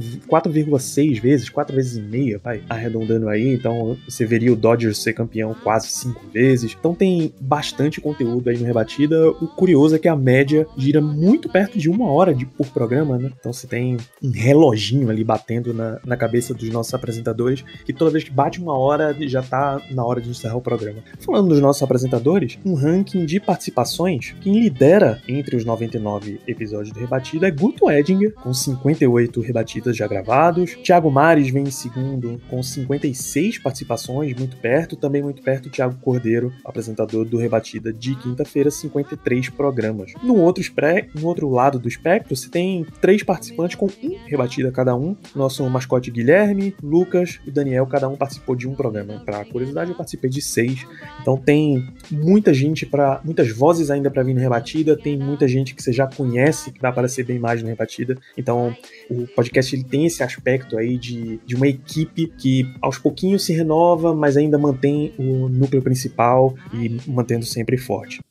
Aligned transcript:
4,6 0.65 1.19
vezes, 1.19 1.49
4 1.49 1.75
vezes 1.75 1.97
e 1.97 2.01
meia, 2.01 2.39
vai, 2.43 2.61
arredondando 2.69 3.29
aí. 3.29 3.53
Então 3.53 3.97
você 4.07 4.25
veria 4.25 4.51
o 4.51 4.55
Dodgers 4.55 5.01
ser 5.01 5.13
campeão 5.13 5.55
quase 5.63 5.87
5 5.87 6.21
vezes. 6.33 6.75
Então 6.77 6.93
tem 6.93 7.33
bastante 7.39 8.01
conteúdo 8.01 8.49
aí 8.49 8.57
no 8.57 8.65
Rebatida. 8.65 9.29
O 9.29 9.47
curioso 9.47 9.95
é 9.95 9.99
que 9.99 10.07
a 10.07 10.15
média 10.15 10.67
gira 10.77 11.01
muito 11.01 11.49
perto 11.49 11.77
de 11.77 11.89
uma 11.89 12.09
hora 12.11 12.33
de, 12.33 12.45
por 12.45 12.67
programa, 12.67 13.17
né? 13.17 13.31
Então 13.39 13.53
você 13.53 13.67
tem 13.67 13.97
um 14.21 14.31
reloginho 14.31 15.09
ali 15.09 15.23
batendo 15.23 15.73
na, 15.73 15.99
na 16.05 16.17
cabeça 16.17 16.53
dos 16.53 16.69
nossos 16.69 16.93
apresentadores, 16.93 17.63
que 17.85 17.93
toda 17.93 18.11
vez 18.11 18.23
que 18.23 18.31
bate 18.31 18.59
uma 18.59 18.77
hora 18.77 19.15
já 19.27 19.41
tá 19.41 19.81
na 19.91 20.03
hora 20.05 20.21
de 20.21 20.29
encerrar 20.29 20.55
o 20.55 20.61
programa. 20.61 21.03
Falando 21.19 21.49
dos 21.49 21.59
nossos 21.59 21.83
apresentadores, 21.83 22.57
um 22.65 22.73
ranking 22.73 23.25
de 23.25 23.39
participações, 23.39 24.35
quem 24.41 24.59
lidera 24.59 25.21
entre 25.27 25.55
os 25.55 25.65
99 25.65 26.39
episódios 26.47 26.93
do 26.93 26.99
Rebatida 26.99 27.47
é 27.47 27.51
Guto 27.51 27.89
Edinger, 27.89 28.33
com 28.33 28.53
58 28.53 29.41
rebatidas 29.41 29.95
já 29.95 30.07
gravados. 30.55 30.75
Thiago 30.75 31.11
Mares 31.11 31.49
vem 31.49 31.63
em 31.63 31.71
segundo, 31.71 32.41
com 32.49 32.63
56 32.63 33.59
participações, 33.59 34.35
muito 34.35 34.57
perto. 34.57 34.95
Também 34.95 35.21
muito 35.21 35.41
perto, 35.41 35.69
Thiago 35.69 35.97
Cordeiro, 36.01 36.53
apresentador 36.63 37.25
do 37.25 37.37
Rebatida 37.37 37.91
de 37.91 38.15
quinta-feira, 38.15 38.71
53 38.71 39.49
programas. 39.49 40.13
No 40.23 40.37
outro, 40.37 40.63
no 41.13 41.27
outro 41.27 41.49
lado 41.49 41.77
do 41.77 41.87
espectro, 41.87 42.35
você 42.35 42.49
tem 42.49 42.85
três 43.01 43.21
participantes 43.23 43.75
com 43.75 43.87
um 44.01 44.17
rebatida 44.25 44.71
cada 44.71 44.95
um. 44.95 45.15
Nosso 45.35 45.67
mascote 45.69 46.09
Guilherme, 46.09 46.75
Lucas 46.81 47.39
e 47.45 47.51
Daniel, 47.51 47.85
cada 47.85 48.07
um 48.07 48.15
participou 48.15 48.55
de 48.55 48.67
um 48.67 48.75
programa. 48.75 49.21
Para 49.25 49.43
curiosidade, 49.45 49.91
eu 49.91 49.97
participei 49.97 50.29
de 50.29 50.41
seis. 50.41 50.85
Então 51.21 51.37
tem 51.37 51.85
muita 52.09 52.53
gente 52.53 52.85
para, 52.85 53.19
muitas 53.23 53.51
vozes 53.51 53.91
ainda 53.91 54.09
para 54.09 54.23
vir 54.23 54.33
no 54.33 54.39
rebatida. 54.39 54.95
Tem 54.95 55.17
muita 55.17 55.47
gente 55.47 55.75
que 55.75 55.83
você 55.83 55.91
já 55.91 56.07
conhece 56.07 56.71
que 56.71 56.81
vai 56.81 56.91
aparecer 56.91 57.23
bem 57.25 57.39
mais 57.39 57.61
no 57.61 57.67
rebatida. 57.67 58.17
Então 58.37 58.75
o 59.09 59.27
podcast 59.27 59.75
ele 59.75 59.83
tem 59.83 60.05
esse 60.05 60.23
aspecto 60.45 60.77
aí 60.77 60.97
de, 60.97 61.39
de 61.43 61.55
uma 61.55 61.67
equipe 61.67 62.27
que 62.37 62.71
aos 62.79 62.99
pouquinhos 62.99 63.43
se 63.43 63.51
renova, 63.51 64.13
mas 64.13 64.37
ainda 64.37 64.59
mantém 64.59 65.11
o 65.17 65.49
núcleo 65.49 65.81
principal 65.81 66.53
e 66.71 66.97
mantendo 67.07 67.45
sempre 67.45 67.77
forte. 67.77 68.21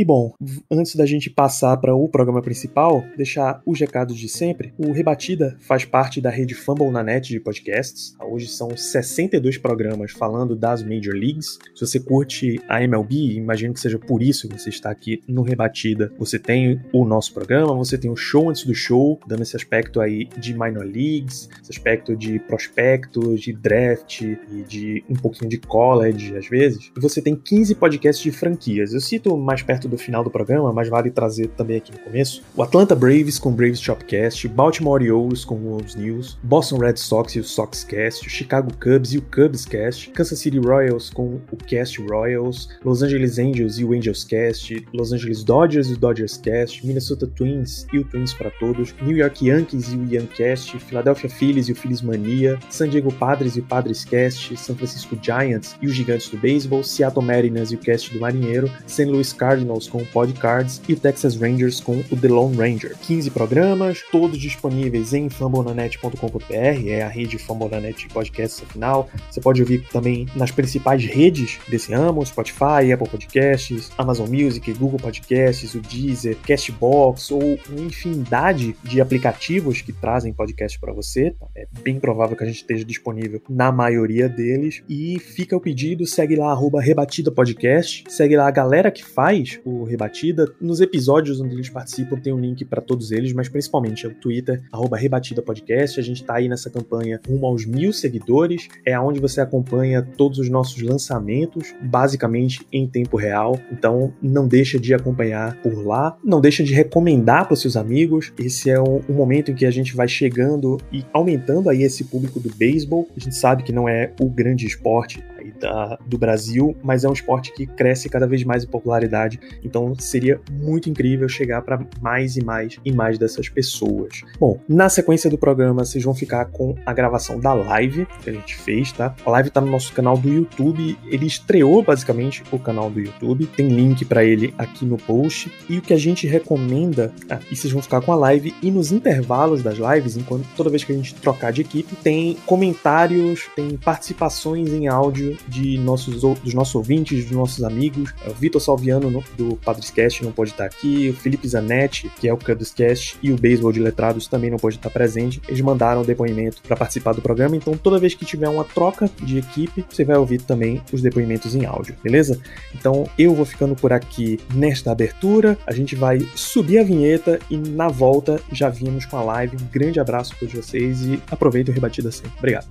E 0.00 0.04
bom, 0.04 0.32
antes 0.70 0.96
da 0.96 1.04
gente 1.04 1.28
passar 1.28 1.76
para 1.76 1.94
o 1.94 2.08
programa 2.08 2.40
principal, 2.40 3.04
deixar 3.18 3.60
os 3.66 3.78
recados 3.78 4.16
de 4.16 4.30
sempre. 4.30 4.72
O 4.78 4.92
Rebatida 4.92 5.58
faz 5.60 5.84
parte 5.84 6.22
da 6.22 6.30
rede 6.30 6.54
Fumble 6.54 6.90
na 6.90 7.02
Net 7.02 7.28
de 7.28 7.38
podcasts. 7.38 8.16
Hoje 8.18 8.48
são 8.48 8.74
62 8.74 9.58
programas 9.58 10.12
falando 10.12 10.56
das 10.56 10.82
Major 10.82 11.12
Leagues. 11.12 11.58
Se 11.74 11.86
você 11.86 12.00
curte 12.00 12.58
a 12.66 12.82
MLB, 12.82 13.34
imagino 13.34 13.74
que 13.74 13.80
seja 13.80 13.98
por 13.98 14.22
isso 14.22 14.48
que 14.48 14.58
você 14.58 14.70
está 14.70 14.90
aqui 14.90 15.20
no 15.28 15.42
Rebatida. 15.42 16.10
Você 16.18 16.38
tem 16.38 16.80
o 16.94 17.04
nosso 17.04 17.34
programa, 17.34 17.74
você 17.74 17.98
tem 17.98 18.10
o 18.10 18.16
show 18.16 18.48
antes 18.48 18.64
do 18.64 18.74
show, 18.74 19.20
dando 19.26 19.42
esse 19.42 19.54
aspecto 19.54 20.00
aí 20.00 20.30
de 20.38 20.54
minor 20.54 20.86
leagues, 20.86 21.46
esse 21.60 21.72
aspecto 21.72 22.16
de 22.16 22.38
prospectos, 22.38 23.42
de 23.42 23.52
draft 23.52 24.22
e 24.22 24.64
de 24.66 25.04
um 25.10 25.14
pouquinho 25.14 25.50
de 25.50 25.58
college 25.58 26.34
às 26.38 26.48
vezes. 26.48 26.90
E 26.96 26.98
você 26.98 27.20
tem 27.20 27.36
15 27.36 27.74
podcasts 27.74 28.22
de 28.22 28.32
franquias. 28.32 28.94
Eu 28.94 29.00
cito 29.00 29.36
mais 29.36 29.60
perto 29.60 29.89
do 29.90 29.98
final 29.98 30.24
do 30.24 30.30
programa, 30.30 30.72
mas 30.72 30.88
vale 30.88 31.10
trazer 31.10 31.48
também 31.48 31.76
aqui 31.76 31.92
no 31.92 31.98
começo. 31.98 32.42
O 32.56 32.62
Atlanta 32.62 32.94
Braves 32.94 33.38
com 33.38 33.50
o 33.50 33.52
Braves 33.52 33.80
Shopcast, 33.80 34.48
Baltimore 34.48 34.94
Orioles 34.94 35.44
com 35.44 35.56
o 35.56 35.70
Wolves 35.70 35.94
News, 35.94 36.38
Boston 36.42 36.78
Red 36.78 36.96
Sox 36.96 37.34
e 37.34 37.40
o 37.40 37.44
Soxcast, 37.44 38.26
o 38.26 38.30
Chicago 38.30 38.70
Cubs 38.78 39.12
e 39.12 39.18
o 39.18 39.22
Cubscast, 39.22 40.10
Kansas 40.10 40.38
City 40.38 40.58
Royals 40.58 41.10
com 41.10 41.40
o 41.50 41.56
Cast 41.56 42.00
Royals, 42.00 42.68
Los 42.84 43.02
Angeles 43.02 43.38
Angels 43.38 43.78
e 43.78 43.84
o 43.84 43.92
Angels 43.92 44.24
Cast, 44.24 44.86
Los 44.92 45.12
Angeles 45.12 45.44
Dodgers 45.44 45.88
e 45.88 45.94
o 45.94 45.96
Dodgers 45.96 46.36
Cast, 46.36 46.86
Minnesota 46.86 47.26
Twins 47.26 47.86
e 47.92 47.98
o 47.98 48.04
Twins 48.04 48.32
para 48.32 48.50
todos, 48.50 48.94
New 49.02 49.16
York 49.16 49.46
Yankees 49.46 49.92
e 49.92 49.96
o 49.96 50.04
Yankcast, 50.12 50.78
Philadelphia 50.78 51.30
Phillies 51.30 51.68
e 51.68 51.72
o 51.72 51.76
Phillies 51.76 52.02
Mania, 52.02 52.58
San 52.68 52.88
Diego 52.88 53.12
Padres 53.12 53.56
e 53.56 53.60
o 53.60 53.64
Padres 53.64 54.04
Cast, 54.04 54.56
San 54.56 54.74
Francisco 54.74 55.18
Giants 55.20 55.76
e 55.80 55.86
os 55.86 55.94
Gigantes 55.94 56.28
do 56.28 56.36
Beisebol, 56.36 56.82
Seattle 56.82 57.24
Mariners 57.24 57.72
e 57.72 57.74
o 57.74 57.78
Cast 57.78 58.12
do 58.12 58.20
Marinheiro, 58.20 58.70
St. 58.86 59.04
Louis 59.04 59.32
Cardinals 59.32 59.79
com 59.88 59.98
o 59.98 60.06
Podcards 60.06 60.80
e 60.88 60.92
o 60.92 60.96
Texas 60.96 61.36
Rangers 61.36 61.80
com 61.80 62.02
o 62.10 62.16
The 62.16 62.28
Lone 62.28 62.56
Ranger. 62.56 62.96
15 62.98 63.30
programas, 63.30 64.02
todos 64.10 64.38
disponíveis 64.38 65.12
em 65.12 65.28
fambonanet.com.br, 65.28 66.88
é 66.88 67.02
a 67.02 67.08
rede 67.08 67.38
Fambonanet 67.38 68.08
podcasts 68.08 68.62
afinal. 68.62 69.08
Você 69.30 69.40
pode 69.40 69.60
ouvir 69.60 69.86
também 69.88 70.26
nas 70.34 70.50
principais 70.50 71.04
redes 71.04 71.58
desse 71.68 71.92
ramo, 71.92 72.24
Spotify, 72.24 72.92
Apple 72.92 73.08
Podcasts, 73.08 73.90
Amazon 73.96 74.28
Music, 74.28 74.72
Google 74.74 74.98
Podcasts, 74.98 75.74
o 75.74 75.80
Deezer, 75.80 76.36
Castbox 76.46 77.30
ou 77.30 77.58
uma 77.68 77.80
infinidade 77.80 78.76
de 78.82 79.00
aplicativos 79.00 79.80
que 79.80 79.92
trazem 79.92 80.32
podcast 80.32 80.78
para 80.78 80.92
você. 80.92 81.34
É 81.56 81.66
bem 81.82 81.98
provável 81.98 82.36
que 82.36 82.44
a 82.44 82.46
gente 82.46 82.56
esteja 82.56 82.84
disponível 82.84 83.42
na 83.48 83.70
maioria 83.72 84.28
deles. 84.28 84.82
E 84.88 85.18
fica 85.18 85.56
o 85.56 85.60
pedido, 85.60 86.06
segue 86.06 86.36
lá 86.36 86.50
arroba 86.50 86.80
Rebatida 86.80 87.30
Podcast, 87.30 88.04
segue 88.08 88.36
lá 88.36 88.48
a 88.48 88.50
galera 88.50 88.90
que 88.90 89.04
faz 89.04 89.60
o 89.64 89.69
Rebatida. 89.84 90.52
Nos 90.60 90.80
episódios 90.80 91.40
onde 91.40 91.54
eles 91.54 91.68
participam 91.68 92.16
tem 92.16 92.32
um 92.32 92.40
link 92.40 92.64
para 92.64 92.80
todos 92.80 93.10
eles, 93.10 93.32
mas 93.32 93.48
principalmente 93.48 94.06
é 94.06 94.08
o 94.08 94.14
Twitter, 94.14 94.62
arroba 94.72 94.96
Rebatida 94.96 95.42
Podcast. 95.42 95.98
A 95.98 96.02
gente 96.02 96.24
tá 96.24 96.36
aí 96.36 96.48
nessa 96.48 96.70
campanha 96.70 97.20
rumo 97.26 97.46
aos 97.46 97.64
mil 97.64 97.92
seguidores. 97.92 98.68
É 98.84 98.98
onde 98.98 99.20
você 99.20 99.40
acompanha 99.40 100.02
todos 100.02 100.38
os 100.38 100.48
nossos 100.48 100.80
lançamentos, 100.82 101.74
basicamente 101.82 102.66
em 102.72 102.86
tempo 102.86 103.16
real. 103.16 103.58
Então 103.72 104.12
não 104.22 104.46
deixa 104.46 104.78
de 104.78 104.92
acompanhar 104.94 105.60
por 105.62 105.86
lá, 105.86 106.16
não 106.24 106.40
deixa 106.40 106.62
de 106.62 106.74
recomendar 106.74 107.46
para 107.46 107.56
seus 107.56 107.76
amigos. 107.76 108.32
Esse 108.38 108.70
é 108.70 108.80
um, 108.80 109.00
um 109.08 109.14
momento 109.14 109.50
em 109.50 109.54
que 109.54 109.66
a 109.66 109.70
gente 109.70 109.94
vai 109.94 110.08
chegando 110.08 110.78
e 110.92 111.04
aumentando 111.12 111.68
aí 111.68 111.82
esse 111.82 112.04
público 112.04 112.40
do 112.40 112.50
beisebol. 112.54 113.08
A 113.16 113.20
gente 113.20 113.34
sabe 113.34 113.62
que 113.62 113.72
não 113.72 113.88
é 113.88 114.12
o 114.20 114.28
grande 114.28 114.66
esporte 114.66 115.22
da, 115.60 115.98
do 116.06 116.18
Brasil, 116.18 116.76
mas 116.82 117.04
é 117.04 117.08
um 117.08 117.12
esporte 117.12 117.52
que 117.52 117.66
cresce 117.66 118.08
cada 118.08 118.26
vez 118.26 118.42
mais 118.44 118.64
em 118.64 118.66
popularidade. 118.66 119.38
Então 119.62 119.94
seria 119.98 120.40
muito 120.50 120.88
incrível 120.88 121.28
chegar 121.28 121.62
para 121.62 121.80
mais 122.00 122.36
e 122.36 122.44
mais 122.44 122.78
e 122.84 122.92
mais 122.92 123.18
dessas 123.18 123.48
pessoas. 123.48 124.22
Bom, 124.38 124.58
na 124.68 124.88
sequência 124.88 125.30
do 125.30 125.38
programa 125.38 125.84
vocês 125.84 126.02
vão 126.02 126.14
ficar 126.14 126.46
com 126.46 126.74
a 126.84 126.92
gravação 126.92 127.38
da 127.38 127.52
live 127.52 128.06
que 128.22 128.30
a 128.30 128.32
gente 128.32 128.56
fez, 128.56 128.92
tá? 128.92 129.14
A 129.24 129.30
live 129.30 129.50
tá 129.50 129.60
no 129.60 129.70
nosso 129.70 129.92
canal 129.92 130.16
do 130.16 130.28
YouTube. 130.28 130.98
Ele 131.06 131.26
estreou 131.26 131.82
basicamente 131.82 132.42
o 132.50 132.58
canal 132.58 132.90
do 132.90 133.00
YouTube. 133.00 133.46
Tem 133.46 133.68
link 133.68 134.04
para 134.04 134.24
ele 134.24 134.54
aqui 134.58 134.84
no 134.84 134.96
post. 134.96 135.52
E 135.68 135.78
o 135.78 135.82
que 135.82 135.92
a 135.92 135.98
gente 135.98 136.26
recomenda, 136.26 137.12
ah, 137.28 137.38
e 137.50 137.56
vocês 137.56 137.72
vão 137.72 137.82
ficar 137.82 138.00
com 138.00 138.12
a 138.12 138.16
live 138.16 138.54
e 138.62 138.70
nos 138.70 138.92
intervalos 138.92 139.62
das 139.62 139.78
lives, 139.78 140.16
enquanto 140.16 140.46
toda 140.56 140.70
vez 140.70 140.84
que 140.84 140.92
a 140.92 140.94
gente 140.94 141.14
trocar 141.14 141.52
de 141.52 141.60
equipe, 141.60 141.94
tem 141.96 142.36
comentários, 142.46 143.48
tem 143.54 143.76
participações 143.76 144.72
em 144.72 144.88
áudio 144.88 145.36
de 145.50 145.76
nossos, 145.78 146.22
dos 146.22 146.54
nossos 146.54 146.74
ouvintes, 146.74 147.24
dos 147.24 147.36
nossos 147.36 147.62
amigos. 147.64 148.14
O 148.26 148.32
Vitor 148.32 148.60
Salviano 148.60 149.10
no, 149.10 149.24
do 149.36 149.56
Padrescast 149.56 150.24
não 150.24 150.32
pode 150.32 150.50
estar 150.50 150.64
aqui, 150.64 151.10
o 151.10 151.14
Felipe 151.14 151.46
Zanetti, 151.48 152.10
que 152.20 152.28
é 152.28 152.32
o 152.32 152.38
Cubscast, 152.38 153.18
e 153.22 153.32
o 153.32 153.36
Beisebol 153.36 153.72
de 153.72 153.80
Letrados 153.80 154.26
também 154.26 154.50
não 154.50 154.58
pode 154.58 154.76
estar 154.76 154.90
presente. 154.90 155.40
Eles 155.48 155.60
mandaram 155.60 156.02
depoimento 156.02 156.62
para 156.62 156.76
participar 156.76 157.12
do 157.12 157.20
programa, 157.20 157.56
então 157.56 157.76
toda 157.76 157.98
vez 157.98 158.14
que 158.14 158.24
tiver 158.24 158.48
uma 158.48 158.64
troca 158.64 159.10
de 159.22 159.38
equipe, 159.38 159.84
você 159.88 160.04
vai 160.04 160.16
ouvir 160.16 160.40
também 160.42 160.80
os 160.92 161.02
depoimentos 161.02 161.54
em 161.54 161.64
áudio, 161.64 161.96
beleza? 162.02 162.40
Então 162.74 163.08
eu 163.18 163.34
vou 163.34 163.44
ficando 163.44 163.74
por 163.74 163.92
aqui 163.92 164.38
nesta 164.54 164.92
abertura, 164.92 165.58
a 165.66 165.72
gente 165.72 165.96
vai 165.96 166.20
subir 166.34 166.78
a 166.78 166.84
vinheta 166.84 167.38
e 167.50 167.56
na 167.56 167.88
volta 167.88 168.40
já 168.52 168.68
vimos 168.68 169.04
com 169.04 169.16
a 169.16 169.22
live. 169.22 169.56
Um 169.56 169.66
grande 169.72 169.98
abraço 169.98 170.34
a 170.34 170.36
todos 170.36 170.54
vocês 170.54 171.02
e 171.02 171.20
aproveitem 171.30 171.72
o 171.72 171.74
Rebatida 171.74 172.10
sempre. 172.10 172.32
Obrigado. 172.38 172.68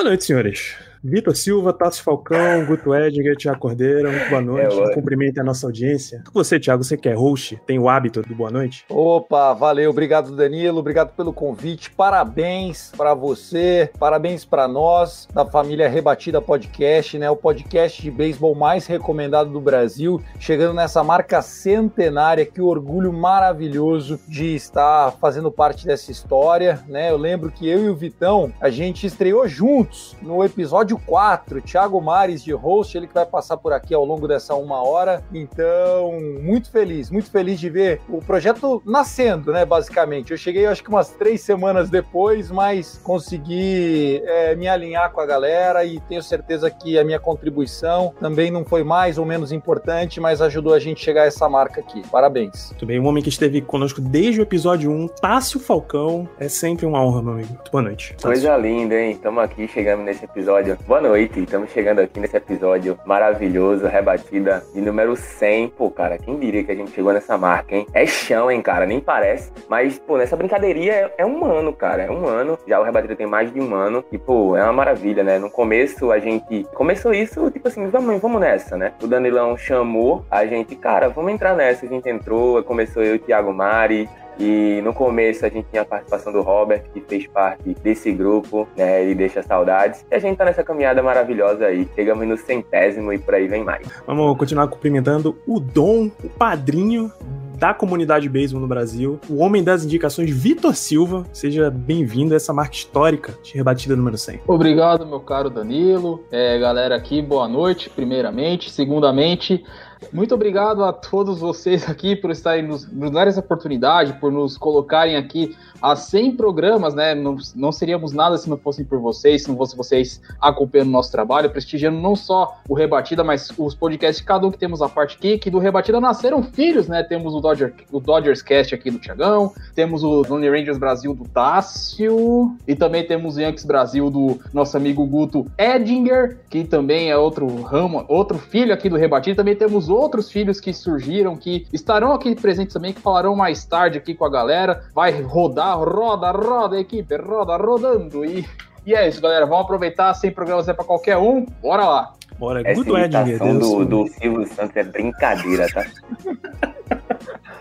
Boa 0.00 0.08
noite, 0.08 0.24
senhores. 0.24 0.76
Vitor 1.02 1.34
Silva, 1.34 1.72
Tassi 1.72 2.02
Falcão, 2.02 2.66
Guto 2.66 2.94
Edgar, 2.94 3.34
Tiago 3.34 3.58
Cordeiro, 3.58 4.12
muito 4.12 4.28
boa 4.28 4.42
noite. 4.42 4.78
É, 4.78 4.82
um 4.82 4.92
cumprimento 4.92 5.40
à 5.40 5.42
nossa 5.42 5.66
audiência. 5.66 6.22
Você, 6.30 6.60
Tiago, 6.60 6.84
você 6.84 6.94
que 6.94 7.08
é 7.08 7.14
host, 7.14 7.58
tem 7.66 7.78
o 7.78 7.88
hábito 7.88 8.20
do 8.20 8.34
boa 8.34 8.50
noite? 8.50 8.84
Opa, 8.86 9.54
valeu, 9.54 9.88
obrigado 9.88 10.36
Danilo, 10.36 10.78
obrigado 10.78 11.14
pelo 11.16 11.32
convite, 11.32 11.90
parabéns 11.90 12.92
para 12.94 13.14
você, 13.14 13.90
parabéns 13.98 14.44
para 14.44 14.68
nós 14.68 15.26
da 15.32 15.46
família 15.46 15.88
Rebatida 15.88 16.42
Podcast, 16.42 17.18
né? 17.18 17.30
O 17.30 17.36
podcast 17.36 18.02
de 18.02 18.10
beisebol 18.10 18.54
mais 18.54 18.86
recomendado 18.86 19.50
do 19.50 19.60
Brasil, 19.60 20.20
chegando 20.38 20.74
nessa 20.74 21.02
marca 21.02 21.40
centenária, 21.40 22.44
que 22.44 22.60
orgulho 22.60 23.10
maravilhoso 23.10 24.20
de 24.28 24.54
estar 24.54 25.12
fazendo 25.12 25.50
parte 25.50 25.86
dessa 25.86 26.12
história, 26.12 26.84
né? 26.86 27.10
Eu 27.10 27.16
lembro 27.16 27.50
que 27.50 27.66
eu 27.66 27.86
e 27.86 27.88
o 27.88 27.96
Vitão, 27.96 28.52
a 28.60 28.68
gente 28.68 29.06
estreou 29.06 29.48
juntos 29.48 30.14
no 30.20 30.44
episódio 30.44 30.89
4, 30.96 31.60
Thiago 31.62 32.00
Mares 32.00 32.42
de 32.42 32.52
host, 32.52 32.96
ele 32.96 33.06
que 33.06 33.14
vai 33.14 33.26
passar 33.26 33.56
por 33.56 33.72
aqui 33.72 33.94
ao 33.94 34.04
longo 34.04 34.26
dessa 34.26 34.54
uma 34.54 34.82
hora. 34.82 35.22
Então, 35.32 36.18
muito 36.40 36.70
feliz, 36.70 37.10
muito 37.10 37.30
feliz 37.30 37.58
de 37.58 37.68
ver 37.68 38.00
o 38.08 38.18
projeto 38.18 38.82
nascendo, 38.84 39.52
né? 39.52 39.64
Basicamente. 39.64 40.30
Eu 40.32 40.36
cheguei, 40.36 40.66
acho 40.66 40.82
que 40.82 40.88
umas 40.88 41.10
três 41.10 41.40
semanas 41.40 41.90
depois, 41.90 42.50
mas 42.50 43.00
consegui 43.02 44.22
é, 44.24 44.54
me 44.54 44.68
alinhar 44.68 45.12
com 45.12 45.20
a 45.20 45.26
galera 45.26 45.84
e 45.84 46.00
tenho 46.00 46.22
certeza 46.22 46.70
que 46.70 46.98
a 46.98 47.04
minha 47.04 47.18
contribuição 47.18 48.14
também 48.20 48.50
não 48.50 48.64
foi 48.64 48.82
mais 48.82 49.18
ou 49.18 49.24
menos 49.24 49.52
importante, 49.52 50.20
mas 50.20 50.40
ajudou 50.40 50.74
a 50.74 50.78
gente 50.78 51.02
chegar 51.02 51.22
a 51.22 51.26
essa 51.26 51.48
marca 51.48 51.80
aqui. 51.80 52.02
Parabéns. 52.08 52.70
Muito 52.70 52.86
bem, 52.86 53.00
um 53.00 53.06
homem 53.06 53.22
que 53.22 53.28
esteve 53.28 53.60
conosco 53.60 54.00
desde 54.00 54.40
o 54.40 54.42
episódio 54.42 54.90
1, 54.90 55.08
Tássio 55.20 55.60
Falcão. 55.60 56.28
É 56.38 56.48
sempre 56.48 56.86
uma 56.86 57.02
honra, 57.02 57.22
meu 57.22 57.32
amigo. 57.32 57.54
Muito 57.54 57.70
boa 57.70 57.82
noite. 57.82 58.16
Coisa 58.20 58.56
linda, 58.56 58.94
hein? 58.94 59.12
Estamos 59.12 59.42
aqui 59.42 59.68
chegando 59.68 60.02
nesse 60.02 60.24
episódio 60.24 60.76
Boa 60.86 61.00
noite, 61.00 61.40
estamos 61.40 61.70
chegando 61.70 62.00
aqui 62.00 62.18
nesse 62.18 62.36
episódio 62.36 62.98
maravilhoso, 63.04 63.86
rebatida 63.86 64.64
de 64.74 64.80
número 64.80 65.14
100. 65.14 65.68
Pô, 65.68 65.90
cara, 65.90 66.18
quem 66.18 66.38
diria 66.38 66.64
que 66.64 66.72
a 66.72 66.74
gente 66.74 66.90
chegou 66.90 67.12
nessa 67.12 67.38
marca, 67.38 67.76
hein? 67.76 67.86
É 67.92 68.04
chão, 68.06 68.50
hein, 68.50 68.60
cara, 68.60 68.86
nem 68.86 68.98
parece. 68.98 69.52
Mas, 69.68 69.98
pô, 69.98 70.16
nessa 70.16 70.36
brincadeirinha 70.36 70.92
é, 70.92 71.14
é 71.18 71.26
um 71.26 71.44
ano, 71.44 71.72
cara, 71.72 72.02
é 72.02 72.10
um 72.10 72.26
ano. 72.26 72.58
Já 72.66 72.80
o 72.80 72.82
rebatida 72.82 73.14
tem 73.14 73.26
mais 73.26 73.52
de 73.52 73.60
um 73.60 73.74
ano. 73.74 74.04
E, 74.10 74.18
pô, 74.18 74.56
é 74.56 74.64
uma 74.64 74.72
maravilha, 74.72 75.22
né? 75.22 75.38
No 75.38 75.50
começo 75.50 76.10
a 76.10 76.18
gente 76.18 76.66
começou 76.74 77.14
isso, 77.14 77.50
tipo 77.50 77.68
assim, 77.68 77.86
vamos, 77.86 78.20
vamos 78.20 78.40
nessa, 78.40 78.76
né? 78.76 78.92
O 79.00 79.06
Danilão 79.06 79.56
chamou 79.56 80.24
a 80.30 80.44
gente, 80.44 80.74
cara, 80.74 81.08
vamos 81.08 81.32
entrar 81.32 81.54
nessa. 81.54 81.86
A 81.86 81.88
gente 81.88 82.08
entrou, 82.08 82.62
começou 82.64 83.02
eu 83.02 83.14
e 83.14 83.16
o 83.16 83.20
Thiago 83.20 83.52
Mari, 83.52 84.08
e 84.38 84.80
no 84.82 84.92
começo 84.92 85.44
a 85.44 85.48
gente 85.48 85.66
tinha 85.70 85.82
a 85.82 85.84
participação 85.84 86.32
do 86.32 86.42
Robert, 86.42 86.84
que 86.92 87.00
fez 87.00 87.26
parte 87.26 87.74
desse 87.82 88.12
grupo, 88.12 88.68
né? 88.76 89.02
Ele 89.02 89.14
deixa 89.14 89.42
saudades. 89.42 90.04
E 90.10 90.14
a 90.14 90.18
gente 90.18 90.36
tá 90.36 90.44
nessa 90.44 90.62
caminhada 90.62 91.02
maravilhosa 91.02 91.66
aí. 91.66 91.88
Chegamos 91.94 92.26
no 92.26 92.36
centésimo 92.36 93.12
e 93.12 93.18
por 93.18 93.34
aí 93.34 93.46
vem 93.46 93.64
mais. 93.64 93.86
Vamos 94.06 94.36
continuar 94.38 94.68
cumprimentando 94.68 95.36
o 95.46 95.60
Dom, 95.60 96.10
o 96.22 96.28
padrinho 96.28 97.12
da 97.60 97.74
comunidade 97.74 98.26
beisebol 98.26 98.62
no 98.62 98.66
Brasil, 98.66 99.20
o 99.28 99.36
homem 99.42 99.62
das 99.62 99.84
indicações, 99.84 100.30
Vitor 100.30 100.74
Silva. 100.74 101.26
Seja 101.30 101.70
bem-vindo 101.70 102.32
a 102.32 102.36
essa 102.38 102.54
marca 102.54 102.74
histórica 102.74 103.34
de 103.42 103.54
rebatida 103.54 103.94
número 103.94 104.16
100. 104.16 104.40
Obrigado, 104.46 105.06
meu 105.06 105.20
caro 105.20 105.50
Danilo. 105.50 106.24
É, 106.32 106.58
galera 106.58 106.96
aqui, 106.96 107.20
boa 107.20 107.46
noite, 107.46 107.90
primeiramente. 107.90 108.70
Segundamente, 108.70 109.62
muito 110.12 110.34
obrigado 110.34 110.82
a 110.84 110.92
todos 110.92 111.38
vocês 111.40 111.88
aqui 111.88 112.16
por 112.16 112.30
estarem 112.30 112.66
nos, 112.66 112.90
nos 112.90 113.10
dar 113.10 113.28
essa 113.28 113.40
oportunidade, 113.40 114.14
por 114.14 114.32
nos 114.32 114.56
colocarem 114.56 115.16
aqui 115.16 115.56
a 115.80 115.94
100 115.94 116.36
programas, 116.36 116.94
né? 116.94 117.14
Não, 117.14 117.36
não 117.54 117.72
seríamos 117.72 118.12
nada 118.12 118.36
se 118.36 118.48
não 118.48 118.56
fossem 118.56 118.84
por 118.84 118.98
vocês, 118.98 119.42
se 119.42 119.48
não 119.48 119.56
fossem 119.56 119.76
vocês 119.76 120.20
acompanhando 120.40 120.88
o 120.88 120.92
nosso 120.92 121.12
trabalho, 121.12 121.50
prestigiando 121.50 122.00
não 122.00 122.16
só 122.16 122.58
o 122.68 122.74
Rebatida, 122.74 123.22
mas 123.22 123.52
os 123.56 123.74
podcasts, 123.74 124.24
cada 124.24 124.46
um 124.46 124.50
que 124.50 124.58
temos 124.58 124.82
a 124.82 124.88
parte 124.88 125.16
aqui, 125.16 125.38
que 125.38 125.50
do 125.50 125.58
Rebatida 125.58 126.00
nasceram 126.00 126.42
filhos, 126.42 126.88
né? 126.88 127.02
Temos 127.02 127.34
o, 127.34 127.40
Dodger, 127.40 127.74
o 127.92 128.00
Dodgers 128.00 128.42
Cast 128.42 128.74
aqui 128.74 128.90
do 128.90 128.98
Tiagão, 128.98 129.52
temos 129.74 130.02
o 130.02 130.22
Lonely 130.28 130.60
Rangers 130.60 130.78
Brasil 130.78 131.14
do 131.14 131.24
Tássio, 131.24 132.56
e 132.66 132.74
também 132.74 133.06
temos 133.06 133.36
o 133.36 133.40
Yankees 133.40 133.64
Brasil 133.64 134.10
do 134.10 134.38
nosso 134.52 134.76
amigo 134.76 135.06
Guto 135.06 135.46
Edinger, 135.58 136.38
que 136.48 136.64
também 136.64 137.10
é 137.10 137.16
outro 137.16 137.62
ramo, 137.62 138.04
outro 138.08 138.38
filho 138.38 138.72
aqui 138.72 138.88
do 138.88 138.96
Rebatida, 138.96 139.36
também 139.36 139.56
temos 139.56 139.89
outros 139.90 140.30
filhos 140.30 140.60
que 140.60 140.72
surgiram, 140.72 141.36
que 141.36 141.66
estarão 141.72 142.12
aqui 142.12 142.34
presentes 142.34 142.72
também, 142.72 142.92
que 142.92 143.00
falarão 143.00 143.34
mais 143.36 143.64
tarde 143.64 143.98
aqui 143.98 144.14
com 144.14 144.24
a 144.24 144.30
galera. 144.30 144.84
Vai 144.94 145.20
rodar, 145.20 145.78
roda, 145.78 146.30
roda, 146.30 146.78
equipe, 146.78 147.16
roda, 147.16 147.56
rodando. 147.56 148.24
E, 148.24 148.46
e 148.86 148.94
é 148.94 149.08
isso, 149.08 149.20
galera. 149.20 149.44
Vamos 149.46 149.64
aproveitar, 149.64 150.14
sem 150.14 150.30
programas 150.30 150.68
é 150.68 150.72
pra 150.72 150.84
qualquer 150.84 151.18
um. 151.18 151.44
Bora 151.60 151.84
lá. 151.84 152.14
Bora, 152.38 152.62
Essa 152.64 152.82
Good 152.82 152.98
imitação 152.98 153.58
Deus 153.58 153.68
do, 153.68 153.84
do 153.84 154.08
Silvio 154.08 154.46
Santos 154.46 154.76
é 154.76 154.84
brincadeira, 154.84 155.66
tá? 155.68 155.84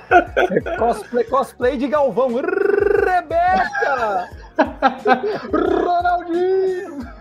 Cosplay, 0.77 1.23
cosplay 1.25 1.77
de 1.77 1.87
Galvão. 1.87 2.33
Rebeca! 2.35 4.29
Ronaldinho! 5.53 7.18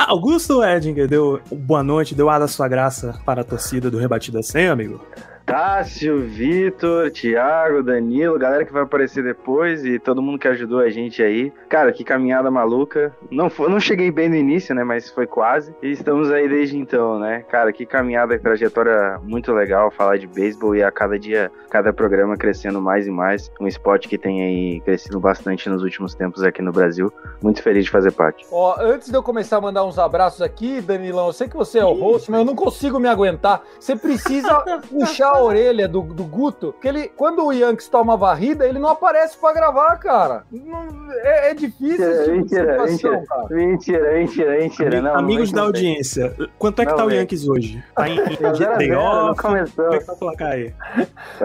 Ah, 0.00 0.12
Augusto 0.12 0.62
Edinger 0.62 1.08
deu 1.08 1.40
boa 1.50 1.82
noite, 1.82 2.14
deu 2.14 2.30
ar 2.30 2.38
da 2.38 2.46
sua 2.46 2.68
graça 2.68 3.20
para 3.26 3.40
a 3.40 3.44
torcida 3.44 3.90
do 3.90 3.98
Rebatida 3.98 4.40
100, 4.40 4.68
amigo. 4.68 5.04
Tássio, 5.48 6.20
Vitor, 6.20 7.10
Thiago, 7.10 7.82
Danilo, 7.82 8.38
galera 8.38 8.66
que 8.66 8.72
vai 8.72 8.82
aparecer 8.82 9.24
depois 9.24 9.82
e 9.82 9.98
todo 9.98 10.20
mundo 10.20 10.38
que 10.38 10.46
ajudou 10.46 10.80
a 10.80 10.90
gente 10.90 11.22
aí. 11.22 11.50
Cara, 11.70 11.90
que 11.90 12.04
caminhada 12.04 12.50
maluca. 12.50 13.16
Não, 13.30 13.48
foi, 13.48 13.70
não 13.70 13.80
cheguei 13.80 14.10
bem 14.10 14.28
no 14.28 14.36
início, 14.36 14.74
né? 14.74 14.84
Mas 14.84 15.08
foi 15.08 15.26
quase. 15.26 15.74
E 15.82 15.90
estamos 15.90 16.30
aí 16.30 16.46
desde 16.46 16.76
então, 16.76 17.18
né? 17.18 17.46
Cara, 17.48 17.72
que 17.72 17.86
caminhada 17.86 18.34
e 18.34 18.38
trajetória 18.38 19.18
muito 19.22 19.50
legal 19.54 19.90
falar 19.90 20.18
de 20.18 20.26
beisebol 20.26 20.76
e 20.76 20.82
a 20.82 20.92
cada 20.92 21.18
dia, 21.18 21.50
cada 21.70 21.94
programa 21.94 22.36
crescendo 22.36 22.78
mais 22.82 23.06
e 23.06 23.10
mais. 23.10 23.50
Um 23.58 23.66
esporte 23.66 24.06
que 24.06 24.18
tem 24.18 24.42
aí 24.42 24.80
crescido 24.82 25.18
bastante 25.18 25.70
nos 25.70 25.82
últimos 25.82 26.14
tempos 26.14 26.42
aqui 26.42 26.60
no 26.60 26.72
Brasil. 26.72 27.10
Muito 27.42 27.62
feliz 27.62 27.86
de 27.86 27.90
fazer 27.90 28.12
parte. 28.12 28.44
Ó, 28.52 28.76
antes 28.78 29.08
de 29.08 29.16
eu 29.16 29.22
começar 29.22 29.56
a 29.56 29.60
mandar 29.62 29.86
uns 29.86 29.98
abraços 29.98 30.42
aqui, 30.42 30.82
Danilão, 30.82 31.28
eu 31.28 31.32
sei 31.32 31.48
que 31.48 31.56
você 31.56 31.78
é 31.78 31.86
o 31.86 31.94
host, 31.94 32.30
mas 32.30 32.40
eu 32.40 32.44
não 32.44 32.54
consigo 32.54 33.00
me 33.00 33.08
aguentar. 33.08 33.62
Você 33.80 33.96
precisa 33.96 34.62
puxar 34.90 35.37
a 35.38 35.42
orelha 35.42 35.88
do, 35.88 36.02
do 36.02 36.24
Guto, 36.24 36.72
porque 36.72 36.88
ele, 36.88 37.08
quando 37.08 37.44
o 37.44 37.52
Yankees 37.52 37.88
toma 37.88 38.16
varrida, 38.16 38.66
ele 38.66 38.78
não 38.78 38.88
aparece 38.90 39.36
pra 39.36 39.52
gravar, 39.52 39.96
cara. 39.96 40.42
Não- 40.50 40.88
é, 41.22 41.50
é 41.50 41.54
difícil 41.54 42.10
esse 42.10 42.24
tipo 42.24 42.32
de 42.32 42.38
Mentira, 42.38 42.88
situação, 42.88 43.10
mentira, 43.12 43.26
cara. 43.26 43.46
mentira, 43.50 44.12
mentira, 44.14 44.50
mentira. 44.58 44.88
Ami- 44.98 45.00
Não, 45.08 45.14
Amigos 45.16 45.52
não 45.52 45.56
da 45.62 45.66
audiência, 45.66 46.34
quanto 46.58 46.82
é 46.82 46.84
que 46.84 46.90
Não, 46.92 46.98
tá 46.98 47.04
o 47.04 47.08
velho. 47.08 47.20
Yankees 47.20 47.48
hoje? 47.48 47.82
Tá 47.94 48.08
em, 48.08 48.18
em 48.18 48.36
zero 48.36 48.72
a 48.72 48.76
day 48.76 48.88
zero, 48.88 49.00
não 49.00 49.30
off? 49.30 49.42
começou. 49.42 49.84
Como 49.84 49.94
é 49.94 49.98
que 49.98 50.04
tá 50.06 50.12
o 50.12 50.16
placar 50.16 50.52
aí? 50.52 50.74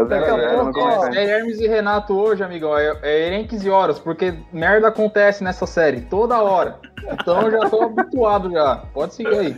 Daqui 0.08 0.30
a 0.30 0.50
pouco, 0.56 0.80
É 1.16 1.24
Hermes 1.26 1.60
e 1.60 1.68
Renato 1.68 2.14
hoje, 2.18 2.44
amigão. 2.44 2.78
É, 2.78 2.98
é 3.02 3.28
Erenques 3.28 3.64
e 3.64 3.70
horas, 3.70 4.00
porque 4.00 4.34
merda 4.52 4.88
acontece 4.90 5.44
nessa 5.44 5.66
série 5.66 6.02
toda 6.02 6.42
hora. 6.42 6.78
Então 7.12 7.42
eu 7.44 7.52
já 7.52 7.70
tô 7.70 7.84
habituado 7.84 8.52
já. 8.52 8.84
Pode 8.94 9.14
seguir 9.14 9.38
aí. 9.38 9.58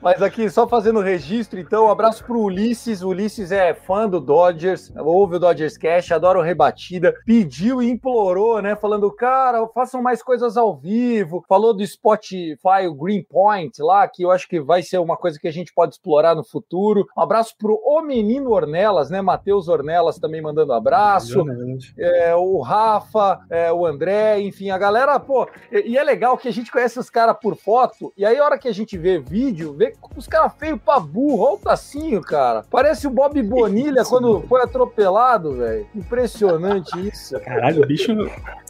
Mas 0.00 0.22
aqui, 0.22 0.48
só 0.48 0.68
fazendo 0.68 1.00
registro, 1.00 1.58
então, 1.58 1.86
um 1.86 1.90
abraço 1.90 2.24
pro 2.24 2.40
Ulisses. 2.40 3.02
O 3.02 3.08
Ulisses 3.08 3.50
é 3.50 3.74
fã 3.74 4.08
do 4.08 4.20
Dodgers, 4.20 4.92
ouve 4.96 5.36
o 5.36 5.38
Dodgers 5.38 5.76
Cash, 5.76 6.12
adora 6.12 6.38
o 6.38 6.42
Rebatida, 6.42 7.14
pediu 7.24 7.82
e 7.82 7.90
implorou, 7.90 8.62
né? 8.62 8.76
Falando, 8.76 9.10
cara, 9.10 9.66
façam 9.68 10.02
mais 10.02 10.22
coisas 10.22 10.56
ao 10.56 10.76
vivo. 10.76 11.44
Falou 11.48 11.74
do 11.74 11.86
Spotify, 11.86 12.86
o 12.88 12.94
Greenpoint 12.94 13.82
lá, 13.82 14.06
que 14.06 14.22
eu 14.22 14.30
acho 14.30 14.48
que 14.48 14.60
vai 14.60 14.82
ser 14.82 14.98
uma 14.98 15.16
coisa 15.16 15.38
que 15.38 15.48
a 15.48 15.52
gente 15.52 15.72
pode 15.74 15.94
explorar 15.94 16.34
no 16.34 16.44
futuro. 16.44 17.06
Um 17.16 17.20
abraço 17.20 17.54
pro 17.58 17.80
O 17.84 18.00
Menino 18.02 18.50
Ornelas, 18.50 19.10
né? 19.10 19.20
Matheus 19.20 19.68
Ornelas 19.68 20.18
também 20.18 20.40
mandando 20.40 20.72
abraço. 20.72 21.44
É, 21.98 22.34
o 22.34 22.60
Rafa, 22.60 23.40
é, 23.50 23.72
o 23.72 23.84
André, 23.84 24.40
enfim, 24.40 24.70
a 24.70 24.78
galera, 24.78 25.18
pô, 25.18 25.48
e, 25.72 25.92
e 25.92 25.98
é 25.98 26.04
legal 26.04 26.36
que 26.38 26.48
a 26.48 26.52
gente 26.52 26.70
conhece 26.70 26.98
os 26.98 27.10
caras 27.10 27.36
por 27.40 27.56
foto, 27.56 28.12
e 28.16 28.24
aí 28.24 28.38
a 28.38 28.44
hora 28.44 28.58
que 28.58 28.68
a 28.68 28.72
gente 28.72 28.96
vê 28.96 29.18
vídeo, 29.18 29.72
vê 29.72 29.85
os 30.16 30.26
caras 30.26 30.52
feios 30.58 30.78
pra 30.84 30.98
burro, 31.00 31.42
olha 31.44 31.54
o 31.54 31.58
tacinho, 31.58 32.20
cara. 32.20 32.64
Parece 32.70 33.06
o 33.06 33.10
Bob 33.10 33.40
Bonilha 33.42 34.04
quando 34.08 34.40
foi 34.48 34.62
atropelado, 34.62 35.54
velho. 35.54 35.86
Impressionante 35.94 37.08
isso. 37.08 37.38
Caralho, 37.40 37.82
o 37.82 37.86
bicho. 37.86 38.12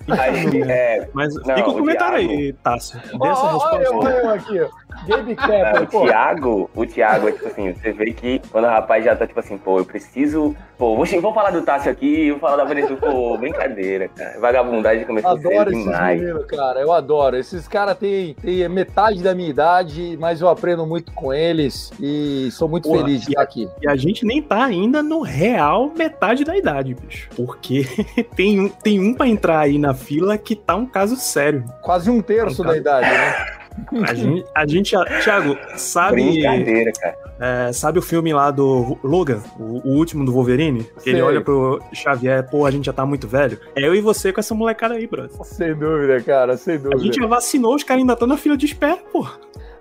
Aí, 0.08 0.62
é, 0.62 1.08
Mas 1.12 1.34
Não, 1.34 1.54
fica 1.56 1.68
o 1.68 1.72
o 1.72 1.78
comentário 1.78 2.18
Thiago- 2.18 2.32
aí, 2.40 2.52
Tássio. 2.52 3.00
Dê 3.00 3.16
Ó, 3.18 3.26
essa 3.32 3.42
ó, 3.42 3.56
Olha 3.56 3.74
eu, 3.74 3.78
resposta. 3.80 4.08
olha 4.08 4.16
eu 4.18 4.30
aqui. 4.30 4.70
Gabe 5.06 5.36
o 5.82 5.86
pô. 5.88 6.04
Thiago, 6.06 6.70
o 6.74 6.86
Thiago, 6.86 7.28
é 7.28 7.32
tipo 7.32 7.46
assim, 7.48 7.72
você 7.74 7.92
vê 7.92 8.12
que 8.12 8.40
quando 8.50 8.64
o 8.64 8.68
rapaz 8.68 9.04
já 9.04 9.14
tá 9.14 9.26
tipo 9.26 9.38
assim, 9.40 9.58
pô, 9.58 9.78
eu 9.78 9.84
preciso. 9.84 10.56
Pô, 10.78 10.94
vou, 10.96 11.04
vou 11.20 11.34
falar 11.34 11.50
do 11.50 11.62
Tássio 11.62 11.90
aqui, 11.90 12.30
vou 12.30 12.40
falar 12.40 12.56
da 12.56 12.64
Vanessa, 12.64 12.94
pô, 12.96 13.36
brincadeira, 13.36 14.08
cara. 14.08 14.38
Vagabundagem 14.40 15.04
começou 15.06 15.30
Adoro 15.32 15.48
cedo 15.50 15.70
esses 15.72 15.84
demais. 15.84 16.20
meninos, 16.20 16.46
cara. 16.46 16.80
Eu 16.80 16.92
adoro. 16.92 17.36
Esses 17.36 17.66
caras 17.68 17.98
têm, 17.98 18.34
têm 18.34 18.66
metade 18.68 19.22
da 19.22 19.34
minha 19.34 19.48
idade, 19.50 20.16
mas 20.20 20.40
eu 20.40 20.48
aprendo 20.48 20.86
muito 20.86 21.05
com 21.14 21.32
eles 21.32 21.90
e 22.00 22.48
sou 22.52 22.68
muito 22.68 22.88
Porra, 22.88 23.04
feliz 23.04 23.22
de 23.22 23.28
estar 23.30 23.42
aqui. 23.42 23.68
E 23.80 23.88
a 23.88 23.96
gente 23.96 24.24
nem 24.24 24.42
tá 24.42 24.64
ainda 24.64 25.02
no 25.02 25.20
real 25.22 25.92
metade 25.96 26.44
da 26.44 26.56
idade, 26.56 26.94
bicho. 26.94 27.28
Porque 27.36 27.86
tem 28.36 28.60
um, 28.60 28.68
tem 28.68 29.00
um 29.00 29.14
pra 29.14 29.26
entrar 29.26 29.60
aí 29.60 29.78
na 29.78 29.94
fila 29.94 30.36
que 30.36 30.54
tá 30.54 30.74
um 30.76 30.86
caso 30.86 31.16
sério. 31.16 31.64
Quase 31.82 32.10
um 32.10 32.20
terço 32.20 32.62
Então, 32.62 32.72
da 32.72 32.76
idade, 32.78 33.08
né? 33.10 33.46
A 34.06 34.14
gente, 34.14 34.44
a 34.54 34.66
gente 34.66 34.96
Thiago, 35.22 35.54
sabe, 35.76 36.22
Brincadeira, 36.22 36.92
cara. 36.98 37.18
é, 37.68 37.72
sabe 37.74 37.98
o 37.98 38.02
filme 38.02 38.32
lá 38.32 38.50
do 38.50 38.96
Logan, 39.04 39.42
o, 39.58 39.86
o 39.86 39.96
último 39.98 40.24
do 40.24 40.32
Wolverine? 40.32 40.82
Que 41.02 41.10
ele 41.10 41.20
olha 41.20 41.42
pro 41.42 41.78
Xavier, 41.92 42.48
pô, 42.50 42.64
a 42.64 42.70
gente 42.70 42.86
já 42.86 42.92
tá 42.94 43.04
muito 43.04 43.28
velho. 43.28 43.60
É 43.74 43.86
eu 43.86 43.94
e 43.94 44.00
você 44.00 44.32
com 44.32 44.40
essa 44.40 44.54
molecada 44.54 44.94
aí, 44.94 45.06
brother. 45.06 45.30
Sem 45.44 45.74
dúvida, 45.74 46.18
cara, 46.22 46.56
sem 46.56 46.76
A 46.76 46.78
dúvida. 46.78 47.02
gente 47.02 47.16
já 47.20 47.26
vacinou, 47.26 47.74
os 47.74 47.82
caras 47.82 48.00
ainda 48.00 48.14
estão 48.14 48.26
na 48.26 48.38
fila 48.38 48.56
de 48.56 48.64
espera, 48.64 48.96
pô. 49.12 49.26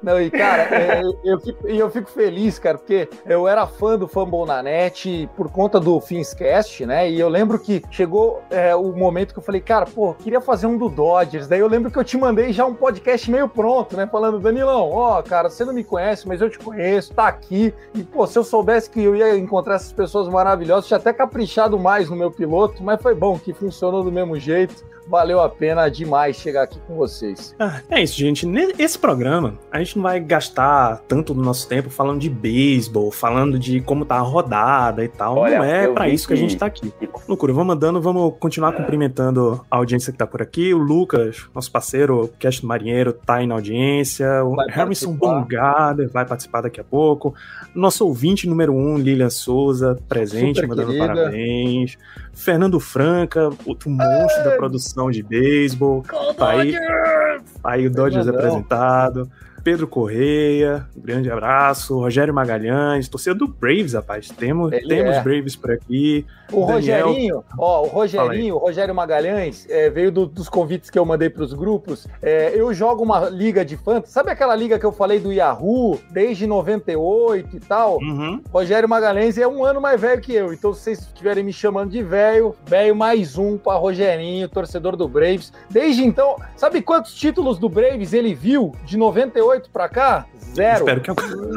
Não, 0.01 0.21
e 0.21 0.29
cara, 0.29 0.63
é, 0.75 1.01
eu, 1.23 1.39
fico, 1.39 1.67
eu 1.67 1.89
fico 1.89 2.09
feliz, 2.09 2.59
cara, 2.59 2.77
porque 2.77 3.09
eu 3.25 3.47
era 3.47 3.65
fã 3.65 3.97
do 3.97 4.07
Fumble 4.07 4.45
na 4.45 4.61
net 4.61 5.29
por 5.35 5.51
conta 5.51 5.79
do 5.79 5.99
Finscast, 5.99 6.85
né? 6.85 7.09
E 7.09 7.19
eu 7.19 7.29
lembro 7.29 7.59
que 7.59 7.81
chegou 7.89 8.41
é, 8.49 8.75
o 8.75 8.91
momento 8.93 9.33
que 9.33 9.39
eu 9.39 9.43
falei, 9.43 9.61
cara, 9.61 9.85
pô, 9.85 10.13
queria 10.13 10.41
fazer 10.41 10.67
um 10.67 10.77
do 10.77 10.89
Dodgers. 10.89 11.47
Daí 11.47 11.59
eu 11.59 11.67
lembro 11.67 11.91
que 11.91 11.97
eu 11.97 12.03
te 12.03 12.17
mandei 12.17 12.51
já 12.51 12.65
um 12.65 12.73
podcast 12.73 13.29
meio 13.29 13.47
pronto, 13.47 13.95
né? 13.95 14.07
Falando, 14.07 14.39
Danilão, 14.39 14.91
ó, 14.91 15.21
cara, 15.21 15.49
você 15.49 15.65
não 15.65 15.73
me 15.73 15.83
conhece, 15.83 16.27
mas 16.27 16.41
eu 16.41 16.49
te 16.49 16.59
conheço, 16.59 17.13
tá 17.13 17.27
aqui. 17.27 17.73
E, 17.93 18.03
pô, 18.03 18.25
se 18.27 18.37
eu 18.37 18.43
soubesse 18.43 18.89
que 18.89 19.01
eu 19.01 19.15
ia 19.15 19.35
encontrar 19.37 19.75
essas 19.75 19.93
pessoas 19.93 20.27
maravilhosas, 20.27 20.87
tinha 20.87 20.97
até 20.97 21.13
caprichado 21.13 21.77
mais 21.79 22.09
no 22.09 22.15
meu 22.15 22.31
piloto, 22.31 22.83
mas 22.83 23.01
foi 23.01 23.15
bom 23.15 23.37
que 23.37 23.53
funcionou 23.53 24.03
do 24.03 24.11
mesmo 24.11 24.39
jeito. 24.39 24.83
Valeu 25.07 25.39
a 25.39 25.47
pena 25.47 25.87
demais 25.87 26.35
chegar 26.35 26.63
aqui 26.63 26.79
com 26.87 26.95
vocês. 26.95 27.55
Ah, 27.59 27.81
é 27.89 28.01
isso, 28.01 28.17
gente. 28.17 28.45
Nesse 28.45 28.97
programa, 28.97 29.59
a 29.71 29.77
gente 29.85 29.95
não 29.95 30.03
vai 30.03 30.19
gastar 30.19 30.97
tanto 31.07 31.33
do 31.33 31.41
nosso 31.41 31.67
tempo 31.67 31.89
falando 31.89 32.19
de 32.19 32.29
beisebol, 32.29 33.11
falando 33.11 33.57
de 33.57 33.79
como 33.81 34.03
tá 34.05 34.15
a 34.15 34.19
rodada 34.19 35.03
e 35.03 35.07
tal. 35.07 35.37
Olha, 35.37 35.57
não 35.59 35.63
é 35.63 35.87
vi 36.07 36.13
isso 36.13 36.27
que 36.27 36.33
a 36.33 36.35
que- 36.35 36.41
gente 36.41 36.57
tá 36.57 36.65
aqui. 36.65 36.91
Loucura, 37.27 37.53
vamos 37.53 37.67
mandando, 37.67 38.01
vamos 38.01 38.33
continuar 38.39 38.73
cumprimentando 38.73 39.63
a 39.71 39.77
audiência 39.77 40.11
que 40.11 40.17
tá 40.17 40.27
por 40.27 40.41
aqui. 40.41 40.73
O 40.73 40.77
Lucas, 40.77 41.45
nosso 41.53 41.71
parceiro, 41.71 42.23
o 42.25 42.27
Cast 42.27 42.61
do 42.61 42.67
Marinheiro, 42.67 43.13
tá 43.13 43.35
aí 43.35 43.47
na 43.47 43.55
audiência. 43.55 44.43
O 44.43 44.55
Vai 44.55 44.67
Harrison. 44.69 45.13
Bongarder 45.13 46.09
vai 46.09 46.25
participar 46.25 46.61
daqui 46.61 46.81
a 46.81 46.83
pouco. 46.83 47.33
Nosso 47.73 48.05
ouvinte 48.05 48.47
número 48.49 48.73
um, 48.73 48.97
Lilian 48.97 49.29
Souza, 49.29 49.97
presente, 50.09 50.55
Super 50.55 50.67
mandando 50.67 50.87
querida. 50.91 51.07
parabéns. 51.13 51.97
Fernando 52.33 52.79
Franca, 52.81 53.49
outro 53.65 53.89
monstro 53.89 54.43
da 54.43 54.51
produção 54.57 55.09
de 55.09 55.23
beisebol. 55.23 56.03
Tá 56.37 56.49
aí, 56.49 56.73
tá 56.73 57.71
aí 57.71 57.87
o 57.87 57.89
Dodgers 57.91 58.25
Fernandão. 58.25 59.27
Pedro 59.65 59.87
Correia, 59.87 60.85
um 60.95 61.01
grande 61.01 61.31
abraço. 61.31 61.97
Rogério 61.97 62.31
Magalhães, 62.31 63.09
torcida 63.09 63.33
do 63.33 63.47
Braves, 63.47 63.93
rapaz. 63.93 64.29
Temos, 64.29 64.71
Ele 64.71 64.87
temos 64.87 65.15
é. 65.15 65.21
Braves 65.23 65.55
por 65.55 65.71
aqui. 65.71 66.23
O 66.53 66.67
Daniel- 66.67 67.07
Rogerinho, 67.07 67.43
ó, 67.57 67.81
o 67.81 67.87
Rogerinho, 67.87 68.53
o 68.53 68.57
Rogério 68.59 68.93
Magalhães, 68.93 69.65
é, 69.67 69.89
veio 69.89 70.11
do- 70.11 70.27
dos 70.27 70.47
convites 70.47 70.91
que 70.91 70.99
eu 70.99 71.03
mandei 71.03 71.31
para 71.31 71.41
os 71.43 71.51
grupos. 71.51 72.05
É, 72.21 72.51
eu 72.55 72.71
jogo 72.75 73.01
uma 73.01 73.27
liga 73.27 73.65
de 73.65 73.75
fantasy, 73.75 74.13
sabe 74.13 74.29
aquela 74.29 74.55
liga 74.55 74.77
que 74.77 74.85
eu 74.85 74.91
falei 74.91 75.19
do 75.19 75.33
Yahoo, 75.33 75.99
desde 76.11 76.45
98 76.45 77.57
e 77.57 77.59
tal? 77.59 77.97
Uhum. 77.97 78.39
Rogério 78.53 78.87
Magalhães 78.87 79.35
é 79.39 79.47
um 79.47 79.65
ano 79.65 79.81
mais 79.81 79.99
velho 79.99 80.21
que 80.21 80.31
eu, 80.35 80.53
então 80.53 80.71
se 80.75 80.81
vocês 80.83 80.99
estiverem 80.99 81.43
me 81.43 81.51
chamando 81.51 81.89
de 81.89 82.03
velho, 82.03 82.55
velho 82.67 82.95
mais 82.95 83.35
um 83.35 83.57
para 83.57 83.79
Rogerinho, 83.79 84.47
torcedor 84.47 84.95
do 84.95 85.07
Braves. 85.07 85.51
Desde 85.71 86.03
então, 86.05 86.35
sabe 86.55 86.83
quantos 86.83 87.15
títulos 87.15 87.57
do 87.57 87.67
Braves 87.67 88.13
ele 88.13 88.35
viu 88.35 88.71
de 88.85 88.95
98 88.95 89.54
para 89.69 89.89
cá? 89.89 90.25
Zero. 90.53 90.79
Espero 90.79 91.01
que 91.01 91.09
eu... 91.11 91.15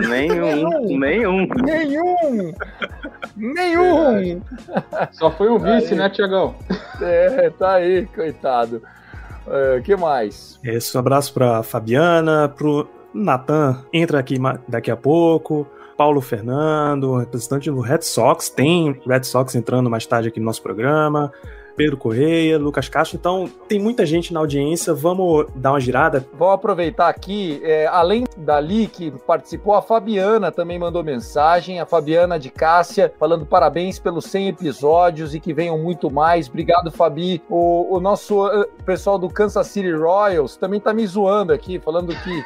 Nenhum, 0.09 0.99
nenhum. 0.99 1.49
Nenhum! 1.65 2.53
Nenhum! 3.37 4.43
Só 5.13 5.31
foi 5.31 5.49
o 5.49 5.59
vice, 5.59 5.95
né, 5.95 6.09
Tiagão? 6.11 6.55
É, 7.01 7.51
tá 7.51 7.75
aí, 7.75 8.07
coitado. 8.07 8.83
O 9.79 9.83
que 9.83 9.97
mais? 9.97 10.59
Esse 10.65 10.97
um 10.97 11.01
abraço 11.01 11.33
pra 11.33 11.63
Fabiana, 11.63 12.49
pro 12.49 12.89
Natan, 13.15 13.85
entra 13.93 14.19
aqui 14.19 14.37
daqui 14.69 14.91
a 14.91 14.97
pouco. 14.97 15.67
Paulo 15.97 16.21
Fernando, 16.21 17.17
representante 17.17 17.71
do 17.71 17.81
Red 17.81 18.03
Sox, 18.03 18.49
tem 18.49 19.01
Red 19.05 19.25
Sox 19.25 19.55
entrando 19.57 19.91
mais 19.91 20.07
tarde 20.07 20.29
aqui 20.29 20.39
no 20.39 20.47
nosso 20.47 20.63
programa. 20.63 21.33
Pedro 21.79 21.97
Correia, 21.97 22.59
Lucas 22.59 22.89
Castro. 22.89 23.17
Então, 23.17 23.49
tem 23.69 23.79
muita 23.79 24.05
gente 24.05 24.35
na 24.35 24.41
audiência. 24.41 24.93
Vamos 24.93 25.47
dar 25.55 25.71
uma 25.71 25.81
girada. 25.81 26.27
Vou 26.37 26.51
aproveitar 26.51 27.09
aqui, 27.09 27.61
é, 27.63 27.87
além 27.87 28.25
dali 28.37 28.89
que 28.89 29.13
participou, 29.25 29.75
a 29.75 29.81
Fabiana 29.81 30.51
também 30.51 30.77
mandou 30.77 31.05
mensagem. 31.05 31.79
A 31.79 31.87
Fabiana 31.87 32.37
de 32.37 32.51
Cássia, 32.51 33.15
falando 33.17 33.47
parabéns 33.47 34.01
pelos 34.01 34.25
100 34.25 34.49
episódios 34.49 35.37
e 35.37 35.41
que 35.41 35.55
venham 35.55 35.79
muito 35.79 36.11
mais. 36.11 36.49
Obrigado, 36.49 36.91
Fabi. 36.91 37.41
O, 37.49 37.97
o 37.97 38.01
nosso 38.01 38.45
uh, 38.45 38.67
pessoal 38.85 39.17
do 39.17 39.29
Kansas 39.29 39.69
City 39.69 39.93
Royals 39.93 40.57
também 40.57 40.81
tá 40.81 40.93
me 40.93 41.07
zoando 41.07 41.53
aqui, 41.53 41.79
falando 41.79 42.13
que. 42.13 42.45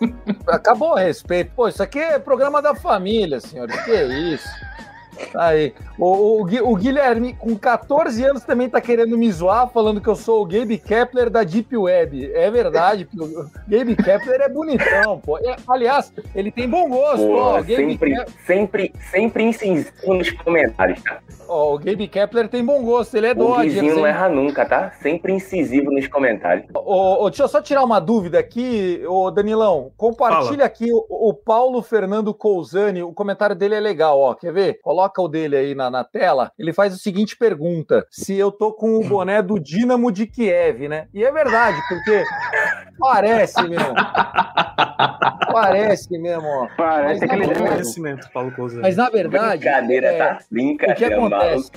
Acabou 0.46 0.90
o 0.90 0.94
respeito. 0.94 1.52
Pô, 1.56 1.68
isso 1.68 1.82
aqui 1.82 1.98
é 1.98 2.18
programa 2.18 2.60
da 2.60 2.74
família, 2.74 3.40
senhores. 3.40 3.74
Que 3.84 4.02
isso? 4.34 4.48
Aí, 5.34 5.74
o, 5.98 6.42
o, 6.42 6.72
o, 6.72 6.76
Guilherme, 6.76 7.34
com 7.34 7.56
14 7.56 8.24
anos, 8.24 8.44
também 8.44 8.68
tá 8.68 8.80
querendo 8.80 9.16
me 9.16 9.30
zoar, 9.30 9.68
falando 9.68 10.00
que 10.00 10.08
eu 10.08 10.16
sou 10.16 10.42
o 10.42 10.46
Gabe 10.46 10.78
Kepler 10.78 11.30
da 11.30 11.42
Deep 11.42 11.76
Web. 11.76 12.32
É 12.32 12.50
verdade, 12.50 13.04
porque 13.04 13.36
o 13.36 13.50
Gabe 13.68 13.96
Kepler 13.96 14.40
é 14.40 14.48
bonitão, 14.48 15.18
pô. 15.20 15.38
É, 15.38 15.56
aliás, 15.68 16.12
ele 16.34 16.50
tem 16.50 16.68
bom 16.68 16.88
gosto, 16.88 17.26
pô, 17.26 17.36
ó. 17.36 17.62
sempre, 17.62 18.14
sempre, 18.46 18.92
sempre 19.10 19.44
incisivo 19.44 20.14
nos 20.14 20.30
comentários, 20.30 21.02
tá? 21.02 21.18
Ó, 21.48 21.74
o 21.74 21.78
Gabe 21.78 22.08
Kepler 22.08 22.48
tem 22.48 22.64
bom 22.64 22.82
gosto, 22.82 23.16
ele 23.16 23.26
é 23.26 23.32
o 23.32 23.34
Dodge. 23.34 23.68
vizinho 23.68 23.96
não 23.96 24.06
erra 24.06 24.28
nunca, 24.28 24.64
tá? 24.64 24.92
Sempre 25.02 25.32
incisivo 25.32 25.90
nos 25.90 26.06
comentários. 26.08 26.66
Ô, 26.74 27.24
ô, 27.24 27.30
deixa 27.30 27.44
eu 27.44 27.48
só 27.48 27.60
tirar 27.60 27.84
uma 27.84 28.00
dúvida 28.00 28.38
aqui, 28.38 29.02
ô 29.06 29.30
Danilão. 29.30 29.92
Compartilha 29.96 30.50
Fala. 30.50 30.64
aqui 30.64 30.90
o, 30.92 31.28
o, 31.28 31.34
Paulo 31.34 31.82
Fernando 31.82 32.32
Cousani, 32.32 33.02
o 33.02 33.12
comentário 33.12 33.54
dele 33.54 33.74
é 33.74 33.80
legal, 33.80 34.18
ó. 34.18 34.34
Quer 34.34 34.52
ver? 34.52 34.80
Coloca 34.82 35.03
o 35.18 35.28
dele 35.28 35.56
aí 35.56 35.74
na, 35.74 35.90
na 35.90 36.04
tela. 36.04 36.52
Ele 36.58 36.72
faz 36.72 36.94
a 36.94 36.96
seguinte 36.96 37.36
pergunta: 37.36 38.06
se 38.10 38.34
eu 38.36 38.50
tô 38.50 38.72
com 38.72 38.96
o 38.96 39.04
boné 39.04 39.42
do 39.42 39.58
Dínamo 39.58 40.10
de 40.10 40.26
Kiev, 40.26 40.88
né? 40.88 41.06
E 41.12 41.24
é 41.24 41.32
verdade, 41.32 41.80
porque 41.88 42.24
parece 42.98 43.62
mesmo. 43.68 43.94
Parece 45.52 46.18
mesmo, 46.18 46.46
ó. 46.46 46.68
Parece 46.76 47.24
aquele 47.24 47.54
conhecimento, 47.54 48.28
Paulo 48.32 48.50
Cousani. 48.52 48.82
Mas 48.82 48.96
na 48.96 49.08
verdade. 49.08 49.62
Brincadeira, 49.64 50.06
é, 50.08 50.18
tá? 50.18 50.38
Brincadeira, 50.50 50.94
o 50.94 50.96
que 50.96 51.04
acontece? 51.04 51.70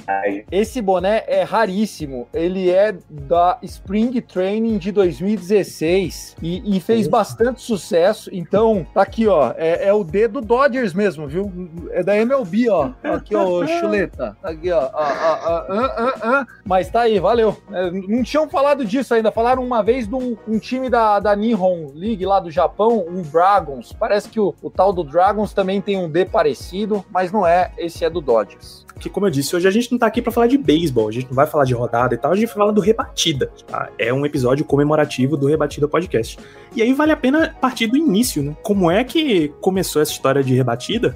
Esse 0.52 0.82
boné 0.82 1.24
é 1.28 1.44
raríssimo. 1.44 2.28
Ele 2.34 2.72
é 2.72 2.96
da 3.08 3.60
Spring 3.62 4.20
Training 4.22 4.78
de 4.78 4.92
2016 4.92 6.38
e, 6.42 6.78
e 6.78 6.80
fez 6.80 7.08
bastante 7.08 7.62
sucesso. 7.62 8.30
Então, 8.34 8.86
tá 8.94 9.02
aqui, 9.04 9.28
ó. 9.28 9.54
É, 9.58 9.88
é, 9.88 9.94
o 9.94 10.04
D 10.04 10.28
do 10.28 10.42
Dodgers 10.42 10.94
mesmo, 10.94 11.28
viu? 11.28 11.52
É 11.92 12.04
da 12.04 12.18
MLB, 12.18 12.70
ó. 12.70 12.92
Aqui, 13.18 13.36
ó, 13.36 13.66
chuleta. 13.66 14.38
Aqui, 14.44 14.72
ó. 14.72 14.90
Ah, 14.94 15.66
ah, 15.70 16.14
ah, 16.22 16.48
Mas 16.66 16.90
tá 16.90 17.02
aí, 17.02 17.20
valeu. 17.20 17.58
É, 17.72 17.92
não 17.92 18.24
tinham 18.24 18.50
falado 18.50 18.86
disso 18.86 19.14
ainda. 19.14 19.32
Falaram 19.32 19.64
uma 19.64 19.84
vez 19.84 20.08
de 20.08 20.16
um, 20.16 20.38
um 20.48 20.60
time 20.60 20.90
da, 20.90 21.20
da 21.20 21.36
Nihon 21.36 21.92
League 21.94 22.26
lá 22.26 22.40
do 22.40 22.52
Japão, 22.52 23.06
um 23.08 23.22
Dragons. 23.22 23.94
Parece 23.94 24.30
que 24.30 24.40
o, 24.40 24.56
o 24.62 24.70
tal 24.70 24.94
do 24.94 25.04
Dragons 25.04 25.54
também 25.54 25.82
tem 25.82 25.98
um 25.98 26.10
D 26.10 26.26
parecido, 26.26 27.04
mas 27.12 27.32
não 27.32 27.46
é. 27.46 27.72
Esse 27.78 28.06
é 28.06 28.10
do 28.10 28.22
Dodgers 28.22 28.88
que, 28.98 29.10
como 29.10 29.26
eu 29.26 29.30
disse, 29.30 29.56
hoje 29.56 29.68
a 29.68 29.72
gente 29.72 29.92
não 29.92 29.98
tá 29.98 30.08
aqui 30.08 30.22
para 30.22 30.32
falar 30.32 30.48
de 30.48 30.58
beisebol, 30.58 31.08
a 31.08 31.12
gente 31.12 31.28
não 31.28 31.36
vai 31.36 31.48
falar 31.48 31.66
de 31.66 31.74
rodada 31.74 32.16
e 32.16 32.18
tal, 32.18 32.32
a 32.32 32.36
gente 32.36 32.52
fala 32.52 32.74
do 32.74 32.82
Rebatida. 32.82 33.52
Tá? 33.68 33.90
É 33.98 34.14
um 34.14 34.26
episódio 34.26 34.66
comemorativo 34.66 35.38
do 35.38 35.48
Rebatida 35.48 35.88
Podcast. 35.88 36.38
E 36.76 36.82
aí 36.82 36.94
vale 36.94 37.12
a 37.12 37.18
pena 37.18 37.56
partir 37.62 37.88
do 37.88 37.96
início, 37.96 38.44
né? 38.44 38.56
Como 38.64 38.90
é 38.92 39.04
que 39.04 39.50
começou 39.62 40.02
essa 40.02 40.12
história 40.12 40.44
de 40.44 40.54
Rebatida? 40.54 41.16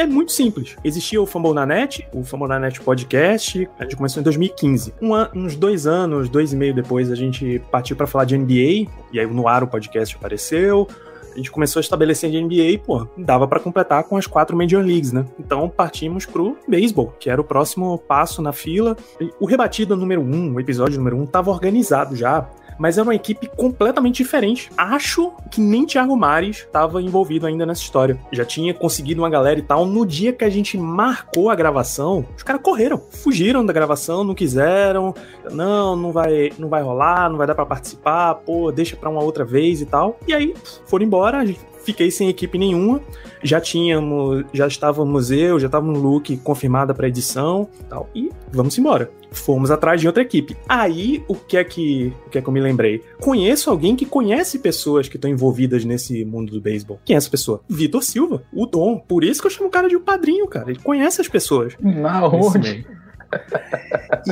É 0.00 0.06
muito 0.06 0.32
simples. 0.32 0.78
Existia 0.82 1.20
o 1.20 1.26
Fumble 1.26 1.52
na 1.52 1.66
Net, 1.66 2.08
o 2.14 2.24
Fumble 2.24 2.48
na 2.48 2.58
Net 2.58 2.80
Podcast, 2.80 3.68
a 3.78 3.82
gente 3.82 3.96
começou 3.96 4.22
em 4.22 4.24
2015. 4.24 4.94
Um 4.98 5.14
an 5.14 5.30
uns 5.34 5.54
dois 5.54 5.86
anos, 5.86 6.30
dois 6.30 6.54
e 6.54 6.56
meio 6.56 6.72
depois, 6.72 7.12
a 7.12 7.14
gente 7.14 7.60
partiu 7.70 7.94
para 7.94 8.06
falar 8.06 8.24
de 8.24 8.34
NBA, 8.38 8.90
e 9.12 9.20
aí 9.20 9.26
no 9.26 9.46
ar 9.46 9.62
o 9.62 9.66
podcast 9.66 10.16
apareceu 10.16 10.88
a 11.32 11.36
gente 11.36 11.50
começou 11.50 11.80
a 11.80 11.82
estabelecer 11.82 12.30
de 12.30 12.40
NBA, 12.40 12.82
pô, 12.84 13.06
dava 13.16 13.46
para 13.46 13.60
completar 13.60 14.04
com 14.04 14.16
as 14.16 14.26
quatro 14.26 14.56
Major 14.56 14.82
Leagues, 14.84 15.12
né? 15.12 15.24
Então 15.38 15.68
partimos 15.68 16.26
pro 16.26 16.56
beisebol, 16.66 17.14
que 17.18 17.30
era 17.30 17.40
o 17.40 17.44
próximo 17.44 17.98
passo 17.98 18.42
na 18.42 18.52
fila. 18.52 18.96
O 19.38 19.46
rebatido 19.46 19.96
número 19.96 20.20
um, 20.20 20.54
o 20.54 20.60
episódio 20.60 20.98
número 20.98 21.16
um, 21.16 21.26
tava 21.26 21.50
organizado 21.50 22.16
já 22.16 22.48
mas 22.80 22.96
era 22.96 23.06
uma 23.06 23.14
equipe 23.14 23.46
completamente 23.46 24.16
diferente. 24.16 24.70
Acho 24.74 25.32
que 25.50 25.60
nem 25.60 25.84
Thiago 25.84 26.16
Mares 26.16 26.60
estava 26.60 27.02
envolvido 27.02 27.46
ainda 27.46 27.66
nessa 27.66 27.82
história. 27.82 28.18
Já 28.32 28.42
tinha 28.42 28.72
conseguido 28.72 29.20
uma 29.20 29.28
galera 29.28 29.60
e 29.60 29.62
tal. 29.62 29.84
No 29.84 30.06
dia 30.06 30.32
que 30.32 30.46
a 30.46 30.48
gente 30.48 30.78
marcou 30.78 31.50
a 31.50 31.54
gravação, 31.54 32.24
os 32.34 32.42
caras 32.42 32.62
correram, 32.62 33.02
fugiram 33.10 33.66
da 33.66 33.72
gravação, 33.74 34.24
não 34.24 34.34
quiseram. 34.34 35.14
Não, 35.50 35.94
não 35.94 36.10
vai, 36.10 36.52
não 36.58 36.70
vai 36.70 36.82
rolar, 36.82 37.28
não 37.28 37.36
vai 37.36 37.46
dar 37.46 37.54
para 37.54 37.66
participar. 37.66 38.36
Pô, 38.36 38.72
deixa 38.72 38.96
para 38.96 39.10
uma 39.10 39.22
outra 39.22 39.44
vez 39.44 39.82
e 39.82 39.86
tal. 39.86 40.18
E 40.26 40.32
aí 40.32 40.54
foram 40.86 41.04
embora. 41.04 41.44
Fiquei 41.84 42.10
sem 42.10 42.28
equipe 42.28 42.58
nenhuma 42.58 43.00
já 43.42 43.60
tínhamos, 43.60 44.44
já 44.52 44.66
estávamos 44.66 45.30
eu, 45.30 45.58
já 45.58 45.66
estava 45.66 45.86
um 45.86 45.92
look 45.92 46.36
confirmada 46.38 46.94
para 46.94 47.08
edição, 47.08 47.68
tal. 47.88 48.08
E 48.14 48.30
vamos 48.52 48.76
embora. 48.78 49.10
Fomos 49.32 49.70
atrás 49.70 50.00
de 50.00 50.08
outra 50.08 50.22
equipe. 50.22 50.56
Aí, 50.68 51.22
o 51.28 51.36
que 51.36 51.56
é 51.56 51.62
que, 51.62 52.12
o 52.26 52.30
que 52.30 52.38
é 52.38 52.42
que 52.42 52.48
eu 52.48 52.52
me 52.52 52.60
lembrei? 52.60 53.00
Conheço 53.20 53.70
alguém 53.70 53.94
que 53.94 54.04
conhece 54.04 54.58
pessoas 54.58 55.08
que 55.08 55.16
estão 55.16 55.30
envolvidas 55.30 55.84
nesse 55.84 56.24
mundo 56.24 56.50
do 56.50 56.60
beisebol. 56.60 57.00
Quem 57.04 57.14
é 57.14 57.16
essa 57.16 57.30
pessoa? 57.30 57.62
Vitor 57.68 58.02
Silva, 58.02 58.42
o 58.52 58.66
Dom. 58.66 58.98
Por 58.98 59.22
isso 59.22 59.40
que 59.40 59.46
eu 59.46 59.50
chamo 59.50 59.68
o 59.68 59.70
cara 59.72 59.88
de 59.88 59.94
o 59.94 60.00
padrinho, 60.00 60.48
cara. 60.48 60.70
Ele 60.70 60.80
conhece 60.80 61.20
as 61.20 61.28
pessoas. 61.28 61.74
Na 61.80 62.26
onde? 62.26 62.84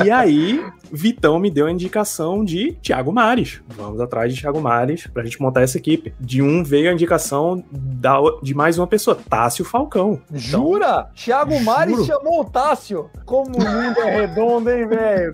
E 0.03 0.11
aí, 0.11 0.65
Vitão 0.91 1.39
me 1.39 1.51
deu 1.51 1.67
a 1.67 1.71
indicação 1.71 2.45
de 2.45 2.73
Thiago 2.83 3.13
Mares. 3.13 3.61
Vamos 3.69 4.01
atrás 4.01 4.35
de 4.35 4.41
Thiago 4.41 4.61
Mares 4.61 5.07
pra 5.07 5.25
gente 5.25 5.41
montar 5.41 5.63
essa 5.63 5.79
equipe. 5.79 6.15
De 6.19 6.43
um 6.43 6.63
veio 6.63 6.91
a 6.91 6.93
indicação 6.93 7.65
da, 7.71 8.19
de 8.43 8.55
mais 8.55 8.79
uma 8.79 8.87
pessoa, 8.87 9.19
Tássio 9.29 9.65
Falcão. 9.65 10.21
Então, 10.29 10.39
Jura? 10.39 11.11
Thiago 11.15 11.61
Mares 11.61 12.07
chamou 12.07 12.41
o 12.41 12.45
Tássio. 12.45 13.11
Como 13.25 13.57
o 13.57 13.61
mundo 13.61 14.01
é 14.01 14.21
redondo, 14.21 14.71
hein, 14.71 14.87
velho? 14.87 15.33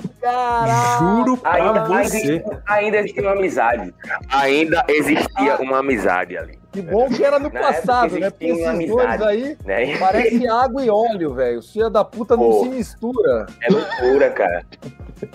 Juro 0.98 1.36
pra 1.36 1.52
ainda, 1.52 1.84
você. 1.84 2.32
Ainda, 2.32 2.62
ainda 2.66 2.98
existia 2.98 3.22
uma 3.22 3.32
amizade. 3.32 3.94
Ainda 4.28 4.84
existia 4.88 5.56
uma 5.60 5.78
amizade 5.78 6.36
ali. 6.36 6.63
Que 6.74 6.82
bom 6.82 7.08
que 7.08 7.22
era 7.22 7.38
no 7.38 7.48
Na 7.54 7.60
passado, 7.60 8.18
né? 8.18 8.30
Porque 8.30 8.46
esses 8.46 8.66
amizade, 8.66 9.18
dois 9.18 9.22
aí 9.30 9.56
né? 9.64 9.96
parece 9.98 10.48
água 10.48 10.84
e 10.84 10.90
óleo, 10.90 11.32
velho. 11.32 11.60
Os 11.60 11.72
filha 11.72 11.88
da 11.88 12.04
puta 12.04 12.36
Pô, 12.36 12.42
não 12.42 12.62
se 12.64 12.68
mistura. 12.68 13.46
É 13.62 13.70
loucura, 13.70 14.30
cara. 14.30 14.66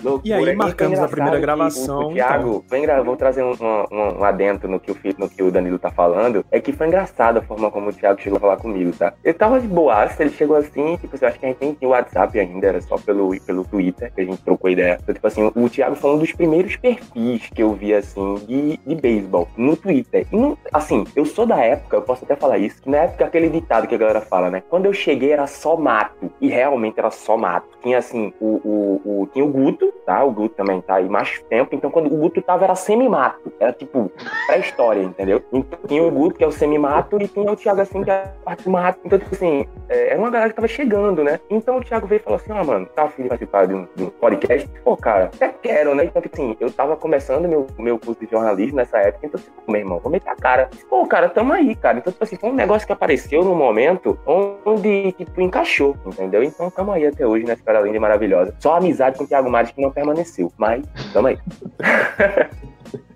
Loucura. 0.02 0.28
E 0.28 0.32
aí 0.32 0.54
marcamos 0.54 0.98
a 0.98 1.08
primeira 1.08 1.40
gravação. 1.40 2.08
O, 2.08 2.10
o 2.10 2.14
Thiago, 2.14 2.64
então. 2.70 3.04
vou 3.04 3.16
trazer 3.16 3.42
um, 3.42 3.52
um, 3.52 4.20
um, 4.20 4.24
adentro 4.24 4.68
no 4.68 4.78
que, 4.78 4.90
o, 4.90 4.96
no 5.18 5.28
que 5.28 5.42
o 5.42 5.50
Danilo 5.50 5.78
tá 5.78 5.90
falando. 5.90 6.44
É 6.50 6.60
que 6.60 6.72
foi 6.72 6.86
engraçado 6.86 7.38
a 7.38 7.42
forma 7.42 7.70
como 7.70 7.88
o 7.88 7.92
Thiago 7.92 8.20
chegou 8.20 8.36
a 8.36 8.40
falar 8.40 8.56
comigo, 8.58 8.92
tá? 8.92 9.14
Eu 9.24 9.34
tava 9.34 9.58
de 9.58 9.66
boaça, 9.66 10.22
ele 10.22 10.32
chegou 10.32 10.56
assim, 10.56 10.96
tipo, 10.98 11.16
eu 11.20 11.28
acho 11.28 11.38
que 11.38 11.46
a 11.46 11.48
gente 11.48 11.60
nem 11.60 11.74
tinha 11.74 11.88
o 11.88 11.92
WhatsApp 11.92 12.38
ainda, 12.38 12.66
era 12.66 12.80
só 12.82 12.96
pelo, 12.98 13.38
pelo 13.40 13.64
Twitter 13.64 14.12
que 14.14 14.20
a 14.20 14.24
gente 14.24 14.42
trocou 14.42 14.70
ideia. 14.70 14.98
Então, 15.02 15.14
tipo 15.14 15.26
assim, 15.26 15.50
o 15.54 15.68
Thiago 15.68 15.96
foi 15.96 16.10
um 16.10 16.18
dos 16.18 16.32
primeiros 16.32 16.76
perfis 16.76 17.48
que 17.48 17.62
eu 17.62 17.72
vi, 17.72 17.94
assim, 17.94 18.34
de, 18.46 18.76
de 18.86 18.94
beisebol 18.94 19.48
no 19.56 19.76
Twitter. 19.76 20.26
E, 20.30 20.36
não, 20.36 20.56
assim, 20.72 21.04
eu 21.16 21.24
sou 21.30 21.46
da 21.46 21.58
época, 21.58 21.96
eu 21.96 22.02
posso 22.02 22.24
até 22.24 22.36
falar 22.36 22.58
isso, 22.58 22.82
que 22.82 22.90
na 22.90 22.98
época 22.98 23.24
aquele 23.24 23.48
ditado 23.48 23.86
que 23.86 23.94
a 23.94 23.98
galera 23.98 24.20
fala, 24.20 24.50
né? 24.50 24.62
Quando 24.68 24.86
eu 24.86 24.92
cheguei 24.92 25.32
era 25.32 25.46
só 25.46 25.76
mato. 25.76 26.30
E 26.40 26.48
realmente 26.48 26.98
era 26.98 27.10
só 27.10 27.36
mato. 27.36 27.68
Tinha 27.82 27.98
assim, 27.98 28.32
o, 28.40 28.46
o, 28.46 29.22
o 29.22 29.26
tinha 29.32 29.44
o 29.44 29.48
Guto, 29.48 29.92
tá? 30.04 30.22
O 30.24 30.32
Guto 30.32 30.54
também 30.54 30.80
tá 30.80 30.96
aí 30.96 31.08
mais 31.08 31.40
tempo. 31.48 31.74
Então 31.74 31.90
quando 31.90 32.06
o 32.06 32.16
Guto 32.16 32.42
tava 32.42 32.64
era 32.64 32.74
semi-mato. 32.74 33.52
Era 33.58 33.72
tipo 33.72 34.10
pré-história, 34.46 35.02
entendeu? 35.02 35.42
Então 35.52 35.78
tinha 35.86 36.02
o 36.02 36.10
Guto, 36.10 36.34
que 36.34 36.44
é 36.44 36.46
o 36.46 36.52
semi-mato, 36.52 37.20
e 37.20 37.28
tinha 37.28 37.50
o 37.50 37.56
Thiago 37.56 37.80
assim, 37.80 38.02
que 38.02 38.10
é 38.10 38.14
a 38.14 38.44
parte 38.44 38.68
mato. 38.68 39.00
Então, 39.04 39.18
tipo 39.18 39.34
assim, 39.34 39.66
é, 39.88 40.10
era 40.10 40.18
uma 40.18 40.30
galera 40.30 40.50
que 40.50 40.56
tava 40.56 40.68
chegando, 40.68 41.24
né? 41.24 41.40
Então 41.48 41.78
o 41.78 41.84
Thiago 41.84 42.06
veio 42.06 42.20
e 42.20 42.22
falou 42.22 42.36
assim: 42.38 42.52
ah, 42.52 42.64
mano, 42.64 42.86
tá 42.86 43.04
afim 43.04 43.22
de 43.22 43.28
participar 43.28 43.66
de 43.66 43.74
um, 43.74 43.86
de 43.94 44.04
um 44.04 44.10
podcast? 44.10 44.68
Pô, 44.84 44.96
cara, 44.96 45.30
até 45.34 45.48
quero, 45.48 45.94
né? 45.94 46.04
Então, 46.04 46.20
tipo 46.20 46.34
assim, 46.34 46.56
eu 46.60 46.70
tava 46.70 46.96
começando 46.96 47.48
meu, 47.48 47.66
meu 47.78 47.98
curso 47.98 48.24
de 48.24 48.30
jornalismo 48.30 48.76
nessa 48.76 48.98
época, 48.98 49.26
então, 49.26 49.40
tipo, 49.40 49.70
meu 49.70 49.80
irmão, 49.80 49.98
vou 49.98 50.10
meter 50.10 50.30
a 50.30 50.36
cara. 50.36 50.70
Pô, 50.88 51.06
cara, 51.06 51.19
tamo 51.28 51.52
aí 51.52 51.74
cara. 51.74 51.98
Então, 51.98 52.12
tipo 52.12 52.24
assim, 52.24 52.36
foi 52.36 52.50
um 52.50 52.54
negócio 52.54 52.86
que 52.86 52.92
apareceu 52.92 53.44
no 53.44 53.54
momento 53.54 54.18
onde, 54.26 55.12
tipo, 55.12 55.40
encaixou, 55.40 55.96
entendeu? 56.06 56.42
Então, 56.42 56.70
tamo 56.70 56.92
aí 56.92 57.06
até 57.06 57.26
hoje 57.26 57.44
nessa 57.44 57.60
história 57.60 57.80
linda 57.80 57.96
e 57.96 58.00
maravilhosa. 58.00 58.54
Só 58.58 58.76
amizade 58.76 59.18
com 59.18 59.24
o 59.24 59.26
Thiago 59.26 59.50
Mares 59.50 59.70
que 59.70 59.80
não 59.80 59.90
permaneceu, 59.90 60.52
mas 60.56 60.84
tamo 61.12 61.28
aí. 61.28 61.38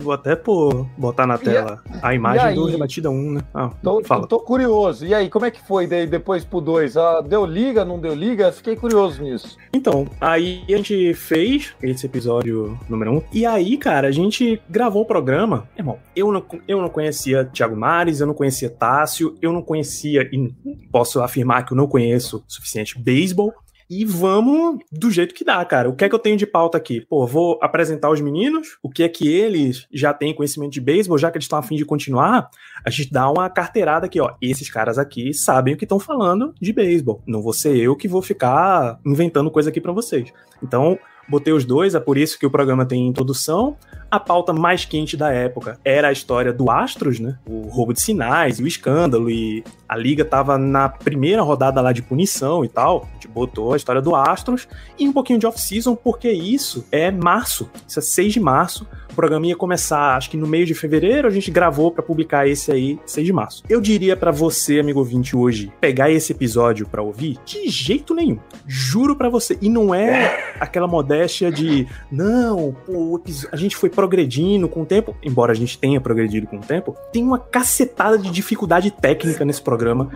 Vou 0.00 0.12
até 0.12 0.34
pô, 0.34 0.86
botar 0.96 1.26
na 1.26 1.38
tela 1.38 1.82
a, 2.02 2.08
a 2.08 2.14
imagem 2.14 2.54
do 2.54 2.66
Rebatida 2.66 3.10
1, 3.10 3.32
né? 3.32 3.40
Ah, 3.54 3.70
tô, 3.82 4.02
fala. 4.04 4.26
tô 4.26 4.40
curioso. 4.40 5.06
E 5.06 5.14
aí, 5.14 5.28
como 5.28 5.44
é 5.44 5.50
que 5.50 5.60
foi 5.66 5.86
daí 5.86 6.06
depois 6.06 6.44
pro 6.44 6.60
2? 6.60 6.96
Ah, 6.96 7.20
deu 7.20 7.44
liga, 7.44 7.84
não 7.84 7.98
deu 7.98 8.14
liga? 8.14 8.50
Fiquei 8.52 8.76
curioso 8.76 9.22
nisso. 9.22 9.56
Então, 9.72 10.06
aí 10.20 10.64
a 10.68 10.76
gente 10.76 11.14
fez 11.14 11.74
esse 11.82 12.06
episódio 12.06 12.78
número 12.88 13.12
1. 13.12 13.16
Um, 13.16 13.22
e 13.32 13.46
aí, 13.46 13.76
cara, 13.76 14.08
a 14.08 14.12
gente 14.12 14.60
gravou 14.68 15.02
o 15.02 15.06
programa. 15.06 15.68
Irmão, 15.76 15.98
eu 16.16 16.32
não, 16.32 16.44
eu 16.66 16.80
não 16.80 16.88
conhecia 16.88 17.44
Thiago 17.44 17.76
Mares, 17.76 18.20
eu 18.20 18.26
não 18.26 18.34
conhecia 18.34 18.70
Tássio, 18.70 19.36
eu 19.42 19.52
não 19.52 19.62
conhecia, 19.62 20.22
e 20.32 20.52
posso 20.90 21.22
afirmar 21.22 21.64
que 21.64 21.72
eu 21.72 21.76
não 21.76 21.86
conheço 21.86 22.38
o 22.38 22.42
suficiente 22.48 22.98
beisebol. 22.98 23.52
E 23.90 24.04
vamos 24.04 24.78
do 24.92 25.10
jeito 25.10 25.34
que 25.34 25.44
dá, 25.44 25.64
cara. 25.64 25.90
O 25.90 25.96
que 25.96 26.04
é 26.04 26.08
que 26.08 26.14
eu 26.14 26.18
tenho 26.20 26.36
de 26.36 26.46
pauta 26.46 26.78
aqui? 26.78 27.00
Pô, 27.00 27.26
vou 27.26 27.58
apresentar 27.60 28.08
os 28.08 28.20
meninos, 28.20 28.78
o 28.80 28.88
que 28.88 29.02
é 29.02 29.08
que 29.08 29.26
eles 29.26 29.88
já 29.92 30.14
têm 30.14 30.32
conhecimento 30.32 30.70
de 30.70 30.80
beisebol, 30.80 31.18
já 31.18 31.28
que 31.28 31.36
eles 31.36 31.46
estão 31.46 31.58
afim 31.58 31.74
de 31.74 31.84
continuar, 31.84 32.48
a 32.84 32.88
gente 32.88 33.12
dá 33.12 33.28
uma 33.28 33.50
carteirada 33.50 34.06
aqui, 34.06 34.20
ó. 34.20 34.34
Esses 34.40 34.70
caras 34.70 34.96
aqui 34.96 35.34
sabem 35.34 35.74
o 35.74 35.76
que 35.76 35.84
estão 35.84 35.98
falando 35.98 36.54
de 36.60 36.72
beisebol. 36.72 37.20
Não 37.26 37.42
vou 37.42 37.52
ser 37.52 37.76
eu 37.76 37.96
que 37.96 38.06
vou 38.06 38.22
ficar 38.22 39.00
inventando 39.04 39.50
coisa 39.50 39.70
aqui 39.70 39.80
para 39.80 39.92
vocês. 39.92 40.32
Então, 40.62 40.96
botei 41.28 41.52
os 41.52 41.64
dois, 41.64 41.96
é 41.96 42.00
por 42.00 42.16
isso 42.16 42.38
que 42.38 42.46
o 42.46 42.50
programa 42.50 42.86
tem 42.86 43.08
introdução. 43.08 43.76
A 44.10 44.18
pauta 44.18 44.52
mais 44.52 44.84
quente 44.84 45.16
da 45.16 45.30
época 45.30 45.78
era 45.84 46.08
a 46.08 46.12
história 46.12 46.52
do 46.52 46.68
Astros, 46.68 47.20
né? 47.20 47.38
O 47.48 47.68
roubo 47.68 47.92
de 47.92 48.02
sinais 48.02 48.58
e 48.58 48.62
o 48.62 48.66
escândalo. 48.66 49.30
E 49.30 49.62
a 49.88 49.96
liga 49.96 50.24
tava 50.24 50.58
na 50.58 50.88
primeira 50.88 51.42
rodada 51.42 51.80
lá 51.80 51.92
de 51.92 52.02
punição 52.02 52.64
e 52.64 52.68
tal. 52.68 53.08
A 53.08 53.14
gente 53.14 53.28
botou 53.28 53.72
a 53.72 53.76
história 53.76 54.02
do 54.02 54.14
Astros 54.16 54.66
e 54.98 55.06
um 55.06 55.12
pouquinho 55.12 55.38
de 55.38 55.46
off-season, 55.46 55.94
porque 55.94 56.30
isso 56.30 56.84
é 56.90 57.10
março. 57.10 57.70
Isso 57.86 58.00
é 58.00 58.02
6 58.02 58.32
de 58.32 58.40
março. 58.40 58.84
O 59.10 59.14
programa 59.14 59.46
ia 59.46 59.56
começar, 59.56 60.16
acho 60.16 60.30
que 60.30 60.36
no 60.36 60.46
meio 60.46 60.64
de 60.64 60.72
fevereiro, 60.72 61.26
a 61.26 61.30
gente 61.30 61.50
gravou 61.50 61.90
para 61.90 62.02
publicar 62.02 62.46
esse 62.46 62.70
aí, 62.70 62.98
6 63.04 63.26
de 63.26 63.32
março. 63.32 63.62
Eu 63.68 63.80
diria 63.80 64.16
para 64.16 64.30
você, 64.30 64.78
amigo 64.78 65.00
ouvinte, 65.00 65.36
hoje, 65.36 65.72
pegar 65.80 66.10
esse 66.10 66.32
episódio 66.32 66.86
para 66.86 67.02
ouvir, 67.02 67.36
de 67.44 67.68
jeito 67.68 68.14
nenhum. 68.14 68.38
Juro 68.66 69.16
para 69.16 69.28
você. 69.28 69.58
E 69.60 69.68
não 69.68 69.92
é 69.92 70.54
aquela 70.60 70.86
modéstia 70.86 71.50
de, 71.50 71.88
não, 72.10 72.76
pô, 72.86 73.20
a 73.50 73.56
gente 73.56 73.76
foi 73.76 73.90
progredindo 74.00 74.66
com 74.66 74.80
o 74.80 74.86
tempo, 74.86 75.14
embora 75.22 75.52
a 75.52 75.54
gente 75.54 75.76
tenha 75.76 76.00
progredido 76.00 76.46
com 76.46 76.56
o 76.56 76.60
tempo, 76.60 76.96
tem 77.12 77.22
uma 77.22 77.38
cacetada 77.38 78.16
de 78.16 78.30
dificuldade 78.30 78.90
técnica 78.90 79.44
nesse 79.44 79.60
programa. 79.60 80.08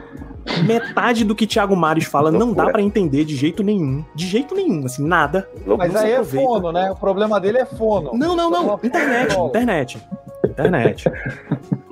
Metade 0.65 1.23
do 1.23 1.35
que 1.35 1.47
Thiago 1.47 1.77
Mares 1.77 2.05
fala 2.05 2.33
não 2.33 2.55
dá 2.55 2.71
para 2.71 2.81
entender 2.81 3.27
de 3.27 3.37
jeito 3.37 3.63
nenhum. 3.63 4.03
De 4.15 4.27
jeito 4.27 4.55
nenhum, 4.55 4.87
assim, 4.87 5.07
nada. 5.07 5.47
Mas 5.77 5.95
aí 5.95 6.13
é 6.13 6.25
fono, 6.25 6.73
né? 6.73 6.91
O 6.91 6.97
problema 6.97 7.39
dele 7.39 7.59
é 7.59 7.67
fono. 7.67 8.13
Não, 8.15 8.35
não, 8.35 8.49
não. 8.51 8.81
Internet, 8.83 9.37
internet. 9.39 9.99
Internet. 10.47 11.05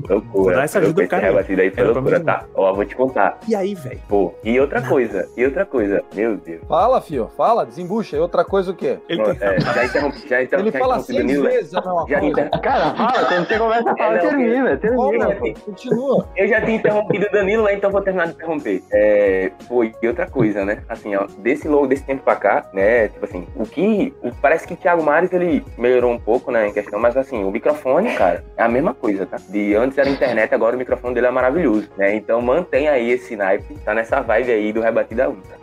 Loucura. 0.09 0.57
Dar 0.57 0.65
essa 0.65 0.79
ajuda 0.79 1.03
eu 1.03 1.07
do 1.07 1.11
cara. 1.11 1.27
rebatido 1.27 1.63
aí 1.63 1.71
foi 1.71 1.85
loucura, 1.85 2.21
tá? 2.21 2.45
Ó, 2.55 2.73
vou 2.75 2.85
te 2.85 2.95
contar. 2.97 3.39
E 3.49 3.55
aí, 3.55 3.75
velho? 3.75 4.01
Pô, 4.09 4.35
e 4.45 4.59
outra 4.61 4.83
coisa, 4.83 5.29
e 5.37 5.45
outra 5.45 5.65
coisa, 5.65 6.03
meu 6.15 6.37
Deus. 6.37 6.61
Fala, 6.69 7.01
fio, 7.01 7.31
fala, 7.37 7.65
desembucha. 7.67 8.17
E 8.17 8.21
outra 8.21 8.45
coisa 8.45 8.71
o 8.71 8.75
quê? 8.75 8.99
Ele 9.09 9.23
tem... 9.23 9.37
é, 9.41 9.61
já 9.61 9.85
interrompi, 9.85 10.29
já 10.29 10.43
inter- 10.43 10.59
Ele 10.61 10.71
já 10.71 10.79
fala 10.79 10.99
interrompi 10.99 11.07
seis 11.13 11.19
Danilo, 11.19 11.45
né? 11.45 11.51
vezes 11.51 11.75
a 11.75 11.81
mesma 11.81 12.07
Já 12.09 12.21
coisa. 12.21 12.41
inter- 12.41 12.61
Cara, 12.61 12.95
fala, 12.95 13.25
quando 13.29 13.47
você 13.49 13.59
começa 13.59 13.91
a 13.91 13.97
falar, 13.97 14.13
É, 14.17 14.23
não, 14.23 14.29
termina, 14.31 14.77
termina. 14.77 15.35
Fala, 15.35 15.53
Continua. 15.65 16.29
Eu 16.37 16.49
já 16.49 16.61
tinha 16.61 16.77
interrompido 16.77 17.27
o 17.27 17.33
Danilo, 17.33 17.65
né? 17.65 17.75
Então 17.75 17.91
vou 17.91 18.01
terminar 18.03 18.27
de 18.27 18.33
interromper. 18.35 18.83
É, 18.93 19.51
pô, 19.69 19.85
e 19.85 19.95
outra 20.07 20.27
coisa, 20.29 20.65
né? 20.65 20.83
Assim, 20.89 21.15
ó, 21.17 21.27
desse 21.39 21.69
logo, 21.69 21.87
desse 21.87 22.05
tempo 22.05 22.23
pra 22.25 22.37
cá, 22.37 22.67
né? 22.73 23.09
Tipo 23.09 23.25
assim, 23.25 23.47
o 23.57 23.65
que. 23.65 24.13
o- 24.23 24.33
parece 24.41 24.67
que 24.67 24.75
o 24.75 24.77
Thiago 24.77 25.03
Mares 25.03 25.33
ele 25.33 25.65
melhorou 25.79 26.13
um 26.13 26.19
pouco, 26.19 26.51
né? 26.51 26.69
Em 26.69 26.73
questão, 26.73 26.99
mas 26.99 27.17
assim, 27.17 27.45
o 27.45 27.51
microfone, 27.51 28.15
cara, 28.15 28.45
é 28.57 28.63
a 28.63 28.69
mesma 28.69 28.95
coisa, 28.95 29.25
tá? 29.27 29.37
De 29.49 29.75
antes 29.75 29.92
era 30.01 30.09
internet, 30.09 30.55
agora 30.55 30.77
o 30.77 30.79
microfone 30.79 31.15
dele 31.15 31.27
é 31.27 31.31
maravilhoso, 31.31 31.89
né? 31.97 32.15
Então 32.15 32.41
mantém 32.41 32.89
aí 32.89 33.11
esse 33.11 33.37
naipe, 33.37 33.75
tá 33.85 33.95
nessa 33.95 34.21
vibe 34.21 34.51
aí 34.51 34.73
do 34.73 34.81
Rebatida 34.81 35.29
Ultra. 35.29 35.57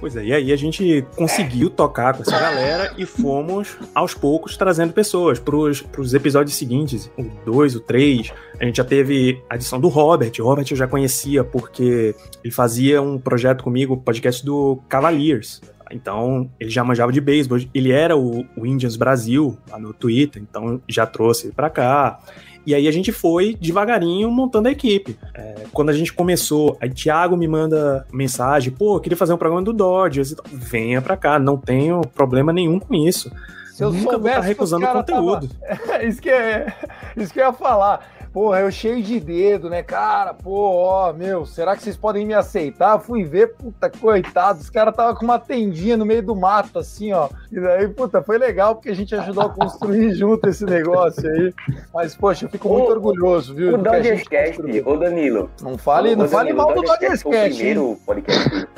Pois 0.00 0.14
é, 0.16 0.24
e 0.24 0.32
aí 0.32 0.52
a 0.52 0.56
gente 0.56 1.04
conseguiu 1.16 1.70
tocar 1.70 2.14
com 2.14 2.22
essa 2.22 2.38
galera 2.38 2.92
e 2.96 3.04
fomos 3.04 3.76
aos 3.94 4.14
poucos 4.14 4.56
trazendo 4.56 4.92
pessoas 4.92 5.38
pros, 5.38 5.80
pros 5.80 6.14
episódios 6.14 6.56
seguintes, 6.56 7.10
o 7.16 7.24
2, 7.44 7.76
o 7.76 7.80
3. 7.80 8.32
A 8.60 8.64
gente 8.64 8.76
já 8.76 8.84
teve 8.84 9.42
a 9.48 9.56
edição 9.56 9.80
do 9.80 9.88
Robert. 9.88 10.32
O 10.38 10.42
Robert 10.44 10.66
eu 10.70 10.76
já 10.76 10.86
conhecia 10.86 11.42
porque 11.42 12.14
ele 12.44 12.52
fazia 12.52 13.00
um 13.00 13.18
projeto 13.18 13.64
comigo, 13.64 13.96
podcast 13.96 14.44
do 14.44 14.80
Cavaliers. 14.88 15.60
Então, 15.90 16.50
ele 16.60 16.70
já 16.70 16.84
manjava 16.84 17.10
de 17.12 17.20
beisebol. 17.20 17.58
Ele 17.74 17.92
era 17.92 18.16
o, 18.16 18.44
o 18.56 18.66
Indians 18.66 18.96
Brasil 18.96 19.56
lá 19.70 19.78
no 19.78 19.92
Twitter, 19.92 20.42
então 20.42 20.80
já 20.88 21.06
trouxe 21.06 21.46
ele 21.46 21.54
pra 21.54 21.70
cá. 21.70 22.20
E 22.68 22.74
aí 22.74 22.86
a 22.86 22.92
gente 22.92 23.10
foi 23.12 23.56
devagarinho 23.58 24.30
montando 24.30 24.68
a 24.68 24.70
equipe. 24.70 25.18
É, 25.32 25.64
quando 25.72 25.88
a 25.88 25.92
gente 25.94 26.12
começou, 26.12 26.76
aí 26.78 26.90
Thiago 26.90 27.34
me 27.34 27.48
manda 27.48 28.06
mensagem, 28.12 28.70
pô, 28.70 28.96
eu 28.96 29.00
queria 29.00 29.16
fazer 29.16 29.32
um 29.32 29.38
programa 29.38 29.62
do 29.62 29.72
Dodgers. 29.72 30.34
Venha 30.52 31.00
pra 31.00 31.16
cá, 31.16 31.38
não 31.38 31.56
tenho 31.56 32.02
problema 32.14 32.52
nenhum 32.52 32.78
com 32.78 32.94
isso. 32.94 33.32
Se 33.72 33.82
eu 33.82 33.90
Nunca 33.90 34.02
vou 34.02 34.12
soubesse 34.12 34.28
estar 34.28 34.42
que 34.42 34.48
recusando 34.48 34.86
conteúdo. 34.86 35.48
Tava... 35.48 36.04
isso, 36.04 36.20
que 36.20 36.28
é... 36.28 36.70
isso 37.16 37.32
que 37.32 37.40
eu 37.40 37.46
ia 37.46 37.52
falar. 37.54 38.06
Porra, 38.32 38.60
eu 38.60 38.70
cheio 38.70 39.02
de 39.02 39.18
dedo, 39.18 39.68
né, 39.70 39.82
cara? 39.82 40.34
Pô, 40.34 40.70
ó, 40.76 41.12
meu, 41.12 41.44
será 41.46 41.74
que 41.76 41.82
vocês 41.82 41.96
podem 41.96 42.26
me 42.26 42.34
aceitar? 42.34 42.98
Fui 43.00 43.24
ver, 43.24 43.54
puta, 43.54 43.90
coitado, 43.90 44.60
os 44.60 44.70
caras 44.70 44.94
tava 44.94 45.14
com 45.16 45.24
uma 45.24 45.38
tendinha 45.38 45.96
no 45.96 46.04
meio 46.06 46.22
do 46.22 46.36
mato, 46.36 46.78
assim, 46.78 47.12
ó. 47.12 47.28
E 47.50 47.58
daí, 47.58 47.88
puta, 47.88 48.22
foi 48.22 48.38
legal 48.38 48.74
porque 48.74 48.90
a 48.90 48.94
gente 48.94 49.14
ajudou 49.14 49.44
a 49.44 49.48
construir 49.48 50.12
junto 50.16 50.48
esse 50.48 50.64
negócio 50.64 51.28
aí. 51.28 51.52
Mas, 51.92 52.14
poxa, 52.14 52.44
eu 52.44 52.50
fico 52.50 52.68
muito 52.68 52.88
O- 52.88 52.92
orgulhoso, 52.92 53.54
viu? 53.54 53.74
O 53.74 53.78
do 53.78 53.82
que 53.82 53.88
a 53.88 53.92
Dodgers 53.92 54.18
gente 54.18 54.28
Cast, 54.30 54.56
construiu. 54.56 54.86
ô 54.88 54.96
Danilo. 54.96 55.50
Não 55.62 55.78
fale, 55.78 56.12
Ô, 56.12 56.16
não 56.16 56.28
fale 56.28 56.52
Danilo, 56.52 56.66
mal 56.66 56.74
do 56.74 56.80
o 56.80 56.84
Dodgers 56.84 57.22
foi 57.22 57.36
o 57.36 57.54
primeiro 57.54 57.98
podcast. 58.06 58.68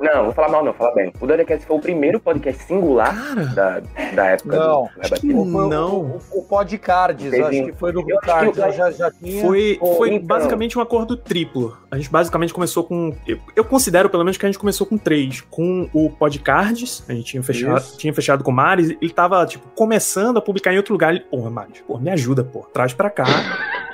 Não, 0.00 0.24
vou 0.24 0.32
falar 0.32 0.48
mal, 0.48 0.64
não, 0.64 0.72
fala 0.72 0.94
bem. 0.94 1.12
O 1.20 1.26
Dodgers 1.26 1.64
foi 1.64 1.76
o 1.76 1.80
primeiro 1.80 2.18
podcast 2.20 2.62
singular 2.64 3.14
da, 3.54 3.80
da 4.14 4.26
época 4.26 4.56
Não, 4.56 4.88
do 5.22 5.68
Não. 5.68 5.94
O, 6.00 6.20
o, 6.32 6.38
o 6.38 6.42
Podcards, 6.44 7.32
acho 7.32 7.50
que 7.50 7.72
foi 7.72 7.92
do 7.92 8.00
Eu 8.08 8.18
acho 8.18 8.20
que 8.20 8.26
Cards, 8.26 8.56
o- 8.56 8.60
já, 8.76 8.90
já 8.90 9.10
tinha. 9.10 9.42
Foi, 9.44 9.76
Pô, 9.78 9.94
foi 9.96 10.14
então. 10.14 10.26
basicamente 10.26 10.78
um 10.78 10.82
acordo 10.82 11.16
triplo. 11.16 11.76
A 11.90 11.96
gente 11.96 12.10
basicamente 12.10 12.52
começou 12.54 12.84
com. 12.84 13.14
Eu, 13.26 13.38
eu 13.56 13.64
considero, 13.64 14.08
pelo 14.08 14.24
menos, 14.24 14.36
que 14.36 14.44
a 14.44 14.48
gente 14.48 14.58
começou 14.58 14.86
com 14.86 14.96
três. 14.98 15.40
Com 15.42 15.88
o 15.92 16.10
Podcards, 16.10 17.02
a 17.08 17.12
gente 17.12 17.24
tinha 17.26 17.42
fechado, 17.42 17.78
Isso. 17.78 17.98
tinha 17.98 18.12
fechado 18.12 18.42
com 18.44 18.50
o 18.50 18.54
Maris, 18.54 18.90
ele 19.00 19.12
tava, 19.12 19.44
tipo, 19.46 19.66
começando 19.74 20.36
a 20.38 20.40
publicar 20.42 20.72
em 20.72 20.76
outro 20.76 20.92
lugar. 20.94 21.10
Ele, 21.14 21.20
porra, 21.20 21.50
Maris, 21.50 21.80
porra, 21.86 22.00
me 22.00 22.10
ajuda, 22.10 22.42
porra, 22.44 22.68
traz 22.72 22.92
pra 22.92 23.10
cá. 23.10 23.24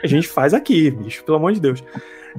A 0.02 0.06
gente 0.06 0.28
faz 0.28 0.54
aqui, 0.54 0.90
bicho, 0.90 1.22
pelo 1.24 1.36
amor 1.36 1.52
de 1.52 1.60
Deus. 1.60 1.82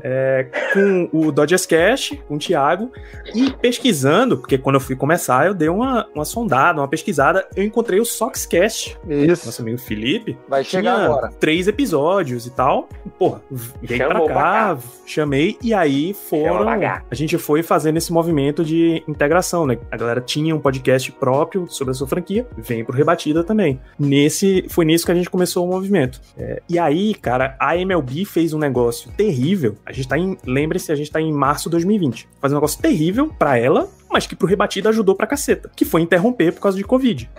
É, 0.02 0.48
com 0.74 1.10
o 1.12 1.32
Dodgers 1.32 1.66
Cash, 1.66 2.18
com 2.28 2.36
o 2.36 2.38
Thiago, 2.40 2.92
e 3.34 3.52
pesquisando, 3.52 4.38
porque 4.38 4.58
quando 4.58 4.76
eu 4.76 4.80
fui 4.82 4.96
começar, 4.96 5.48
eu 5.48 5.54
dei 5.54 5.70
uma, 5.70 6.08
uma 6.14 6.26
sondada, 6.26 6.80
uma 6.82 6.88
pesquisada, 6.88 7.48
eu 7.56 7.64
encontrei 7.64 8.00
o 8.00 8.06
Soxcast, 8.06 8.98
Isso. 9.08 9.46
nosso 9.46 9.62
amigo 9.62 9.78
Felipe, 9.78 10.38
Vai 10.48 10.64
chegar 10.64 10.96
tinha 10.96 11.06
agora. 11.06 11.30
três 11.40 11.68
episódios 11.68 12.46
e 12.46 12.52
tal. 12.52 12.88
Porra, 13.18 13.42
veio 13.82 14.06
pra 14.08 14.20
cá, 14.20 14.24
pra 14.24 14.34
cá. 14.34 14.78
chamei, 15.06 15.58
e 15.62 15.74
aí 15.74 16.14
foram. 16.14 16.70
A 16.70 17.16
gente 17.16 17.38
foi 17.38 17.64
fazendo 17.64 17.98
esse 17.98 18.12
movimento 18.12 18.64
de 18.64 19.04
integração, 19.08 19.66
né? 19.66 19.78
A 19.92 19.98
galera 19.98 20.22
tinha 20.22 20.56
um 20.56 20.60
podcast 20.60 21.12
próprio 21.12 21.68
sobre 21.68 21.92
a 21.92 21.94
sua 21.94 22.08
franquia, 22.08 22.48
vem 22.58 22.84
pro 22.84 22.96
Rebatida 22.96 23.44
também. 23.44 23.80
Nesse, 24.00 24.66
foi 24.70 24.86
nisso 24.86 25.06
que 25.06 25.12
a 25.12 25.16
gente 25.16 25.30
começou 25.30 25.66
o 25.66 25.70
movimento. 25.70 26.20
É, 26.38 26.62
e 26.70 26.80
aí, 26.80 27.14
cara, 27.14 27.56
a 27.60 27.76
MLB 27.78 28.26
fez 28.26 28.54
um 28.54 28.60
negócio 28.60 29.12
terrível. 29.12 29.76
A 29.86 29.92
gente 29.92 30.08
tá 30.08 30.18
em. 30.18 30.38
Lembre-se, 30.46 30.92
a 30.92 30.96
gente 30.96 31.12
tá 31.12 31.20
em 31.20 31.32
março 31.32 31.70
de 31.70 31.72
2020. 31.72 32.28
Faz 32.40 32.54
um 32.54 32.56
negócio 32.56 32.82
terrível 32.82 33.28
pra 33.28 33.58
ela, 33.58 33.90
mas 34.12 34.28
que 34.28 34.36
pro 34.36 34.48
Rebatida 34.48 34.90
ajudou 34.90 35.16
pra 35.16 35.28
caceta. 35.28 35.72
Que 35.76 35.86
foi 35.86 36.02
interromper 36.02 36.54
por 36.54 36.62
causa 36.62 36.78
de 36.78 36.84
Covid. 36.84 37.30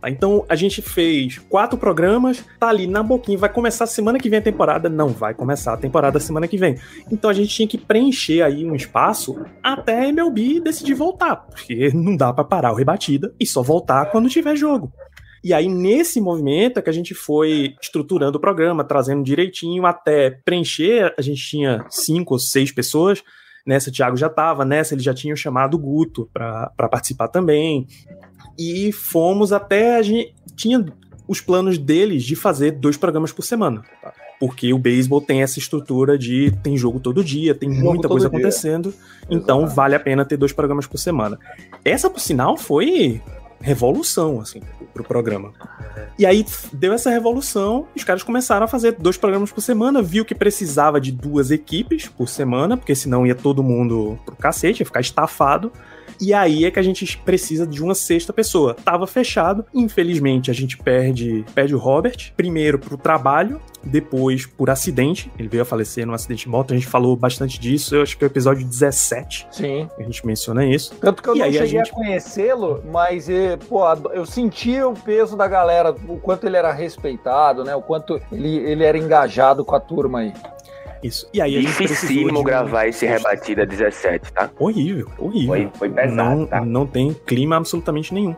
Tá, 0.00 0.08
Então 0.08 0.44
a 0.48 0.54
gente 0.54 0.80
fez 0.80 1.38
quatro 1.48 1.78
programas, 1.78 2.44
tá 2.58 2.68
ali 2.68 2.86
na 2.86 3.02
boquinha, 3.02 3.36
vai 3.38 3.52
começar 3.52 3.86
semana 3.86 4.18
que 4.18 4.30
vem 4.30 4.38
a 4.38 4.42
temporada? 4.42 4.88
Não 4.88 5.08
vai 5.08 5.34
começar 5.34 5.74
a 5.74 5.76
temporada 5.76 6.20
semana 6.20 6.46
que 6.46 6.56
vem. 6.56 6.76
Então 7.10 7.28
a 7.28 7.34
gente 7.34 7.54
tinha 7.54 7.68
que 7.68 7.78
preencher 7.78 8.42
aí 8.42 8.64
um 8.64 8.74
espaço 8.74 9.44
até 9.62 10.00
a 10.00 10.08
MLB 10.08 10.60
decidir 10.60 10.94
voltar, 10.94 11.36
porque 11.36 11.90
não 11.94 12.16
dá 12.16 12.32
pra 12.32 12.44
parar 12.44 12.72
o 12.72 12.76
rebatida 12.76 13.34
e 13.38 13.46
só 13.46 13.62
voltar 13.62 14.06
quando 14.10 14.28
tiver 14.28 14.56
jogo. 14.56 14.92
E 15.42 15.54
aí, 15.54 15.68
nesse 15.68 16.20
movimento, 16.20 16.78
é 16.78 16.82
que 16.82 16.90
a 16.90 16.92
gente 16.92 17.14
foi 17.14 17.74
estruturando 17.80 18.38
o 18.38 18.40
programa, 18.40 18.84
trazendo 18.84 19.22
direitinho 19.22 19.86
até 19.86 20.30
preencher. 20.44 21.14
A 21.18 21.22
gente 21.22 21.42
tinha 21.42 21.84
cinco 21.88 22.34
ou 22.34 22.38
seis 22.40 22.72
pessoas. 22.72 23.22
Nessa, 23.66 23.90
o 23.90 23.92
Thiago 23.92 24.16
já 24.16 24.28
estava. 24.28 24.64
Nessa, 24.64 24.94
ele 24.94 25.02
já 25.02 25.14
tinha 25.14 25.36
chamado 25.36 25.74
o 25.74 25.78
Guto 25.78 26.28
para 26.32 26.70
participar 26.90 27.28
também 27.28 27.86
e 28.58 28.90
fomos 28.92 29.52
até 29.52 29.96
a 29.96 30.02
gente 30.02 30.34
tinha 30.56 30.84
os 31.28 31.40
planos 31.40 31.78
deles 31.78 32.24
de 32.24 32.34
fazer 32.34 32.72
dois 32.72 32.96
programas 32.96 33.30
por 33.30 33.42
semana. 33.42 33.84
tá? 34.02 34.12
Porque 34.40 34.72
o 34.72 34.78
beisebol 34.78 35.20
tem 35.20 35.42
essa 35.42 35.58
estrutura 35.58 36.16
de 36.18 36.52
tem 36.62 36.76
jogo 36.76 36.98
todo 37.00 37.22
dia, 37.24 37.54
tem 37.54 37.72
Jogo 37.72 37.86
muita 37.88 38.08
coisa 38.08 38.28
dia. 38.28 38.38
acontecendo, 38.38 38.94
então 39.28 39.58
Exatamente. 39.58 39.74
vale 39.76 39.94
a 39.96 40.00
pena 40.00 40.24
ter 40.24 40.36
dois 40.36 40.52
programas 40.52 40.86
por 40.86 40.96
semana. 40.98 41.38
Essa, 41.84 42.08
por 42.08 42.20
sinal, 42.20 42.56
foi 42.56 43.20
revolução 43.60 44.40
assim 44.40 44.60
pro 44.92 45.04
programa. 45.04 45.52
E 46.18 46.26
aí 46.26 46.44
deu 46.72 46.92
essa 46.92 47.10
revolução, 47.10 47.86
os 47.94 48.04
caras 48.04 48.22
começaram 48.22 48.64
a 48.64 48.68
fazer 48.68 48.92
dois 48.92 49.16
programas 49.16 49.52
por 49.52 49.60
semana, 49.60 50.02
viu 50.02 50.24
que 50.24 50.34
precisava 50.34 51.00
de 51.00 51.12
duas 51.12 51.50
equipes 51.50 52.08
por 52.08 52.28
semana, 52.28 52.76
porque 52.76 52.94
senão 52.94 53.26
ia 53.26 53.34
todo 53.34 53.62
mundo 53.62 54.18
pro 54.24 54.36
cacete, 54.36 54.82
ia 54.82 54.86
ficar 54.86 55.00
estafado. 55.00 55.72
E 56.20 56.34
aí 56.34 56.64
é 56.64 56.70
que 56.70 56.78
a 56.78 56.82
gente 56.82 57.16
precisa 57.18 57.66
de 57.66 57.82
uma 57.82 57.94
sexta 57.94 58.32
pessoa. 58.32 58.74
Tava 58.74 59.06
fechado, 59.06 59.64
infelizmente 59.74 60.50
a 60.50 60.54
gente 60.54 60.76
perde, 60.76 61.44
perde 61.54 61.74
o 61.74 61.78
Robert, 61.78 62.32
primeiro 62.36 62.78
pro 62.78 62.96
trabalho, 62.96 63.60
depois 63.84 64.44
por 64.44 64.68
acidente. 64.70 65.30
Ele 65.38 65.48
veio 65.48 65.62
a 65.62 65.66
falecer 65.66 66.04
num 66.06 66.12
acidente 66.12 66.44
de 66.44 66.48
moto. 66.48 66.72
A 66.72 66.76
gente 66.76 66.86
falou 66.88 67.16
bastante 67.16 67.58
disso. 67.60 67.94
Eu 67.94 68.02
acho 68.02 68.18
que 68.18 68.24
é 68.24 68.26
o 68.26 68.30
episódio 68.30 68.66
17. 68.66 69.46
Sim. 69.52 69.88
A 69.98 70.02
gente 70.02 70.26
menciona 70.26 70.64
isso. 70.66 70.94
Tanto 71.00 71.22
que 71.22 71.28
eu 71.28 71.36
E 71.36 71.38
não 71.38 71.46
a 71.46 71.52
cheguei 71.52 71.78
a, 71.80 71.84
gente- 71.84 71.92
conhecê-lo, 71.92 72.82
mas 72.90 73.28
eh, 73.28 73.56
pô, 73.68 73.82
eu 74.12 74.26
senti 74.26 74.80
o 74.82 74.94
peso 74.94 75.36
da 75.36 75.46
galera, 75.46 75.94
o 76.08 76.18
quanto 76.18 76.46
ele 76.46 76.56
era 76.56 76.72
respeitado, 76.72 77.62
né? 77.64 77.74
O 77.76 77.82
quanto 77.82 78.20
ele, 78.32 78.56
ele 78.56 78.82
era 78.84 78.98
engajado 78.98 79.64
com 79.64 79.74
a 79.76 79.80
turma 79.80 80.20
aí. 80.20 80.32
Isso. 81.02 81.28
E 81.32 81.40
aí 81.40 81.56
a 81.56 81.60
gente 81.60 81.78
Dificílimo 81.78 82.40
um- 82.40 82.42
gravar 82.42 82.86
esse 82.86 83.06
rebatida 83.06 83.64
17, 83.64 84.32
tá? 84.32 84.50
Horrível, 84.58 85.08
horrível. 85.18 85.46
Foi, 85.48 85.70
foi 85.78 85.88
pesado, 85.90 86.40
não, 86.40 86.46
tá? 86.46 86.60
não 86.60 86.86
tem 86.86 87.14
clima 87.26 87.56
absolutamente 87.56 88.12
nenhum. 88.12 88.34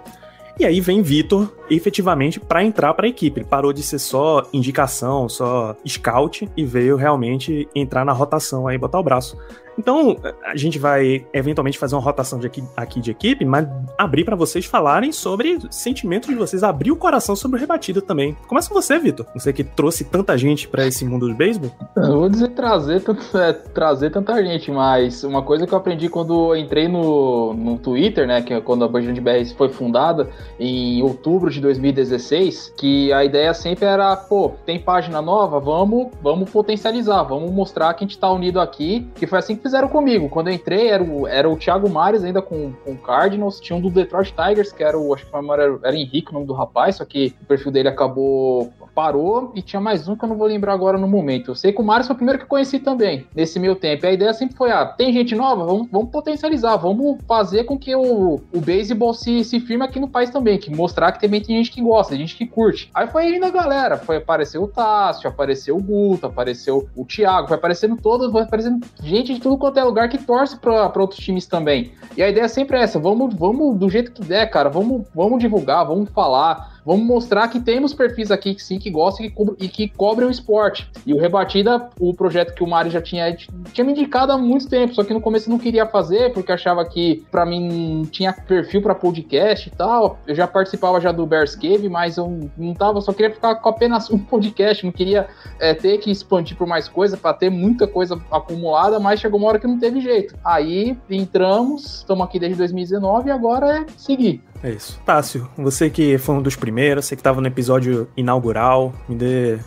E 0.59 0.67
aí 0.67 0.79
vem 0.79 1.01
Vitor, 1.01 1.51
efetivamente, 1.71 2.39
pra 2.39 2.63
entrar 2.63 2.93
pra 2.93 3.09
equipe. 3.09 3.41
Ele 3.41 3.47
parou 3.49 3.73
de 3.73 3.83
ser 3.83 3.99
só 3.99 4.47
indicação, 4.53 5.27
só 5.27 5.75
scout 5.89 6.47
e 6.55 6.65
veio 6.67 6.97
realmente 6.97 7.67
entrar 7.75 8.05
na 8.05 8.13
rotação 8.13 8.69
aí, 8.69 8.77
botar 8.77 8.99
o 8.99 9.03
braço. 9.03 9.39
Então, 9.79 10.17
a 10.45 10.57
gente 10.57 10.79
vai 10.79 11.27
eventualmente 11.33 11.79
fazer 11.79 11.95
uma 11.95 12.03
rotação 12.03 12.39
de 12.39 12.47
aqui, 12.47 12.63
aqui 12.77 13.01
de 13.01 13.11
equipe, 13.11 13.45
mas 13.45 13.67
abrir 13.97 14.25
pra 14.25 14.37
vocês 14.37 14.65
falarem 14.65 15.13
sobre 15.13 15.59
sentimentos 15.71 16.29
de 16.29 16.35
vocês, 16.35 16.63
abrir 16.63 16.91
o 16.91 16.97
coração 16.97 17.35
sobre 17.35 17.57
o 17.57 17.61
rebatido 17.61 18.03
também. 18.03 18.37
Começa 18.47 18.69
com 18.69 18.75
você, 18.75 18.99
Vitor. 18.99 19.27
Você 19.35 19.53
que 19.53 19.65
trouxe 19.65 20.05
tanta 20.05 20.37
gente 20.37 20.69
pra 20.69 20.87
esse 20.87 21.05
mundo 21.05 21.29
do 21.29 21.35
beisebol. 21.35 21.71
Eu 21.97 22.21
vou 22.21 22.29
dizer 22.29 22.49
trazer, 22.49 23.03
é, 23.35 23.53
trazer 23.53 24.11
tanta 24.11 24.43
gente, 24.43 24.71
mas 24.71 25.25
uma 25.25 25.43
coisa 25.43 25.67
que 25.67 25.73
eu 25.73 25.79
aprendi 25.79 26.09
quando 26.09 26.55
eu 26.55 26.57
entrei 26.57 26.89
no, 26.89 27.55
no 27.55 27.79
Twitter, 27.79 28.27
né, 28.27 28.43
que 28.43 28.53
é 28.53 28.61
quando 28.61 28.85
a 28.85 28.89
Band 28.89 29.13
de 29.13 29.21
BR 29.21 29.45
foi 29.57 29.69
fundada 29.69 30.29
em 30.59 31.03
outubro 31.03 31.51
de 31.51 31.61
2016, 31.61 32.75
que 32.77 33.13
a 33.13 33.25
ideia 33.25 33.55
sempre 33.55 33.87
era, 33.87 34.15
pô, 34.17 34.53
tem 34.67 34.79
página 34.79 35.23
nova, 35.23 35.59
vamos, 35.59 36.09
vamos 36.23 36.51
potencializar, 36.51 37.23
vamos 37.23 37.51
mostrar 37.51 37.95
que 37.95 38.05
a 38.05 38.07
gente 38.07 38.19
tá 38.19 38.31
unido 38.31 38.61
aqui, 38.61 39.07
que 39.15 39.27
foi 39.27 39.39
assim 39.39 39.57
que 39.57 39.63
fizeram 39.71 39.89
comigo. 39.89 40.29
Quando 40.29 40.49
eu 40.49 40.55
entrei, 40.55 40.89
era 40.89 41.03
o, 41.03 41.27
era 41.27 41.49
o 41.49 41.57
Thiago 41.57 41.89
Mares 41.89 42.25
ainda 42.25 42.43
com, 42.43 42.73
com 42.85 42.93
o 42.93 42.99
Cardinals, 42.99 43.61
tinha 43.61 43.77
um 43.77 43.81
do 43.81 43.91
Detroit 43.91 44.35
Tigers, 44.35 44.73
que 44.73 44.83
era 44.83 44.99
o, 44.99 45.15
acho 45.15 45.25
que 45.25 45.35
era, 45.35 45.79
era 45.85 45.97
Henrique, 45.97 46.31
o 46.31 46.35
nome 46.35 46.47
do 46.47 46.53
rapaz, 46.53 46.97
só 46.97 47.05
que 47.05 47.35
o 47.43 47.47
perfil 47.47 47.71
dele 47.71 47.89
acabou 47.89 48.73
parou 48.95 49.53
e 49.55 49.63
tinha 49.63 49.81
mais 49.81 50.09
um 50.09 50.17
que 50.17 50.25
eu 50.25 50.29
não 50.29 50.37
vou 50.37 50.47
lembrar 50.47 50.75
agora 50.75 50.99
no 50.99 51.09
momento. 51.09 51.51
Eu 51.51 51.55
sei 51.55 51.73
que 51.73 51.81
o 51.81 51.85
Mário 51.85 52.05
foi 52.05 52.15
o 52.15 52.17
primeiro 52.17 52.41
que 52.41 52.47
conheci 52.47 52.79
também, 52.79 53.27
nesse 53.35 53.59
meio 53.59 53.75
tempo. 53.75 54.05
E 54.05 54.09
a 54.09 54.13
ideia 54.13 54.33
sempre 54.35 54.57
foi: 54.57 54.71
ah, 54.71 54.85
tem 54.85 55.13
gente 55.13 55.35
nova? 55.35 55.65
Vamos, 55.65 55.89
vamos 55.91 56.11
potencializar, 56.11 56.77
vamos 56.77 57.19
fazer 57.27 57.65
com 57.65 57.79
que 57.79 57.95
o, 57.95 58.41
o 58.53 58.61
beisebol 58.61 59.15
se, 59.15 59.45
se 59.45 59.61
firme 59.61 59.85
aqui 59.85 59.99
no 59.99 60.09
país 60.09 60.31
também, 60.31 60.59
que 60.59 60.75
mostrar 60.75 61.13
que 61.13 61.21
também 61.21 61.41
tem 61.41 61.57
gente 61.57 61.71
que 61.71 61.81
gosta, 61.81 62.17
gente 62.17 62.37
que 62.37 62.47
curte. 62.47 62.91
Aí 62.95 63.07
foi 63.07 63.35
indo 63.35 63.47
a 63.47 63.51
galera, 63.51 63.97
foi 63.97 64.17
aparecer 64.17 64.59
o 64.59 64.69
Tássio, 64.69 65.29
apareceu 65.29 65.77
o 65.77 65.83
Guto, 65.83 66.27
apareceu 66.27 66.89
o 66.97 67.05
Thiago, 67.05 67.49
foi 67.49 67.57
aparecendo 67.57 67.97
todos, 67.97 68.31
foi 68.31 68.43
aparecendo 68.43 68.85
gente 69.03 69.35
de 69.35 69.41
quanto 69.59 69.79
é 69.79 69.85
lugar 69.85 70.09
que 70.09 70.19
torce 70.19 70.57
pra 70.57 70.93
outros 70.97 71.21
times 71.21 71.47
também. 71.47 71.93
E 72.17 72.23
a 72.23 72.29
ideia 72.29 72.49
sempre 72.49 72.79
é 72.79 72.83
essa: 72.83 72.99
vamos, 72.99 73.35
vamos 73.35 73.79
do 73.79 73.89
jeito 73.89 74.13
que 74.13 74.23
der, 74.23 74.51
cara, 74.51 74.69
vamos, 74.69 75.07
vamos 75.15 75.39
divulgar, 75.39 75.87
vamos 75.87 76.11
falar. 76.11 76.80
Vamos 76.91 77.07
mostrar 77.07 77.47
que 77.47 77.61
temos 77.61 77.95
perfis 77.95 78.33
aqui 78.33 78.53
que 78.53 78.61
sim, 78.61 78.77
que 78.77 78.91
gostam 78.91 79.25
e 79.25 79.31
que, 79.31 79.43
e 79.61 79.69
que 79.69 79.89
cobrem 79.91 80.27
o 80.27 80.31
esporte. 80.31 80.91
E 81.07 81.15
o 81.15 81.21
Rebatida, 81.21 81.89
o 82.01 82.13
projeto 82.13 82.53
que 82.53 82.65
o 82.65 82.67
Mari 82.67 82.91
já 82.91 83.01
tinha, 83.01 83.33
tinha 83.73 83.85
me 83.85 83.93
indicado 83.93 84.33
há 84.33 84.37
muito 84.37 84.69
tempo, 84.69 84.93
só 84.93 85.05
que 85.05 85.15
no 85.15 85.21
começo 85.21 85.49
eu 85.49 85.53
não 85.53 85.59
queria 85.61 85.87
fazer, 85.87 86.33
porque 86.33 86.51
achava 86.51 86.85
que 86.85 87.25
pra 87.31 87.47
mim 87.47 88.09
tinha 88.11 88.33
perfil 88.33 88.83
pra 88.83 88.93
podcast 88.93 89.69
e 89.69 89.71
tal. 89.71 90.19
Eu 90.27 90.35
já 90.35 90.49
participava 90.49 91.01
já 91.01 91.13
do 91.13 91.25
Bears 91.25 91.55
Cave, 91.55 91.89
mas 91.89 92.17
eu 92.17 92.51
não 92.59 92.75
tava, 92.75 93.01
só 93.01 93.13
queria 93.13 93.33
ficar 93.33 93.55
com 93.55 93.69
apenas 93.69 94.11
um 94.11 94.19
podcast, 94.19 94.85
não 94.85 94.91
queria 94.91 95.29
é, 95.61 95.73
ter 95.73 95.99
que 95.99 96.11
expandir 96.11 96.57
por 96.57 96.67
mais 96.67 96.89
coisa, 96.89 97.17
pra 97.17 97.33
ter 97.33 97.51
muita 97.51 97.87
coisa 97.87 98.21
acumulada, 98.33 98.99
mas 98.99 99.21
chegou 99.21 99.39
uma 99.39 99.47
hora 99.47 99.61
que 99.61 99.67
não 99.69 99.79
teve 99.79 100.01
jeito. 100.01 100.35
Aí 100.45 100.99
entramos, 101.09 101.99
estamos 101.99 102.27
aqui 102.27 102.41
desde 102.41 102.59
2019 102.59 103.29
e 103.29 103.31
agora 103.31 103.79
é 103.79 103.87
seguir. 103.97 104.43
É 104.63 104.71
isso. 104.71 105.01
Tássio, 105.05 105.49
você 105.57 105.89
que 105.89 106.19
foi 106.19 106.35
um 106.35 106.43
dos 106.43 106.55
primeiros, 106.55 107.07
você 107.07 107.17
que 107.17 107.23
tava 107.23 107.41
no 107.41 107.47
episódio 107.47 108.09
inaugural, 108.17 108.93
me 109.09 109.15
dê 109.15 109.59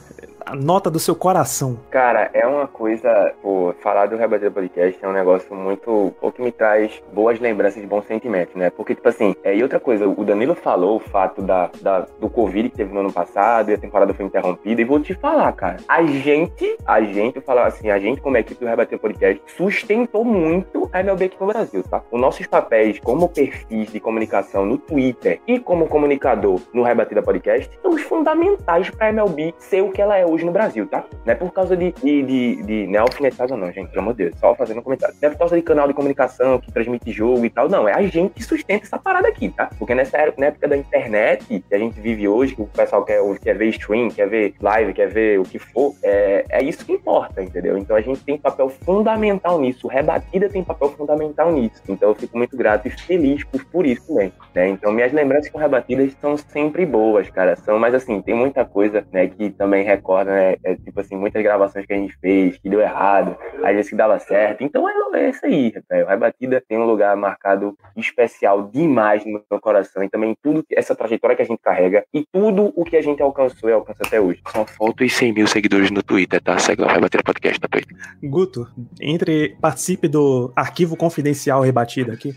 a 0.45 0.55
nota 0.55 0.89
do 0.89 0.99
seu 0.99 1.15
coração. 1.15 1.79
Cara, 1.89 2.29
é 2.33 2.45
uma 2.45 2.67
coisa, 2.67 3.33
pô, 3.41 3.73
falar 3.81 4.07
do 4.07 4.15
Rebater 4.17 4.51
Podcast 4.51 4.99
é 5.03 5.07
um 5.07 5.13
negócio 5.13 5.53
muito, 5.55 6.13
ou 6.21 6.31
que 6.31 6.41
me 6.41 6.51
traz 6.51 7.01
boas 7.13 7.39
lembranças 7.39 7.83
bons 7.85 8.05
sentimentos, 8.05 8.55
né? 8.55 8.69
Porque, 8.69 8.95
tipo 8.95 9.07
assim, 9.09 9.35
é, 9.43 9.55
e 9.55 9.61
outra 9.63 9.79
coisa, 9.79 10.07
o 10.07 10.23
Danilo 10.23 10.55
falou 10.55 10.97
o 10.97 10.99
fato 10.99 11.41
da, 11.41 11.69
da- 11.81 12.05
do 12.19 12.29
Covid 12.29 12.69
que 12.69 12.77
teve 12.77 12.93
no 12.93 12.99
ano 13.01 13.11
passado 13.13 13.69
e 13.69 13.73
a 13.73 13.77
temporada 13.77 14.13
foi 14.13 14.25
interrompida, 14.25 14.81
e 14.81 14.85
vou 14.85 14.99
te 14.99 15.13
falar, 15.13 15.51
cara, 15.53 15.77
a 15.87 16.03
gente, 16.03 16.77
a 16.85 17.01
gente, 17.01 17.35
eu 17.37 17.41
falar 17.41 17.65
assim, 17.67 17.89
a 17.89 17.99
gente 17.99 18.21
como 18.21 18.37
equipe 18.37 18.59
do 18.63 18.69
Rebater 18.69 18.97
Podcast 18.99 19.41
sustentou 19.55 20.23
muito 20.23 20.89
a 20.93 20.99
MLB 20.99 21.25
aqui 21.25 21.37
no 21.39 21.47
Brasil, 21.47 21.83
tá? 21.83 22.01
Os 22.11 22.19
nossos 22.19 22.45
papéis 22.47 22.99
como 22.99 23.27
perfis 23.29 23.91
de 23.91 23.99
comunicação 23.99 24.65
no 24.65 24.77
Twitter 24.77 25.39
e 25.47 25.59
como 25.59 25.87
comunicador 25.87 26.59
no 26.73 26.83
Rebatida 26.83 27.21
Podcast 27.21 27.69
são 27.81 27.91
os 27.91 28.01
fundamentais 28.01 28.89
pra 28.89 29.09
MLB 29.09 29.53
ser 29.57 29.81
o 29.81 29.89
que 29.91 30.01
ela 30.01 30.17
é 30.17 30.25
hoje 30.25 30.32
no 30.41 30.51
Brasil, 30.51 30.87
tá? 30.87 31.03
Não 31.25 31.33
é 31.33 31.35
por 31.35 31.51
causa 31.51 31.77
de, 31.77 31.91
de, 31.91 32.23
de, 32.23 32.63
de 32.63 32.87
não 32.87 32.95
é 32.95 32.97
alfinetada 32.99 33.55
não, 33.55 33.71
gente, 33.71 33.89
pelo 33.89 34.01
amor 34.01 34.13
de 34.13 34.23
Deus, 34.23 34.39
só 34.39 34.55
fazendo 34.55 34.79
um 34.79 34.83
comentário. 34.83 35.15
Não 35.21 35.29
é 35.29 35.31
por 35.31 35.37
causa 35.37 35.55
de 35.55 35.61
canal 35.61 35.87
de 35.87 35.93
comunicação 35.93 36.59
que 36.59 36.71
transmite 36.71 37.11
jogo 37.11 37.45
e 37.45 37.49
tal, 37.49 37.69
não, 37.69 37.87
é 37.87 37.93
a 37.93 38.01
gente 38.01 38.33
que 38.33 38.43
sustenta 38.43 38.85
essa 38.85 38.97
parada 38.97 39.27
aqui, 39.27 39.49
tá? 39.49 39.69
Porque 39.77 39.93
nessa 39.93 40.17
na 40.37 40.47
época 40.47 40.67
da 40.67 40.77
internet 40.77 41.63
que 41.67 41.75
a 41.75 41.77
gente 41.77 41.99
vive 41.99 42.27
hoje, 42.27 42.55
que 42.55 42.61
o 42.61 42.67
pessoal 42.67 43.03
quer, 43.03 43.19
quer 43.41 43.57
ver 43.57 43.67
stream, 43.69 44.09
quer 44.09 44.27
ver 44.27 44.53
live, 44.61 44.93
quer 44.93 45.09
ver 45.09 45.39
o 45.39 45.43
que 45.43 45.59
for, 45.59 45.93
é, 46.03 46.45
é 46.49 46.63
isso 46.63 46.85
que 46.85 46.93
importa, 46.93 47.41
entendeu? 47.41 47.77
Então 47.77 47.95
a 47.95 48.01
gente 48.01 48.23
tem 48.23 48.37
papel 48.37 48.69
fundamental 48.69 49.59
nisso, 49.59 49.87
Rebatida 49.87 50.49
tem 50.49 50.63
papel 50.63 50.89
fundamental 50.89 51.51
nisso. 51.51 51.81
Então 51.87 52.09
eu 52.09 52.15
fico 52.15 52.37
muito 52.37 52.55
grato 52.55 52.87
e 52.87 52.91
feliz 52.91 53.43
por, 53.43 53.63
por 53.65 53.85
isso 53.85 54.07
também, 54.07 54.31
né? 54.53 54.69
Então 54.69 54.91
minhas 54.91 55.11
lembranças 55.11 55.51
com 55.51 55.57
Rebatidas 55.57 56.13
são 56.21 56.37
sempre 56.37 56.85
boas, 56.85 57.29
cara, 57.29 57.55
são, 57.55 57.79
mas 57.79 57.93
assim, 57.93 58.21
tem 58.21 58.35
muita 58.35 58.63
coisa, 58.63 59.05
né, 59.11 59.27
que 59.27 59.49
também 59.49 59.83
recorda, 59.83 60.22
né, 60.23 60.55
é, 60.63 60.75
tipo 60.75 60.99
assim, 60.99 61.15
muitas 61.15 61.41
gravações 61.43 61.85
que 61.85 61.93
a 61.93 61.97
gente 61.97 62.15
fez, 62.19 62.57
que 62.57 62.69
deu 62.69 62.79
errado, 62.81 63.35
às 63.63 63.73
vezes 63.75 63.89
que 63.89 63.95
dava 63.95 64.17
certo. 64.19 64.63
Então 64.63 64.87
é, 64.87 64.93
é 65.15 65.29
isso 65.29 65.45
aí, 65.45 65.73
velho. 65.89 66.07
Rebatida 66.07 66.63
tem 66.67 66.77
um 66.77 66.85
lugar 66.85 67.15
marcado 67.15 67.77
especial 67.95 68.69
demais 68.71 69.25
no 69.25 69.43
meu 69.49 69.59
coração 69.59 70.03
e 70.03 70.09
também 70.09 70.35
tudo, 70.41 70.63
que- 70.63 70.77
essa 70.77 70.95
trajetória 70.95 71.35
que 71.35 71.41
a 71.41 71.45
gente 71.45 71.59
carrega 71.61 72.05
e 72.13 72.25
tudo 72.31 72.73
o 72.75 72.83
que 72.83 72.97
a 72.97 73.01
gente 73.01 73.21
alcançou 73.21 73.69
e 73.69 73.73
alcança 73.73 74.03
até 74.05 74.19
hoje. 74.19 74.41
Só 74.47 74.65
faltam 74.65 75.05
os 75.05 75.13
100 75.15 75.33
mil 75.33 75.47
seguidores 75.47 75.91
no 75.91 76.01
Twitter, 76.03 76.41
tá? 76.41 76.57
Segue 76.57 76.81
lá, 76.81 76.93
Rebatida 76.93 77.23
Podcast 77.23 77.59
no 77.61 77.67
Twitter. 77.69 77.95
Guto, 78.23 78.67
entre 79.01 79.55
participe 79.61 80.07
do 80.07 80.51
arquivo 80.55 80.95
confidencial 80.97 81.61
rebatido 81.61 82.11
aqui. 82.11 82.33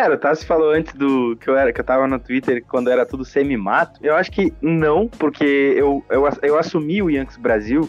Cara, 0.00 0.14
o 0.14 0.16
Tassi 0.16 0.46
falou 0.46 0.70
antes 0.70 0.94
do 0.94 1.36
que 1.36 1.50
eu 1.50 1.54
era, 1.54 1.74
que 1.74 1.78
eu 1.78 1.84
tava 1.84 2.08
no 2.08 2.18
Twitter 2.18 2.64
quando 2.66 2.88
era 2.88 3.04
tudo 3.04 3.22
semi-mato. 3.22 4.00
Eu 4.02 4.14
acho 4.14 4.32
que 4.32 4.50
não, 4.62 5.06
porque 5.06 5.44
eu, 5.76 6.02
eu, 6.08 6.26
eu 6.40 6.58
assumi 6.58 7.02
o 7.02 7.10
Yankees 7.10 7.36
Brasil. 7.36 7.86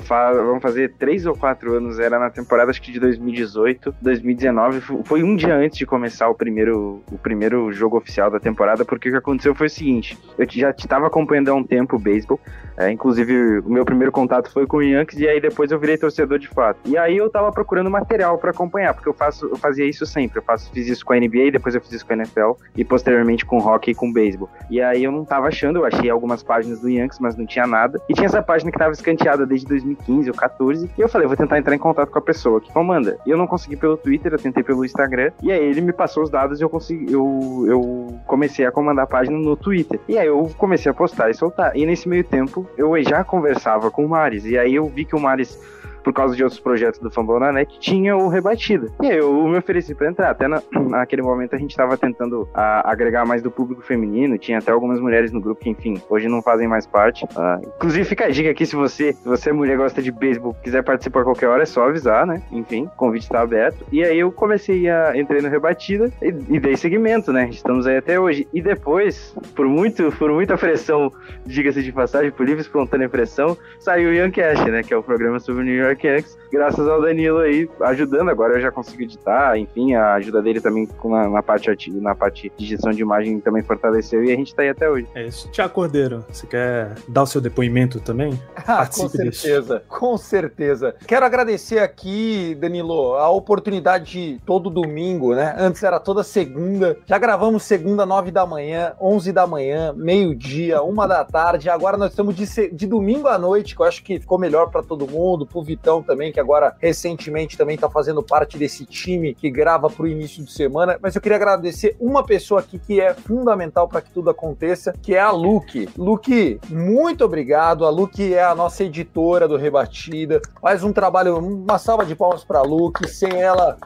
fa- 0.00 0.32
vamos 0.32 0.62
fazer 0.62 0.94
três 0.96 1.26
ou 1.26 1.34
quatro 1.36 1.74
anos, 1.74 1.98
era 1.98 2.20
na 2.20 2.30
temporada 2.30 2.70
acho 2.70 2.80
que 2.80 2.92
de 2.92 3.00
2018, 3.00 3.94
2019, 4.00 4.80
fu- 4.80 5.02
foi 5.04 5.24
um 5.24 5.34
dia 5.34 5.56
antes 5.56 5.76
de 5.78 5.86
começar 5.86 6.28
o 6.28 6.34
primeiro, 6.36 7.02
o 7.10 7.18
primeiro 7.18 7.72
jogo 7.72 7.96
oficial 7.96 8.30
da 8.30 8.38
temporada, 8.38 8.84
porque 8.84 9.08
o 9.08 9.12
que 9.12 9.18
aconteceu 9.18 9.52
foi 9.54 9.66
o 9.66 9.70
seguinte, 9.70 10.16
eu 10.38 10.46
já 10.48 10.70
estava 10.70 11.08
acompanhando 11.08 11.48
há 11.50 11.54
um 11.54 11.64
tempo 11.64 11.96
o 11.96 11.98
beisebol, 12.00 12.40
é, 12.80 12.90
inclusive, 12.90 13.58
o 13.58 13.70
meu 13.70 13.84
primeiro 13.84 14.10
contato 14.10 14.50
foi 14.50 14.66
com 14.66 14.78
o 14.78 14.82
Yankees 14.82 15.20
e 15.20 15.28
aí 15.28 15.38
depois 15.38 15.70
eu 15.70 15.78
virei 15.78 15.98
torcedor 15.98 16.38
de 16.38 16.48
fato. 16.48 16.78
E 16.86 16.96
aí 16.96 17.14
eu 17.14 17.28
tava 17.28 17.52
procurando 17.52 17.90
material 17.90 18.38
pra 18.38 18.52
acompanhar, 18.52 18.94
porque 18.94 19.06
eu 19.06 19.12
faço, 19.12 19.46
eu 19.48 19.56
fazia 19.56 19.84
isso 19.84 20.06
sempre. 20.06 20.38
Eu 20.38 20.42
faço, 20.42 20.70
fiz 20.72 20.88
isso 20.88 21.04
com 21.04 21.12
a 21.12 21.16
NBA, 21.16 21.50
depois 21.52 21.74
eu 21.74 21.80
fiz 21.82 21.92
isso 21.92 22.06
com 22.06 22.14
a 22.14 22.16
NFL 22.16 22.52
e 22.74 22.82
posteriormente 22.82 23.44
com 23.44 23.58
hockey 23.58 23.90
e 23.90 23.94
com 23.94 24.10
beisebol. 24.10 24.48
E 24.70 24.80
aí 24.80 25.04
eu 25.04 25.12
não 25.12 25.26
tava 25.26 25.48
achando, 25.48 25.80
eu 25.80 25.84
achei 25.84 26.08
algumas 26.08 26.42
páginas 26.42 26.80
do 26.80 26.88
Yankees, 26.88 27.18
mas 27.18 27.36
não 27.36 27.44
tinha 27.44 27.66
nada. 27.66 28.00
E 28.08 28.14
tinha 28.14 28.24
essa 28.24 28.40
página 28.40 28.72
que 28.72 28.78
tava 28.78 28.92
escanteada 28.92 29.44
desde 29.44 29.66
2015 29.66 30.30
ou 30.30 30.36
14. 30.36 30.90
E 30.96 31.00
eu 31.02 31.08
falei, 31.08 31.26
vou 31.26 31.36
tentar 31.36 31.58
entrar 31.58 31.74
em 31.74 31.78
contato 31.78 32.10
com 32.10 32.18
a 32.18 32.22
pessoa 32.22 32.62
que 32.62 32.72
comanda. 32.72 33.18
E 33.26 33.30
eu 33.30 33.36
não 33.36 33.46
consegui 33.46 33.76
pelo 33.76 33.98
Twitter, 33.98 34.32
eu 34.32 34.38
tentei 34.38 34.62
pelo 34.62 34.86
Instagram. 34.86 35.32
E 35.42 35.52
aí 35.52 35.62
ele 35.62 35.82
me 35.82 35.92
passou 35.92 36.22
os 36.22 36.30
dados 36.30 36.58
e 36.58 36.64
eu 36.64 36.70
consegui, 36.70 37.12
eu, 37.12 37.64
eu 37.68 38.18
comecei 38.26 38.64
a 38.64 38.72
comandar 38.72 39.04
a 39.04 39.08
página 39.08 39.36
no 39.36 39.54
Twitter. 39.54 40.00
E 40.08 40.16
aí 40.16 40.28
eu 40.28 40.50
comecei 40.56 40.90
a 40.90 40.94
postar 40.94 41.28
e 41.28 41.34
soltar. 41.34 41.76
E 41.76 41.84
nesse 41.84 42.08
meio 42.08 42.24
tempo 42.24 42.69
eu 42.76 43.00
já 43.02 43.24
conversava 43.24 43.90
com 43.90 44.04
o 44.04 44.08
Maris. 44.08 44.44
E 44.44 44.58
aí 44.58 44.74
eu 44.74 44.88
vi 44.88 45.04
que 45.04 45.16
o 45.16 45.20
Maris 45.20 45.58
por 46.02 46.12
causa 46.12 46.34
de 46.34 46.42
outros 46.42 46.60
projetos 46.60 47.00
do 47.00 47.10
Fambão 47.10 47.38
na 47.38 47.52
Net, 47.52 47.78
tinha 47.78 48.16
o 48.16 48.28
Rebatida. 48.28 48.88
E 49.02 49.06
aí 49.06 49.18
eu 49.18 49.46
me 49.46 49.58
ofereci 49.58 49.94
para 49.94 50.08
entrar. 50.08 50.30
Até 50.30 50.48
na, 50.48 50.62
naquele 50.88 51.22
momento 51.22 51.54
a 51.54 51.58
gente 51.58 51.70
estava 51.70 51.96
tentando 51.96 52.48
a, 52.54 52.90
agregar 52.90 53.24
mais 53.24 53.42
do 53.42 53.50
público 53.50 53.82
feminino, 53.82 54.38
tinha 54.38 54.58
até 54.58 54.72
algumas 54.72 55.00
mulheres 55.00 55.32
no 55.32 55.40
grupo 55.40 55.60
que, 55.60 55.70
enfim, 55.70 56.00
hoje 56.08 56.28
não 56.28 56.42
fazem 56.42 56.68
mais 56.68 56.86
parte. 56.86 57.24
Uh, 57.24 57.66
inclusive, 57.76 58.04
fica 58.04 58.26
a 58.26 58.30
dica 58.30 58.50
aqui: 58.50 58.66
se 58.66 58.76
você, 58.76 59.12
se 59.12 59.24
você 59.24 59.50
é 59.50 59.52
mulher 59.52 59.76
gosta 59.76 60.02
de 60.02 60.10
beisebol, 60.10 60.54
quiser 60.62 60.82
participar 60.82 61.20
a 61.20 61.24
qualquer 61.24 61.48
hora, 61.48 61.62
é 61.62 61.66
só 61.66 61.88
avisar, 61.88 62.26
né? 62.26 62.42
Enfim, 62.50 62.84
o 62.84 62.96
convite 62.96 63.24
está 63.24 63.40
aberto. 63.40 63.84
E 63.92 64.02
aí 64.02 64.18
eu 64.18 64.32
comecei 64.32 64.88
a 64.88 65.16
entrei 65.16 65.40
no 65.40 65.48
Rebatida 65.48 66.10
e, 66.22 66.28
e 66.56 66.60
dei 66.60 66.76
seguimento, 66.76 67.32
né? 67.32 67.48
Estamos 67.50 67.86
aí 67.86 67.96
até 67.96 68.18
hoje. 68.18 68.46
E 68.52 68.60
depois, 68.60 69.34
por 69.54 69.66
muito, 69.66 70.12
por 70.12 70.30
muita 70.30 70.56
pressão, 70.56 71.12
diga-se 71.44 71.82
de 71.82 71.92
passagem, 71.92 72.30
por 72.30 72.46
livre 72.46 72.62
espontânea 72.62 73.08
pressão, 73.08 73.56
saiu 73.78 74.10
o 74.10 74.12
Youngcast, 74.12 74.70
né? 74.70 74.82
Que 74.82 74.94
é 74.94 74.96
o 74.96 75.02
programa 75.02 75.38
sobre 75.38 75.62
o 75.62 75.64
New 75.64 75.74
York 75.74 75.89
Yankees, 75.90 76.38
graças 76.50 76.86
ao 76.86 77.00
Danilo 77.00 77.38
aí 77.38 77.68
ajudando. 77.82 78.28
Agora 78.28 78.54
eu 78.54 78.60
já 78.60 78.70
consigo 78.70 79.02
editar, 79.02 79.56
enfim, 79.58 79.94
a 79.94 80.14
ajuda 80.14 80.42
dele 80.42 80.60
também 80.60 80.88
na, 81.04 81.28
na 81.28 81.42
parte 81.42 81.70
na 82.00 82.14
parte 82.14 82.52
de 82.56 82.66
gestão 82.66 82.90
de 82.90 83.00
imagem 83.00 83.40
também 83.40 83.62
fortaleceu 83.62 84.24
e 84.24 84.32
a 84.32 84.36
gente 84.36 84.54
tá 84.54 84.62
aí 84.62 84.68
até 84.68 84.88
hoje. 84.88 85.06
É 85.14 85.26
isso. 85.26 85.48
Tiago 85.50 85.72
Cordeiro, 85.72 86.24
você 86.30 86.46
quer 86.46 86.94
dar 87.08 87.22
o 87.22 87.26
seu 87.26 87.40
depoimento 87.40 88.00
também? 88.00 88.38
Ah, 88.70 88.86
com 88.86 89.08
certeza, 89.08 89.78
disso. 89.78 89.88
com 89.88 90.16
certeza. 90.16 90.94
Quero 91.06 91.26
agradecer 91.26 91.80
aqui, 91.80 92.56
Danilo, 92.60 93.14
a 93.14 93.28
oportunidade 93.28 94.10
de 94.10 94.40
todo 94.46 94.70
domingo, 94.70 95.34
né? 95.34 95.56
Antes 95.58 95.82
era 95.82 95.98
toda 95.98 96.22
segunda. 96.22 96.96
Já 97.04 97.18
gravamos 97.18 97.64
segunda, 97.64 98.06
nove 98.06 98.30
da 98.30 98.46
manhã, 98.46 98.92
onze 99.00 99.32
da 99.32 99.46
manhã, 99.46 99.92
meio-dia, 99.92 100.82
uma 100.82 101.06
da 101.08 101.24
tarde. 101.24 101.68
Agora 101.68 101.96
nós 101.96 102.10
estamos 102.10 102.36
de, 102.36 102.70
de 102.70 102.86
domingo 102.86 103.28
à 103.28 103.38
noite, 103.38 103.74
que 103.74 103.82
eu 103.82 103.86
acho 103.86 104.04
que 104.04 104.20
ficou 104.20 104.38
melhor 104.38 104.70
para 104.70 104.82
todo 104.82 105.06
mundo, 105.06 105.46
pro 105.46 105.62
Vitão 105.80 106.02
também, 106.02 106.30
que 106.30 106.38
agora 106.38 106.76
recentemente 106.78 107.56
também 107.56 107.78
tá 107.78 107.88
fazendo 107.88 108.22
parte 108.22 108.58
desse 108.58 108.84
time 108.84 109.34
que 109.34 109.50
grava 109.50 109.88
pro 109.88 110.06
início 110.06 110.44
de 110.44 110.52
semana. 110.52 110.98
Mas 111.00 111.16
eu 111.16 111.22
queria 111.22 111.36
agradecer 111.36 111.96
uma 111.98 112.22
pessoa 112.22 112.60
aqui 112.60 112.78
que 112.78 113.00
é 113.00 113.14
fundamental 113.14 113.88
para 113.88 114.02
que 114.02 114.10
tudo 114.10 114.28
aconteça, 114.28 114.92
que 115.02 115.14
é 115.14 115.20
a 115.20 115.30
Luke. 115.30 115.88
Luke, 115.96 116.60
muito 116.68 117.24
obrigado. 117.24 117.86
A 117.86 117.90
Luke 117.90 118.34
é 118.34 118.44
a 118.44 118.54
nossa 118.54 118.84
editora 118.84 119.48
do 119.48 119.56
Rebatida. 119.56 120.42
Faz 120.60 120.84
um 120.84 120.92
trabalho, 120.92 121.38
uma 121.38 121.78
salva 121.78 122.04
de 122.04 122.14
palmas 122.14 122.44
para 122.44 122.60
Luke. 122.60 123.08
Sem 123.08 123.40
ela, 123.40 123.78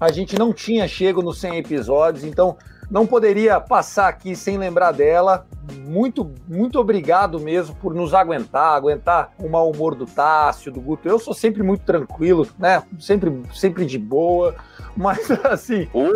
a 0.00 0.10
gente 0.10 0.36
não 0.36 0.52
tinha 0.52 0.88
chego 0.88 1.22
nos 1.22 1.40
100 1.40 1.58
episódios, 1.58 2.24
então 2.24 2.56
não 2.90 3.06
poderia 3.06 3.60
passar 3.60 4.08
aqui 4.08 4.34
sem 4.34 4.58
lembrar 4.58 4.92
dela. 4.92 5.46
Muito, 5.86 6.30
muito 6.46 6.78
obrigado 6.78 7.40
mesmo 7.40 7.74
por 7.76 7.94
nos 7.94 8.14
aguentar, 8.14 8.74
aguentar 8.74 9.32
o 9.38 9.48
mau 9.48 9.70
humor 9.70 9.94
do 9.94 10.06
Tássio, 10.06 10.72
do 10.72 10.80
Guto. 10.80 11.08
Eu 11.08 11.18
sou 11.18 11.34
sempre 11.34 11.62
muito 11.62 11.84
tranquilo, 11.84 12.46
né? 12.58 12.82
Sempre, 12.98 13.42
sempre 13.52 13.84
de 13.84 13.98
boa. 13.98 14.54
Mas 14.96 15.30
assim. 15.46 15.88
Ô, 15.92 16.12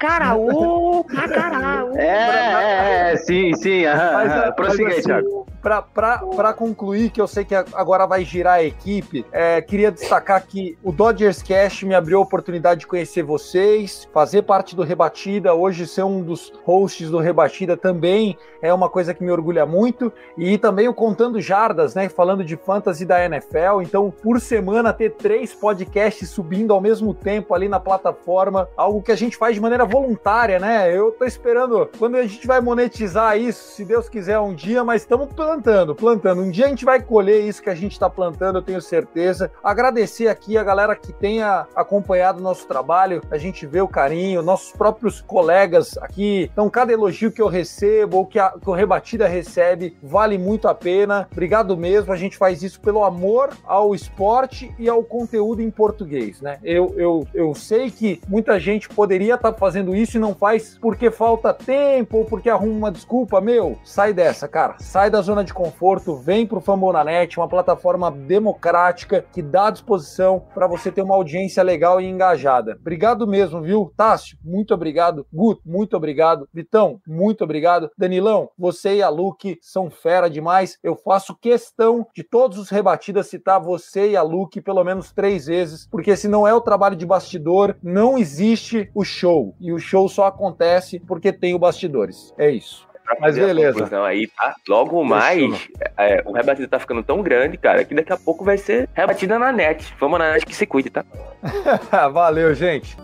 cara, 0.00 0.34
ô, 0.34 1.04
cara, 1.04 1.84
É, 1.94 2.06
é, 2.06 3.12
é, 3.12 3.16
sim, 3.16 3.54
sim. 3.54 3.84
Aham, 3.84 4.12
mas, 4.12 4.32
aham. 4.32 4.52
Prossiga 4.52 4.88
aí, 4.88 4.92
assim, 4.94 5.02
Thiago. 5.02 5.46
Para 5.60 6.52
concluir, 6.54 7.10
que 7.10 7.20
eu 7.20 7.26
sei 7.26 7.44
que 7.44 7.54
agora 7.54 8.06
vai 8.06 8.24
girar 8.24 8.54
a 8.54 8.62
equipe, 8.62 9.26
é, 9.30 9.60
queria 9.60 9.90
destacar 9.90 10.46
que 10.46 10.78
o 10.82 10.90
Dodgers 10.90 11.42
Cash 11.42 11.82
me 11.82 11.94
abriu 11.94 12.18
a 12.18 12.22
oportunidade 12.22 12.80
de 12.80 12.86
conhecer 12.86 13.22
vocês, 13.22 14.08
fazer 14.12 14.42
parte 14.42 14.74
do 14.74 14.82
Rebatida, 14.82 15.52
hoje 15.52 15.86
ser 15.86 16.04
um 16.04 16.22
dos 16.22 16.52
hosts 16.64 17.10
do 17.10 17.18
Rebatida 17.18 17.76
também 17.76 18.38
é 18.62 18.67
uma 18.72 18.88
coisa 18.88 19.14
que 19.14 19.22
me 19.22 19.30
orgulha 19.30 19.66
muito. 19.66 20.12
E 20.36 20.58
também 20.58 20.88
o 20.88 20.94
Contando 20.94 21.40
Jardas, 21.40 21.94
né? 21.94 22.08
Falando 22.08 22.44
de 22.44 22.56
fantasy 22.56 23.04
da 23.04 23.24
NFL. 23.24 23.82
Então, 23.82 24.10
por 24.10 24.40
semana, 24.40 24.92
ter 24.92 25.12
três 25.12 25.54
podcasts 25.54 26.28
subindo 26.28 26.72
ao 26.72 26.80
mesmo 26.80 27.14
tempo 27.14 27.54
ali 27.54 27.68
na 27.68 27.80
plataforma, 27.80 28.68
algo 28.76 29.02
que 29.02 29.12
a 29.12 29.16
gente 29.16 29.36
faz 29.36 29.54
de 29.54 29.60
maneira 29.60 29.84
voluntária, 29.84 30.58
né? 30.58 30.94
Eu 30.94 31.12
tô 31.12 31.24
esperando 31.24 31.88
quando 31.98 32.16
a 32.16 32.26
gente 32.26 32.46
vai 32.46 32.60
monetizar 32.60 33.38
isso, 33.38 33.72
se 33.72 33.84
Deus 33.84 34.08
quiser, 34.08 34.38
um 34.38 34.54
dia, 34.54 34.84
mas 34.84 35.02
estamos 35.02 35.32
plantando, 35.32 35.94
plantando. 35.94 36.42
Um 36.42 36.50
dia 36.50 36.66
a 36.66 36.68
gente 36.68 36.84
vai 36.84 37.02
colher 37.02 37.44
isso 37.44 37.62
que 37.62 37.70
a 37.70 37.74
gente 37.74 37.92
está 37.92 38.08
plantando, 38.08 38.58
eu 38.58 38.62
tenho 38.62 38.80
certeza. 38.80 39.50
Agradecer 39.62 40.28
aqui 40.28 40.56
a 40.56 40.64
galera 40.64 40.94
que 40.94 41.12
tenha 41.12 41.66
acompanhado 41.74 42.38
o 42.38 42.42
nosso 42.42 42.66
trabalho, 42.66 43.22
a 43.30 43.38
gente 43.38 43.66
vê 43.66 43.80
o 43.80 43.88
carinho, 43.88 44.42
nossos 44.42 44.72
próprios 44.72 45.20
colegas 45.20 45.96
aqui. 45.98 46.50
Então, 46.52 46.68
cada 46.70 46.92
elogio 46.92 47.32
que 47.32 47.42
eu 47.42 47.48
recebo 47.48 48.18
ou 48.18 48.26
que, 48.26 48.38
a, 48.38 48.54
que 48.58 48.70
o 48.70 48.74
Rebatida 48.74 49.26
recebe 49.26 49.96
vale 50.02 50.38
muito 50.38 50.68
a 50.68 50.74
pena. 50.74 51.28
Obrigado 51.30 51.76
mesmo. 51.76 52.12
A 52.12 52.16
gente 52.16 52.36
faz 52.36 52.62
isso 52.62 52.80
pelo 52.80 53.04
amor 53.04 53.50
ao 53.64 53.94
esporte 53.94 54.74
e 54.78 54.88
ao 54.88 55.02
conteúdo 55.02 55.62
em 55.62 55.70
português, 55.70 56.40
né? 56.40 56.58
Eu, 56.62 56.94
eu, 56.96 57.26
eu 57.34 57.54
sei 57.54 57.90
que 57.90 58.20
muita 58.28 58.58
gente 58.58 58.88
poderia 58.88 59.34
estar 59.34 59.52
tá 59.52 59.58
fazendo 59.58 59.94
isso 59.94 60.16
e 60.16 60.20
não 60.20 60.34
faz 60.34 60.78
porque 60.80 61.10
falta 61.10 61.52
tempo 61.52 62.18
ou 62.18 62.24
porque 62.24 62.50
arruma 62.50 62.74
uma 62.74 62.92
desculpa. 62.92 63.40
Meu, 63.40 63.78
sai 63.84 64.12
dessa, 64.12 64.48
cara. 64.48 64.76
Sai 64.78 65.10
da 65.10 65.20
zona 65.20 65.44
de 65.44 65.54
conforto, 65.54 66.16
vem 66.16 66.46
pro 66.46 66.60
Fambonanet, 66.60 67.38
uma 67.38 67.48
plataforma 67.48 68.10
democrática 68.10 69.24
que 69.32 69.42
dá 69.42 69.70
disposição 69.70 70.42
para 70.54 70.66
você 70.66 70.90
ter 70.90 71.02
uma 71.02 71.14
audiência 71.14 71.62
legal 71.62 72.00
e 72.00 72.06
engajada. 72.06 72.76
Obrigado 72.80 73.26
mesmo, 73.26 73.60
viu? 73.60 73.92
Tássio, 73.96 74.38
muito 74.44 74.74
obrigado. 74.74 75.26
Guto, 75.32 75.62
muito 75.64 75.96
obrigado. 75.96 76.48
Vitão, 76.52 77.00
muito 77.06 77.44
obrigado. 77.44 77.90
Danilão, 77.96 78.47
você 78.56 78.96
e 78.96 79.02
a 79.02 79.08
Luke 79.08 79.58
são 79.60 79.90
fera 79.90 80.28
demais. 80.28 80.78
Eu 80.82 80.96
faço 80.96 81.36
questão 81.36 82.06
de 82.14 82.22
todos 82.22 82.58
os 82.58 82.70
rebatidas 82.70 83.26
citar 83.26 83.60
você 83.60 84.10
e 84.10 84.16
a 84.16 84.22
Luke 84.22 84.60
pelo 84.60 84.84
menos 84.84 85.12
três 85.12 85.46
vezes, 85.46 85.86
porque 85.90 86.16
se 86.16 86.28
não 86.28 86.46
é 86.46 86.54
o 86.54 86.60
trabalho 86.60 86.96
de 86.96 87.06
bastidor, 87.06 87.76
não 87.82 88.18
existe 88.18 88.90
o 88.94 89.04
show. 89.04 89.54
E 89.60 89.72
o 89.72 89.78
show 89.78 90.08
só 90.08 90.26
acontece 90.26 91.00
porque 91.00 91.32
tem 91.32 91.54
o 91.54 91.58
bastidores. 91.58 92.32
É 92.38 92.50
isso. 92.50 92.88
Mas 93.20 93.36
beleza. 93.36 94.04
aí, 94.04 94.26
tá? 94.26 94.54
Logo 94.68 95.02
mais, 95.02 95.68
é, 95.96 96.22
o 96.26 96.32
rebatida 96.32 96.68
tá 96.68 96.78
ficando 96.78 97.02
tão 97.02 97.22
grande, 97.22 97.56
cara, 97.56 97.82
que 97.84 97.94
daqui 97.94 98.12
a 98.12 98.18
pouco 98.18 98.44
vai 98.44 98.58
ser 98.58 98.88
rebatida 98.92 99.38
na 99.38 99.50
net. 99.50 99.94
Vamos 99.98 100.18
na 100.18 100.32
net 100.32 100.44
que 100.44 100.54
se 100.54 100.66
cuide, 100.66 100.90
tá? 100.90 101.04
Valeu, 102.12 102.54
gente. 102.54 102.96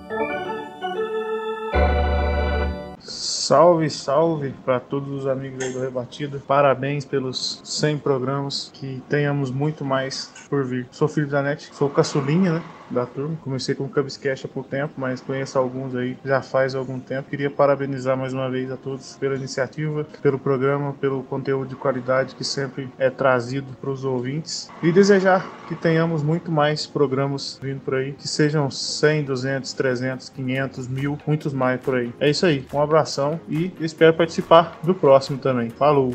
Salve, 3.14 3.88
salve 3.90 4.54
para 4.64 4.80
todos 4.80 5.08
os 5.10 5.26
amigos 5.26 5.62
aí 5.64 5.72
do 5.72 5.80
Rebatida. 5.80 6.42
Parabéns 6.46 7.04
pelos 7.04 7.60
100 7.64 7.98
programas. 7.98 8.70
Que 8.72 9.02
tenhamos 9.08 9.50
muito 9.50 9.84
mais 9.84 10.32
por 10.48 10.64
vir. 10.64 10.86
Sou 10.90 11.08
filho 11.08 11.28
da 11.28 11.42
NET, 11.42 11.70
sou 11.72 11.88
caçulinha, 11.88 12.54
né? 12.54 12.62
Da 12.90 13.06
turma. 13.06 13.36
Comecei 13.42 13.74
com 13.74 13.84
o 13.84 13.88
Cubscast 13.88 14.46
há 14.46 14.48
pouco 14.48 14.68
tempo, 14.68 14.94
mas 14.96 15.20
conheço 15.20 15.58
alguns 15.58 15.94
aí 15.94 16.16
já 16.24 16.42
faz 16.42 16.74
algum 16.74 16.98
tempo. 16.98 17.30
Queria 17.30 17.50
parabenizar 17.50 18.16
mais 18.16 18.32
uma 18.32 18.50
vez 18.50 18.70
a 18.70 18.76
todos 18.76 19.16
pela 19.16 19.36
iniciativa, 19.36 20.06
pelo 20.22 20.38
programa, 20.38 20.92
pelo 20.94 21.22
conteúdo 21.22 21.68
de 21.68 21.76
qualidade 21.76 22.34
que 22.34 22.44
sempre 22.44 22.88
é 22.98 23.10
trazido 23.10 23.66
para 23.80 23.90
os 23.90 24.04
ouvintes 24.04 24.70
e 24.82 24.92
desejar 24.92 25.46
que 25.68 25.74
tenhamos 25.74 26.22
muito 26.22 26.50
mais 26.50 26.86
programas 26.86 27.58
vindo 27.62 27.80
por 27.80 27.94
aí, 27.94 28.12
que 28.12 28.28
sejam 28.28 28.70
100, 28.70 29.24
200, 29.24 29.72
300, 29.72 30.28
500, 30.28 30.88
mil, 30.88 31.18
muitos 31.26 31.52
mais 31.52 31.80
por 31.80 31.96
aí. 31.96 32.12
É 32.20 32.28
isso 32.28 32.46
aí, 32.46 32.66
um 32.72 32.80
abração 32.80 33.40
e 33.48 33.72
espero 33.80 34.14
participar 34.14 34.78
do 34.82 34.94
próximo 34.94 35.38
também. 35.38 35.70
Falou! 35.70 36.14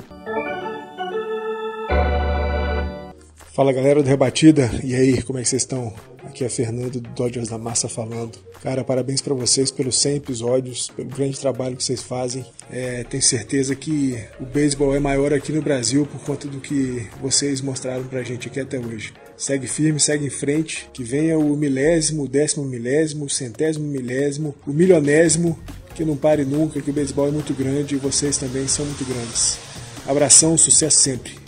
Fala 3.60 3.74
galera 3.74 4.02
do 4.02 4.08
Rebatida, 4.08 4.72
e 4.82 4.96
aí, 4.96 5.22
como 5.22 5.38
é 5.38 5.42
que 5.42 5.50
vocês 5.50 5.64
estão? 5.64 5.94
Aqui 6.24 6.46
é 6.46 6.50
Fernando 6.50 7.02
do 7.02 7.10
Dodgers 7.10 7.50
da 7.50 7.58
Massa 7.58 7.90
falando. 7.90 8.40
Cara, 8.64 8.86
parabéns 8.86 9.20
para 9.20 9.34
vocês 9.34 9.70
pelos 9.70 10.00
100 10.00 10.16
episódios, 10.16 10.88
pelo 10.96 11.10
grande 11.10 11.38
trabalho 11.38 11.76
que 11.76 11.84
vocês 11.84 12.02
fazem. 12.02 12.46
É, 12.72 13.04
tenho 13.04 13.22
certeza 13.22 13.76
que 13.76 14.18
o 14.40 14.46
beisebol 14.46 14.96
é 14.96 15.00
maior 15.00 15.34
aqui 15.34 15.52
no 15.52 15.62
Brasil 15.62 16.06
por 16.06 16.22
conta 16.22 16.48
do 16.48 16.62
que 16.62 17.06
vocês 17.22 17.60
mostraram 17.60 18.06
pra 18.06 18.24
gente 18.24 18.48
aqui 18.48 18.62
até 18.62 18.80
hoje. 18.80 19.12
Segue 19.36 19.68
firme, 19.68 20.00
segue 20.00 20.26
em 20.26 20.30
frente, 20.30 20.90
que 20.94 21.04
venha 21.04 21.38
o 21.38 21.54
milésimo, 21.58 22.24
o 22.24 22.28
décimo 22.30 22.64
milésimo, 22.64 23.26
o 23.26 23.30
centésimo 23.30 23.86
milésimo, 23.86 24.56
o 24.66 24.72
milionésimo, 24.72 25.60
que 25.96 26.06
não 26.06 26.16
pare 26.16 26.46
nunca, 26.46 26.82
que 26.82 26.92
o 26.92 26.94
beisebol 26.94 27.28
é 27.28 27.32
muito 27.32 27.54
grande 27.54 27.96
e 27.96 27.98
vocês 27.98 28.38
também 28.38 28.70
são 28.70 28.86
muito 28.86 29.04
grandes. 29.04 29.60
Abração, 30.08 30.58
sucesso 30.58 31.02
sempre. 31.02 31.39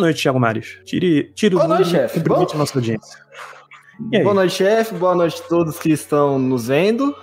Boa 0.00 0.06
noite, 0.06 0.22
Thiago 0.22 0.40
Mares. 0.40 0.78
Tire, 0.86 1.30
tire 1.34 1.54
Boa 1.54 1.66
o 1.66 1.68
noite, 1.68 1.90
chefe. 1.90 2.20
Cumprimento 2.20 2.56
nossa 2.56 2.78
audiência. 2.78 3.18
Boa 4.22 4.32
noite, 4.32 4.54
chefe. 4.54 4.94
Boa 4.94 5.14
noite 5.14 5.42
a 5.44 5.46
todos 5.46 5.78
que 5.78 5.90
estão 5.90 6.38
nos 6.38 6.68
vendo. 6.68 7.14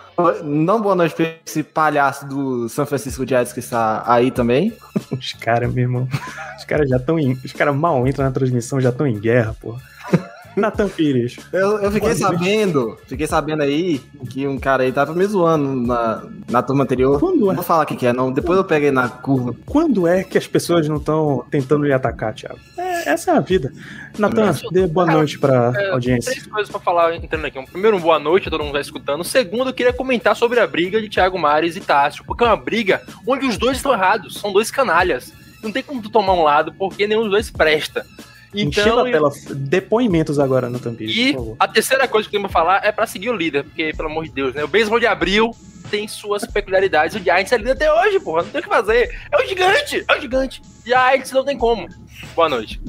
Não 0.44 0.80
boa 0.80 0.94
noite 0.94 1.16
para 1.16 1.38
esse 1.44 1.64
palhaço 1.64 2.28
do 2.28 2.70
São 2.70 2.86
Francisco 2.86 3.28
Giants 3.28 3.52
que 3.52 3.62
está 3.62 4.04
aí 4.06 4.30
também. 4.30 4.78
Os 5.12 5.34
caras, 5.34 5.74
meu 5.74 5.86
irmão. 5.86 6.08
Os 6.56 6.66
caras 6.66 6.88
já 6.88 6.98
estão 6.98 7.18
em. 7.18 7.32
Os 7.44 7.52
caras 7.52 7.76
mal 7.76 8.08
entram 8.08 8.26
na 8.26 8.32
transmissão, 8.32 8.80
já 8.80 8.90
estão 8.90 9.08
em 9.08 9.20
guerra, 9.20 9.56
porra. 9.60 9.82
Natan 10.62 10.90
Pires. 10.90 11.38
Eu, 11.54 11.78
eu 11.78 11.92
fiquei 11.92 12.16
sabendo, 12.16 12.98
fiquei 13.08 13.28
sabendo 13.28 13.62
aí 13.62 14.00
que 14.30 14.48
um 14.48 14.58
cara 14.58 14.84
aí 14.84 14.92
tava 14.92 15.14
me 15.14 15.24
zoando 15.26 15.88
na, 15.88 16.24
na 16.50 16.64
turma 16.64 16.84
anterior. 16.84 17.20
Quando 17.20 17.46
é? 17.46 17.48
Não 17.50 17.56
vou 17.56 17.64
falar 17.64 17.84
o 17.84 17.86
que, 17.86 17.96
que 17.96 18.08
é, 18.08 18.12
não. 18.12 18.32
Depois 18.32 18.58
eu 18.58 18.64
peguei 18.64 18.90
na 18.90 19.08
curva. 19.08 19.56
Quando 19.66 20.08
é 20.08 20.24
que 20.24 20.38
as 20.38 20.48
pessoas 20.48 20.88
não 20.88 20.98
estão 20.98 21.46
tentando 21.52 21.86
lhe 21.86 21.94
atacar, 21.94 22.34
Thiago? 22.34 22.60
É, 22.76 23.10
essa 23.10 23.32
é 23.32 23.38
a 23.38 23.40
vida. 23.40 23.72
Natan, 24.18 24.52
dê 24.72 24.88
boa 24.88 25.06
noite 25.06 25.38
pra 25.38 25.72
É, 25.76 25.92
audiência. 25.92 26.32
Três 26.32 26.48
coisas 26.48 26.70
pra 26.70 26.80
falar 26.80 27.16
entrando 27.16 27.46
aqui. 27.46 27.60
Um, 27.60 27.66
Primeiro, 27.66 27.98
um 27.98 28.02
boa 28.02 28.18
noite, 28.18 28.50
todo 28.50 28.64
mundo 28.64 28.74
vai 28.74 28.82
escutando. 28.82 29.24
Segundo, 29.24 29.70
eu 29.70 29.74
queria 29.74 29.94
comentar 29.94 30.36
sobre 30.36 30.60
a 30.60 30.66
briga 30.66 31.00
de 31.00 31.08
Thiago 31.08 31.38
Mares 31.38 31.76
e 31.76 31.82
Tássio, 31.82 32.24
porque 32.26 32.44
é 32.44 32.48
uma 32.48 32.58
briga 32.58 33.04
onde 33.26 33.46
os 33.46 33.58
dois 33.58 33.78
estão 33.78 33.94
errados, 33.94 34.40
são 34.40 34.52
dois 34.52 34.72
canalhas. 34.72 35.32
Não 35.62 35.72
tem 35.72 35.84
como 35.84 36.02
tu 36.02 36.10
tomar 36.10 36.34
um 36.34 36.44
lado, 36.44 36.74
porque 36.74 37.08
nenhum 37.08 37.22
dos 37.22 37.32
dois 37.32 37.52
presta. 37.52 38.06
Enchendo 38.54 38.90
Então, 38.90 39.00
a 39.06 39.12
tela. 39.12 39.32
Depoimentos 39.56 40.40
agora, 40.40 40.70
Natan 40.70 40.96
Pires, 40.96 41.16
e 41.16 41.34
por 41.34 41.40
favor. 41.40 41.56
a 41.60 41.68
terceira 41.68 42.08
coisa 42.08 42.30
que 42.30 42.36
eu 42.36 42.40
tenho 42.40 42.50
pra 42.50 42.62
falar 42.62 42.84
é 42.86 42.92
pra 42.92 43.06
seguir 43.06 43.30
o 43.30 43.36
líder, 43.36 43.64
porque, 43.64 43.92
pelo 43.96 44.10
amor 44.10 44.24
de 44.26 44.32
Deus, 44.32 44.54
né? 44.54 44.64
O 44.64 44.68
beisebol 44.68 45.00
de 45.00 45.06
abril 45.08 45.52
tem 45.92 46.08
suas 46.08 46.46
peculiaridades. 46.46 47.16
O 47.16 47.20
Giants 47.24 47.52
é 47.52 47.58
líder 47.58 47.72
até 47.72 47.94
hoje, 47.94 48.20
porra. 48.20 48.44
Não 48.44 48.50
tem 48.50 48.60
o 48.60 48.64
que 48.64 48.70
fazer. 48.70 49.10
É 49.32 49.38
o 49.38 49.46
gigante, 49.48 50.04
é 50.08 50.18
o 50.18 50.22
gigante. 50.22 50.62
Giants 50.86 51.32
não 51.32 51.46
tem 51.46 51.58
como. 51.58 51.88
Boa 52.36 52.50
noite. 52.50 52.80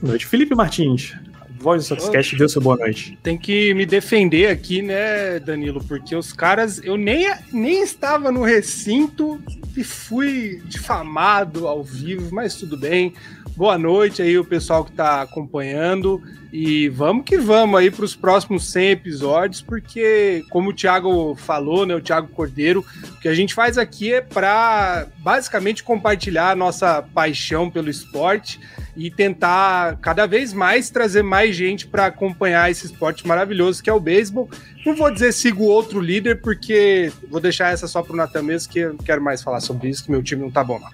Boa 0.00 0.10
noite. 0.12 0.26
Felipe 0.26 0.54
Martins, 0.54 1.14
voz 1.60 1.82
do 1.82 1.88
Soxcast, 1.88 2.34
deu 2.36 2.48
seu 2.48 2.60
boa 2.62 2.76
noite. 2.76 3.16
Tem 3.22 3.36
que 3.38 3.72
me 3.74 3.84
defender 3.86 4.48
aqui, 4.48 4.82
né, 4.82 5.38
Danilo? 5.40 5.82
Porque 5.84 6.16
os 6.16 6.32
caras, 6.32 6.80
eu 6.82 6.96
nem, 6.96 7.28
nem 7.52 7.82
estava 7.82 8.32
no 8.32 8.42
recinto 8.42 9.40
e 9.76 9.84
fui 9.84 10.60
difamado 10.64 11.66
ao 11.68 11.82
vivo, 11.82 12.34
mas 12.34 12.54
tudo 12.54 12.76
bem. 12.76 13.14
Boa 13.54 13.76
noite 13.76 14.22
aí, 14.22 14.38
o 14.38 14.44
pessoal 14.44 14.82
que 14.82 14.92
tá 14.92 15.20
acompanhando. 15.20 16.22
E 16.50 16.88
vamos 16.88 17.24
que 17.24 17.36
vamos 17.36 17.78
aí 17.78 17.90
para 17.90 18.04
os 18.04 18.16
próximos 18.16 18.70
100 18.72 18.90
episódios, 18.90 19.60
porque, 19.60 20.42
como 20.48 20.70
o 20.70 20.72
Thiago 20.72 21.34
falou, 21.34 21.84
né, 21.84 21.94
o 21.94 22.00
Thiago 22.00 22.28
Cordeiro, 22.28 22.84
o 23.04 23.20
que 23.20 23.28
a 23.28 23.34
gente 23.34 23.52
faz 23.52 23.76
aqui 23.76 24.12
é 24.12 24.22
para 24.22 25.06
basicamente 25.18 25.82
compartilhar 25.82 26.50
a 26.50 26.56
nossa 26.56 27.02
paixão 27.14 27.70
pelo 27.70 27.90
esporte 27.90 28.58
e 28.96 29.10
tentar 29.10 29.98
cada 29.98 30.26
vez 30.26 30.54
mais 30.54 30.88
trazer 30.88 31.22
mais 31.22 31.54
gente 31.54 31.86
para 31.86 32.06
acompanhar 32.06 32.70
esse 32.70 32.86
esporte 32.86 33.26
maravilhoso 33.26 33.82
que 33.82 33.90
é 33.90 33.92
o 33.92 34.00
beisebol. 34.00 34.48
Não 34.84 34.96
vou 34.96 35.10
dizer 35.10 35.32
sigo 35.32 35.64
outro 35.64 36.00
líder, 36.00 36.40
porque 36.40 37.12
vou 37.30 37.40
deixar 37.40 37.72
essa 37.72 37.86
só 37.86 38.02
pro 38.02 38.16
Natan 38.16 38.42
mesmo, 38.42 38.72
que 38.72 38.78
eu 38.78 38.90
não 38.94 38.98
quero 38.98 39.22
mais 39.22 39.42
falar 39.42 39.60
sobre 39.60 39.90
isso, 39.90 40.04
que 40.04 40.10
meu 40.10 40.22
time 40.22 40.42
não 40.42 40.50
tá 40.50 40.64
bom, 40.64 40.78
não. 40.78 40.90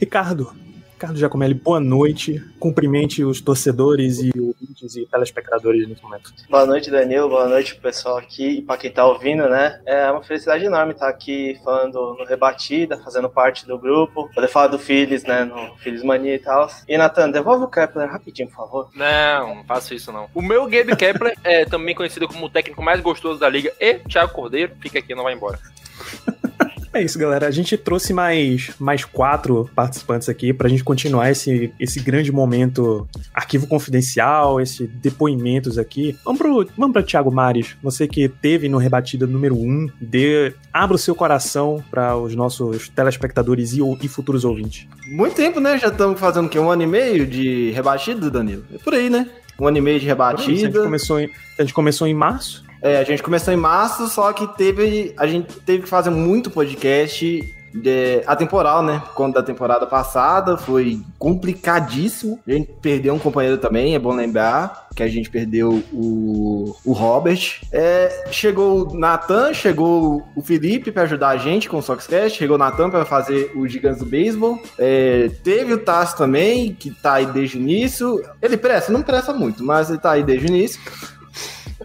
Ricardo, 0.00 0.52
Ricardo 1.02 1.18
Giacomelli, 1.18 1.54
boa 1.54 1.80
noite. 1.80 2.40
Cumprimente 2.60 3.24
os 3.24 3.40
torcedores 3.40 4.20
e 4.20 4.30
ouvintes 4.38 4.94
e 4.94 5.04
telespectadores 5.04 5.88
nesse 5.88 6.00
momento. 6.00 6.32
Boa 6.48 6.64
noite, 6.64 6.92
Danilo. 6.92 7.28
Boa 7.28 7.48
noite 7.48 7.74
pro 7.74 7.82
pessoal 7.82 8.18
aqui 8.18 8.58
e 8.58 8.62
pra 8.62 8.76
quem 8.76 8.88
tá 8.88 9.04
ouvindo, 9.04 9.48
né? 9.48 9.80
É 9.84 10.08
uma 10.12 10.22
felicidade 10.22 10.64
enorme 10.64 10.92
estar 10.92 11.08
aqui 11.08 11.58
falando 11.64 12.14
no 12.16 12.24
Rebatida, 12.24 12.98
fazendo 12.98 13.28
parte 13.28 13.66
do 13.66 13.76
grupo, 13.76 14.30
poder 14.32 14.46
falar 14.46 14.68
do 14.68 14.78
Phillies, 14.78 15.24
né? 15.24 15.44
No 15.44 15.76
Phillies 15.78 16.04
Mania 16.04 16.36
e 16.36 16.38
tal. 16.38 16.70
E, 16.86 16.96
Nathan, 16.96 17.32
devolve 17.32 17.64
o 17.64 17.68
Kepler 17.68 18.08
rapidinho, 18.08 18.48
por 18.48 18.58
favor. 18.58 18.88
Não, 18.94 19.56
não 19.56 19.64
faço 19.64 19.94
isso 19.94 20.12
não. 20.12 20.28
O 20.32 20.40
meu 20.40 20.68
Gabe 20.68 20.94
Kepler 20.94 21.36
é 21.42 21.64
também 21.64 21.96
conhecido 21.96 22.28
como 22.28 22.46
o 22.46 22.50
técnico 22.50 22.80
mais 22.80 23.00
gostoso 23.00 23.40
da 23.40 23.48
liga 23.48 23.72
e 23.80 23.94
Thiago 24.08 24.32
Cordeiro. 24.32 24.76
Fica 24.80 25.00
aqui, 25.00 25.16
não 25.16 25.24
vai 25.24 25.34
embora. 25.34 25.58
É 26.94 27.02
isso, 27.02 27.18
galera. 27.18 27.46
A 27.46 27.50
gente 27.50 27.76
trouxe 27.76 28.12
mais, 28.12 28.70
mais 28.78 29.04
quatro 29.04 29.68
participantes 29.74 30.28
aqui 30.28 30.52
pra 30.52 30.68
gente 30.68 30.84
continuar 30.84 31.30
esse, 31.30 31.72
esse 31.80 32.00
grande 32.00 32.30
momento 32.30 33.08
arquivo 33.32 33.66
confidencial, 33.66 34.60
esse 34.60 34.86
depoimentos 34.86 35.78
aqui. 35.78 36.16
Vamos 36.22 36.38
pro, 36.38 36.66
vamos 36.76 36.92
pro 36.92 37.02
Thiago 37.02 37.32
Mares, 37.32 37.76
você 37.82 38.06
que 38.06 38.28
teve 38.28 38.68
no 38.68 38.76
Rebatida 38.76 39.26
número 39.26 39.56
1, 39.56 39.58
um, 39.58 39.88
dê, 40.00 40.52
abra 40.70 40.96
o 40.96 40.98
seu 40.98 41.14
coração 41.14 41.82
para 41.90 42.14
os 42.16 42.34
nossos 42.34 42.90
telespectadores 42.90 43.72
e, 43.72 43.80
e 44.02 44.08
futuros 44.08 44.44
ouvintes. 44.44 44.86
Muito 45.06 45.34
tempo, 45.34 45.60
né? 45.60 45.78
Já 45.78 45.88
estamos 45.88 46.20
fazendo 46.20 46.46
o 46.46 46.48
quê? 46.48 46.58
Um 46.58 46.70
ano 46.70 46.82
e 46.82 46.86
meio 46.86 47.26
de 47.26 47.70
rebatida, 47.70 48.30
Danilo? 48.30 48.64
É 48.72 48.78
por 48.78 48.92
aí, 48.92 49.08
né? 49.08 49.26
Um 49.58 49.66
ano 49.66 49.78
e 49.78 49.80
meio 49.80 49.98
de 49.98 50.06
rebatida. 50.06 50.52
A 50.52 50.56
gente 50.56 50.72
começou 50.72 51.20
em, 51.20 51.30
a 51.58 51.62
gente 51.62 51.72
começou 51.72 52.06
em 52.06 52.14
março. 52.14 52.64
É, 52.82 52.98
a 52.98 53.04
gente 53.04 53.22
começou 53.22 53.54
em 53.54 53.56
março, 53.56 54.08
só 54.08 54.32
que 54.32 54.46
teve. 54.56 55.14
A 55.16 55.26
gente 55.26 55.60
teve 55.60 55.84
que 55.84 55.88
fazer 55.88 56.10
muito 56.10 56.50
podcast 56.50 57.40
de, 57.74 58.22
atemporal, 58.26 58.82
né? 58.82 59.02
Conta 59.14 59.40
da 59.40 59.46
temporada 59.46 59.86
passada, 59.86 60.56
foi 60.56 61.00
complicadíssimo. 61.18 62.40
A 62.46 62.52
gente 62.52 62.70
perdeu 62.82 63.14
um 63.14 63.18
companheiro 63.18 63.58
também, 63.58 63.94
é 63.94 63.98
bom 63.98 64.12
lembrar 64.12 64.88
que 64.94 65.02
a 65.02 65.08
gente 65.08 65.30
perdeu 65.30 65.82
o, 65.92 66.76
o 66.84 66.92
Robert. 66.92 67.60
É, 67.72 68.26
chegou 68.30 68.90
o 68.90 68.98
Nathan, 68.98 69.54
chegou 69.54 70.22
o 70.36 70.42
Felipe 70.42 70.92
para 70.92 71.04
ajudar 71.04 71.28
a 71.28 71.36
gente 71.36 71.68
com 71.68 71.78
o 71.78 71.82
Soxcast, 71.82 72.36
chegou 72.36 72.56
o 72.56 72.58
Nathan 72.58 72.90
para 72.90 73.04
fazer 73.04 73.52
o 73.56 73.66
Gigantes 73.66 74.00
do 74.00 74.06
Beisebol. 74.06 74.60
É, 74.78 75.30
teve 75.42 75.72
o 75.72 75.78
Tassi 75.78 76.16
também, 76.16 76.74
que 76.74 76.90
tá 76.90 77.14
aí 77.14 77.26
desde 77.26 77.56
o 77.56 77.60
início. 77.60 78.22
Ele 78.42 78.56
presta, 78.56 78.92
não 78.92 79.02
presta 79.02 79.32
muito, 79.32 79.64
mas 79.64 79.88
ele 79.88 79.98
tá 79.98 80.12
aí 80.12 80.22
desde 80.22 80.46
o 80.46 80.48
início. 80.48 80.80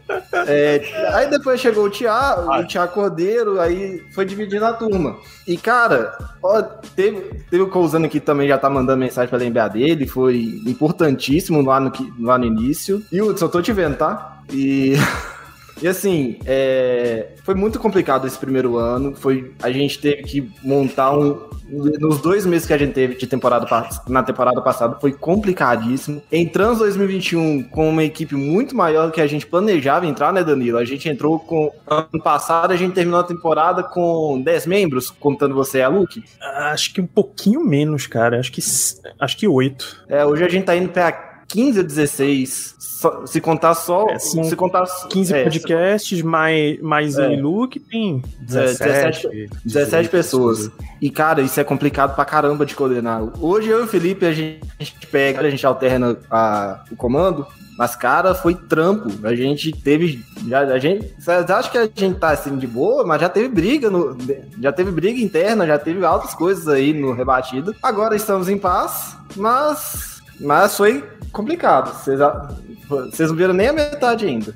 É, 0.50 0.82
aí 1.14 1.30
depois 1.30 1.60
chegou 1.60 1.86
o 1.86 1.90
Thiago, 1.90 2.50
o 2.52 2.68
Thiago 2.68 2.94
Cordeiro, 2.94 3.60
aí 3.60 4.04
foi 4.14 4.24
dividindo 4.24 4.66
a 4.66 4.74
turma. 4.74 5.18
E, 5.48 5.58
cara, 5.58 6.18
ó, 6.42 6.62
teve, 6.62 7.22
teve 7.50 7.64
o 7.64 7.70
Cousano 7.70 8.08
que 8.08 8.20
também 8.20 8.48
já 8.48 8.58
tá 8.58 8.70
mandando 8.70 9.00
mensagem 9.00 9.30
pra 9.30 9.38
lembrar 9.38 9.68
dele, 9.70 10.08
foi 10.08 10.62
importantíssimo 10.66 11.62
lá 11.62 11.80
no, 11.80 11.92
lá 12.20 12.38
no 12.38 12.46
início. 12.46 13.04
E 13.12 13.22
Hudson, 13.22 13.46
eu 13.46 13.50
tô 13.50 13.62
te 13.62 13.74
vendo, 13.74 13.98
tá? 13.98 14.40
E. 14.52 14.94
E 15.82 15.88
assim, 15.88 16.40
é, 16.46 17.28
foi 17.44 17.54
muito 17.56 17.80
complicado 17.80 18.26
esse 18.26 18.38
primeiro 18.38 18.78
ano. 18.78 19.16
Foi, 19.16 19.54
a 19.62 19.72
gente 19.72 20.00
teve 20.00 20.24
que 20.24 20.52
montar 20.64 21.18
um. 21.18 21.48
Nos 21.70 22.22
dois 22.22 22.46
meses 22.46 22.66
que 22.66 22.72
a 22.72 22.78
gente 22.78 22.94
teve 22.94 23.16
de 23.16 23.28
temporada 23.28 23.68
na 24.08 24.24
temporada 24.24 24.62
passada, 24.62 24.98
foi 25.02 25.12
complicadíssimo. 25.12 26.22
Entramos 26.32 26.78
em 26.78 26.84
2021 26.84 27.64
com 27.64 27.90
uma 27.90 28.06
equipe 28.06 28.36
muito 28.36 28.74
maior 28.74 29.08
do 29.08 29.12
que 29.12 29.20
a 29.20 29.28
gente 29.28 29.46
planejava 29.46 30.08
entrar, 30.08 30.32
né, 30.32 30.44
Danilo? 30.44 30.78
A 30.78 30.86
gente 30.86 31.10
entrou 31.10 31.40
com. 31.40 31.72
Ano 31.86 32.24
passado, 32.24 32.72
a 32.72 32.78
gente 32.78 32.94
terminou 32.94 33.20
a 33.20 33.24
temporada 33.24 33.84
com 33.84 34.42
10 34.42 34.66
membros, 34.66 35.10
contando 35.10 35.54
você 35.54 35.80
e 35.80 35.82
a 35.82 35.90
Luke. 35.90 36.24
Acho 36.42 36.94
que 36.94 37.02
um 37.02 37.08
pouquinho 37.08 37.64
menos, 37.64 38.08
cara. 38.08 38.40
Acho 38.40 38.52
que, 38.52 38.62
acho 39.20 39.38
que 39.38 39.48
8. 39.48 40.06
É, 40.08 40.26
hoje 40.26 40.44
a 40.44 40.50
gente 40.50 40.66
tá 40.66 40.76
indo 40.76 40.90
pra 40.90 41.27
15 41.48 41.80
ou 41.80 41.86
16, 41.86 42.76
só, 42.80 43.26
se 43.26 43.40
contar 43.40 43.76
só. 43.76 44.10
É, 44.10 44.20
são 44.20 44.44
se 44.44 44.56
contar 44.56 44.86
15 45.10 45.34
é, 45.34 45.44
podcasts, 45.44 46.22
mais, 46.22 46.82
mais 46.82 47.18
é. 47.18 47.28
Luke, 47.28 47.80
tem 47.80 48.22
17, 48.40 49.28
17, 49.28 49.50
17 49.64 50.10
pessoas. 50.10 50.72
E, 51.02 51.10
cara, 51.10 51.42
isso 51.42 51.60
é 51.60 51.64
complicado 51.64 52.16
pra 52.16 52.26
caramba 52.26 52.66
de 52.66 52.76
coordenar. 52.76 53.22
Hoje 53.40 53.70
eu 53.70 53.82
e 53.82 53.84
o 53.84 53.88
Felipe, 53.88 54.26
a 54.26 54.34
gente 54.34 54.62
pega, 55.12 55.42
a 55.42 55.50
gente 55.50 55.66
alterna 55.66 56.18
a, 56.30 56.84
o 56.92 56.96
comando. 56.96 57.46
Mas, 57.78 57.96
cara, 57.96 58.34
foi 58.34 58.56
trampo. 58.56 59.08
A 59.24 59.36
gente 59.36 59.72
teve. 59.72 60.26
Já, 60.48 60.62
a 60.62 60.80
gente. 60.80 61.14
Vocês 61.20 61.50
acham 61.50 61.72
que 61.72 61.78
a 61.78 61.84
gente 61.84 62.18
tá 62.18 62.32
assim 62.32 62.58
de 62.58 62.66
boa, 62.66 63.06
mas 63.06 63.22
já 63.22 63.30
teve 63.30 63.48
briga 63.48 63.92
no. 63.92 64.18
Já 64.60 64.72
teve 64.72 64.90
briga 64.90 65.22
interna, 65.22 65.68
já 65.68 65.78
teve 65.78 66.04
altas 66.04 66.34
coisas 66.34 66.68
aí 66.68 66.92
no 66.92 67.14
rebatido. 67.14 67.76
Agora 67.84 68.16
estamos 68.16 68.50
em 68.50 68.58
paz, 68.58 69.16
mas. 69.36 70.17
Mas 70.40 70.76
foi 70.78 71.04
complicado. 71.32 71.94
Vocês, 71.94 73.30
não 73.30 73.36
viram 73.36 73.54
nem 73.54 73.68
a 73.68 73.74
metade 73.74 74.26
ainda. 74.26 74.54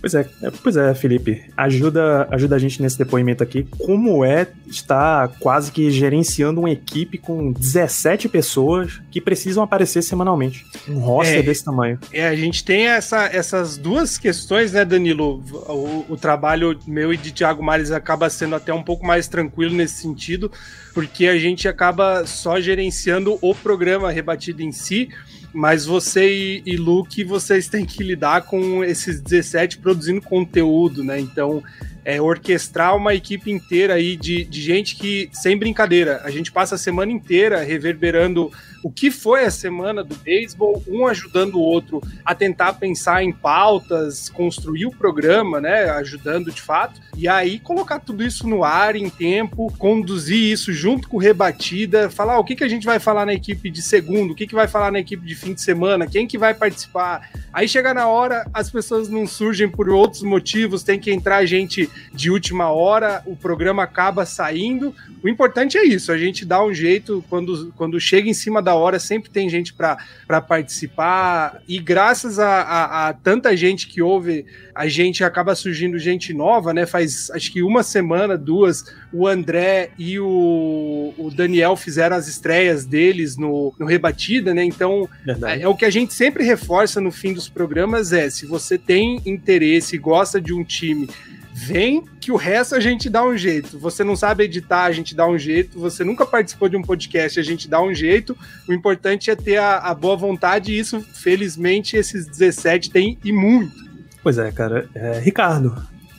Pois 0.00 0.14
é, 0.14 0.28
pois 0.62 0.76
é, 0.76 0.94
Felipe. 0.94 1.44
Ajuda, 1.56 2.26
ajuda 2.30 2.56
a 2.56 2.58
gente 2.58 2.82
nesse 2.82 2.98
depoimento 2.98 3.42
aqui. 3.42 3.66
Como 3.78 4.24
é 4.24 4.46
estar 4.66 5.28
quase 5.38 5.70
que 5.70 5.90
gerenciando 5.90 6.60
uma 6.60 6.70
equipe 6.70 7.18
com 7.18 7.52
17 7.52 8.28
pessoas 8.28 9.00
que 9.10 9.20
precisam 9.20 9.62
aparecer 9.62 10.02
semanalmente? 10.02 10.64
Um 10.88 10.98
roster 10.98 11.40
é, 11.40 11.42
desse 11.42 11.64
tamanho. 11.64 11.98
É, 12.12 12.26
a 12.26 12.34
gente 12.34 12.64
tem 12.64 12.86
essa, 12.86 13.26
essas 13.26 13.76
duas 13.76 14.18
questões, 14.18 14.72
né, 14.72 14.84
Danilo? 14.84 15.42
O, 15.68 16.06
o 16.10 16.16
trabalho 16.16 16.78
meu 16.86 17.12
e 17.12 17.16
de 17.16 17.32
Thiago 17.32 17.62
Mares 17.62 17.90
acaba 17.90 18.28
sendo 18.30 18.54
até 18.54 18.72
um 18.72 18.82
pouco 18.82 19.06
mais 19.06 19.28
tranquilo 19.28 19.74
nesse 19.74 20.02
sentido, 20.02 20.50
porque 20.94 21.26
a 21.26 21.38
gente 21.38 21.68
acaba 21.68 22.26
só 22.26 22.60
gerenciando 22.60 23.38
o 23.40 23.54
programa 23.54 24.10
rebatido 24.10 24.62
em 24.62 24.72
si 24.72 25.08
mas 25.52 25.84
você 25.84 26.30
e, 26.30 26.62
e 26.64 26.76
Luke, 26.76 27.22
vocês 27.24 27.68
têm 27.68 27.84
que 27.84 28.02
lidar 28.02 28.42
com 28.42 28.82
esses 28.82 29.20
17 29.20 29.78
produzindo 29.78 30.20
conteúdo, 30.20 31.04
né? 31.04 31.20
Então, 31.20 31.62
é 32.04 32.20
orquestrar 32.20 32.96
uma 32.96 33.14
equipe 33.14 33.50
inteira 33.50 33.94
aí 33.94 34.16
de, 34.16 34.44
de 34.44 34.60
gente 34.60 34.96
que, 34.96 35.28
sem 35.32 35.56
brincadeira, 35.56 36.20
a 36.24 36.30
gente 36.30 36.50
passa 36.50 36.74
a 36.74 36.78
semana 36.78 37.12
inteira 37.12 37.62
reverberando 37.62 38.50
o 38.82 38.90
que 38.90 39.10
foi 39.10 39.44
a 39.44 39.50
semana 39.50 40.02
do 40.02 40.14
beisebol, 40.16 40.82
um 40.88 41.06
ajudando 41.06 41.54
o 41.54 41.60
outro 41.60 42.00
a 42.24 42.34
tentar 42.34 42.74
pensar 42.74 43.22
em 43.22 43.32
pautas, 43.32 44.28
construir 44.28 44.86
o 44.86 44.90
programa, 44.90 45.60
né? 45.60 45.90
Ajudando 45.90 46.50
de 46.50 46.60
fato. 46.60 47.00
E 47.16 47.28
aí 47.28 47.58
colocar 47.58 48.00
tudo 48.00 48.24
isso 48.24 48.46
no 48.48 48.64
ar 48.64 48.96
em 48.96 49.08
tempo, 49.08 49.72
conduzir 49.78 50.52
isso 50.52 50.72
junto 50.72 51.08
com 51.08 51.18
rebatida, 51.18 52.10
falar 52.10 52.38
o 52.38 52.44
que, 52.44 52.56
que 52.56 52.64
a 52.64 52.68
gente 52.68 52.86
vai 52.86 52.98
falar 52.98 53.24
na 53.24 53.32
equipe 53.32 53.70
de 53.70 53.82
segundo, 53.82 54.32
o 54.32 54.34
que, 54.34 54.46
que 54.46 54.54
vai 54.54 54.66
falar 54.66 54.90
na 54.90 54.98
equipe 54.98 55.24
de 55.24 55.34
fim 55.34 55.54
de 55.54 55.60
semana, 55.60 56.06
quem 56.06 56.26
que 56.26 56.38
vai 56.38 56.54
participar. 56.54 57.30
Aí 57.52 57.68
chega 57.68 57.94
na 57.94 58.08
hora, 58.08 58.46
as 58.52 58.70
pessoas 58.70 59.08
não 59.08 59.26
surgem 59.26 59.68
por 59.68 59.88
outros 59.88 60.22
motivos, 60.22 60.82
tem 60.82 60.98
que 60.98 61.12
entrar 61.12 61.44
gente 61.44 61.88
de 62.12 62.30
última 62.30 62.70
hora, 62.70 63.22
o 63.26 63.36
programa 63.36 63.82
acaba 63.82 64.24
saindo. 64.24 64.94
O 65.22 65.28
importante 65.28 65.78
é 65.78 65.84
isso, 65.84 66.10
a 66.10 66.18
gente 66.18 66.44
dá 66.44 66.64
um 66.64 66.72
jeito, 66.72 67.24
quando, 67.28 67.72
quando 67.76 68.00
chega 68.00 68.28
em 68.28 68.34
cima 68.34 68.60
da 68.60 68.71
hora, 68.74 68.98
sempre 68.98 69.30
tem 69.30 69.48
gente 69.48 69.72
para 69.72 70.40
participar. 70.40 71.62
E 71.66 71.78
graças 71.78 72.38
a, 72.38 72.62
a, 72.62 73.08
a, 73.08 73.12
tanta 73.12 73.56
gente 73.56 73.86
que 73.86 74.02
ouve, 74.02 74.46
a 74.74 74.86
gente 74.88 75.22
acaba 75.24 75.54
surgindo 75.54 75.98
gente 75.98 76.32
nova, 76.32 76.72
né? 76.72 76.86
Faz 76.86 77.30
acho 77.30 77.52
que 77.52 77.62
uma 77.62 77.82
semana, 77.82 78.36
duas, 78.36 78.84
o 79.12 79.26
André 79.26 79.90
e 79.98 80.18
o, 80.18 81.14
o 81.16 81.30
Daniel 81.34 81.76
fizeram 81.76 82.16
as 82.16 82.28
estreias 82.28 82.84
deles 82.84 83.36
no, 83.36 83.74
no 83.78 83.86
Rebatida, 83.86 84.54
né? 84.54 84.64
Então 84.64 85.08
é, 85.26 85.62
é 85.62 85.68
o 85.68 85.74
que 85.74 85.84
a 85.84 85.90
gente 85.90 86.14
sempre 86.14 86.44
reforça 86.44 87.00
no 87.00 87.10
fim 87.10 87.32
dos 87.32 87.48
programas: 87.48 88.12
é 88.12 88.30
se 88.30 88.46
você 88.46 88.78
tem 88.78 89.20
interesse 89.26 89.96
e 89.96 89.98
gosta 89.98 90.40
de 90.40 90.52
um 90.52 90.64
time 90.64 91.08
vem 91.52 92.04
que 92.20 92.32
o 92.32 92.36
resto 92.36 92.74
a 92.74 92.80
gente 92.80 93.10
dá 93.10 93.24
um 93.24 93.36
jeito. 93.36 93.78
Você 93.78 94.02
não 94.02 94.16
sabe 94.16 94.44
editar, 94.44 94.84
a 94.84 94.92
gente 94.92 95.14
dá 95.14 95.26
um 95.26 95.38
jeito. 95.38 95.78
Você 95.78 96.02
nunca 96.02 96.24
participou 96.24 96.68
de 96.68 96.76
um 96.76 96.82
podcast, 96.82 97.38
a 97.38 97.42
gente 97.42 97.68
dá 97.68 97.80
um 97.80 97.94
jeito. 97.94 98.36
O 98.68 98.72
importante 98.72 99.30
é 99.30 99.36
ter 99.36 99.58
a, 99.58 99.78
a 99.78 99.94
boa 99.94 100.16
vontade 100.16 100.72
e 100.72 100.78
isso, 100.78 101.00
felizmente, 101.00 101.96
esses 101.96 102.26
17 102.26 102.90
têm 102.90 103.18
e 103.24 103.32
muito. 103.32 103.74
Pois 104.22 104.38
é, 104.38 104.50
cara. 104.50 104.88
É, 104.94 105.18
Ricardo, 105.18 105.74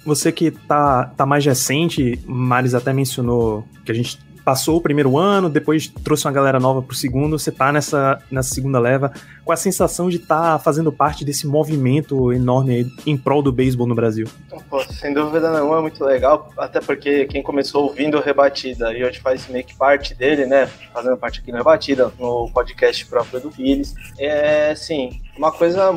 você 0.05 0.31
que 0.31 0.51
tá, 0.51 1.05
tá 1.05 1.25
mais 1.25 1.45
recente, 1.45 2.19
Maris 2.25 2.75
até 2.75 2.93
mencionou 2.93 3.65
que 3.85 3.91
a 3.91 3.95
gente 3.95 4.19
passou 4.43 4.77
o 4.77 4.81
primeiro 4.81 5.17
ano, 5.17 5.49
depois 5.49 5.87
trouxe 5.87 6.25
uma 6.25 6.33
galera 6.33 6.59
nova 6.59 6.81
pro 6.81 6.95
segundo, 6.95 7.39
você 7.39 7.51
tá 7.51 7.71
nessa, 7.71 8.21
nessa 8.29 8.53
segunda 8.53 8.79
leva 8.79 9.11
com 9.45 9.51
a 9.51 9.55
sensação 9.55 10.09
de 10.09 10.17
estar 10.17 10.53
tá 10.53 10.59
fazendo 10.59 10.91
parte 10.91 11.25
desse 11.25 11.47
movimento 11.47 12.31
enorme 12.31 12.91
em 13.05 13.17
prol 13.17 13.41
do 13.41 13.51
beisebol 13.51 13.87
no 13.87 13.95
Brasil? 13.95 14.27
Pô, 14.69 14.81
sem 14.83 15.13
dúvida 15.13 15.51
nenhuma, 15.51 15.77
é 15.77 15.81
muito 15.81 16.03
legal, 16.03 16.49
até 16.57 16.79
porque 16.79 17.25
quem 17.25 17.41
começou 17.41 17.83
ouvindo 17.83 18.17
o 18.17 18.21
Rebatida 18.21 18.93
e 18.93 19.03
hoje 19.03 19.19
faz 19.19 19.47
meio 19.47 19.65
que 19.65 19.75
parte 19.75 20.13
dele, 20.13 20.45
né, 20.45 20.67
fazendo 20.93 21.17
parte 21.17 21.39
aqui 21.39 21.51
no 21.51 21.57
Rebatida, 21.57 22.11
no 22.19 22.49
podcast 22.51 23.05
próprio 23.05 23.39
do 23.39 23.51
Phillies, 23.51 23.93
é, 24.17 24.73
sim, 24.75 25.21
uma 25.37 25.51
coisa 25.51 25.91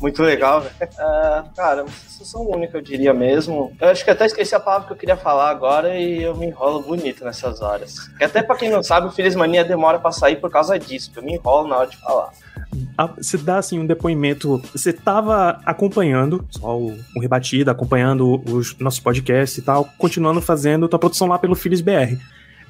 muito 0.00 0.22
legal, 0.22 0.62
velho. 0.62 0.74
É, 0.80 1.42
cara, 1.54 1.82
uma 1.82 1.90
sensação 1.90 2.48
única, 2.48 2.78
eu 2.78 2.82
diria 2.82 3.12
mesmo. 3.12 3.72
Eu 3.80 3.88
acho 3.88 4.04
que 4.04 4.10
até 4.10 4.26
esqueci 4.26 4.54
a 4.54 4.60
palavra 4.60 4.86
que 4.86 4.92
eu 4.92 4.96
queria 4.96 5.16
falar 5.16 5.50
agora 5.50 5.96
e 5.96 6.22
eu 6.22 6.34
me 6.34 6.46
enrolo 6.46 6.82
bonito 6.82 7.24
nessas 7.24 7.60
horas. 7.60 8.10
E 8.18 8.24
até 8.24 8.42
pra 8.42 8.56
quem 8.56 8.70
não 8.70 8.82
sabe, 8.82 9.06
o 9.06 9.10
Feliz 9.10 9.34
Mania 9.34 9.64
demora 9.64 9.98
pra 9.98 10.12
sair 10.12 10.36
por 10.36 10.50
causa 10.50 10.78
disso, 10.78 11.12
eu 11.14 11.22
me 11.22 11.34
enrolo 11.34 11.68
na 11.68 11.78
hora 11.78 11.86
de 11.86 11.96
falar. 11.98 12.30
Você 13.16 13.38
dá 13.38 13.58
assim 13.58 13.78
um 13.78 13.86
depoimento. 13.86 14.62
Você 14.72 14.92
tava 14.92 15.60
acompanhando 15.64 16.46
só 16.50 16.78
o, 16.78 16.98
o 17.16 17.20
Rebatida, 17.20 17.70
acompanhando 17.70 18.42
os 18.50 18.76
nossos 18.78 19.00
podcasts 19.00 19.58
e 19.58 19.62
tal, 19.62 19.88
continuando 19.98 20.40
fazendo 20.40 20.88
tua 20.88 20.98
produção 20.98 21.26
lá 21.26 21.38
pelo 21.38 21.54
Philips 21.54 21.80
BR. 21.80 22.16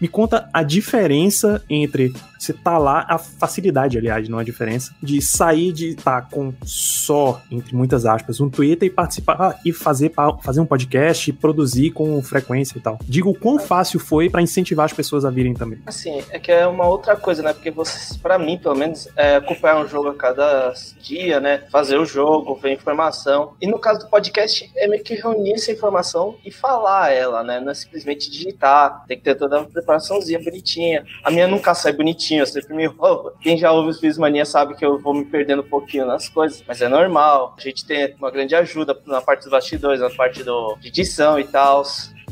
Me 0.00 0.08
conta 0.08 0.48
a 0.52 0.62
diferença 0.62 1.62
entre 1.68 2.12
você 2.40 2.54
tá 2.54 2.78
lá, 2.78 3.04
a 3.06 3.18
facilidade, 3.18 3.98
aliás, 3.98 4.26
não 4.26 4.38
a 4.38 4.44
diferença, 4.44 4.94
de 5.02 5.20
sair 5.20 5.72
de 5.72 5.90
estar 5.90 6.22
tá 6.22 6.28
com 6.30 6.54
só, 6.64 7.42
entre 7.50 7.76
muitas 7.76 8.06
aspas, 8.06 8.40
um 8.40 8.48
Twitter 8.48 8.88
e 8.88 8.90
participar 8.90 9.60
e 9.64 9.72
fazer, 9.72 10.10
fazer 10.42 10.60
um 10.60 10.64
podcast 10.64 11.28
e 11.28 11.32
produzir 11.34 11.90
com 11.90 12.20
frequência 12.22 12.78
e 12.78 12.80
tal. 12.80 12.98
Digo 13.04 13.30
o 13.30 13.38
quão 13.38 13.58
fácil 13.58 14.00
foi 14.00 14.30
para 14.30 14.40
incentivar 14.40 14.86
as 14.86 14.92
pessoas 14.92 15.26
a 15.26 15.30
virem 15.30 15.52
também. 15.52 15.80
Assim, 15.84 16.22
é 16.30 16.38
que 16.38 16.50
é 16.50 16.66
uma 16.66 16.86
outra 16.86 17.14
coisa, 17.14 17.42
né? 17.42 17.52
Porque 17.52 17.70
vocês, 17.70 18.16
para 18.16 18.38
mim, 18.38 18.56
pelo 18.56 18.74
menos, 18.74 19.06
é 19.16 19.36
acompanhar 19.36 19.84
um 19.84 19.86
jogo 19.86 20.08
a 20.08 20.14
cada 20.14 20.72
dia, 21.02 21.40
né? 21.40 21.64
Fazer 21.70 21.98
o 21.98 22.06
jogo, 22.06 22.54
ver 22.54 22.72
informação. 22.72 23.52
E 23.60 23.66
no 23.66 23.78
caso 23.78 24.00
do 24.00 24.08
podcast, 24.08 24.70
é 24.76 24.88
meio 24.88 25.02
que 25.02 25.14
reunir 25.14 25.54
essa 25.54 25.70
informação 25.70 26.36
e 26.42 26.50
falar 26.50 27.12
ela, 27.12 27.44
né? 27.44 27.60
Não 27.60 27.70
é 27.70 27.74
simplesmente 27.74 28.30
digitar, 28.30 29.04
tem 29.06 29.18
que 29.18 29.24
ter 29.24 29.34
toda 29.34 29.60
a 29.60 29.66
preparaçãozinha 29.90 30.38
bonitinha. 30.38 31.04
A 31.24 31.30
minha 31.30 31.48
nunca 31.48 31.74
sai 31.74 31.92
bonitinha 31.92 32.42
eu 32.42 32.46
sempre 32.46 32.74
me 32.74 32.84
enrolo. 32.84 33.32
Quem 33.40 33.56
já 33.56 33.72
ouve 33.72 33.90
os 34.06 34.18
Mania 34.18 34.44
sabe 34.44 34.74
que 34.76 34.84
eu 34.84 34.98
vou 34.98 35.12
me 35.12 35.24
perdendo 35.24 35.62
um 35.62 35.68
pouquinho 35.68 36.06
nas 36.06 36.28
coisas, 36.28 36.62
mas 36.66 36.80
é 36.80 36.88
normal. 36.88 37.54
A 37.58 37.60
gente 37.60 37.84
tem 37.84 38.14
uma 38.16 38.30
grande 38.30 38.54
ajuda 38.54 38.96
na 39.06 39.20
parte 39.20 39.42
dos 39.42 39.50
bastidores, 39.50 40.00
na 40.00 40.10
parte 40.10 40.42
do, 40.44 40.76
de 40.80 40.88
edição 40.88 41.38
e 41.38 41.44
tal. 41.44 41.82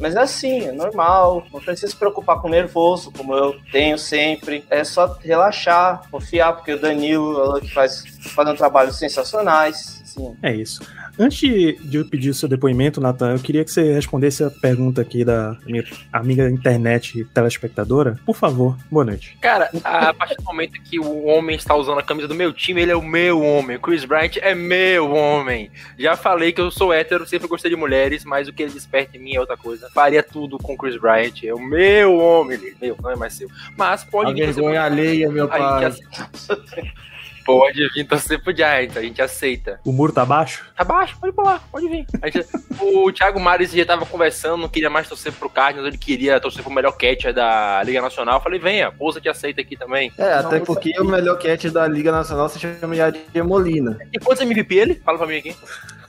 Mas 0.00 0.14
é 0.14 0.20
assim, 0.20 0.66
é 0.66 0.72
normal. 0.72 1.44
Não 1.52 1.60
precisa 1.60 1.88
se 1.88 1.96
preocupar 1.96 2.40
com 2.40 2.48
nervoso, 2.48 3.10
como 3.10 3.34
eu 3.34 3.56
tenho 3.72 3.98
sempre. 3.98 4.64
É 4.70 4.84
só 4.84 5.18
relaxar, 5.20 6.08
confiar, 6.10 6.52
porque 6.52 6.72
o 6.72 6.80
Danilo 6.80 7.60
que 7.60 7.72
faz 7.72 8.04
fazendo 8.34 8.56
trabalhos 8.56 8.96
sensacionais. 8.96 9.98
É 10.42 10.54
isso. 10.54 10.82
Antes 11.18 11.40
de 11.40 11.96
eu 11.96 12.04
pedir 12.04 12.30
o 12.30 12.34
seu 12.34 12.48
depoimento, 12.48 13.00
Nathan, 13.00 13.32
eu 13.32 13.40
queria 13.40 13.64
que 13.64 13.70
você 13.72 13.92
respondesse 13.92 14.44
a 14.44 14.50
pergunta 14.50 15.02
aqui 15.02 15.24
da 15.24 15.56
minha 15.66 15.84
amiga 16.12 16.48
internet 16.48 17.24
telespectadora. 17.34 18.16
Por 18.24 18.36
favor, 18.36 18.76
boa 18.88 19.04
noite. 19.04 19.36
Cara, 19.40 19.68
a 19.82 20.14
partir 20.14 20.36
do 20.36 20.44
momento 20.44 20.80
que 20.80 21.00
o 21.00 21.24
homem 21.24 21.56
está 21.56 21.74
usando 21.74 21.98
a 21.98 22.02
camisa 22.04 22.28
do 22.28 22.36
meu 22.36 22.52
time, 22.52 22.82
ele 22.82 22.92
é 22.92 22.96
o 22.96 23.02
meu 23.02 23.42
homem. 23.42 23.76
O 23.76 23.80
Chris 23.80 24.04
Bryant 24.04 24.36
é 24.36 24.54
meu 24.54 25.10
homem. 25.10 25.70
Já 25.98 26.16
falei 26.16 26.52
que 26.52 26.60
eu 26.60 26.70
sou 26.70 26.92
hétero, 26.92 27.26
sempre 27.26 27.48
gostei 27.48 27.70
de 27.70 27.76
mulheres, 27.76 28.24
mas 28.24 28.46
o 28.46 28.52
que 28.52 28.62
ele 28.62 28.72
desperta 28.72 29.16
em 29.16 29.20
mim 29.20 29.34
é 29.34 29.40
outra 29.40 29.56
coisa. 29.56 29.90
Faria 29.90 30.22
tudo 30.22 30.56
com 30.58 30.74
o 30.74 30.78
Chris 30.78 30.96
Bryant. 30.96 31.42
É 31.42 31.52
o 31.52 31.58
meu 31.58 32.16
homem. 32.16 32.58
Meu, 32.80 32.96
não 33.02 33.10
é 33.10 33.16
mais 33.16 33.34
seu. 33.34 33.48
Mas 33.76 34.04
pode... 34.04 34.40
A 34.40 34.46
vergonha 34.46 34.82
alheia, 34.82 35.28
meu 35.28 35.48
pai. 35.48 35.92
Pode 37.48 37.88
vir 37.94 38.04
torcer 38.04 38.42
pro 38.42 38.54
Giants, 38.54 38.94
a 38.94 39.00
gente 39.00 39.22
aceita. 39.22 39.80
O 39.82 39.90
muro 39.90 40.12
tá 40.12 40.22
baixo? 40.22 40.70
Tá 40.76 40.84
baixo, 40.84 41.16
pode 41.18 41.32
pular, 41.32 41.62
pode 41.72 41.88
vir. 41.88 42.04
Gente, 42.24 42.46
o 42.78 43.10
Thiago 43.10 43.40
Mares 43.40 43.72
já 43.72 43.86
tava 43.86 44.04
conversando, 44.04 44.58
não 44.58 44.68
queria 44.68 44.90
mais 44.90 45.08
torcer 45.08 45.32
pro 45.32 45.48
Cardinals, 45.48 45.88
ele 45.88 45.96
queria 45.96 46.38
torcer 46.38 46.62
pro 46.62 46.70
melhor 46.70 46.92
catcher 46.92 47.32
da 47.32 47.82
Liga 47.82 48.02
Nacional. 48.02 48.34
Eu 48.34 48.42
falei, 48.42 48.58
venha, 48.58 48.92
Pousa 48.92 49.18
te 49.18 49.30
aceita 49.30 49.62
aqui 49.62 49.78
também. 49.78 50.12
É, 50.18 50.34
até 50.34 50.60
porque 50.60 50.92
o 51.00 51.04
melhor 51.04 51.38
catcher 51.38 51.72
da 51.72 51.88
Liga 51.88 52.12
Nacional 52.12 52.50
se 52.50 52.58
chama 52.58 52.94
Yadier 52.94 53.42
Molina. 53.42 53.98
E 54.12 54.18
quantos 54.18 54.42
MVP 54.42 54.74
ele? 54.74 54.94
Fala 54.96 55.16
pra 55.16 55.26
mim 55.26 55.38
aqui. 55.38 55.56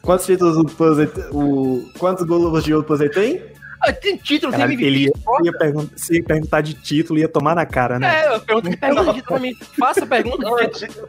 Quantos 0.01 0.25
títulos 0.25 0.57
o 0.57 0.65
Puzzle, 0.65 1.07
o 1.31 1.89
Quantos 1.97 2.25
gols 2.25 2.65
de 2.65 2.73
ouro 2.73 2.83
o 2.83 2.87
Puzzle 2.87 3.09
tem? 3.09 3.41
Ah, 3.81 3.93
tem 3.93 4.17
título, 4.17 4.51
Cara, 4.51 4.67
tem 4.67 4.73
MVP. 4.73 4.87
Ele 4.87 5.05
ia, 5.05 5.11
ia 5.43 5.57
perguntar, 5.57 5.97
se 5.97 6.15
ia 6.15 6.23
perguntar 6.23 6.61
de 6.61 6.73
título, 6.73 7.19
ia 7.19 7.29
tomar 7.29 7.55
na 7.55 7.65
cara, 7.65 7.97
né? 7.97 8.23
É, 8.23 8.35
eu 8.35 8.39
pergunto 8.41 8.69
que 8.69 8.77
pergunta 8.77 9.03
de 9.05 9.13
título 9.13 9.23
pra 9.27 9.39
mim. 9.39 9.55
Faça 9.77 10.03
a 10.03 10.07
pergunta. 10.07 10.45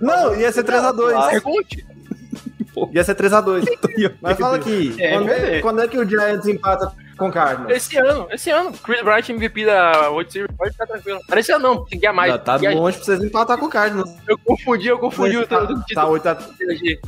Não, 0.00 0.34
ia 0.36 0.52
ser 0.52 0.64
3x2. 0.64 1.30
Pergunte. 1.30 1.86
Ia 2.92 3.04
ser 3.04 3.14
3x2. 3.14 3.64
Mas 4.22 4.38
fala 4.38 4.56
aqui, 4.56 4.94
é, 4.98 5.12
quando, 5.12 5.30
é, 5.30 5.60
quando, 5.60 5.82
é, 5.82 5.88
que 5.88 5.98
o 5.98 6.08
Giants 6.08 6.46
empata 6.46 6.92
com 7.18 7.28
o 7.28 7.32
Cardinals? 7.32 7.72
Esse 7.72 7.96
ano, 7.98 8.28
esse 8.30 8.50
ano. 8.50 8.72
Chris 8.72 9.02
Bright 9.02 9.32
MVP 9.32 9.66
da 9.66 10.10
World 10.10 10.32
Series, 10.32 10.56
pode 10.56 10.72
ficar 10.72 10.86
tranquilo. 10.86 11.20
Mas 11.28 11.38
esse 11.40 11.52
ano 11.52 11.62
não, 11.62 11.76
tem 11.84 11.98
que 11.98 11.98
ganhar 11.98 12.12
mais. 12.12 12.32
Já 12.32 12.38
tá 12.38 12.56
longe 12.56 12.96
pra 12.96 13.04
vocês 13.04 13.22
empatar 13.22 13.58
com 13.58 13.66
o 13.66 13.70
Cardinals. 13.70 14.10
Eu 14.26 14.38
confundi, 14.38 14.88
eu 14.88 14.98
confundi 14.98 15.36
o 15.36 15.46
tá, 15.46 15.60
título. 15.66 15.84
Tá, 15.94 16.06
8 16.06 16.28
a, 16.28 16.34
tá 16.36 16.46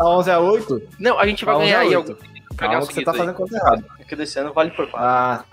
11x8? 0.00 0.82
Não, 0.98 1.18
a 1.18 1.26
gente 1.26 1.44
vai 1.44 1.54
tá 1.54 1.60
ganhar 1.60 1.80
aí 1.80 1.94
algum. 1.94 2.14
Calma 2.56 2.86
que 2.86 2.94
você 2.94 3.04
tá 3.04 3.12
fazendo 3.12 3.34
conta 3.34 3.56
errada. 3.56 3.84
É 3.98 4.04
que 4.04 4.16
desse 4.16 4.38
ano 4.38 4.52
vale 4.52 4.70
por 4.72 4.88
4. 4.88 4.98
Ah, 4.98 5.44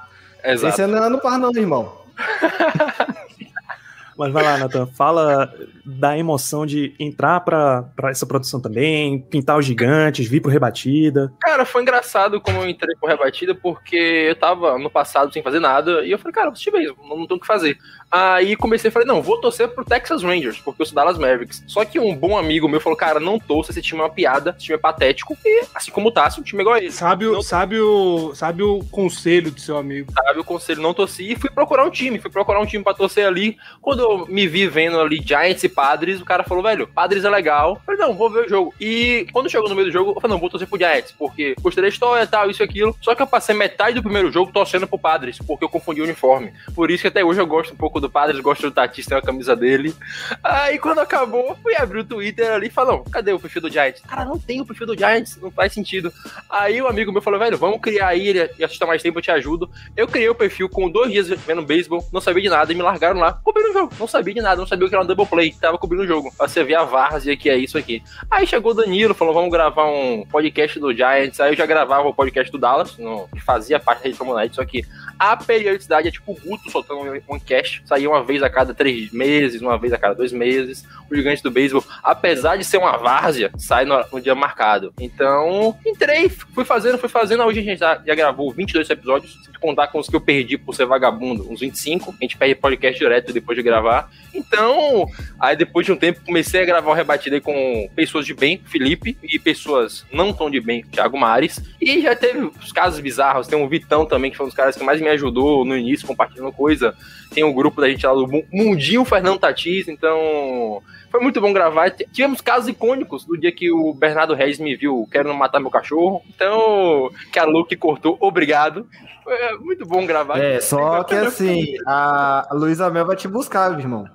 Exato. 0.44 0.74
Esse 0.74 0.82
ano 0.82 0.96
não 0.96 1.04
é 1.04 1.08
ano 1.08 1.20
par 1.20 1.38
não, 1.38 1.52
irmão. 1.56 2.00
Mas 4.18 4.34
vai 4.34 4.44
lá, 4.44 4.58
Nathan, 4.58 4.88
fala 4.88 5.54
da 5.98 6.18
emoção 6.18 6.66
de 6.66 6.94
entrar 7.00 7.40
pra, 7.40 7.84
pra 7.96 8.12
essa 8.12 8.26
produção 8.26 8.62
também, 8.62 9.20
pintar 9.20 9.58
os 9.58 9.66
gigantes, 9.66 10.28
vir 10.28 10.42
pro 10.42 10.52
Rebatida. 10.52 11.34
Cara, 11.40 11.66
foi 11.66 11.82
engraçado 11.82 12.40
como 12.40 12.60
eu 12.60 12.70
entrei 12.70 12.96
pro 12.96 13.10
Rebatida, 13.10 13.56
porque 13.56 14.28
eu 14.30 14.36
tava 14.36 14.78
no 14.78 14.90
passado 14.90 15.34
sem 15.34 15.42
fazer 15.42 15.60
nada, 15.60 16.06
e 16.06 16.12
eu 16.12 16.20
falei, 16.20 16.34
cara, 16.34 16.50
assistir 16.50 16.72
mesmo, 16.72 16.98
não, 17.04 17.18
não 17.18 17.28
tenho 17.28 17.38
o 17.38 17.42
que 17.42 17.48
fazer. 17.48 17.78
Aí 18.12 18.56
comecei 18.56 18.90
a 18.90 18.92
falar, 18.92 19.06
não, 19.06 19.22
vou 19.22 19.40
torcer 19.40 19.68
pro 19.70 19.86
Texas 19.86 20.24
Rangers, 20.24 20.60
porque 20.60 20.82
eu 20.82 20.86
sou 20.86 20.96
Dallas 20.96 21.18
Mavericks. 21.18 21.64
Só 21.68 21.86
que 21.86 22.00
um 22.00 22.16
bom 22.16 22.38
amigo 22.38 22.68
meu 22.68 22.82
falou, 22.82 22.98
cara, 22.98 23.20
não 23.20 23.40
torça, 23.40 23.72
esse 23.72 23.82
time 23.82 24.02
é 24.02 24.04
uma 24.04 24.10
piada, 24.10 24.56
esse 24.58 24.66
time 24.66 24.76
é 24.76 24.80
patético, 24.80 25.38
e 25.46 25.64
assim 25.74 25.92
como 25.92 26.10
o 26.10 26.12
Tássio, 26.12 26.42
o 26.42 26.44
time 26.44 26.62
é 26.62 26.64
igual 26.64 26.76
a 26.76 26.80
ele. 26.80 26.92
Sabe 26.92 27.26
o, 27.26 27.42
sabe 27.42 27.80
o, 27.80 28.34
sabe 28.36 28.64
o 28.64 28.80
conselho 28.92 29.52
do 29.52 29.60
seu 29.60 29.78
amigo. 29.78 30.12
Sabe 30.12 30.40
o 30.40 30.44
conselho, 30.44 30.82
não 30.82 30.94
torci, 30.94 31.32
e 31.32 31.36
fui 31.36 31.50
procurar 31.50 31.86
um 31.86 31.92
time, 31.92 32.20
fui 32.20 32.32
procurar 32.32 32.60
um 32.60 32.66
time 32.66 32.84
pra 32.84 32.94
torcer 32.94 33.26
ali. 33.26 33.58
Quando 33.82 34.02
eu 34.02 34.28
me 34.28 34.48
vi 34.48 34.68
vendo 34.68 35.00
ali 35.00 35.22
Giants 35.24 35.64
e 35.64 35.70
Padres, 35.80 36.20
o 36.20 36.26
cara 36.26 36.44
falou, 36.44 36.62
velho, 36.62 36.86
Padres 36.86 37.24
é 37.24 37.30
legal. 37.30 37.76
Eu 37.76 37.82
falei, 37.86 38.02
não, 38.02 38.14
vou 38.14 38.30
ver 38.30 38.48
o 38.48 38.50
jogo. 38.50 38.74
E 38.82 39.26
quando 39.32 39.50
chegou 39.50 39.70
no 39.70 39.76
meio 39.76 39.88
do 39.88 39.94
jogo, 39.94 40.12
eu 40.12 40.20
falei, 40.20 40.34
não, 40.34 40.38
vou 40.38 40.50
torcer 40.50 40.68
pro 40.68 40.78
Giants, 40.78 41.14
porque 41.18 41.56
gostei 41.62 41.82
da 41.82 41.88
história 41.88 42.26
e 42.26 42.28
tal, 42.28 42.50
isso 42.50 42.62
e 42.62 42.66
aquilo. 42.66 42.94
Só 43.00 43.16
que 43.16 43.22
eu 43.22 43.28
passei 43.28 43.56
metade 43.56 43.96
do 43.96 44.04
primeiro 44.04 44.30
jogo 44.30 44.52
torcendo 44.52 44.86
pro 44.86 45.00
Padres, 45.00 45.40
porque 45.40 45.64
eu 45.64 45.70
confundi 45.70 46.02
o 46.02 46.04
uniforme. 46.04 46.52
Por 46.76 46.92
isso 46.92 47.04
que 47.04 47.08
até 47.08 47.24
hoje 47.24 47.40
eu 47.40 47.48
gosto 47.48 47.74
um 47.74 47.78
pouco 47.78 48.02
do 48.02 48.10
Padres, 48.10 48.42
gosto 48.42 48.64
do 48.64 48.72
Tatis, 48.72 49.06
tem 49.06 49.18
a 49.18 49.22
camisa 49.22 49.56
dele. 49.56 49.96
Aí 50.44 50.78
quando 50.80 51.00
acabou, 51.00 51.58
fui 51.64 51.74
abrir 51.78 52.00
o 52.00 52.04
Twitter 52.04 52.52
ali 52.52 52.68
e 52.68 52.70
falou, 52.70 53.06
cadê 53.06 53.32
o 53.32 53.40
perfil 53.40 53.62
do 53.62 53.72
Giants? 53.72 54.02
Cara, 54.02 54.26
não 54.26 54.38
tem 54.38 54.60
o 54.60 54.66
perfil 54.66 54.88
do 54.88 54.98
Giants, 54.98 55.38
não 55.42 55.50
faz 55.50 55.72
sentido. 55.72 56.12
Aí 56.50 56.82
o 56.82 56.86
um 56.86 56.88
amigo 56.90 57.10
meu 57.14 57.22
falou, 57.22 57.40
velho, 57.40 57.58
vamos 57.58 57.80
criar 57.80 58.10
aí, 58.10 58.28
ele 58.28 58.42
assista 58.62 58.86
mais 58.86 59.02
tempo, 59.02 59.20
eu 59.20 59.24
te 59.24 59.32
ajudo. 59.32 59.72
Eu 59.96 60.10
criei 60.10 60.28
o 60.28 60.36
perfil 60.36 60.68
com 60.68 60.90
dois 60.90 61.10
dias 61.10 61.30
vendo 61.30 61.62
beisebol, 61.62 62.06
não 62.12 62.20
sabia 62.20 62.44
de 62.44 62.50
nada, 62.50 62.70
e 62.74 62.76
me 62.76 62.82
largaram 62.82 63.18
lá, 63.18 63.32
cobrindo 63.32 63.70
o 63.70 63.74
jogo. 63.74 63.94
Não 63.98 64.08
sabia 64.10 64.34
de 64.34 64.42
nada, 64.42 64.58
não 64.58 64.68
sabia 64.68 64.86
o 64.86 64.90
que 64.90 64.96
era 64.96 65.04
um 65.06 65.08
double 65.08 65.26
play, 65.26 65.56
tava 65.70 65.78
cobrindo 65.78 66.04
o 66.04 66.08
jogo. 66.08 66.34
Pra 66.36 66.48
você 66.48 66.64
ver 66.64 66.76
a 66.76 66.84
várzea 66.84 67.38
que 67.38 67.50
é 67.50 67.58
isso 67.58 67.78
aqui. 67.78 68.04
Aí 68.30 68.46
chegou 68.46 68.72
o 68.72 68.76
Danilo, 68.76 69.14
falou, 69.14 69.34
vamos 69.34 69.52
gravar 69.52 69.86
um 69.86 70.26
podcast 70.26 70.80
do 70.80 70.94
Giants. 70.94 71.40
Aí 71.40 71.52
eu 71.52 71.56
já 71.56 71.66
gravava 71.66 72.08
o 72.08 72.14
podcast 72.14 72.52
do 72.52 72.58
Dallas, 72.58 72.98
no, 72.98 73.28
que 73.28 73.40
fazia 73.40 73.80
parte 73.80 74.00
da 74.00 74.06
Rede 74.06 74.18
Comunidade, 74.18 74.56
só 74.56 74.66
que 74.66 74.84
a 75.20 75.36
periodicidade 75.36 76.08
é 76.08 76.12
tipo 76.12 76.32
o 76.32 76.36
Guto 76.36 76.72
soltando 76.72 77.02
um, 77.02 77.36
um 77.36 77.40
cast, 77.40 77.84
saía 77.86 78.10
uma 78.10 78.24
vez 78.24 78.42
a 78.42 78.50
cada 78.50 78.74
três 78.74 79.12
meses, 79.12 79.62
uma 79.62 79.78
vez 79.78 79.92
a 79.92 79.98
cada 79.98 80.16
dois 80.16 80.32
meses. 80.32 80.86
O 81.12 81.16
Gigante 81.16 81.44
do 81.44 81.52
Beisebol, 81.52 81.84
apesar 82.02 82.56
de 82.56 82.64
ser 82.64 82.78
uma 82.78 82.96
várzea, 82.96 83.52
sai 83.58 83.84
no, 83.84 84.02
no 84.14 84.22
dia 84.22 84.34
marcado. 84.34 84.94
Então, 85.00 85.78
entrei, 85.86 86.30
fui 86.30 86.64
fazendo, 86.64 86.98
fui 86.98 87.10
fazendo. 87.10 87.44
Hoje 87.44 87.60
a 87.60 87.64
gente 87.64 87.80
já, 87.80 88.02
já 88.06 88.16
gravou 88.16 88.52
22 88.52 88.90
episódios, 88.90 89.34
se 89.44 89.52
contar 89.60 89.88
com 89.88 90.00
os 90.00 90.08
que 90.08 90.16
eu 90.16 90.22
perdi 90.22 90.58
por 90.58 90.74
ser 90.74 90.86
vagabundo, 90.86 91.52
uns 91.52 91.60
25. 91.60 92.12
A 92.12 92.24
gente 92.24 92.38
perde 92.38 92.56
podcast 92.56 92.98
direto 92.98 93.34
depois 93.34 93.58
de 93.58 93.64
gravar. 93.64 94.10
Então, 94.34 95.06
aí 95.40 95.56
depois 95.56 95.86
de 95.86 95.92
um 95.92 95.98
tempo, 95.98 96.22
comecei 96.26 96.62
a 96.62 96.66
gravar 96.66 96.92
o 96.92 96.94
rebatido 96.94 97.36
aí 97.36 97.42
com 97.42 97.90
pessoas 97.96 98.26
de 98.26 98.34
bem, 98.34 98.62
Felipe, 98.66 99.18
e 99.24 99.38
pessoas 99.38 100.06
não 100.12 100.32
tão 100.32 100.50
de 100.50 100.62
bem, 100.62 100.84
Thiago 100.84 101.20
Mares. 101.20 101.60
E 101.82 102.02
já 102.02 102.16
teve 102.16 102.40
os 102.40 102.72
casos 102.72 103.00
bizarros, 103.00 103.48
tem 103.48 103.62
o 103.62 103.68
Vitão 103.68 104.06
também, 104.06 104.32
que 104.32 104.38
foi 104.38 104.46
um 104.46 104.50
dos 104.50 104.56
caras 104.56 104.76
que 104.76 104.84
mais 104.84 105.02
me 105.02 105.09
ajudou 105.10 105.66
no 105.66 105.76
início, 105.76 106.08
compartilhando 106.08 106.52
coisa. 106.52 106.96
Tem 107.32 107.44
o 107.44 107.48
um 107.48 107.54
grupo 107.54 107.82
da 107.82 107.90
gente 107.90 108.06
lá 108.06 108.14
do 108.14 108.28
Mundinho 108.52 109.06
Fernando 109.06 109.40
Tatis, 109.40 109.88
então 109.88 110.82
foi 111.10 111.20
muito 111.20 111.42
bom 111.42 111.52
gravar. 111.52 111.92
Tivemos 111.92 112.42
casos 112.42 112.70
icônicos 112.70 113.26
do 113.26 113.38
dia 113.38 113.52
que 113.52 113.72
o 113.72 113.94
Bernardo 113.94 114.34
Reis 114.34 114.60
me 114.60 114.76
viu 114.76 115.08
querendo 115.12 115.34
matar 115.34 115.60
meu 115.60 115.72
cachorro. 115.72 116.22
Então, 116.30 117.10
que 117.32 117.40
a 117.40 117.46
Luke 117.46 117.76
cortou, 117.76 118.18
obrigado. 118.20 118.88
Foi 119.24 119.58
muito 119.60 119.86
bom 119.86 120.06
gravar. 120.06 120.40
É, 120.40 120.60
só 120.60 121.04
que 121.06 121.16
assim, 121.16 121.76
a 121.86 122.48
Luísa 122.52 122.90
Mel 122.90 123.06
vai 123.06 123.16
te 123.16 123.28
buscar, 123.28 123.72
meu 123.72 123.80
irmão. 123.80 124.06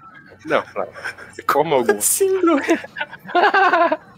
Não, 0.45 0.63
claro. 0.63 0.91
Como 1.47 1.75
algum. 1.75 1.99
Síndrome. 2.03 2.63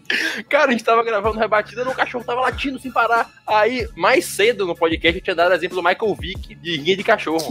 Cara, 0.48 0.68
a 0.68 0.70
gente 0.72 0.84
tava 0.84 1.02
gravando 1.02 1.38
rebatida 1.38 1.82
e 1.82 1.88
o 1.88 1.94
cachorro 1.94 2.24
tava 2.24 2.40
latindo 2.42 2.78
sem 2.78 2.90
parar. 2.90 3.30
Aí, 3.46 3.88
mais 3.96 4.24
cedo 4.24 4.66
no 4.66 4.74
podcast, 4.76 5.18
eu 5.18 5.22
tinha 5.22 5.36
dado 5.36 5.54
exemplo 5.54 5.76
do 5.76 5.82
Michael 5.82 6.14
Vick 6.14 6.54
de 6.54 6.76
rinha 6.76 6.96
de 6.96 7.04
cachorro. 7.04 7.48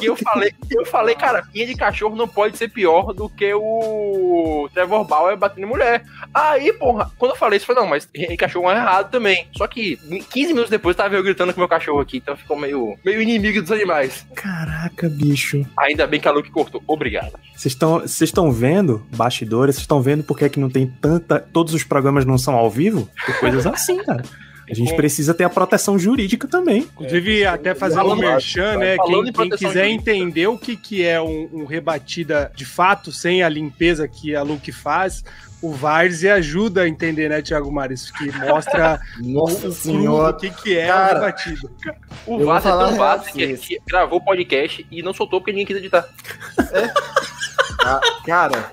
E 0.00 0.04
eu 0.04 0.16
falei, 0.16 0.52
eu 0.70 0.84
falei, 0.86 1.14
cara, 1.14 1.44
rinha 1.54 1.66
de 1.66 1.74
cachorro 1.74 2.16
não 2.16 2.28
pode 2.28 2.56
ser 2.56 2.68
pior 2.68 3.12
do 3.12 3.28
que 3.28 3.52
o 3.54 4.68
Trevor 4.72 5.04
Bauer 5.04 5.36
batendo 5.36 5.64
em 5.64 5.68
mulher. 5.68 6.04
Aí, 6.32 6.72
porra, 6.72 7.10
quando 7.18 7.32
eu 7.32 7.36
falei 7.36 7.56
isso, 7.56 7.64
eu 7.64 7.74
falei, 7.74 7.82
não, 7.82 7.90
mas 7.90 8.08
rinha 8.14 8.28
de 8.28 8.36
cachorro 8.36 8.70
é 8.70 8.76
errado 8.76 9.10
também. 9.10 9.48
Só 9.56 9.66
que 9.66 9.96
15 10.30 10.48
minutos 10.48 10.70
depois 10.70 10.96
tava 10.96 11.14
eu 11.14 11.22
gritando 11.22 11.52
com 11.52 11.60
meu 11.60 11.68
cachorro 11.68 12.00
aqui, 12.00 12.18
então 12.18 12.36
ficou 12.36 12.58
meio, 12.58 12.96
meio 13.04 13.20
inimigo 13.20 13.60
dos 13.60 13.72
animais. 13.72 14.26
Caraca, 14.34 15.08
bicho. 15.08 15.64
Ainda 15.76 16.06
bem 16.06 16.20
que 16.20 16.28
a 16.28 16.32
Luke 16.32 16.50
cortou. 16.50 16.82
Obrigado. 16.86 17.32
Vocês 17.54 17.76
estão 18.20 18.52
vendo, 18.52 19.06
bastidores, 19.14 19.74
vocês 19.74 19.82
estão 19.82 20.00
vendo 20.00 20.22
porque 20.22 20.44
é 20.44 20.48
que 20.48 20.60
não 20.60 20.70
tem 20.70 20.86
tanta. 20.86 21.40
Todos 21.68 21.82
os 21.82 21.84
programas 21.84 22.24
não 22.24 22.38
são 22.38 22.54
ao 22.54 22.70
vivo? 22.70 23.10
Por 23.26 23.40
coisas 23.40 23.66
assim, 23.68 24.02
cara. 24.02 24.22
A 24.70 24.74
gente 24.74 24.94
precisa 24.96 25.34
ter 25.34 25.44
a 25.44 25.50
proteção 25.50 25.98
jurídica 25.98 26.48
também. 26.48 26.80
Inclusive, 26.80 27.44
até 27.44 27.74
fazer 27.74 28.00
um 28.00 28.16
merchan, 28.16 28.76
né? 28.78 28.96
Quem, 28.98 29.32
quem 29.32 29.50
quiser 29.50 29.88
entender 29.88 30.46
o 30.46 30.58
que, 30.58 30.76
que 30.76 31.04
é 31.04 31.20
um, 31.20 31.48
um, 31.52 31.64
rebatida 31.64 32.50
de 32.54 32.64
fato, 32.64 33.12
sem 33.12 33.42
a 33.42 33.48
limpeza 33.48 34.08
que 34.08 34.34
a 34.34 34.42
Luke 34.42 34.72
faz, 34.72 35.24
o 35.62 35.72
Varze 35.72 36.28
ajuda 36.28 36.82
a 36.82 36.88
entender, 36.88 37.28
né, 37.28 37.42
Thiago 37.42 37.70
Maris? 37.70 38.10
Que 38.10 38.30
mostra 38.46 39.00
Nossa 39.20 39.68
o, 39.68 39.72
senhora. 39.72 40.36
o 40.36 40.38
que, 40.38 40.50
que 40.50 40.78
é 40.78 40.86
cara, 40.86 41.02
a 41.02 41.14
rebatida. 41.14 41.70
O 42.26 42.44
Varze 42.44 42.68
é 42.68 42.70
tão 42.70 42.96
vaso 42.96 43.24
que, 43.32 43.56
que 43.56 43.78
gravou 43.86 44.18
o 44.18 44.24
podcast 44.24 44.86
e 44.90 45.02
não 45.02 45.12
soltou 45.12 45.40
porque 45.40 45.52
ninguém 45.52 45.66
quis 45.66 45.76
editar. 45.76 46.06
É. 46.72 46.92
ah, 47.84 48.00
cara. 48.24 48.72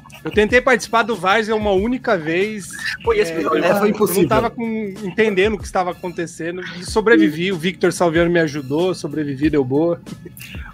Eu 0.23 0.29
tentei 0.31 0.61
participar 0.61 1.03
do 1.03 1.15
Várzea 1.15 1.55
uma 1.55 1.71
única 1.71 2.17
vez. 2.17 2.69
Foi 3.03 3.17
esse. 3.19 3.31
É, 3.31 3.75
foi 3.75 3.89
impossível. 3.89 4.21
Eu 4.21 4.23
não 4.23 4.29
tava 4.29 4.49
com, 4.49 4.93
entendendo 5.03 5.53
o 5.55 5.57
que 5.57 5.65
estava 5.65 5.91
acontecendo 5.91 6.61
e 6.79 6.85
sobrevivi. 6.85 7.51
O 7.51 7.57
Victor 7.57 7.91
Salviano 7.91 8.29
me 8.29 8.39
ajudou, 8.39 8.93
sobrevivi, 8.93 9.49
deu 9.49 9.63
boa. 9.63 9.99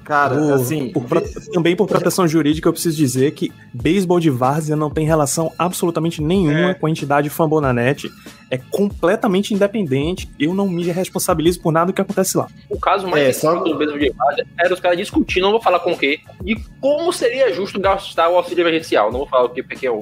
Cara, 0.03 0.35
Por- 0.35 0.53
assim. 0.53 0.89
por 0.89 1.03
pro- 1.03 1.21
também 1.51 1.75
por 1.75 1.85
proteção 1.87 2.25
jurídica, 2.27 2.67
eu 2.67 2.73
preciso 2.73 2.95
dizer 2.95 3.31
que 3.31 3.51
beisebol 3.73 4.19
de 4.21 4.29
várzea 4.29 4.75
não 4.75 4.89
tem 4.89 5.05
relação 5.05 5.51
absolutamente 5.59 6.21
nenhuma 6.21 6.73
com 6.73 6.87
a 6.87 6.89
entidade 6.89 7.29
Fambonanet. 7.29 8.09
É 8.49 8.57
completamente 8.57 9.53
independente. 9.53 10.29
Eu 10.39 10.53
não 10.53 10.69
me 10.69 10.83
responsabilizo 10.85 11.59
por 11.59 11.73
nada 11.73 11.87
do 11.87 11.93
que 11.93 11.99
acontece 12.01 12.37
lá. 12.37 12.47
O 12.69 12.79
caso 12.79 13.05
mais 13.05 13.21
É, 13.23 13.27
recente 13.27 13.63
do 13.69 13.77
mesmo 13.77 13.99
de 13.99 14.09
Várzea 14.11 14.45
era 14.57 14.73
os 14.73 14.79
caras 14.79 14.97
discutindo, 14.97 15.43
não 15.43 15.51
vou 15.51 15.61
falar 15.61 15.79
com 15.81 15.91
o 15.91 15.97
quê, 15.97 16.21
e 16.45 16.55
como 16.79 17.11
seria 17.11 17.53
justo 17.53 17.77
gastar 17.77 18.29
o 18.29 18.37
auxílio 18.37 18.61
emergencial. 18.61 19.11
Não 19.11 19.19
vou 19.19 19.27
falar 19.27 19.36
o 19.43 19.49
que, 19.49 19.85
é 19.85 19.91
o. 19.91 19.99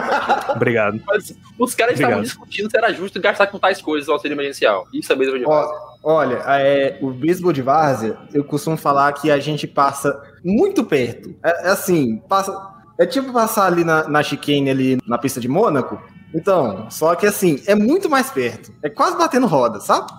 Obrigado. 0.54 1.00
Mas 1.06 1.34
os 1.58 1.74
caras 1.74 1.98
estavam 1.98 2.22
discutindo 2.22 2.70
se 2.70 2.76
era 2.76 2.92
justo 2.92 3.20
gastar 3.20 3.46
com 3.48 3.58
tais 3.58 3.80
coisas 3.80 4.08
o 4.08 4.12
auxílio 4.12 4.34
emergencial. 4.34 4.86
Isso 4.92 5.12
é 5.12 5.16
mesmo 5.16 5.38
de 5.38 5.44
Várzea. 5.44 5.96
Olha, 6.08 6.36
é, 6.46 6.98
o 7.02 7.10
beisebol 7.10 7.52
de 7.52 7.62
várzea, 7.62 8.16
eu 8.32 8.44
costumo 8.44 8.76
falar 8.76 9.12
que 9.12 9.28
a 9.28 9.40
gente 9.40 9.66
passa 9.66 10.22
muito 10.44 10.84
perto. 10.84 11.34
É, 11.42 11.66
é 11.66 11.70
assim, 11.70 12.18
passa, 12.28 12.56
é 12.96 13.04
tipo 13.04 13.32
passar 13.32 13.66
ali 13.66 13.82
na, 13.82 14.06
na 14.08 14.22
chicane, 14.22 14.70
ali 14.70 14.98
na 15.04 15.18
pista 15.18 15.40
de 15.40 15.48
Mônaco. 15.48 16.00
Então, 16.32 16.88
só 16.90 17.14
que 17.16 17.26
assim, 17.26 17.60
é 17.66 17.74
muito 17.74 18.08
mais 18.08 18.30
perto. 18.30 18.72
É 18.84 18.88
quase 18.88 19.16
batendo 19.16 19.48
roda, 19.48 19.80
sabe? 19.80 20.12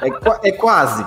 É, 0.00 0.48
é 0.48 0.52
quase. 0.52 1.04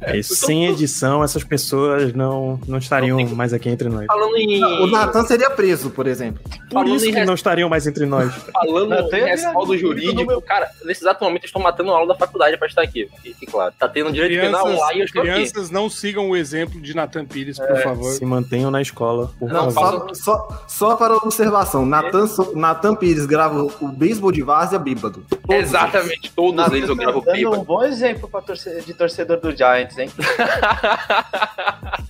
É, 0.00 0.22
sem 0.22 0.66
edição, 0.66 1.22
essas 1.22 1.44
pessoas 1.44 2.12
não, 2.12 2.58
não 2.66 2.78
estariam 2.78 3.18
mais 3.34 3.52
aqui 3.52 3.68
entre 3.68 3.88
nós. 3.88 4.06
Falando 4.06 4.36
em. 4.36 4.62
O 4.64 4.86
Natan 4.86 5.24
seria 5.24 5.50
preso, 5.50 5.90
por 5.90 6.06
exemplo. 6.06 6.42
Por 6.42 6.72
falando 6.72 6.94
isso 6.96 7.04
que 7.06 7.10
res- 7.12 7.26
não 7.26 7.34
estariam 7.34 7.68
mais 7.68 7.86
entre 7.86 8.06
nós. 8.06 8.32
Falando 8.52 8.88
Não, 8.90 9.08
tem 9.08 9.20
em 9.20 9.24
a 9.24 9.26
respaldo 9.28 9.76
jurídico, 9.76 10.24
meu- 10.24 10.42
cara, 10.42 10.68
nesse 10.84 11.02
exato 11.02 11.22
momento 11.24 11.44
eu 11.44 11.46
estou 11.46 11.62
matando 11.62 11.90
a 11.92 11.94
aula 11.96 12.08
da 12.08 12.14
faculdade 12.14 12.56
pra 12.56 12.66
estar 12.68 12.82
aqui. 12.82 13.08
Fique 13.22 13.46
claro. 13.46 13.72
Tá 13.78 13.88
tendo 13.88 14.12
direito 14.12 14.40
penal 14.40 14.62
Crianças, 14.64 14.82
online 14.82 14.98
e 14.98 15.00
eu 15.00 15.04
estou 15.06 15.22
aqui. 15.22 15.30
crianças 15.32 15.70
não 15.70 15.88
sigam 15.90 16.28
o 16.30 16.36
exemplo 16.36 16.80
de 16.80 16.94
Nathan 16.94 17.24
Pires, 17.24 17.58
por 17.58 17.70
É, 17.70 17.82
favor. 17.82 18.10
Se 18.12 18.24
mantenham 18.24 18.70
na 18.70 18.80
escola, 18.82 19.30
por 19.38 19.50
Não, 19.50 19.70
favor. 19.70 20.14
só, 20.14 20.46
só, 20.48 20.64
só 20.68 20.96
para 20.96 21.14
observação, 21.16 21.84
Natan, 21.86 22.26
so- 22.26 22.52
Natan 22.54 22.94
Pires 22.94 23.26
grava 23.26 23.62
o 23.80 23.88
beisebol 23.88 24.32
de 24.32 24.42
várzea 24.42 24.78
bíbado. 24.78 25.24
Exatamente, 25.50 26.30
todos 26.34 26.66
eles 26.72 26.88
eu 26.88 26.96
gravo 26.96 27.20
Dando 27.20 27.34
pipa. 27.34 27.50
um 27.50 27.64
bom 27.64 27.82
exemplo 27.82 28.28
pra 28.28 28.40
torce- 28.40 28.82
de 28.82 28.94
torcedor 28.94 29.38
do 29.40 29.52
Giants, 29.76 29.98
hein? 29.98 30.10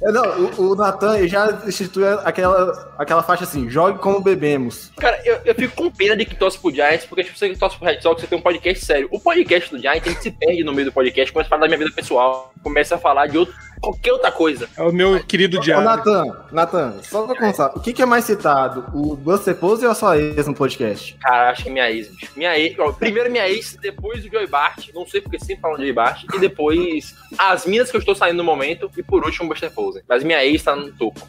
É, 0.01 0.13
não, 0.13 0.23
o, 0.23 0.73
o 0.73 0.77
Natan 0.77 1.27
já 1.27 1.61
instituiu 1.67 2.21
aquela, 2.21 2.95
aquela 2.97 3.23
faixa 3.23 3.43
assim, 3.43 3.69
jogue 3.69 3.99
como 3.99 4.21
bebemos. 4.21 4.93
Cara, 4.97 5.21
eu, 5.25 5.41
eu 5.45 5.55
fico 5.55 5.75
com 5.75 5.91
pena 5.91 6.17
de 6.17 6.25
que 6.25 6.37
torce 6.37 6.57
pro 6.59 6.71
Giants, 6.71 7.05
porque 7.05 7.25
tipo, 7.25 7.37
você 7.37 7.53
torce 7.57 7.77
pro 7.77 7.87
Red 7.87 8.01
Sox, 8.01 8.21
você 8.21 8.27
tem 8.29 8.39
um 8.39 8.43
podcast 8.43 8.85
sério. 8.85 9.09
O 9.11 9.19
podcast 9.19 9.71
do 9.71 9.79
Giants, 9.81 10.07
a 10.07 10.11
gente 10.11 10.23
se 10.23 10.31
perde 10.31 10.63
no 10.63 10.73
meio 10.73 10.87
do 10.87 10.93
podcast, 10.93 11.33
começa 11.33 11.49
a 11.49 11.51
falar 11.51 11.63
da 11.63 11.67
minha 11.67 11.79
vida 11.79 11.91
pessoal, 11.95 12.53
começa 12.63 12.95
a 12.95 12.99
falar 12.99 13.27
de 13.27 13.39
outro, 13.39 13.55
qualquer 13.81 14.13
outra 14.13 14.31
coisa. 14.31 14.69
É 14.77 14.83
o 14.83 14.93
meu 14.93 15.23
querido 15.25 15.59
Ô, 15.59 15.61
Diário. 15.61 15.85
Natan, 15.85 16.25
Natan, 16.53 16.95
só 17.03 17.27
pra 17.27 17.37
constar, 17.37 17.73
o 17.77 17.81
que, 17.81 17.93
que 17.93 18.03
é 18.03 18.07
mais 18.07 18.25
citado, 18.25 18.87
o 18.95 19.17
Buster 19.17 19.55
Pose 19.55 19.85
ou 19.85 19.93
a 19.93 19.95
sua 19.95 20.19
ex 20.19 20.47
no 20.47 20.55
podcast? 20.55 21.17
Cara, 21.21 21.51
acho 21.51 21.63
que 21.63 21.69
é 21.69 21.73
minha 21.73 21.91
ex, 21.91 22.09
bicho. 22.09 22.33
Minha 22.37 22.59
ex, 22.59 22.79
ó, 22.79 22.93
primeiro 22.93 23.31
minha 23.31 23.49
ex, 23.49 23.77
depois 23.81 24.25
o 24.25 24.29
Joey 24.29 24.47
Bart, 24.47 24.89
não 24.95 25.07
sei 25.07 25.21
porque 25.21 25.39
sempre 25.39 25.63
falam 25.63 25.77
de 25.77 25.83
Joey 25.83 25.93
Bart, 25.93 26.25
e 26.35 26.39
depois 26.39 27.15
as 27.37 27.67
minas 27.67 27.91
que 27.91 27.97
eu 27.97 28.01
estou 28.01 28.15
saindo 28.15 28.39
no 28.39 28.45
momento, 28.45 28.91
e 28.97 29.03
por 29.03 29.25
último 29.25 29.47
o 29.47 29.49
Buster 29.49 29.71
Pose. 29.71 30.03
Mas 30.09 30.25
minha 30.25 30.45
ex 30.45 30.63
tá 30.63 30.75
no 30.75 30.93
topo. 30.93 31.21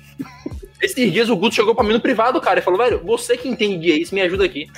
Esses 0.82 1.12
dias 1.12 1.30
o 1.30 1.36
Guto 1.36 1.56
chegou 1.56 1.76
pra 1.76 1.84
mim 1.84 1.94
no 1.94 2.00
privado, 2.00 2.40
cara, 2.40 2.60
e 2.60 2.64
falou, 2.64 2.80
velho, 2.80 3.02
você 3.04 3.36
que 3.36 3.50
entende 3.50 3.78
de 3.80 3.92
ex, 3.92 4.12
me 4.12 4.22
ajuda 4.22 4.46
aqui. 4.46 4.70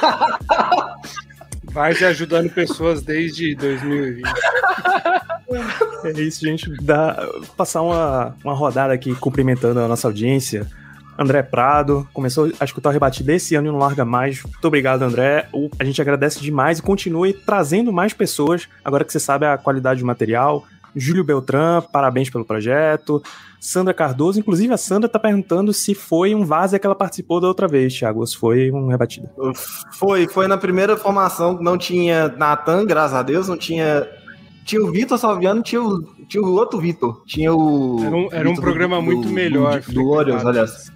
Vai 1.72 1.92
ajudando 1.92 2.50
pessoas 2.50 3.02
desde 3.02 3.54
2020. 3.54 4.28
É 6.04 6.10
isso, 6.20 6.40
gente. 6.40 6.70
Dá, 6.82 7.28
passar 7.56 7.82
uma, 7.82 8.36
uma 8.44 8.54
rodada 8.54 8.92
aqui 8.92 9.14
cumprimentando 9.14 9.80
a 9.80 9.88
nossa 9.88 10.08
audiência. 10.08 10.66
André 11.18 11.42
Prado 11.42 12.08
começou 12.14 12.50
a 12.58 12.64
escutar 12.64 12.88
o 12.88 12.92
rebate 12.92 13.22
desse 13.22 13.54
ano 13.54 13.68
e 13.68 13.70
não 13.70 13.78
larga 13.78 14.04
mais. 14.04 14.42
Muito 14.42 14.64
obrigado, 14.64 15.02
André. 15.02 15.46
A 15.78 15.84
gente 15.84 16.00
agradece 16.00 16.40
demais 16.40 16.78
e 16.78 16.82
continue 16.82 17.34
trazendo 17.34 17.92
mais 17.92 18.14
pessoas. 18.14 18.68
Agora 18.84 19.04
que 19.04 19.12
você 19.12 19.20
sabe 19.20 19.44
a 19.44 19.58
qualidade 19.58 20.00
do 20.00 20.06
material, 20.06 20.64
Júlio 20.96 21.22
Beltrán, 21.22 21.82
parabéns 21.82 22.30
pelo 22.30 22.44
projeto. 22.44 23.22
Sandra 23.60 23.92
Cardoso, 23.92 24.40
inclusive 24.40 24.72
a 24.72 24.78
Sandra 24.78 25.06
tá 25.06 25.18
perguntando 25.18 25.70
se 25.74 25.94
foi 25.94 26.34
um 26.34 26.46
vaza 26.46 26.78
que 26.78 26.86
ela 26.86 26.94
participou 26.94 27.40
da 27.40 27.46
outra 27.46 27.68
vez, 27.68 27.94
Thiago, 27.94 28.20
ou 28.20 28.26
se 28.26 28.36
foi 28.36 28.70
um 28.72 28.88
rebatido. 28.88 29.28
Foi, 29.92 30.26
foi 30.26 30.48
na 30.48 30.56
primeira 30.56 30.96
formação, 30.96 31.58
não 31.60 31.76
tinha 31.76 32.28
Natan, 32.38 32.86
graças 32.86 33.14
a 33.18 33.22
Deus, 33.22 33.48
não 33.48 33.58
tinha. 33.58 34.08
Tinha 34.64 34.82
o 34.82 34.90
Vitor 34.90 35.18
Salviano, 35.18 35.62
tinha 35.62 35.82
o, 35.82 36.02
tinha 36.28 36.42
o 36.42 36.52
outro 36.52 36.78
Vitor. 36.80 37.22
Tinha 37.26 37.52
o. 37.52 37.98
Era 38.02 38.16
um, 38.16 38.28
era 38.32 38.50
um 38.50 38.54
programa 38.54 38.96
do- 38.96 39.02
muito 39.02 39.28
do- 39.28 39.34
melhor. 39.34 39.80
Do, 39.80 39.92
do 39.92 40.08
Orioles, 40.08 40.46
aliás. 40.46 40.90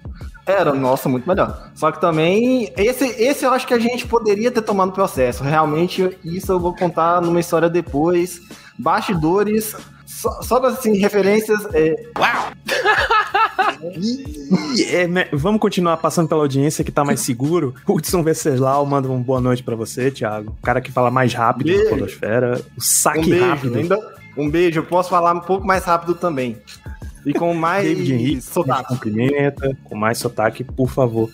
Era, 0.46 0.72
nossa, 0.74 1.08
muito 1.08 1.26
melhor. 1.28 1.70
Só 1.74 1.90
que 1.90 2.00
também, 2.00 2.70
esse, 2.76 3.04
esse 3.22 3.44
eu 3.44 3.50
acho 3.52 3.66
que 3.66 3.72
a 3.74 3.78
gente 3.78 4.06
poderia 4.06 4.50
ter 4.50 4.60
tomado 4.62 4.92
processo. 4.92 5.42
Realmente, 5.42 6.16
isso 6.22 6.52
eu 6.52 6.60
vou 6.60 6.74
contar 6.76 7.20
numa 7.22 7.40
história 7.40 7.68
depois. 7.68 8.40
Bastidores, 8.78 9.74
só, 10.14 10.40
só 10.42 10.60
pra, 10.60 10.68
assim, 10.70 10.96
referências. 10.96 11.60
É... 11.74 11.96
E, 14.76 14.84
é, 14.94 15.06
né, 15.06 15.28
vamos 15.32 15.60
continuar 15.60 15.96
passando 15.96 16.28
pela 16.28 16.42
audiência 16.42 16.84
que 16.84 16.92
tá 16.92 17.04
mais 17.04 17.20
seguro. 17.20 17.74
Hudson 17.88 18.22
Venceslau 18.22 18.86
manda 18.86 19.08
uma 19.08 19.18
boa 19.18 19.40
noite 19.40 19.62
pra 19.62 19.74
você, 19.74 20.10
Thiago. 20.10 20.54
O 20.58 20.62
cara 20.64 20.80
que 20.80 20.92
fala 20.92 21.10
mais 21.10 21.34
rápido 21.34 21.66
Beijo. 21.66 21.84
da 21.84 21.90
Podosfera. 21.90 22.60
O 22.76 22.80
saque 22.80 23.18
um 23.20 23.30
beijo, 23.30 23.44
rápido. 23.46 23.78
ainda. 23.78 24.14
Um 24.36 24.50
beijo, 24.50 24.80
eu 24.80 24.84
posso 24.84 25.10
falar 25.10 25.32
um 25.32 25.40
pouco 25.40 25.66
mais 25.66 25.84
rápido 25.84 26.14
também. 26.14 26.56
E 27.26 27.32
com 27.32 27.52
mais 27.54 27.86
David 27.86 28.14
Henrique 28.14 28.40
sotaque. 28.42 28.88
cumprimenta, 28.88 29.76
com 29.84 29.96
mais 29.96 30.18
sotaque, 30.18 30.62
por 30.64 30.90
favor. 30.90 31.28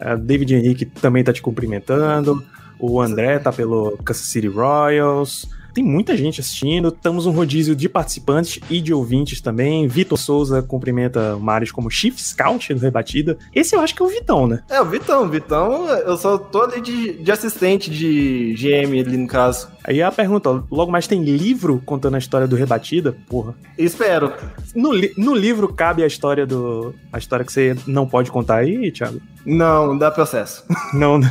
Uh, 0.00 0.18
David 0.18 0.54
Henrique 0.54 0.84
também 0.84 1.22
tá 1.22 1.32
te 1.32 1.40
cumprimentando. 1.40 2.44
O 2.78 3.00
André 3.00 3.38
tá 3.38 3.52
pelo 3.52 3.96
Kansas 4.04 4.26
City 4.26 4.48
Royals. 4.48 5.48
Tem 5.74 5.82
muita 5.82 6.16
gente 6.16 6.40
assistindo. 6.40 6.88
Estamos 6.88 7.26
um 7.26 7.32
rodízio 7.32 7.74
de 7.74 7.88
participantes 7.88 8.60
e 8.70 8.80
de 8.80 8.94
ouvintes 8.94 9.40
também. 9.40 9.88
Vitor 9.88 10.16
Souza 10.16 10.62
cumprimenta 10.62 11.34
o 11.34 11.40
Marius 11.40 11.72
como 11.72 11.90
Chief 11.90 12.16
Scout 12.16 12.72
do 12.72 12.80
Rebatida. 12.80 13.36
Esse 13.52 13.74
eu 13.74 13.80
acho 13.80 13.94
que 13.94 14.00
é 14.00 14.04
o 14.04 14.08
Vitão, 14.08 14.46
né? 14.46 14.62
É, 14.70 14.80
o 14.80 14.84
Vitão, 14.84 15.28
Vitão, 15.28 15.88
eu 15.88 16.16
só 16.16 16.38
tô 16.38 16.62
ali 16.62 16.80
de, 16.80 17.14
de 17.14 17.32
assistente 17.32 17.90
de 17.90 18.54
GM 18.56 19.00
ali 19.00 19.16
no 19.16 19.26
caso. 19.26 19.73
Aí 19.86 20.02
a 20.02 20.10
pergunta, 20.10 20.48
ó, 20.50 20.62
logo 20.70 20.90
mais 20.90 21.06
tem 21.06 21.22
livro 21.22 21.82
contando 21.84 22.14
a 22.14 22.18
história 22.18 22.46
do 22.46 22.56
Rebatida? 22.56 23.14
Porra. 23.28 23.54
Espero. 23.76 24.32
No, 24.74 24.92
li- 24.92 25.12
no 25.18 25.34
livro 25.34 25.72
cabe 25.72 26.02
a 26.02 26.06
história 26.06 26.46
do. 26.46 26.94
a 27.12 27.18
história 27.18 27.44
que 27.44 27.52
você 27.52 27.76
não 27.86 28.06
pode 28.08 28.30
contar 28.30 28.56
aí, 28.56 28.90
Thiago? 28.90 29.20
Não, 29.44 29.98
dá 29.98 30.10
processo. 30.10 30.64
Não, 30.94 31.18
né? 31.18 31.30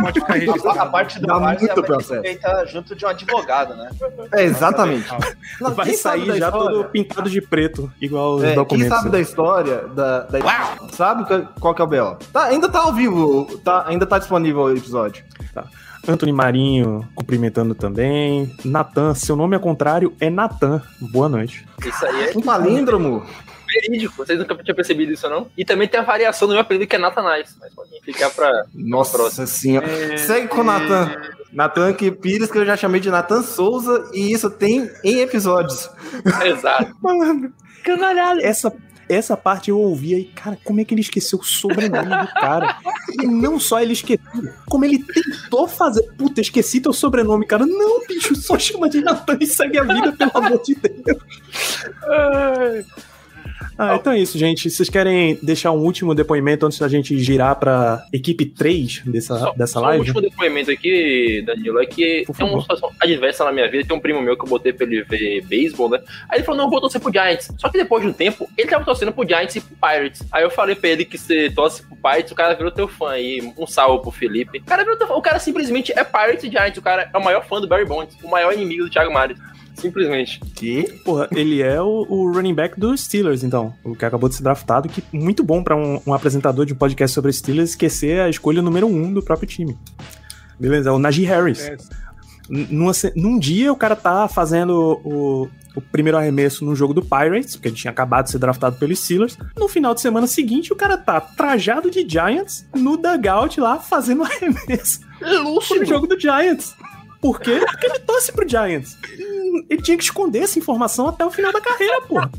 Pode 0.00 0.18
ficar 0.20 0.32
A, 0.32 0.36
registrado. 0.36 0.80
a 0.80 0.86
parte 0.86 1.20
do 1.20 1.26
Dá 1.26 1.38
Várzea 1.38 1.68
muito 1.68 1.82
que 1.82 1.86
processo. 1.86 2.22
feita 2.22 2.64
junto 2.66 2.94
de 2.96 3.04
um 3.04 3.08
advogado, 3.08 3.74
né? 3.76 3.90
É, 4.32 4.44
exatamente. 4.44 5.06
Não, 5.60 5.72
Vai 5.74 5.86
quem 5.88 5.96
sair 5.96 6.24
já 6.24 6.34
história? 6.48 6.52
todo 6.70 6.84
pintado 6.86 7.28
de 7.28 7.42
preto, 7.42 7.92
igual 8.00 8.36
os 8.36 8.44
É, 8.44 8.46
quem 8.48 8.54
documentos. 8.56 8.96
sabe 8.96 9.10
da 9.10 9.20
história, 9.20 9.76
da, 9.88 10.20
da- 10.20 10.38
sabe 10.92 11.26
qual- 11.26 11.48
qual 11.60 11.74
que 11.74 11.82
é 11.82 11.84
o 11.84 11.88
BO? 11.88 12.16
Tá, 12.32 12.44
ainda 12.44 12.66
tá 12.66 12.80
ao 12.80 12.94
vivo, 12.94 13.44
tá, 13.62 13.84
ainda 13.86 14.06
tá 14.06 14.18
disponível 14.18 14.62
o 14.62 14.70
episódio. 14.74 15.22
Tá. 15.52 15.66
Anthony 16.06 16.32
Marinho 16.32 17.06
cumprimentando 17.14 17.74
também. 17.74 18.54
Natan, 18.64 19.14
seu 19.14 19.36
nome 19.36 19.54
ao 19.54 19.60
contrário 19.60 20.12
é 20.20 20.30
Natan. 20.30 20.82
Boa 21.00 21.28
noite. 21.28 21.66
Isso 21.84 22.06
aí 22.06 22.30
é 22.30 22.32
Um 22.36 22.40
palíndromo. 22.40 23.24
verídico. 23.66 24.14
Vocês 24.16 24.38
nunca 24.38 24.54
tinham 24.56 24.74
percebido 24.76 25.12
isso, 25.12 25.28
não? 25.28 25.48
E 25.56 25.64
também 25.64 25.86
tem 25.88 26.00
a 26.00 26.04
variação 26.04 26.48
do 26.48 26.52
meu 26.52 26.60
apelido 26.62 26.86
que 26.86 26.96
é 26.96 26.98
Natanais. 26.98 27.56
Mas 27.60 27.74
pode 27.74 27.90
ficar 28.02 28.30
pra. 28.30 28.50
Nossa 28.74 29.46
senhora. 29.46 29.86
Segue 30.18 30.48
com 30.48 30.60
o 30.60 30.64
Natan. 30.64 31.10
Natan 31.52 31.92
que 31.94 32.10
Pires, 32.10 32.50
que 32.50 32.58
eu 32.58 32.64
já 32.66 32.76
chamei 32.76 33.00
de 33.00 33.10
Natan 33.10 33.42
Souza, 33.42 34.10
e 34.12 34.32
isso 34.32 34.50
tem 34.50 34.90
em 35.04 35.20
episódios. 35.20 35.90
Exato. 36.44 36.94
Malandro. 37.02 37.52
Canalhada. 37.84 38.42
Essa, 38.42 38.72
essa 39.08 39.36
parte 39.36 39.70
eu 39.70 39.78
ouvi 39.78 40.14
aí, 40.14 40.24
cara, 40.24 40.58
como 40.64 40.80
é 40.80 40.84
que 40.84 40.94
ele 40.94 41.00
esqueceu 41.00 41.38
o 41.38 41.44
sobrenome 41.44 42.08
do 42.08 42.28
cara? 42.34 42.78
E 43.20 43.26
não 43.26 43.58
só 43.58 43.80
ele 43.80 43.92
esqueceu, 43.92 44.24
como 44.68 44.84
ele 44.84 45.02
tentou 45.02 45.66
fazer. 45.66 46.02
Puta, 46.16 46.40
esqueci 46.40 46.80
teu 46.80 46.92
sobrenome, 46.92 47.46
cara. 47.46 47.64
Não, 47.66 48.06
bicho, 48.06 48.34
só 48.36 48.58
chama 48.58 48.88
de 48.88 49.00
Natan 49.00 49.38
e 49.40 49.46
segue 49.46 49.78
a 49.78 49.84
vida, 49.84 50.12
pelo 50.12 50.30
amor 50.34 50.62
de 50.62 50.74
Deus. 50.74 51.22
Ah, 53.78 53.94
então 53.94 54.12
é 54.12 54.18
isso, 54.18 54.36
gente. 54.36 54.68
Vocês 54.68 54.88
querem 54.88 55.38
deixar 55.40 55.70
um 55.70 55.78
último 55.78 56.12
depoimento 56.12 56.66
antes 56.66 56.80
da 56.80 56.88
gente 56.88 57.16
girar 57.18 57.54
pra 57.54 58.04
equipe 58.12 58.44
3 58.44 59.02
dessa, 59.06 59.52
dessa 59.56 59.74
Só 59.74 59.80
live? 59.82 60.00
último 60.00 60.20
depoimento 60.20 60.70
aqui, 60.70 61.42
Danilo, 61.46 61.80
é 61.80 61.86
que 61.86 62.24
Por 62.26 62.36
tem 62.36 62.46
uma 62.46 62.60
situação 62.60 62.90
adversa 62.98 63.44
na 63.44 63.52
minha 63.52 63.70
vida. 63.70 63.86
Tem 63.86 63.96
um 63.96 64.00
primo 64.00 64.20
meu 64.20 64.36
que 64.36 64.44
eu 64.44 64.48
botei 64.48 64.72
pra 64.72 64.84
ele 64.84 65.02
ver 65.04 65.42
beisebol, 65.42 65.88
né? 65.88 66.00
Aí 66.28 66.38
ele 66.38 66.44
falou: 66.44 66.58
não, 66.58 66.64
eu 66.66 66.70
vou 66.70 66.80
torcer 66.80 67.00
pro 67.00 67.12
Giants. 67.12 67.52
Só 67.56 67.68
que 67.68 67.78
depois 67.78 68.02
de 68.02 68.08
um 68.08 68.12
tempo, 68.12 68.48
ele 68.56 68.68
tava 68.68 68.84
torcendo 68.84 69.12
pro 69.12 69.26
Giants 69.26 69.54
e 69.54 69.60
pro 69.60 69.76
Pirates. 69.76 70.24
Aí 70.32 70.42
eu 70.42 70.50
falei 70.50 70.74
pra 70.74 70.90
ele 70.90 71.04
que 71.04 71.16
você 71.16 71.48
torce 71.48 71.82
pro 71.84 71.96
Pirates, 71.96 72.32
o 72.32 72.34
cara 72.34 72.54
virou 72.54 72.72
teu 72.72 72.88
fã 72.88 73.10
aí. 73.10 73.52
Um 73.56 73.66
salve 73.66 74.02
pro 74.02 74.10
Felipe. 74.10 74.58
O 74.58 74.64
cara, 74.64 74.82
virou 74.82 74.98
teu 74.98 75.06
fã. 75.06 75.14
o 75.14 75.22
cara 75.22 75.38
simplesmente 75.38 75.92
é 75.96 76.02
Pirates 76.02 76.42
e 76.44 76.50
Giants. 76.50 76.78
O 76.78 76.82
cara 76.82 77.08
é 77.14 77.16
o 77.16 77.22
maior 77.22 77.46
fã 77.46 77.60
do 77.60 77.68
Barry 77.68 77.84
Bonds, 77.84 78.16
o 78.22 78.28
maior 78.28 78.52
inimigo 78.52 78.84
do 78.84 78.90
Thiago 78.90 79.12
Mares. 79.12 79.38
Simplesmente. 79.78 80.40
Que? 80.54 80.92
Porra, 81.04 81.28
ele 81.32 81.62
é 81.62 81.80
o, 81.80 82.06
o 82.08 82.32
running 82.32 82.54
back 82.54 82.78
dos 82.78 83.02
Steelers, 83.02 83.44
então. 83.44 83.72
O 83.84 83.94
que 83.94 84.04
acabou 84.04 84.28
de 84.28 84.34
ser 84.34 84.42
draftado, 84.42 84.88
que 84.88 85.02
muito 85.12 85.42
bom 85.42 85.62
pra 85.62 85.76
um, 85.76 86.00
um 86.06 86.12
apresentador 86.12 86.66
de 86.66 86.72
um 86.72 86.76
podcast 86.76 87.14
sobre 87.14 87.32
Steelers 87.32 87.70
esquecer 87.70 88.20
a 88.20 88.28
escolha 88.28 88.60
número 88.60 88.86
um 88.86 89.12
do 89.12 89.22
próprio 89.22 89.48
time. 89.48 89.78
Beleza, 90.58 90.90
é 90.90 90.92
o 90.92 90.98
Najee 90.98 91.24
Harris. 91.24 91.60
É. 91.60 91.76
Numa 92.48 92.92
num 93.14 93.38
dia 93.38 93.70
o 93.70 93.76
cara 93.76 93.94
tá 93.94 94.26
fazendo 94.26 94.98
o, 95.04 95.48
o 95.76 95.80
primeiro 95.80 96.16
arremesso 96.16 96.64
no 96.64 96.74
jogo 96.74 96.94
do 96.94 97.02
Pirates, 97.02 97.54
porque 97.54 97.68
ele 97.68 97.76
tinha 97.76 97.90
acabado 97.90 98.24
de 98.24 98.30
ser 98.32 98.38
draftado 98.38 98.76
pelos 98.76 98.98
Steelers. 98.98 99.36
No 99.56 99.68
final 99.68 99.94
de 99.94 100.00
semana 100.00 100.26
seguinte, 100.26 100.72
o 100.72 100.76
cara 100.76 100.96
tá 100.96 101.20
trajado 101.20 101.90
de 101.90 102.08
Giants 102.08 102.66
no 102.74 102.96
dugout 102.96 103.60
lá 103.60 103.78
fazendo 103.78 104.22
arremesso 104.24 105.00
pro 105.68 105.84
jogo 105.84 106.06
do 106.06 106.18
Giants. 106.18 106.74
Por 107.20 107.40
quê? 107.40 107.60
Porque 107.70 107.86
ele 107.86 107.98
torce 108.00 108.32
pro 108.32 108.48
Giants. 108.48 108.96
Ele- 109.12 109.38
Ele 109.70 109.82
tinha 109.82 109.96
que 109.96 110.04
esconder 110.04 110.40
essa 110.40 110.58
informação 110.58 111.08
até 111.08 111.24
o 111.24 111.30
final 111.30 111.50
da 111.52 111.60
carreira, 111.60 112.00
porra. 112.02 112.30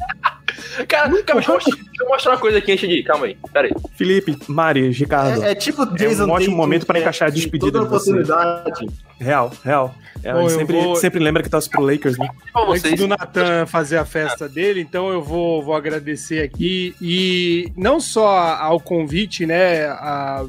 Cara, 0.88 1.10
calma, 1.24 1.42
deixa 1.42 1.52
eu, 1.52 1.56
mostrar, 1.56 1.76
deixa 1.76 2.04
eu 2.04 2.08
mostrar 2.08 2.32
uma 2.34 2.38
coisa 2.38 2.58
aqui 2.60 2.72
antes 2.72 2.88
de 2.88 2.96
ir. 3.00 3.04
Calma 3.04 3.26
aí. 3.26 3.38
Pera 3.52 3.68
aí. 3.68 3.74
Felipe, 3.98 4.38
Mari, 4.48 4.90
Ricardo. 4.92 5.44
É, 5.44 5.52
é 5.52 5.56
tipo 5.56 5.84
É 5.84 5.96
Jason 5.96 6.26
um 6.26 6.30
ótimo 6.32 6.56
momento 6.56 6.86
é, 6.92 7.00
encaixar 7.00 7.28
a 7.28 7.32
despedida 7.32 7.72
toda 7.72 7.86
de 7.86 7.90
vocês. 7.90 8.30
oportunidade. 8.30 8.88
Real, 9.20 9.52
real. 9.66 9.96
É, 10.24 10.34
Bom, 10.34 10.50
sempre, 10.50 10.82
vou- 10.82 10.96
sempre 10.96 11.20
lembra 11.20 11.42
que 11.42 11.50
torce 11.50 11.70
pro 11.70 11.82
Lakers, 11.82 12.18
né? 12.18 12.28
Antes 12.68 12.94
do 12.96 13.08
Natan 13.08 13.66
fazer 13.66 13.98
a 13.98 14.06
festa 14.06 14.50
dele, 14.50 14.82
então 14.82 15.10
eu 15.10 15.22
vou, 15.22 15.64
vou 15.64 15.74
agradecer 15.76 16.42
aqui. 16.42 16.94
E 17.02 17.72
não 17.76 18.00
só 18.00 18.28
ao 18.56 18.80
convite, 18.80 19.46
né? 19.46 19.86
A, 19.86 20.46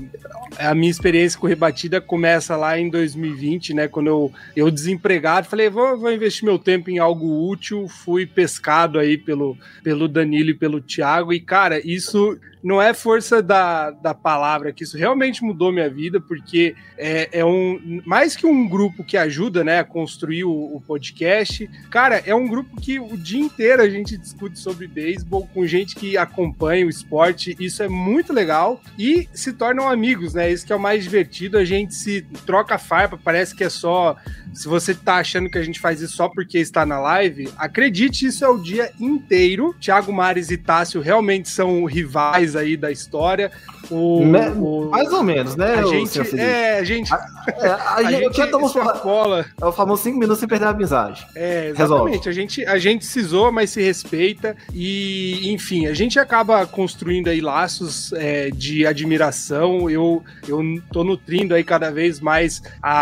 a 0.58 0.74
minha 0.74 0.90
experiência 0.90 1.38
com 1.38 1.46
rebatida 1.46 2.00
começa 2.00 2.56
lá 2.56 2.78
em 2.78 2.90
2020, 2.90 3.74
né? 3.74 3.86
Quando 3.88 4.08
eu, 4.08 4.32
eu 4.56 4.70
desempregado, 4.70 5.46
falei, 5.46 5.70
vou, 5.70 5.96
vou 5.98 6.12
investir 6.12 6.44
meu 6.44 6.58
tempo 6.58 6.90
em 6.90 6.98
algo 6.98 7.48
útil. 7.48 7.86
Fui 7.88 8.26
pescado 8.26 8.98
aí 8.98 9.16
pelo, 9.16 9.56
pelo 9.82 10.08
Danilo 10.08 10.50
e 10.50 10.54
pelo 10.54 10.80
Thiago. 10.80 11.32
E, 11.32 11.38
cara, 11.40 11.80
isso 11.86 12.36
não 12.62 12.80
é 12.80 12.92
força 12.92 13.42
da, 13.42 13.90
da 13.90 14.14
palavra, 14.14 14.72
que 14.72 14.84
isso 14.84 14.96
realmente 14.96 15.42
mudou 15.42 15.72
minha 15.72 15.88
vida, 15.88 16.20
porque 16.20 16.74
é, 16.96 17.28
é 17.32 17.44
um 17.44 18.00
mais 18.04 18.36
que 18.36 18.46
um 18.46 18.68
grupo 18.68 19.02
que 19.02 19.16
ajuda 19.16 19.64
né, 19.64 19.78
a 19.78 19.84
construir 19.84 20.44
o, 20.44 20.52
o 20.52 20.80
podcast. 20.80 21.68
Cara, 21.90 22.22
é 22.26 22.34
um 22.34 22.46
grupo 22.46 22.80
que 22.80 23.00
o 23.00 23.16
dia 23.16 23.40
inteiro 23.40 23.82
a 23.82 23.88
gente 23.88 24.16
discute 24.16 24.58
sobre 24.58 24.86
beisebol 24.86 25.48
com 25.52 25.66
gente 25.66 25.94
que 25.94 26.16
acompanha 26.16 26.86
o 26.86 26.90
esporte. 26.90 27.56
Isso 27.58 27.82
é 27.82 27.88
muito 27.88 28.32
legal 28.32 28.80
e 28.98 29.28
se 29.32 29.52
tornam 29.52 29.88
amigos, 29.88 30.34
né? 30.34 30.50
Isso 30.50 30.66
que 30.66 30.72
é 30.72 30.76
o 30.76 30.80
mais 30.80 31.02
divertido. 31.02 31.58
A 31.58 31.64
gente 31.64 31.94
se 31.94 32.22
troca 32.44 32.78
farpa, 32.78 33.18
parece 33.22 33.54
que 33.54 33.64
é 33.64 33.70
só. 33.70 34.16
Se 34.52 34.66
você 34.66 34.94
tá 34.94 35.16
achando 35.16 35.48
que 35.48 35.58
a 35.58 35.62
gente 35.62 35.78
faz 35.78 36.00
isso 36.00 36.16
só 36.16 36.28
porque 36.28 36.58
está 36.58 36.84
na 36.84 36.98
live, 36.98 37.48
acredite, 37.56 38.26
isso 38.26 38.44
é 38.44 38.48
o 38.48 38.58
dia 38.58 38.90
inteiro. 38.98 39.74
Thiago 39.80 40.12
Mares 40.12 40.50
e 40.50 40.56
Tássio 40.56 41.00
realmente 41.00 41.48
são 41.48 41.84
rivais 41.84 42.49
aí 42.56 42.76
da 42.76 42.90
história. 42.90 43.50
O, 43.90 44.24
Me- 44.24 44.48
o- 44.50 44.88
Mais 44.90 45.12
ou 45.12 45.22
menos, 45.22 45.56
né, 45.56 45.74
a 45.74 45.84
gente, 45.84 46.18
é, 46.38 46.78
a 46.78 46.84
gente, 46.84 47.12
É, 47.12 47.66
a, 47.68 47.94
a 47.96 48.02
gente, 48.04 48.34
gente 48.36 48.66
extrapola. 48.66 49.46
É 49.60 49.64
o 49.66 49.72
famoso 49.72 50.02
5 50.04 50.18
minutos 50.18 50.38
sem 50.40 50.48
perder 50.48 50.66
a 50.66 50.70
amizade. 50.70 51.26
É, 51.34 51.72
Resolve. 51.76 52.12
exatamente. 52.14 52.28
A 52.28 52.32
gente, 52.32 52.64
a 52.66 52.78
gente 52.78 53.04
se 53.06 53.22
zoa, 53.22 53.50
mas 53.50 53.70
se 53.70 53.82
respeita. 53.82 54.56
E, 54.72 55.52
enfim, 55.52 55.86
a 55.86 55.94
gente 55.94 56.18
acaba 56.18 56.64
construindo 56.66 57.28
aí 57.28 57.40
laços 57.40 58.12
é, 58.14 58.50
de 58.50 58.86
admiração. 58.86 59.88
Eu, 59.90 60.22
eu 60.46 60.62
tô 60.92 61.02
nutrindo 61.04 61.54
aí 61.54 61.64
cada 61.64 61.90
vez 61.90 62.20
mais 62.20 62.62
a, 62.82 62.92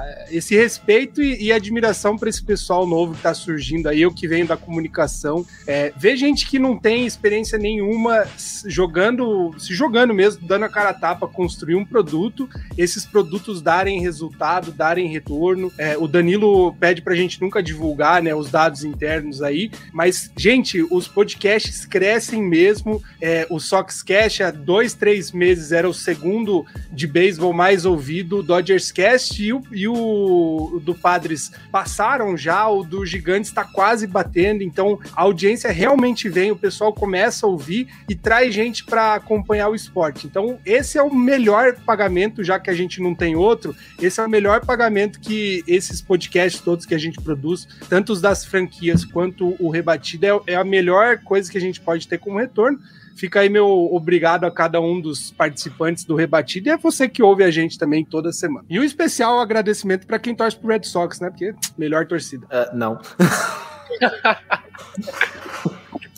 a- 0.00 0.24
esse 0.30 0.54
respeito 0.56 1.22
e, 1.22 1.44
e 1.44 1.52
admiração 1.52 2.16
para 2.16 2.28
esse 2.28 2.42
pessoal 2.44 2.86
novo 2.86 3.14
que 3.14 3.22
tá 3.22 3.34
surgindo 3.34 3.88
aí. 3.88 4.00
Eu 4.02 4.12
que 4.12 4.28
venho 4.28 4.46
da 4.46 4.56
comunicação. 4.56 5.44
É, 5.66 5.92
ver 5.96 6.16
gente 6.16 6.46
que 6.48 6.58
não 6.58 6.76
tem 6.78 7.06
experiência 7.06 7.58
nenhuma 7.58 8.24
jogando, 8.72 9.54
se 9.58 9.74
jogando 9.74 10.14
mesmo, 10.14 10.46
dando 10.46 10.64
a 10.64 10.68
cara 10.68 10.90
a 10.90 10.94
tapa, 10.94 11.28
construir 11.28 11.74
um 11.74 11.84
produto. 11.84 12.48
Esses 12.76 13.04
produtos 13.04 13.60
darem 13.60 14.00
resultado, 14.00 14.72
darem 14.72 15.08
retorno. 15.08 15.70
É, 15.76 15.96
o 15.98 16.08
Danilo 16.08 16.74
pede 16.74 17.02
pra 17.02 17.14
gente 17.14 17.40
nunca 17.40 17.62
divulgar 17.62 18.22
né, 18.22 18.34
os 18.34 18.50
dados 18.50 18.82
internos 18.82 19.42
aí, 19.42 19.70
mas, 19.92 20.30
gente, 20.36 20.84
os 20.90 21.06
podcasts 21.06 21.84
crescem 21.84 22.42
mesmo. 22.42 23.02
É, 23.20 23.46
o 23.50 23.60
Soxcast 23.60 24.42
há 24.42 24.50
dois, 24.50 24.94
três 24.94 25.32
meses 25.32 25.72
era 25.72 25.88
o 25.88 25.94
segundo 25.94 26.64
de 26.90 27.06
beisebol 27.06 27.52
mais 27.52 27.84
ouvido, 27.84 28.38
o 28.38 28.42
Dodgers 28.42 28.90
Cast 28.90 29.42
e 29.42 29.52
o, 29.52 29.62
e 29.70 29.86
o, 29.86 30.80
do 30.82 30.94
Padres 30.94 31.52
passaram 31.70 32.36
já, 32.36 32.68
o 32.68 32.82
do 32.82 33.04
Gigantes 33.04 33.50
está 33.50 33.64
quase 33.64 34.06
batendo, 34.06 34.62
então 34.62 34.98
a 35.14 35.22
audiência 35.22 35.70
realmente 35.70 36.28
vem, 36.28 36.50
o 36.50 36.56
pessoal 36.56 36.92
começa 36.92 37.44
a 37.46 37.48
ouvir 37.48 37.88
e 38.08 38.14
traz 38.14 38.54
gente 38.54 38.61
para 38.84 39.14
acompanhar 39.14 39.68
o 39.68 39.74
esporte. 39.74 40.26
Então, 40.26 40.58
esse 40.64 40.98
é 40.98 41.02
o 41.02 41.12
melhor 41.12 41.74
pagamento, 41.84 42.44
já 42.44 42.58
que 42.58 42.70
a 42.70 42.74
gente 42.74 43.00
não 43.00 43.14
tem 43.14 43.34
outro, 43.34 43.74
esse 44.00 44.20
é 44.20 44.24
o 44.24 44.28
melhor 44.28 44.64
pagamento 44.64 45.20
que 45.20 45.64
esses 45.66 46.00
podcasts 46.00 46.60
todos 46.60 46.86
que 46.86 46.94
a 46.94 46.98
gente 46.98 47.20
produz, 47.20 47.66
tanto 47.88 48.12
os 48.12 48.20
das 48.20 48.44
franquias 48.44 49.04
quanto 49.04 49.56
o 49.58 49.70
rebatido, 49.70 50.26
é, 50.26 50.52
é 50.52 50.54
a 50.54 50.64
melhor 50.64 51.18
coisa 51.18 51.50
que 51.50 51.58
a 51.58 51.60
gente 51.60 51.80
pode 51.80 52.06
ter 52.06 52.18
como 52.18 52.38
retorno. 52.38 52.78
Fica 53.16 53.40
aí 53.40 53.48
meu 53.48 53.68
obrigado 53.92 54.44
a 54.44 54.50
cada 54.50 54.80
um 54.80 55.00
dos 55.00 55.30
participantes 55.30 56.04
do 56.04 56.14
Rebatido 56.14 56.68
e 56.68 56.72
é 56.72 56.76
você 56.76 57.08
que 57.08 57.22
ouve 57.22 57.44
a 57.44 57.50
gente 57.50 57.78
também 57.78 58.04
toda 58.04 58.32
semana. 58.32 58.64
E 58.68 58.80
um 58.80 58.84
especial 58.84 59.38
agradecimento 59.38 60.06
para 60.06 60.18
quem 60.18 60.34
torce 60.34 60.56
pro 60.56 60.68
Red 60.68 60.84
Sox, 60.84 61.20
né? 61.20 61.28
Porque 61.28 61.54
melhor 61.76 62.06
torcida. 62.06 62.46
Uh, 62.46 62.76
não. 62.76 62.98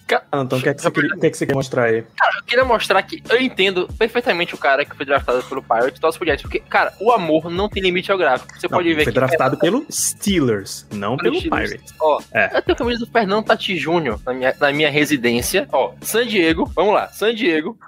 Então, 0.07 0.59
o 0.59 0.63
que, 0.63 0.69
é 0.69 0.75
que, 0.75 0.83
você 0.83 0.91
queria, 0.91 1.17
que 1.19 1.27
é 1.27 1.31
que 1.31 1.37
você 1.37 1.47
quer 1.47 1.55
mostrar 1.55 1.85
aí? 1.85 2.03
Cara, 2.17 2.37
eu 2.39 2.45
queria 2.45 2.65
mostrar 2.65 3.03
que 3.03 3.23
eu 3.29 3.41
entendo 3.41 3.89
perfeitamente 3.99 4.55
o 4.55 4.59
cara 4.59 4.85
que 4.85 4.95
foi 4.95 5.07
draftado 5.07 5.43
pelo 5.45 5.63
Pirates, 5.63 5.99
pro 5.99 6.27
Jets, 6.27 6.43
porque, 6.43 6.61
cara, 6.61 6.93
o 7.01 7.11
amor 7.11 7.51
não 7.51 7.69
tem 7.69 7.83
limite 7.83 8.09
geográfico. 8.09 8.53
Você 8.59 8.69
Não, 8.69 8.77
pode 8.77 8.93
ver 8.93 9.05
foi 9.05 9.13
que. 9.13 9.19
draftado 9.19 9.59
pelo 9.59 9.87
Steelers, 9.91 10.87
não 10.93 11.17
pelo. 11.17 11.41
Pirates. 11.41 11.95
Ó, 12.01 12.21
É. 12.33 12.47
eu 12.57 12.63
tenho 12.63 12.75
a 12.75 12.79
camisa 12.79 12.99
do 13.05 13.11
Fernando 13.11 13.45
Tati 13.47 13.77
Júnior 13.77 14.21
na 14.27 14.33
minha, 14.35 14.55
na 14.61 14.73
minha 14.73 14.91
residência. 14.91 15.67
Ó, 15.73 15.93
San 16.03 16.27
Diego, 16.27 16.71
vamos 16.75 16.95
lá, 16.95 17.09
San 17.09 17.35
Diego. 17.35 17.79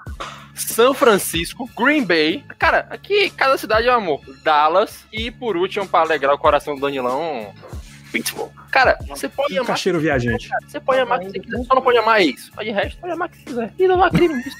São 0.55 0.91
Francisco, 0.93 1.69
Green 1.77 2.03
Bay. 2.03 2.43
Cara, 2.57 2.87
aqui 2.89 3.29
cada 3.29 3.57
cidade 3.59 3.87
é 3.87 3.91
um 3.91 3.97
amor. 3.97 4.21
Dallas 4.43 5.05
e 5.13 5.29
por 5.29 5.55
último, 5.55 5.87
pra 5.87 5.99
alegrar 5.99 6.33
o 6.33 6.37
coração 6.39 6.73
do 6.73 6.81
Danilão, 6.81 7.53
Pittsburgh. 8.17 8.51
Cara, 8.71 8.97
você 9.07 9.29
pode 9.29 9.53
Um 9.53 9.57
amar. 9.57 9.67
cacheiro 9.67 9.99
viajante. 9.99 10.49
Você 10.67 10.79
pode 10.79 10.99
amar 10.99 11.19
quem 11.19 11.29
você 11.29 11.39
quiser, 11.39 11.63
só 11.65 11.75
não 11.75 11.81
pode 11.81 11.97
amar 11.97 12.21
isso. 12.21 12.51
Mas 12.55 12.65
de 12.65 12.71
resto, 12.71 12.97
pode 12.99 13.13
amar 13.13 13.29
quem 13.29 13.41
quiser. 13.43 13.73
E 13.77 13.87
não 13.87 14.03
há 14.03 14.09
crime 14.09 14.35
nisso. 14.35 14.55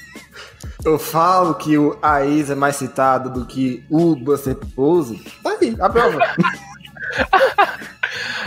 Eu 0.84 0.98
falo 0.98 1.54
que 1.54 1.76
o 1.76 1.98
Aiz 2.00 2.50
é 2.50 2.54
mais 2.54 2.76
citado 2.76 3.30
do 3.30 3.46
que 3.46 3.84
o 3.90 4.14
Buster 4.16 4.54
Pose. 4.54 5.18
Tá 5.42 5.56
aí, 5.60 5.76
a 5.80 5.88
prova. 5.90 6.18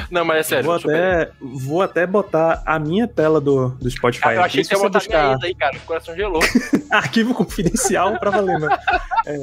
Não, 0.09 0.25
mas 0.25 0.39
é 0.39 0.43
sério. 0.43 0.65
Vou 0.65 0.75
até, 0.75 1.31
vou 1.39 1.81
até 1.81 2.07
botar 2.07 2.61
a 2.65 2.77
minha 2.79 3.07
tela 3.07 3.39
do, 3.39 3.69
do 3.69 3.89
Spotify 3.89 4.29
Ah, 4.29 4.33
eu 4.33 4.39
aqui. 4.41 4.47
achei 4.47 4.61
que 4.61 4.67
Se 4.67 4.73
você 4.75 4.79
ia 4.79 4.89
botar 4.89 4.99
buscar 4.99 5.37
aí, 5.43 5.55
cara. 5.55 5.77
O 5.77 5.81
coração 5.81 6.15
gelou. 6.15 6.41
arquivo 6.89 7.33
confidencial 7.33 8.19
pra 8.19 8.31
valer, 8.31 8.59
mano. 8.59 8.75
É, 9.25 9.37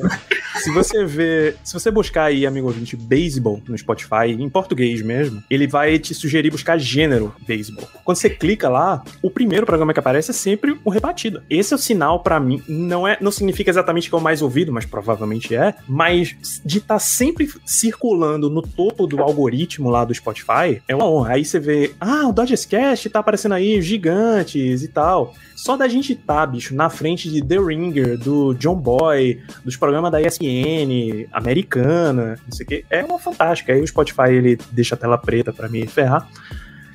se 0.60 0.70
você 0.72 1.04
ver, 1.04 1.56
se 1.64 1.72
você 1.72 1.90
buscar 1.90 2.24
aí, 2.24 2.46
amigo 2.46 2.66
ouvinte, 2.66 2.96
beisebol 2.96 3.62
no 3.68 3.76
Spotify, 3.78 4.32
em 4.38 4.48
português 4.48 5.00
mesmo, 5.02 5.42
ele 5.48 5.66
vai 5.66 5.98
te 5.98 6.14
sugerir 6.14 6.50
buscar 6.50 6.78
gênero 6.78 7.34
beisebol. 7.46 7.88
Quando 8.04 8.16
você 8.16 8.28
clica 8.28 8.68
lá, 8.68 9.02
o 9.22 9.30
primeiro 9.30 9.64
programa 9.64 9.92
que 9.92 10.00
aparece 10.00 10.30
é 10.30 10.34
sempre 10.34 10.78
o 10.84 10.90
Rebatida. 10.90 11.42
Esse 11.48 11.72
é 11.72 11.76
o 11.76 11.78
sinal 11.78 12.20
pra 12.22 12.40
mim, 12.40 12.62
não 12.68 13.06
é, 13.06 13.16
não 13.20 13.30
significa 13.30 13.70
exatamente 13.70 14.08
que 14.08 14.14
é 14.14 14.18
o 14.18 14.20
mais 14.20 14.42
ouvido, 14.42 14.72
mas 14.72 14.84
provavelmente 14.84 15.54
é, 15.54 15.74
mas 15.86 16.36
de 16.64 16.78
estar 16.78 16.98
sempre 16.98 17.48
circulando 17.64 18.50
no 18.50 18.62
topo 18.62 19.06
do 19.06 19.22
algoritmo 19.22 19.90
lá 19.90 20.04
do 20.08 20.14
Spotify, 20.14 20.82
é 20.88 20.94
uma 20.94 21.08
honra. 21.08 21.34
Aí 21.34 21.44
você 21.44 21.60
vê, 21.60 21.94
ah, 22.00 22.26
o 22.26 22.32
Dodgers 22.32 22.64
Cast 22.64 23.08
tá 23.10 23.20
aparecendo 23.20 23.52
aí, 23.52 23.80
gigantes 23.80 24.82
e 24.82 24.88
tal. 24.88 25.34
Só 25.54 25.76
da 25.76 25.86
gente 25.88 26.14
tá, 26.14 26.46
bicho, 26.46 26.74
na 26.74 26.88
frente 26.90 27.30
de 27.30 27.42
The 27.42 27.58
Ringer, 27.58 28.18
do 28.18 28.54
John 28.54 28.76
Boy, 28.76 29.40
dos 29.64 29.76
programas 29.76 30.10
da 30.10 30.20
ESPN, 30.20 31.28
americana, 31.32 32.38
não 32.46 32.52
sei 32.52 32.64
o 32.64 32.68
quê, 32.68 32.84
é 32.88 33.04
uma 33.04 33.18
fantástica. 33.18 33.72
Aí 33.72 33.80
o 33.80 33.86
Spotify 33.86 34.30
ele 34.30 34.58
deixa 34.72 34.94
a 34.94 34.98
tela 34.98 35.18
preta 35.18 35.52
pra 35.52 35.68
me 35.68 35.86
ferrar. 35.86 36.28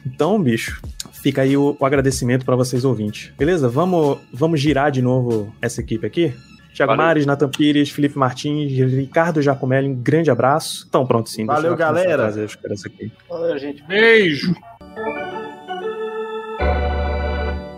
Então, 0.05 0.41
bicho, 0.41 0.82
fica 1.11 1.41
aí 1.41 1.55
o, 1.55 1.78
o 1.80 1.86
agradecimento 1.86 2.45
pra 2.45 2.55
vocês 2.55 2.84
ouvintes. 2.84 3.32
Beleza? 3.38 3.70
Vamos, 3.70 4.18
vamos 4.34 4.59
girar 4.59 4.91
de 4.91 5.01
novo 5.01 5.53
essa 5.61 5.80
equipe 5.80 6.05
aqui? 6.05 6.34
Thiago 6.74 6.91
Valeu. 6.91 7.05
Mares, 7.05 7.26
Nathan 7.26 7.49
Pires, 7.49 7.89
Felipe 7.91 8.17
Martins, 8.17 8.71
Ricardo 8.93 9.41
Jacomelli, 9.41 9.88
um 9.88 9.95
grande 9.95 10.32
abraço. 10.32 10.86
Então, 10.89 11.05
pronto, 11.05 11.30
sim. 11.30 11.45
Valeu, 11.45 11.76
galera. 11.76 12.24
trazer 12.24 12.45
os 12.45 12.55
caras 12.55 12.84
aqui. 12.86 13.11
Valeu, 13.30 13.57
gente. 13.59 13.84
Beijo. 13.84 14.55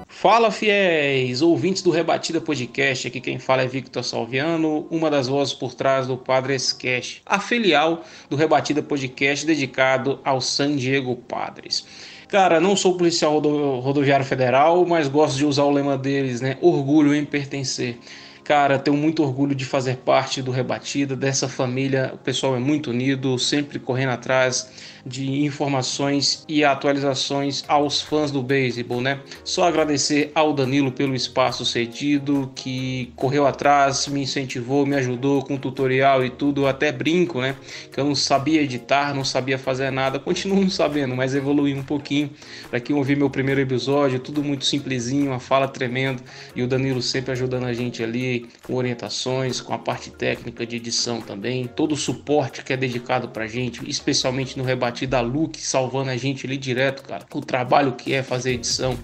Fala 0.08 0.50
fiéis, 0.50 1.42
ouvintes 1.44 1.84
do 1.84 1.92
Rebatida 1.92 2.42
Podcast, 2.42 3.08
aqui 3.08 3.22
quem 3.22 3.38
fala 3.38 3.62
é 3.62 3.68
Victor 3.68 4.04
Salviano, 4.04 4.88
uma 4.90 5.10
das 5.12 5.28
vozes 5.28 5.54
por 5.54 5.76
trás 5.76 6.08
do 6.08 6.18
Padres 6.18 6.74
Cash, 6.74 7.22
a 7.26 7.38
filial 7.40 8.02
do 8.28 8.36
Rebatida 8.36 8.82
Podcast 8.82 9.46
dedicado 9.46 10.20
ao 10.24 10.42
San 10.42 10.76
Diego 10.78 11.16
Padres. 11.16 11.86
Cara, 12.28 12.60
não 12.60 12.76
sou 12.76 12.98
policial 12.98 13.34
rodo- 13.34 13.80
rodoviário 13.82 14.26
federal, 14.26 14.84
mas 14.86 15.08
gosto 15.08 15.38
de 15.38 15.46
usar 15.46 15.64
o 15.64 15.72
lema 15.72 15.96
deles, 15.96 16.42
né? 16.42 16.58
Orgulho 16.60 17.14
em 17.14 17.24
pertencer. 17.24 18.00
Cara, 18.46 18.78
tenho 18.78 18.96
muito 18.96 19.24
orgulho 19.24 19.56
de 19.56 19.66
fazer 19.66 19.98
parte 19.98 20.40
do 20.40 20.52
Rebatida, 20.52 21.16
dessa 21.16 21.50
família. 21.50 22.12
O 22.14 22.18
pessoal 22.20 22.56
é 22.56 22.60
muito 22.60 22.92
unido, 22.92 23.40
sempre 23.40 23.80
correndo 23.80 24.12
atrás 24.12 24.70
de 25.04 25.44
informações 25.44 26.44
e 26.48 26.64
atualizações 26.64 27.64
aos 27.68 28.02
fãs 28.02 28.32
do 28.32 28.42
beisebol, 28.42 29.02
né? 29.02 29.20
Só 29.44 29.68
agradecer 29.68 30.32
ao 30.34 30.52
Danilo 30.52 30.92
pelo 30.92 31.14
espaço 31.16 31.64
cedido, 31.64 32.52
que 32.56 33.12
correu 33.16 33.46
atrás, 33.46 34.08
me 34.08 34.22
incentivou, 34.22 34.86
me 34.86 34.96
ajudou 34.96 35.44
com 35.44 35.58
tutorial 35.58 36.26
e 36.26 36.30
tudo. 36.30 36.62
Eu 36.62 36.68
até 36.68 36.92
brinco, 36.92 37.42
né? 37.42 37.56
Que 37.92 38.00
eu 38.00 38.06
não 38.06 38.16
sabia 38.16 38.62
editar, 38.62 39.14
não 39.14 39.24
sabia 39.24 39.58
fazer 39.58 39.92
nada. 39.92 40.20
Continuo 40.20 40.60
não 40.60 40.70
sabendo, 40.70 41.16
mas 41.16 41.36
evolui 41.36 41.74
um 41.74 41.84
pouquinho. 41.84 42.32
Para 42.70 42.80
quem 42.80 42.96
ouviu 42.96 43.18
meu 43.18 43.30
primeiro 43.30 43.62
episódio, 43.62 44.20
tudo 44.20 44.44
muito 44.44 44.66
simplesinho, 44.66 45.32
uma 45.32 45.40
fala 45.40 45.68
tremenda. 45.68 46.22
E 46.56 46.64
o 46.64 46.68
Danilo 46.68 47.02
sempre 47.02 47.32
ajudando 47.32 47.66
a 47.66 47.74
gente 47.74 48.04
ali 48.04 48.35
com 48.64 48.76
orientações, 48.76 49.62
com 49.62 49.74
a 49.74 49.78
parte 49.78 50.10
técnica 50.10 50.66
de 50.66 50.78
edição 50.78 51.22
também. 51.22 51.68
Todo 51.68 51.94
o 51.94 51.98
suporte 51.98 52.64
que 52.64 52.74
é 52.74 52.78
dedicado 52.78 53.30
pra 53.30 53.48
gente, 53.48 53.88
especialmente 53.90 54.58
no 54.58 54.64
rebate 54.64 55.06
da 55.06 55.22
Luke, 55.22 55.62
salvando 55.62 56.10
a 56.10 56.18
gente 56.18 56.46
ali 56.46 56.58
direto, 56.58 57.04
cara. 57.04 57.26
O 57.34 57.42
trabalho 57.42 57.94
que 57.94 58.14
é 58.14 58.24
fazer 58.24 58.54
edição. 58.54 58.98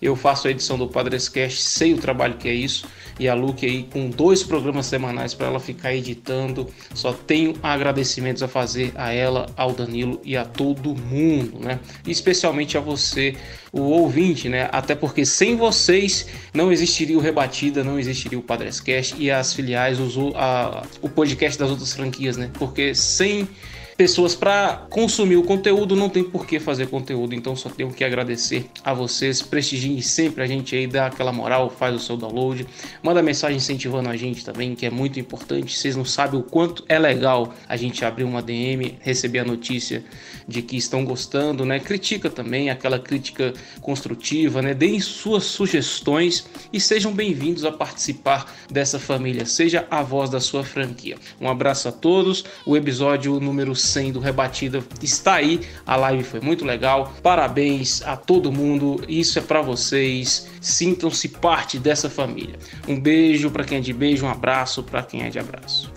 Eu 0.00 0.16
faço 0.16 0.48
a 0.48 0.50
edição 0.50 0.76
do 0.76 0.88
Padres 0.88 1.28
Cast, 1.28 1.60
sei 1.62 1.94
o 1.94 1.98
trabalho 1.98 2.34
que 2.34 2.48
é 2.48 2.54
isso. 2.54 2.86
E 3.18 3.28
a 3.28 3.34
Luke 3.34 3.64
aí 3.64 3.84
com 3.84 4.10
dois 4.10 4.42
programas 4.42 4.86
semanais 4.86 5.34
para 5.34 5.46
ela 5.46 5.60
ficar 5.60 5.94
editando. 5.94 6.68
Só 6.94 7.12
tenho 7.12 7.54
agradecimentos 7.62 8.42
a 8.42 8.48
fazer 8.48 8.92
a 8.96 9.12
ela, 9.12 9.46
ao 9.56 9.72
Danilo 9.72 10.20
e 10.24 10.36
a 10.36 10.44
todo 10.44 10.96
mundo, 10.96 11.60
né? 11.60 11.78
Especialmente 12.06 12.76
a 12.76 12.80
você, 12.80 13.36
o 13.72 13.82
ouvinte, 13.82 14.48
né? 14.48 14.68
Até 14.72 14.94
porque 14.94 15.24
sem 15.24 15.56
vocês 15.56 16.26
não 16.52 16.72
existiria 16.72 17.16
o 17.16 17.20
Rebatida, 17.20 17.84
não 17.84 17.98
existiria 17.98 18.38
o 18.38 18.42
Padres 18.42 18.80
Cast 18.80 19.14
e 19.18 19.30
as 19.30 19.54
filiais, 19.54 20.00
os, 20.00 20.16
a, 20.34 20.82
o 21.00 21.08
podcast 21.08 21.58
das 21.58 21.70
outras 21.70 21.92
franquias, 21.92 22.36
né? 22.36 22.50
Porque 22.54 22.94
sem 22.94 23.48
pessoas 23.96 24.34
para 24.34 24.86
consumir 24.90 25.36
o 25.36 25.42
conteúdo, 25.42 25.94
não 25.94 26.08
tem 26.08 26.24
por 26.24 26.46
que 26.46 26.58
fazer 26.58 26.88
conteúdo, 26.88 27.34
então 27.34 27.54
só 27.54 27.68
tenho 27.68 27.92
que 27.92 28.02
agradecer 28.02 28.66
a 28.82 28.92
vocês, 28.92 29.40
prestigiem 29.40 30.00
sempre 30.00 30.42
a 30.42 30.46
gente 30.46 30.74
aí, 30.74 30.86
dá 30.86 31.06
aquela 31.06 31.32
moral, 31.32 31.70
faz 31.70 31.94
o 31.94 31.98
seu 31.98 32.16
download, 32.16 32.66
manda 33.02 33.22
mensagem 33.22 33.56
incentivando 33.56 34.08
a 34.08 34.16
gente 34.16 34.44
também, 34.44 34.74
que 34.74 34.84
é 34.84 34.90
muito 34.90 35.20
importante, 35.20 35.76
vocês 35.76 35.94
não 35.94 36.04
sabem 36.04 36.40
o 36.40 36.42
quanto 36.42 36.84
é 36.88 36.98
legal 36.98 37.54
a 37.68 37.76
gente 37.76 38.04
abrir 38.04 38.24
uma 38.24 38.42
DM, 38.42 38.98
receber 39.00 39.40
a 39.40 39.44
notícia 39.44 40.04
de 40.46 40.60
que 40.60 40.76
estão 40.76 41.04
gostando, 41.04 41.64
né? 41.64 41.78
Critica 41.78 42.28
também, 42.28 42.70
aquela 42.70 42.98
crítica 42.98 43.52
construtiva, 43.80 44.60
né? 44.60 44.74
Deem 44.74 45.00
suas 45.00 45.44
sugestões 45.44 46.46
e 46.72 46.80
sejam 46.80 47.12
bem-vindos 47.12 47.64
a 47.64 47.72
participar 47.72 48.52
dessa 48.70 48.98
família, 48.98 49.46
seja 49.46 49.86
a 49.90 50.02
voz 50.02 50.28
da 50.30 50.40
sua 50.40 50.64
franquia. 50.64 51.16
Um 51.40 51.48
abraço 51.48 51.88
a 51.88 51.92
todos, 51.92 52.44
o 52.66 52.76
episódio 52.76 53.38
número 53.40 53.74
100 53.84 54.12
do 54.12 54.20
Rebatida 54.20 54.82
está 55.02 55.34
aí, 55.34 55.60
a 55.86 55.96
live 55.96 56.24
foi 56.24 56.40
muito 56.40 56.64
legal, 56.64 57.12
parabéns 57.22 58.02
a 58.02 58.16
todo 58.16 58.52
mundo, 58.52 59.02
isso 59.08 59.38
é 59.38 59.42
para 59.42 59.60
vocês, 59.60 60.48
sintam-se 60.60 61.28
parte 61.28 61.78
dessa 61.78 62.08
família. 62.10 62.58
Um 62.88 63.00
beijo 63.00 63.50
para 63.50 63.64
quem 63.64 63.78
é 63.78 63.80
de 63.80 63.92
beijo, 63.92 64.26
um 64.26 64.30
abraço 64.30 64.82
para 64.82 65.02
quem 65.02 65.22
é 65.22 65.30
de 65.30 65.38
abraço. 65.38 65.92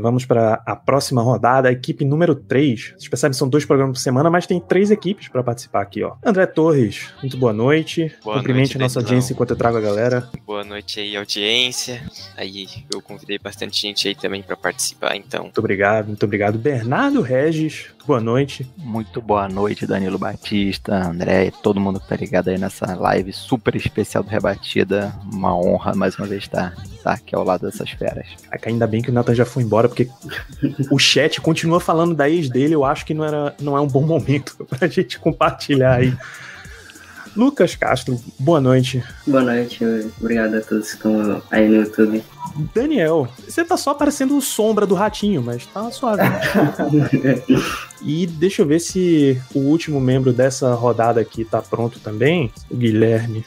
Vamos 0.00 0.24
para 0.24 0.62
a 0.66 0.76
próxima 0.76 1.22
rodada, 1.22 1.68
a 1.68 1.72
equipe 1.72 2.04
número 2.04 2.34
3. 2.34 2.94
Vocês 2.96 3.08
percebem 3.08 3.32
que 3.32 3.38
são 3.38 3.48
dois 3.48 3.64
programas 3.64 3.98
por 3.98 4.02
semana, 4.02 4.30
mas 4.30 4.46
tem 4.46 4.60
três 4.60 4.90
equipes 4.90 5.28
para 5.28 5.42
participar 5.42 5.82
aqui, 5.82 6.02
ó. 6.02 6.14
André 6.24 6.46
Torres, 6.46 7.12
muito 7.20 7.36
boa 7.36 7.52
noite. 7.52 8.14
Boa 8.22 8.36
Cumprimente 8.36 8.70
noite, 8.70 8.76
a 8.76 8.80
nossa 8.80 8.98
audiência 9.00 9.32
enquanto 9.32 9.50
eu 9.50 9.56
trago 9.56 9.76
a 9.76 9.80
galera. 9.80 10.28
Boa 10.46 10.64
noite 10.64 11.00
aí, 11.00 11.16
audiência. 11.16 12.02
Aí 12.36 12.66
eu 12.92 13.00
convidei 13.00 13.38
bastante 13.38 13.80
gente 13.80 14.08
aí 14.08 14.14
também 14.14 14.42
pra 14.42 14.56
participar, 14.56 15.16
então. 15.16 15.44
Muito 15.44 15.58
obrigado, 15.58 16.06
muito 16.06 16.24
obrigado. 16.24 16.58
Bernardo 16.58 17.20
Regis, 17.20 17.86
boa 18.06 18.20
noite. 18.20 18.64
Muito 18.76 19.20
boa 19.20 19.48
noite, 19.48 19.84
Danilo 19.84 20.16
Batista, 20.16 20.94
André, 20.94 21.50
todo 21.62 21.80
mundo 21.80 21.98
que 21.98 22.06
tá 22.06 22.14
ligado 22.14 22.48
aí 22.48 22.56
nessa 22.56 22.94
live 22.94 23.32
super 23.32 23.74
especial 23.74 24.22
do 24.22 24.30
Rebatida. 24.30 25.12
Uma 25.32 25.56
honra 25.58 25.92
mais 25.92 26.16
uma 26.16 26.26
vez 26.26 26.44
estar, 26.44 26.72
estar 26.84 27.14
aqui 27.14 27.34
ao 27.34 27.42
lado 27.42 27.66
dessas 27.66 27.90
feras. 27.90 28.28
Ainda 28.64 28.86
bem 28.86 29.02
que 29.02 29.10
o 29.10 29.12
Nathan 29.12 29.34
já 29.34 29.44
foi 29.44 29.64
embora, 29.64 29.88
porque 29.88 30.08
o 30.88 30.98
chat 30.98 31.40
continua 31.40 31.80
falando 31.80 32.14
da 32.14 32.30
ex 32.30 32.48
dele. 32.48 32.76
Eu 32.76 32.84
acho 32.84 33.04
que 33.04 33.12
não, 33.12 33.24
era, 33.24 33.54
não 33.60 33.76
é 33.76 33.80
um 33.80 33.88
bom 33.88 34.02
momento 34.02 34.56
pra 34.70 34.86
gente 34.86 35.18
compartilhar 35.18 35.96
aí. 35.96 36.16
Lucas 37.36 37.76
Castro, 37.76 38.18
boa 38.38 38.60
noite. 38.60 39.04
Boa 39.26 39.42
noite, 39.42 39.84
obrigado 40.18 40.54
a 40.54 40.60
todos 40.60 40.88
que 40.88 40.96
estão 40.96 41.42
aí 41.50 41.68
no 41.68 41.76
YouTube. 41.76 42.22
Daniel, 42.74 43.28
você 43.46 43.62
tá 43.64 43.76
só 43.76 43.92
parecendo 43.92 44.40
sombra 44.40 44.86
do 44.86 44.94
ratinho, 44.94 45.42
mas 45.42 45.66
tá 45.66 45.90
suave. 45.90 46.22
e 48.02 48.26
deixa 48.26 48.62
eu 48.62 48.66
ver 48.66 48.80
se 48.80 49.40
o 49.54 49.58
último 49.58 50.00
membro 50.00 50.32
dessa 50.32 50.72
rodada 50.74 51.20
aqui 51.20 51.44
tá 51.44 51.60
pronto 51.60 52.00
também. 52.00 52.50
O 52.70 52.76
Guilherme. 52.76 53.44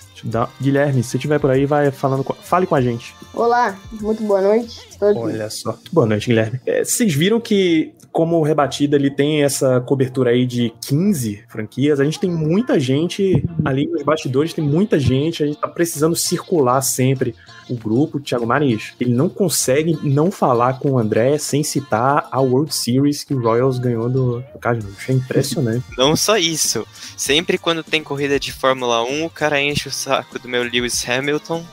Guilherme, 0.61 1.01
se 1.01 1.17
tiver 1.17 1.39
por 1.39 1.49
aí, 1.49 1.65
vai 1.65 1.89
falando 1.91 2.23
com... 2.23 2.33
fale 2.33 2.67
com 2.67 2.75
a 2.75 2.81
gente. 2.81 3.15
Olá, 3.33 3.75
muito 3.99 4.21
boa 4.23 4.41
noite. 4.41 4.87
Olha 5.01 5.49
só. 5.49 5.77
Boa 5.91 6.05
noite, 6.05 6.27
Guilherme. 6.27 6.59
É, 6.65 6.83
vocês 6.83 7.13
viram 7.13 7.39
que, 7.39 7.93
como 8.11 8.37
o 8.37 8.43
Rebatida 8.43 8.95
ele 8.95 9.09
tem 9.09 9.43
essa 9.43 9.79
cobertura 9.81 10.31
aí 10.31 10.45
de 10.45 10.73
15 10.81 11.43
franquias, 11.47 11.99
a 11.99 12.03
gente 12.03 12.19
tem 12.19 12.29
muita 12.29 12.79
gente 12.79 13.43
ali 13.63 13.87
nos 13.87 14.03
bastidores, 14.03 14.53
tem 14.53 14.63
muita 14.63 14.99
gente, 14.99 15.43
a 15.43 15.47
gente 15.47 15.59
tá 15.59 15.67
precisando 15.67 16.15
circular 16.15 16.81
sempre 16.81 17.35
o 17.69 17.75
grupo. 17.75 18.17
O 18.17 18.21
Thiago 18.21 18.45
Maris, 18.45 18.93
ele 18.99 19.13
não 19.13 19.29
consegue 19.29 19.97
não 20.03 20.31
falar 20.31 20.79
com 20.79 20.91
o 20.91 20.99
André 20.99 21.37
sem 21.37 21.63
citar 21.63 22.27
a 22.31 22.39
World 22.39 22.73
Series 22.73 23.23
que 23.23 23.33
o 23.33 23.41
Royals 23.41 23.79
ganhou 23.79 24.09
do, 24.09 24.39
do 24.39 24.59
Cardinals. 24.59 24.97
É 25.07 25.13
impressionante. 25.13 25.85
Não 25.97 26.15
só 26.15 26.37
isso. 26.37 26.85
Sempre 27.17 27.57
quando 27.57 27.83
tem 27.83 28.03
corrida 28.03 28.39
de 28.39 28.51
Fórmula 28.51 29.03
1, 29.03 29.25
o 29.25 29.29
cara 29.29 29.61
enche 29.61 29.87
o 29.87 29.91
saco 29.91 30.39
do 30.39 30.47
meu 30.47 30.63
Lewis 30.63 31.07
Hamilton. 31.07 31.63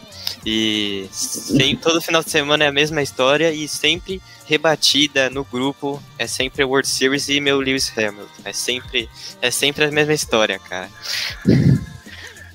E 0.49 1.09
sem, 1.11 1.75
todo 1.75 2.01
final 2.01 2.23
de 2.23 2.31
semana 2.31 2.63
é 2.63 2.69
a 2.69 2.73
mesma 2.73 3.03
história 3.03 3.53
e 3.53 3.67
sempre 3.67 4.23
rebatida 4.47 5.29
no 5.29 5.43
grupo 5.43 6.01
é 6.17 6.29
sempre 6.29 6.63
World 6.63 6.87
Series 6.87 7.29
e 7.29 7.41
meu 7.41 7.59
Lewis 7.59 7.93
Hamilton. 7.97 8.43
É 8.45 8.53
sempre, 8.53 9.09
é 9.43 9.51
sempre 9.51 9.85
a 9.85 9.91
mesma 9.91 10.15
história, 10.15 10.57
cara. 10.61 10.89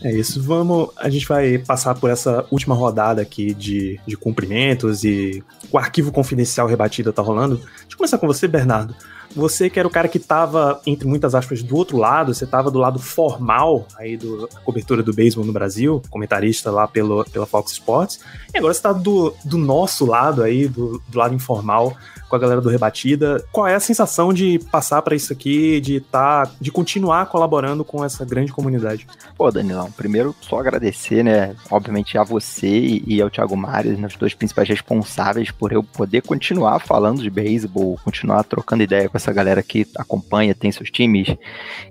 É 0.02 0.10
isso, 0.10 0.42
vamos. 0.42 0.90
A 0.96 1.10
gente 1.10 1.28
vai 1.28 1.58
passar 1.58 1.94
por 1.96 2.10
essa 2.10 2.46
última 2.50 2.74
rodada 2.74 3.22
aqui 3.22 3.54
de, 3.54 4.00
de 4.08 4.16
cumprimentos 4.16 5.04
e 5.04 5.44
o 5.70 5.78
arquivo 5.78 6.14
confidencial 6.14 6.68
rebatido 6.68 7.12
tá 7.12 7.22
rolando. 7.22 7.58
Deixa 7.58 7.92
eu 7.92 7.98
começar 7.98 8.18
com 8.18 8.26
você, 8.26 8.48
Bernardo. 8.48 8.96
Você 9.36 9.70
que 9.70 9.80
era 9.80 9.88
o 9.88 9.92
cara 9.92 10.08
que 10.08 10.20
tava, 10.20 10.82
entre 10.86 11.08
muitas 11.08 11.34
aspas, 11.36 11.64
do 11.64 11.76
outro 11.76 11.98
lado, 11.98 12.34
você 12.34 12.46
tava 12.46 12.70
do 12.70 12.80
lado 12.80 13.00
formal 13.00 13.86
aí 13.98 14.18
do, 14.18 14.48
da 14.48 14.60
cobertura 14.62 15.02
do 15.02 15.14
beisebol 15.14 15.46
no 15.46 15.54
Brasil, 15.54 16.02
comentarista 16.10 16.72
lá 16.72 16.88
pelo, 16.88 17.24
pela 17.26 17.46
Fox 17.46 17.72
Sports, 17.72 18.20
e 18.54 18.58
agora 18.58 18.74
você 18.74 18.82
tá 18.82 18.94
do, 18.94 19.34
do 19.46 19.58
nosso 19.58 20.06
lado 20.06 20.44
aí, 20.44 20.68
do, 20.68 21.02
do 21.08 21.18
lado 21.18 21.34
informal, 21.34 21.96
com 22.32 22.36
a 22.38 22.40
galera 22.40 22.62
do 22.62 22.70
Rebatida. 22.70 23.44
Qual 23.52 23.68
é 23.68 23.76
a 23.76 23.80
sensação 23.80 24.32
de 24.32 24.58
passar 24.72 25.02
para 25.02 25.14
isso 25.14 25.34
aqui, 25.34 25.82
de 25.82 26.00
tá, 26.00 26.50
de 26.62 26.72
continuar 26.72 27.26
colaborando 27.26 27.84
com 27.84 28.06
essa 28.06 28.24
grande 28.24 28.54
comunidade? 28.54 29.06
Pô, 29.38 29.52
Danilão, 29.52 29.92
primeiro 29.92 30.34
só 30.40 30.60
agradecer, 30.60 31.24
né, 31.24 31.54
obviamente 31.70 32.18
a 32.18 32.24
você 32.24 32.68
e, 32.68 33.04
e 33.06 33.22
ao 33.22 33.30
Thiago 33.30 33.58
Mares, 33.58 34.00
né, 34.00 34.08
os 34.08 34.16
dois 34.16 34.34
principais 34.34 34.70
responsáveis 34.70 35.52
por 35.52 35.74
eu 35.74 35.84
poder 35.84 36.22
continuar 36.22 36.80
falando 36.80 37.22
de 37.22 37.30
beisebol, 37.30 38.00
continuar 38.04 38.44
trocando 38.44 38.84
ideia 38.84 39.10
com 39.10 39.18
essa 39.22 39.34
galera 39.34 39.62
que 39.62 39.86
acompanha, 39.96 40.54
tem 40.56 40.72
seus 40.72 40.90
times, 40.90 41.36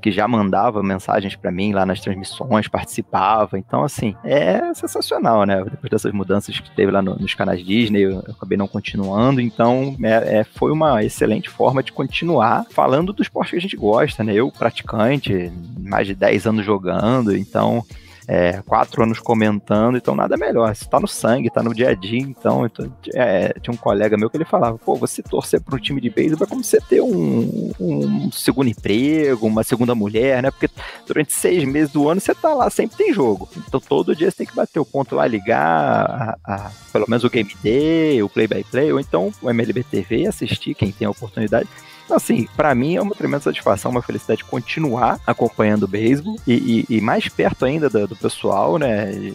que 0.02 0.10
já 0.10 0.26
mandava 0.26 0.82
mensagens 0.82 1.36
pra 1.36 1.50
mim 1.50 1.72
lá 1.72 1.86
nas 1.86 2.00
transmissões, 2.00 2.68
participava. 2.68 3.58
Então, 3.58 3.82
assim, 3.84 4.14
é 4.24 4.74
sensacional, 4.74 5.44
né? 5.44 5.62
Depois 5.64 5.90
dessas 5.90 6.12
mudanças 6.12 6.58
que 6.58 6.70
teve 6.74 6.90
lá 6.90 7.00
no- 7.00 7.16
nos 7.16 7.34
canais 7.34 7.64
Disney, 7.64 8.00
eu, 8.02 8.10
eu 8.26 8.32
acabei 8.36 8.58
não 8.58 8.66
continuando. 8.68 9.40
Então, 9.40 9.96
é, 10.02 10.38
é, 10.40 10.44
foi 10.44 10.72
uma 10.72 11.02
excelente 11.04 11.48
forma 11.48 11.82
de 11.82 11.92
continuar 11.92 12.66
falando 12.70 13.12
do 13.12 13.22
esporte 13.22 13.50
que 13.52 13.56
a 13.56 13.60
gente 13.60 13.76
gosta, 13.76 14.24
né? 14.24 14.34
Eu, 14.34 14.50
praticante, 14.50 15.52
mais 15.78 16.06
de 16.06 16.14
10 16.14 16.46
anos 16.46 16.64
jogando, 16.64 17.36
então 17.36 17.84
é, 18.32 18.62
quatro 18.64 19.02
anos 19.02 19.18
comentando, 19.18 19.96
então 19.96 20.14
nada 20.14 20.36
melhor. 20.36 20.70
Isso 20.70 20.88
tá 20.88 21.00
no 21.00 21.08
sangue, 21.08 21.50
tá 21.50 21.64
no 21.64 21.74
dia 21.74 21.88
a 21.90 21.94
dia. 21.94 22.20
Então, 22.20 22.64
então, 22.64 22.92
é, 23.12 23.52
tinha 23.60 23.74
um 23.74 23.76
colega 23.76 24.16
meu 24.16 24.30
que 24.30 24.36
ele 24.36 24.44
falava: 24.44 24.78
pô, 24.78 24.94
você 24.94 25.20
torcer 25.20 25.60
para 25.60 25.74
um 25.74 25.78
time 25.80 26.00
de 26.00 26.08
beisebol 26.08 26.46
é 26.46 26.48
como 26.48 26.62
você 26.62 26.80
ter 26.80 27.00
um, 27.00 27.72
um 27.80 28.30
segundo 28.30 28.68
emprego, 28.70 29.48
uma 29.48 29.64
segunda 29.64 29.96
mulher, 29.96 30.42
né? 30.44 30.50
Porque 30.52 30.68
durante 31.08 31.32
seis 31.32 31.64
meses 31.64 31.90
do 31.92 32.08
ano 32.08 32.20
você 32.20 32.32
tá 32.32 32.54
lá, 32.54 32.70
sempre 32.70 32.96
tem 32.96 33.12
jogo. 33.12 33.48
Então 33.66 33.80
todo 33.80 34.14
dia 34.14 34.30
você 34.30 34.36
tem 34.36 34.46
que 34.46 34.54
bater 34.54 34.78
o 34.78 34.84
ponto 34.84 35.16
lá, 35.16 35.26
ligar 35.26 35.58
a- 35.66 36.36
a- 36.44 36.70
pelo 36.92 37.06
menos 37.08 37.24
o 37.24 37.30
Game 37.30 37.50
Day, 37.62 38.22
o 38.22 38.28
Play 38.28 38.46
by 38.46 38.62
Play, 38.62 38.92
ou 38.92 39.00
então 39.00 39.32
o 39.42 39.50
MLB 39.50 39.82
TV 39.82 40.26
assistir, 40.28 40.74
quem 40.74 40.92
tem 40.92 41.06
a 41.06 41.10
oportunidade. 41.10 41.68
Assim, 42.10 42.48
pra 42.56 42.74
mim 42.74 42.96
é 42.96 43.00
uma 43.02 43.14
tremenda 43.14 43.40
satisfação, 43.40 43.90
uma 43.90 44.02
felicidade 44.02 44.44
continuar 44.44 45.20
acompanhando 45.26 45.84
o 45.84 45.88
beisebol 45.88 46.36
e, 46.46 46.84
e- 46.90 46.96
e 46.96 47.00
mais 47.00 47.28
perto 47.28 47.64
ainda 47.64 47.88
do, 47.88 48.06
do 48.08 48.16
pessoal, 48.16 48.78
né? 48.78 49.32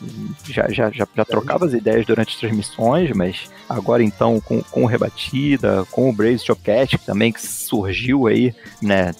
Já, 0.47 0.67
já, 0.69 0.91
já, 0.91 1.07
já 1.15 1.25
trocava 1.25 1.65
as 1.65 1.73
ideias 1.73 2.05
durante 2.05 2.29
as 2.33 2.39
transmissões, 2.39 3.11
mas 3.11 3.49
agora 3.69 4.03
então 4.03 4.39
com, 4.39 4.61
com 4.61 4.83
o 4.83 4.85
Rebatida, 4.85 5.85
com 5.91 6.09
o 6.09 6.13
Braves 6.13 6.43
Shopcast 6.43 6.97
também, 6.99 7.31
que 7.31 7.41
surgiu 7.41 8.27
aí, 8.27 8.53
né, 8.81 9.11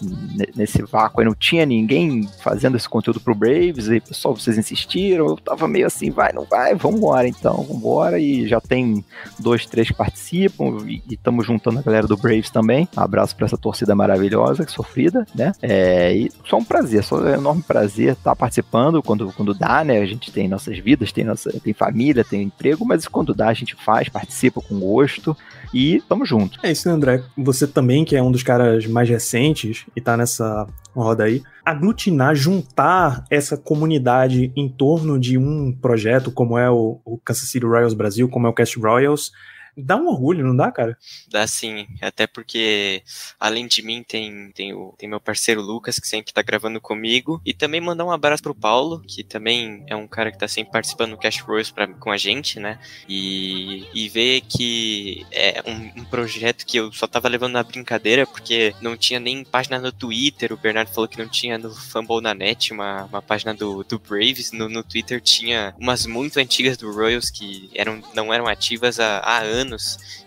nesse 0.56 0.82
vácuo 0.84 1.22
aí, 1.22 1.26
não 1.28 1.34
tinha 1.36 1.66
ninguém 1.66 2.28
fazendo 2.44 2.78
esse 2.78 2.88
conteúdo 2.88 3.20
pro 3.20 3.34
Braves, 3.36 3.88
e 3.90 4.00
pessoal, 4.00 4.36
vocês 4.36 4.58
insistiram, 4.58 5.28
eu 5.28 5.38
tava 5.38 5.68
meio 5.68 5.88
assim, 5.88 6.10
vai, 6.12 6.32
não 6.34 6.44
vai, 6.46 6.76
vambora 6.76 7.28
então, 7.28 7.64
vambora, 7.64 8.20
e 8.20 8.48
já 8.48 8.60
tem 8.62 9.04
dois, 9.40 9.66
três 9.66 9.88
que 9.88 9.94
participam, 9.94 10.78
e 10.88 11.02
estamos 11.10 11.46
juntando 11.46 11.80
a 11.80 11.82
galera 11.82 12.08
do 12.08 12.18
Braves 12.18 12.50
também, 12.50 12.88
abraço 12.96 13.36
pra 13.36 13.45
essa 13.46 13.58
torcida 13.58 13.96
maravilhosa, 13.96 14.68
sofrida, 14.68 15.26
né, 15.34 15.52
é, 15.62 16.16
e 16.16 16.32
só 16.46 16.58
um 16.58 16.64
prazer, 16.64 17.04
só 17.04 17.18
um 17.18 17.28
enorme 17.28 17.64
prazer 17.64 18.14
estar 18.14 18.36
participando 18.36 19.02
quando, 19.02 19.32
quando 19.34 19.54
dá, 19.54 19.84
né, 19.84 20.00
a 20.00 20.06
gente 20.06 20.32
tem 20.32 20.48
nossas 20.48 20.78
vidas, 20.80 21.12
tem, 21.12 21.24
nossa, 21.24 21.52
tem 21.60 21.74
família, 21.74 22.24
tem 22.24 22.44
emprego, 22.44 22.86
mas 22.86 23.08
quando 23.08 23.34
dá 23.34 23.50
a 23.50 23.54
gente 23.54 23.76
faz, 23.76 24.10
participa 24.10 24.62
com 24.62 24.80
gosto, 24.80 25.36
e 25.74 26.02
tamo 26.08 26.26
junto. 26.26 26.58
É 26.64 26.72
isso, 26.72 26.88
né, 26.88 26.94
André? 26.94 27.22
Você 27.38 27.68
também, 27.68 28.06
que 28.06 28.16
é 28.16 28.24
um 28.24 28.32
dos 28.32 28.44
caras 28.44 28.86
mais 28.88 29.10
recentes 29.10 29.86
e 29.94 30.00
tá 30.00 30.16
nessa 30.16 30.66
roda 30.96 31.26
aí, 31.26 31.44
aglutinar, 31.66 32.34
juntar 32.34 33.26
essa 33.30 33.58
comunidade 33.58 34.54
em 34.56 34.70
torno 34.70 35.20
de 35.20 35.38
um 35.38 35.74
projeto 35.74 36.32
como 36.32 36.58
é 36.58 36.70
o, 36.70 37.02
o 37.04 37.18
Kansas 37.18 37.50
City 37.50 37.66
Royals 37.66 37.94
Brasil, 37.94 38.30
como 38.30 38.48
é 38.48 38.50
o 38.50 38.54
Cast 38.54 38.80
Royals, 38.80 39.32
dá 39.78 39.96
um 39.96 40.08
orgulho, 40.08 40.46
não 40.46 40.56
dá, 40.56 40.72
cara? 40.72 40.98
Dá 41.30 41.46
sim, 41.48 41.88
até 42.02 42.28
porque 42.28 43.04
além 43.40 43.68
de 43.68 43.82
mim 43.82 44.04
tem, 44.04 44.52
tem, 44.52 44.74
o, 44.74 44.94
tem 44.98 45.10
meu 45.10 45.20
parceiro 45.20 45.62
Lucas, 45.62 46.00
que 46.00 46.08
sempre 46.08 46.34
tá 46.34 46.42
gravando 46.42 46.80
comigo, 46.80 47.42
e 47.46 47.54
também 47.54 47.82
mandar 47.82 48.06
um 48.06 48.12
abraço 48.12 48.44
pro 48.44 48.56
Paulo, 48.56 49.02
que 49.08 49.24
também 49.24 49.84
é 49.88 49.96
um 49.96 50.08
cara 50.08 50.32
que 50.32 50.38
tá 50.38 50.48
sempre 50.48 50.72
participando 50.72 51.12
do 51.12 51.18
Cash 51.18 51.40
Royals 51.42 51.72
pra, 51.72 51.88
com 51.88 52.12
a 52.12 52.18
gente, 52.18 52.60
né? 52.60 52.80
E, 53.08 53.88
e 53.94 54.10
ver 54.10 54.42
que 54.42 55.26
é 55.32 55.64
um, 55.66 56.02
um 56.02 56.06
projeto 56.06 56.66
que 56.66 56.78
eu 56.78 56.92
só 56.92 57.08
tava 57.08 57.28
levando 57.28 57.54
na 57.54 57.64
brincadeira, 57.64 58.26
porque 58.26 58.74
não 58.82 58.96
tinha 58.96 59.20
nem 59.20 59.44
página 59.44 59.80
no 59.80 59.92
Twitter, 59.92 60.54
o 60.54 60.58
Bernardo 60.58 60.94
falou 60.94 61.08
que 61.08 61.18
não 61.18 61.28
tinha 61.28 61.58
no 61.58 61.74
Fumble 61.74 62.22
na 62.22 62.34
Net, 62.34 62.72
uma, 62.74 63.06
uma 63.06 63.22
página 63.22 63.54
do, 63.54 63.84
do 63.84 64.00
Braves, 64.00 64.52
no, 64.52 64.70
no 64.70 64.84
Twitter 64.84 65.22
tinha 65.22 65.74
umas 65.80 66.06
muito 66.06 66.40
antigas 66.40 66.78
do 66.78 66.92
Royals 66.92 67.30
que 67.30 67.70
eram, 67.74 68.02
não 68.14 68.34
eram 68.34 68.48
ativas 68.48 69.00
há, 69.00 69.20
há 69.20 69.40
anos, 69.40 69.65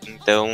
então 0.06 0.48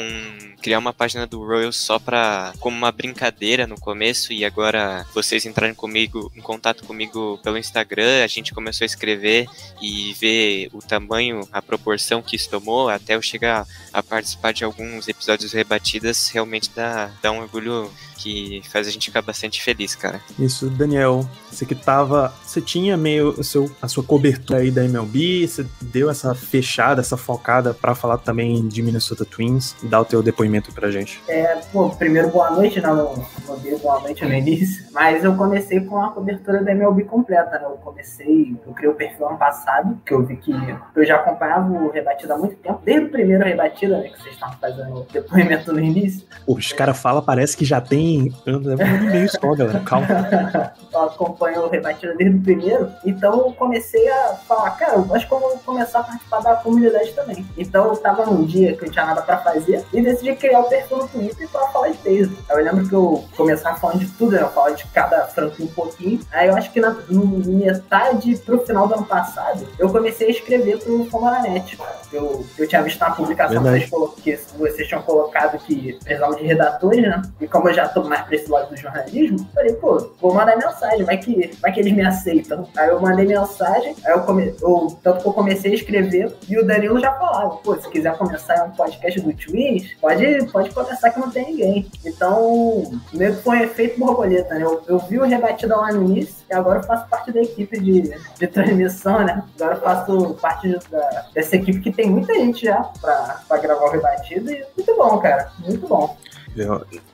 criar 0.65 0.79
uma 0.79 0.95
página 0.95 1.27
do 1.27 1.45
Royals 1.45 1.77
só 1.77 1.99
pra 1.99 2.55
como 2.59 2.75
uma 2.75 2.91
brincadeira 2.91 3.67
no 3.67 3.79
começo 3.79 4.33
e 4.33 4.47
agora 4.47 5.05
vocês 5.13 5.45
entrarem 5.45 5.75
comigo 5.75 6.33
em 6.35 6.41
contato 6.41 6.85
comigo 6.85 7.39
pelo 7.43 7.59
Instagram, 7.59 8.25
a 8.25 8.27
gente 8.27 8.55
começou 8.55 8.83
a 8.83 8.87
escrever 8.87 9.47
e 9.83 10.15
ver 10.15 10.71
o 10.73 10.79
tamanho, 10.79 11.47
a 11.53 11.61
proporção 11.61 12.23
que 12.23 12.35
isso 12.35 12.49
tomou, 12.49 12.89
até 12.89 13.15
eu 13.15 13.21
chegar 13.21 13.67
a 13.93 14.03
participar 14.03 14.55
de 14.55 14.65
alguns 14.65 15.07
episódios 15.07 15.53
rebatidas, 15.53 16.31
realmente 16.31 16.71
dá, 16.75 17.11
dá 17.21 17.31
um 17.31 17.41
orgulho 17.41 17.93
que 18.25 18.63
faz 18.71 18.89
a 18.89 18.91
gente 18.91 19.07
ficar 19.07 19.21
bastante 19.21 19.63
feliz, 19.63 19.95
cara. 19.95 20.19
Isso, 20.39 20.71
Daniel, 20.71 21.29
você 21.51 21.67
que 21.67 21.75
tava. 21.75 22.35
Você 22.43 22.61
tinha 22.61 22.97
meio 22.97 23.29
o 23.39 23.45
seu, 23.45 23.71
a 23.83 23.89
sua 23.89 24.03
cobertura 24.03 24.61
aí 24.61 24.71
da 24.71 24.83
MLB, 24.85 25.47
você 25.47 25.67
deu 25.81 26.09
essa 26.09 26.35
fechada, 26.35 27.03
essa 27.03 27.19
focada 27.19 27.75
pra 27.75 27.95
falar 27.95 28.19
também 28.19 28.67
de 28.67 28.83
Minnesota 28.83 29.25
Twins, 29.27 29.75
dar 29.83 30.01
o 30.01 30.05
teu 30.05 30.23
depoimento 30.23 30.54
depoimento 30.55 30.73
pra 30.73 30.91
gente. 30.91 31.23
É, 31.29 31.61
pô, 31.73 31.91
primeiro 31.91 32.29
boa 32.29 32.51
noite, 32.51 32.81
não, 32.81 32.95
não, 32.95 33.27
não 33.47 33.59
dei 33.59 33.77
boa 33.79 34.01
noite 34.01 34.25
no 34.25 34.33
início, 34.33 34.87
mas 34.93 35.25
eu 35.25 35.35
comecei 35.35 35.81
com 35.81 36.01
a 36.01 36.11
cobertura 36.11 36.63
da 36.63 36.71
MLB 36.73 37.05
completa, 37.05 37.59
né? 37.59 37.65
Eu 37.65 37.79
comecei, 37.79 38.57
eu 38.67 38.73
criei 38.73 38.91
o 38.91 38.95
perfil 38.95 39.29
ano 39.29 39.39
passado, 39.39 39.99
que 40.05 40.13
eu 40.13 40.23
vi 40.25 40.37
que 40.37 40.53
eu 40.95 41.05
já 41.05 41.17
acompanhava 41.17 41.73
o 41.73 41.91
Rebatida 41.91 42.35
há 42.35 42.39
muito 42.39 42.57
tempo, 42.57 42.81
desde 42.85 43.07
o 43.07 43.11
primeiro 43.11 43.45
Rebatida, 43.45 43.99
né, 43.99 44.09
que 44.09 44.23
vocês 44.23 44.35
estavam 44.35 44.57
fazendo 44.59 44.95
o 44.95 45.07
depoimento 45.13 45.73
no 45.73 45.81
início. 45.81 46.27
Pô, 46.47 46.55
os 46.55 46.73
caras 46.73 46.99
falam, 46.99 47.23
parece 47.23 47.57
que 47.57 47.65
já 47.65 47.81
tem 47.81 48.33
ano, 48.47 48.73
é 48.73 48.85
um 48.85 48.97
e 48.97 49.11
meio 49.11 49.31
só, 49.31 49.55
galera, 49.55 49.81
calma. 49.81 50.07
eu 50.93 51.03
acompanho 51.03 51.63
o 51.63 51.69
Rebatida 51.69 52.15
desde 52.15 52.37
o 52.37 52.43
primeiro, 52.43 52.91
então 53.05 53.47
eu 53.47 53.53
comecei 53.53 54.09
a 54.09 54.35
falar, 54.47 54.71
cara, 54.73 54.95
eu 54.95 55.15
acho 55.15 55.27
que 55.27 55.33
eu 55.33 55.41
vou 55.41 55.59
começar 55.65 56.01
a 56.01 56.05
participar 56.05 56.41
da 56.41 56.57
comunidade 56.57 57.13
também. 57.13 57.45
Então 57.57 57.87
eu 57.87 57.97
tava 57.97 58.27
num 58.27 58.45
dia 58.45 58.75
que 58.77 58.83
eu 58.83 58.87
não 58.87 58.93
tinha 58.93 59.07
nada 59.07 59.23
pra 59.23 59.39
fazer 59.39 59.85
e 59.93 60.03
decidi 60.03 60.35
criar 60.45 60.61
o 60.61 60.65
perfil 60.65 60.99
no 60.99 61.09
Twitter 61.09 61.49
pra 61.49 61.67
falar 61.69 61.89
de 61.89 61.99
beisebol. 61.99 62.37
Eu 62.51 62.57
lembro 62.65 62.89
que 62.89 62.95
eu 62.95 63.25
começava 63.37 63.77
falando 63.79 64.01
de 64.01 64.07
tudo, 64.13 64.33
né? 64.33 64.43
Eu 64.43 64.49
falava 64.51 64.75
de 64.75 64.85
cada 64.89 65.25
franquia 65.27 65.65
um 65.65 65.69
pouquinho. 65.69 66.21
Aí 66.33 66.49
eu 66.49 66.55
acho 66.57 66.71
que 66.71 66.81
na 66.81 66.91
no 67.09 67.25
metade 67.55 68.37
pro 68.39 68.59
final 68.67 68.87
do 68.87 68.95
ano 68.95 69.05
passado, 69.07 69.67
eu 69.79 69.91
comecei 69.91 70.29
a 70.29 70.31
escrever 70.31 70.79
pro 70.79 71.05
Fomoranet. 71.07 71.79
Eu, 72.13 72.45
eu 72.59 72.69
tinha 72.69 72.83
visto 72.83 73.01
uma 73.03 73.15
publicação 73.15 73.63
que 73.63 73.69
vocês, 73.71 73.91
colo- 73.91 74.15
que 74.23 74.37
vocês 74.59 74.89
tinham 74.89 75.03
colocado 75.03 75.59
que 75.59 75.95
precisavam 76.05 76.37
de 76.37 76.45
redatores, 76.45 77.03
né? 77.03 77.23
E 77.41 77.47
como 77.49 77.69
eu 77.69 77.75
já 77.75 77.89
tô 77.89 78.05
mais 78.05 78.23
pra 78.23 78.37
esse 78.37 78.51
lado 78.51 78.71
do 78.71 78.77
jornalismo, 78.77 79.49
falei, 79.55 79.73
pô, 79.75 80.11
vou 80.21 80.35
mandar 80.35 80.57
mensagem, 80.57 81.05
vai 81.05 81.17
que, 81.19 81.51
vai 81.61 81.73
que 81.73 81.81
eles 81.81 81.93
me 81.93 82.05
aceitam. 82.05 82.69
Aí 82.77 82.89
eu 82.89 83.01
mandei 83.01 83.27
mensagem, 83.27 83.97
aí 84.05 84.13
eu, 84.13 84.21
come, 84.21 84.55
eu 84.63 84.97
tanto 85.03 85.23
que 85.23 85.29
eu 85.29 85.33
comecei 85.33 85.73
a 85.73 85.75
escrever, 85.75 86.35
e 86.49 86.59
o 86.59 86.65
Danilo 86.67 87.01
já 87.01 87.13
falava, 87.13 87.51
pô, 87.57 87.75
se 87.77 87.89
quiser 87.91 88.17
começar 88.17 88.65
um 88.65 88.71
podcast 88.71 89.21
do 89.21 89.33
Twins, 89.33 89.95
pode, 90.01 90.25
pode 90.45 90.71
começar 90.71 91.11
que 91.11 91.21
não 91.21 91.31
tem 91.31 91.47
ninguém. 91.47 91.91
Então, 92.05 93.01
meio 93.13 93.37
que 93.37 93.43
foi 93.43 93.59
um 93.59 93.63
efeito 93.63 93.99
borboleta, 93.99 94.55
né? 94.55 94.63
Eu, 94.65 94.83
eu 94.87 94.99
vi 94.99 95.19
o 95.19 95.25
rebatida 95.25 95.77
lá 95.77 95.93
no 95.93 96.03
início, 96.05 96.45
e 96.51 96.55
agora 96.55 96.81
eu 96.81 96.83
faço 96.85 97.07
parte 97.09 97.31
da 97.33 97.41
equipe 97.41 97.79
de, 97.81 98.03
de 98.39 98.47
transmissão, 98.47 99.21
né? 99.25 99.43
Agora 99.61 99.77
eu 99.77 99.81
faço 99.81 100.35
parte 100.41 100.69
de- 100.69 100.79
da, 100.91 101.27
dessa 101.35 101.57
equipe 101.57 101.81
que 101.81 101.93
tem 101.93 102.11
muita 102.11 102.35
gente 102.35 102.65
já 102.65 102.83
pra, 103.01 103.41
pra 103.49 103.59
gravar 103.59 103.85
o 103.85 103.91
rebatido, 103.91 104.51
e 104.51 104.65
muito 104.77 104.97
bom, 104.97 105.19
cara, 105.19 105.51
muito 105.65 105.87
bom. 105.87 106.17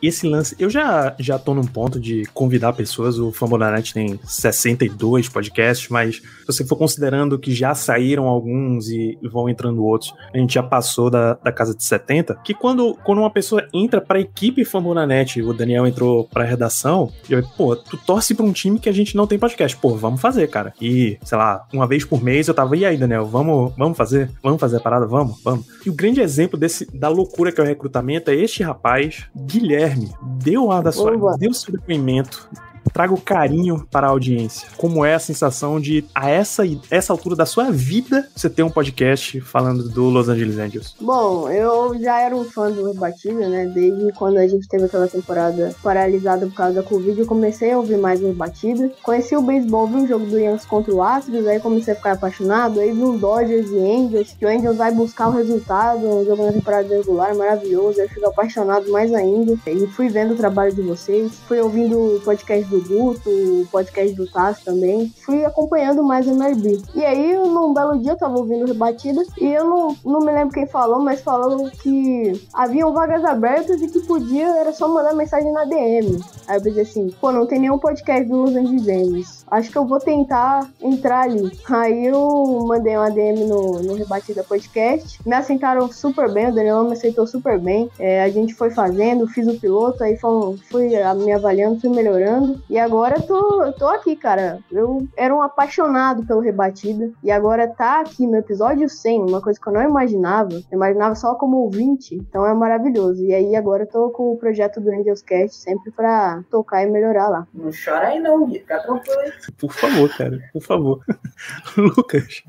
Esse 0.03 0.27
lance, 0.27 0.55
eu 0.59 0.69
já, 0.69 1.15
já 1.19 1.39
tô 1.39 1.55
num 1.55 1.65
ponto 1.65 1.99
de 2.01 2.25
convidar 2.35 2.73
pessoas. 2.73 3.19
O 3.19 3.33
Fambonanet 3.33 3.93
tem 3.93 4.19
62 4.25 5.29
podcasts, 5.29 5.89
mas 5.89 6.17
se 6.17 6.47
você 6.47 6.65
for 6.65 6.77
considerando 6.77 7.39
que 7.39 7.53
já 7.53 7.75
saíram 7.75 8.27
alguns 8.27 8.89
e 8.89 9.19
vão 9.23 9.49
entrando 9.49 9.85
outros, 9.85 10.15
a 10.33 10.39
gente 10.39 10.55
já 10.55 10.63
passou 10.63 11.11
da, 11.11 11.35
da 11.35 11.53
casa 11.53 11.75
de 11.75 11.85
70. 11.85 12.35
Que 12.45 12.55
quando, 12.55 12.95
quando 13.05 13.19
uma 13.19 13.31
pessoa 13.31 13.67
entra 13.73 14.01
pra 14.01 14.21
equipe 14.21 14.65
Fambonanet, 14.65 15.43
o 15.43 15.53
Daniel 15.53 15.87
entrou 15.87 16.25
pra 16.25 16.45
redação, 16.45 17.13
eu, 17.29 17.43
pô, 17.57 17.77
tu 17.77 17.97
torce 17.97 18.35
pra 18.35 18.45
um 18.45 18.53
time 18.53 18.79
que 18.79 18.89
a 18.89 18.93
gente 18.93 19.17
não 19.17 19.27
tem 19.27 19.39
podcast. 19.39 19.77
Pô, 19.77 19.95
vamos 19.97 20.21
fazer, 20.21 20.49
cara. 20.49 20.73
E, 20.81 21.19
sei 21.23 21.39
lá, 21.39 21.67
uma 21.73 21.87
vez 21.87 22.05
por 22.05 22.23
mês 22.23 22.49
eu 22.49 22.55
tava, 22.55 22.77
e 22.77 22.85
aí, 22.85 22.97
Daniel, 22.97 23.27
vamos, 23.27 23.73
vamos 23.77 23.97
fazer? 23.97 24.31
Vamos 24.43 24.61
fazer 24.61 24.79
a 24.79 24.81
parada? 24.81 25.07
Vamos, 25.07 25.41
vamos. 25.43 25.67
E 25.85 25.91
o 25.91 25.95
grande 25.95 26.21
exemplo 26.21 26.59
desse, 26.59 26.87
da 26.97 27.09
loucura 27.09 27.53
que 27.53 27.61
é 27.61 27.65
o 27.65 27.67
recrutamento 27.67 28.31
é 28.31 28.35
este 28.35 28.63
rapaz, 28.63 29.27
Guilherme. 29.37 30.15
Deu 30.43 30.71
a 30.71 30.81
da 30.81 30.93
sua, 30.93 31.13
Oba. 31.13 31.37
deu 31.39 31.53
seu 31.53 31.73
depoimento. 31.73 32.49
Traga 32.93 33.15
o 33.15 33.21
carinho 33.21 33.87
para 33.91 34.07
a 34.07 34.11
audiência. 34.11 34.69
Como 34.77 35.05
é 35.05 35.15
a 35.15 35.19
sensação 35.19 35.81
de, 35.81 36.05
a 36.15 36.29
essa, 36.29 36.63
essa 36.91 37.13
altura 37.13 37.37
da 37.37 37.47
sua 37.47 37.71
vida, 37.71 38.29
você 38.35 38.49
ter 38.49 38.63
um 38.63 38.71
podcast 38.71 39.41
falando 39.41 39.89
do 39.89 40.09
Los 40.09 40.29
Angeles 40.29 40.59
Angels? 40.59 40.95
Bom, 41.01 41.49
eu 41.51 41.99
já 42.01 42.21
era 42.21 42.35
um 42.37 42.45
fã 42.45 42.71
do 42.71 42.87
Rebatida, 42.87 43.49
né? 43.49 43.67
Desde 43.67 44.13
quando 44.13 44.39
a 44.39 44.47
gente 44.47 44.69
teve 44.69 44.85
aquela 44.85 45.09
temporada 45.09 45.75
paralisada 45.83 46.47
por 46.47 46.55
causa 46.55 46.75
da 46.75 46.83
Covid, 46.83 47.21
eu 47.21 47.27
comecei 47.27 47.73
a 47.73 47.79
ouvir 47.79 47.97
mais 47.97 48.23
o 48.23 48.27
Rebatida. 48.27 48.91
Conheci 49.03 49.37
o 49.37 49.43
beisebol, 49.43 49.87
vi 49.87 49.97
um 49.97 50.07
jogo 50.07 50.27
do 50.27 50.39
Yankees 50.39 50.67
contra 50.67 50.95
o 50.95 51.03
Astros, 51.03 51.47
aí 51.47 51.61
comecei 51.61 51.95
a 51.95 51.97
ficar 51.97 52.13
apaixonado. 52.13 52.81
Aí 52.81 52.93
vi 52.93 53.03
um 53.03 53.17
Dodgers 53.17 53.71
e 53.71 53.79
Angels, 53.79 54.35
que 54.39 54.45
o 54.45 54.49
Angels 54.49 54.77
vai 54.77 54.93
buscar 54.93 55.29
o 55.29 55.33
resultado, 55.33 56.07
um 56.07 56.25
jogo 56.25 56.45
na 56.45 56.53
temporada 56.53 56.89
regular, 56.89 57.35
maravilhoso. 57.35 58.01
Eu 58.01 58.09
fico 58.09 58.27
apaixonado 58.27 58.91
mais 58.91 59.13
ainda. 59.13 59.57
E 59.67 59.87
fui 59.89 60.09
vendo 60.09 60.35
o 60.35 60.37
trabalho 60.37 60.75
de 60.75 60.83
vocês, 60.83 61.33
fui 61.47 61.61
ouvindo 61.61 62.17
o 62.17 62.21
podcast 62.21 62.65
do 62.69 62.80
Guto, 62.81 63.29
o 63.31 63.67
podcast 63.71 64.15
do 64.15 64.27
Tassi 64.31 64.65
também. 64.65 65.13
Fui 65.25 65.45
acompanhando 65.45 66.03
mais 66.03 66.27
a 66.29 66.33
MLB. 66.33 66.83
E 66.95 67.05
aí, 67.05 67.35
num 67.37 67.73
belo 67.73 67.99
dia, 67.99 68.13
eu 68.13 68.19
tava 68.19 68.39
ouvindo 68.39 68.67
Rebatida 68.67 69.23
e 69.41 69.47
eu 69.47 69.65
não, 69.65 69.97
não 70.05 70.21
me 70.21 70.33
lembro 70.33 70.55
quem 70.55 70.67
falou, 70.67 71.01
mas 71.01 71.21
falou 71.21 71.71
que 71.71 72.33
haviam 72.53 72.93
vagas 72.93 73.25
abertas 73.25 73.81
e 73.81 73.89
que 73.89 74.01
podia, 74.01 74.47
era 74.57 74.73
só 74.73 74.89
mandar 74.89 75.15
mensagem 75.15 75.53
na 75.53 75.65
DM. 75.65 76.21
Aí 76.47 76.57
eu 76.59 76.63
pensei 76.63 76.83
assim, 76.83 77.15
pô, 77.21 77.31
não 77.33 77.47
tem 77.47 77.59
nenhum 77.61 77.79
podcast 77.79 78.25
do 78.29 78.37
Los 78.37 78.57
Angeles. 78.57 79.45
Acho 79.51 79.71
que 79.71 79.79
eu 79.79 79.85
vou 79.87 79.99
tentar 79.99 80.69
entrar 80.81 81.23
ali. 81.23 81.51
Aí 81.69 82.07
eu 82.07 82.65
mandei 82.67 82.97
uma 82.97 83.11
DM 83.11 83.45
no, 83.45 83.81
no 83.83 83.95
Rebatida 83.95 84.45
Podcast. 84.45 85.19
Me 85.27 85.35
aceitaram 85.35 85.91
super 85.91 86.31
bem, 86.33 86.49
o 86.49 86.55
Daniel 86.55 86.85
me 86.85 86.93
aceitou 86.93 87.27
super 87.27 87.59
bem. 87.59 87.91
É, 87.99 88.23
a 88.23 88.29
gente 88.29 88.55
foi 88.55 88.71
fazendo, 88.71 89.27
fiz 89.27 89.47
o 89.47 89.59
piloto, 89.59 90.03
aí 90.05 90.17
foi- 90.17 90.57
fui 90.71 90.89
me 91.17 91.33
avaliando, 91.33 91.81
fui 91.81 91.91
melhorando. 91.91 92.61
E 92.71 92.79
agora 92.79 93.17
eu 93.17 93.23
tô, 93.23 93.65
eu 93.65 93.73
tô 93.73 93.89
aqui, 93.89 94.15
cara. 94.15 94.61
Eu 94.71 95.09
era 95.17 95.35
um 95.35 95.43
apaixonado 95.43 96.25
pelo 96.25 96.39
Rebatida. 96.39 97.11
E 97.21 97.29
agora 97.29 97.67
tá 97.67 98.01
aqui 98.01 98.29
no 98.29 98.37
episódio 98.37 98.89
100, 98.89 99.23
uma 99.23 99.43
coisa 99.43 99.61
que 99.61 99.69
eu 99.69 99.73
não 99.73 99.83
imaginava. 99.83 100.53
Eu 100.53 100.63
imaginava 100.71 101.17
só 101.17 101.35
como 101.35 101.57
ouvinte. 101.57 102.15
Então 102.15 102.47
é 102.47 102.55
maravilhoso. 102.55 103.25
E 103.25 103.35
aí 103.35 103.57
agora 103.57 103.83
eu 103.83 103.89
tô 103.89 104.11
com 104.11 104.33
o 104.33 104.37
projeto 104.37 104.81
do 104.81 104.89
Angels 104.89 105.21
Cast 105.21 105.57
sempre 105.57 105.91
pra 105.91 106.45
tocar 106.49 106.85
e 106.85 106.87
melhorar 106.91 107.29
lá. 107.29 107.49
Não 107.53 107.71
chora 107.73 108.07
aí 108.07 108.21
não, 108.21 108.47
Gui, 108.47 108.61
fica 108.61 108.79
tranquilo 108.79 109.21
aí. 109.21 109.33
Por 109.59 109.73
favor, 109.73 110.17
cara, 110.17 110.39
por 110.53 110.63
favor. 110.63 111.01
Lucas, 111.77 112.45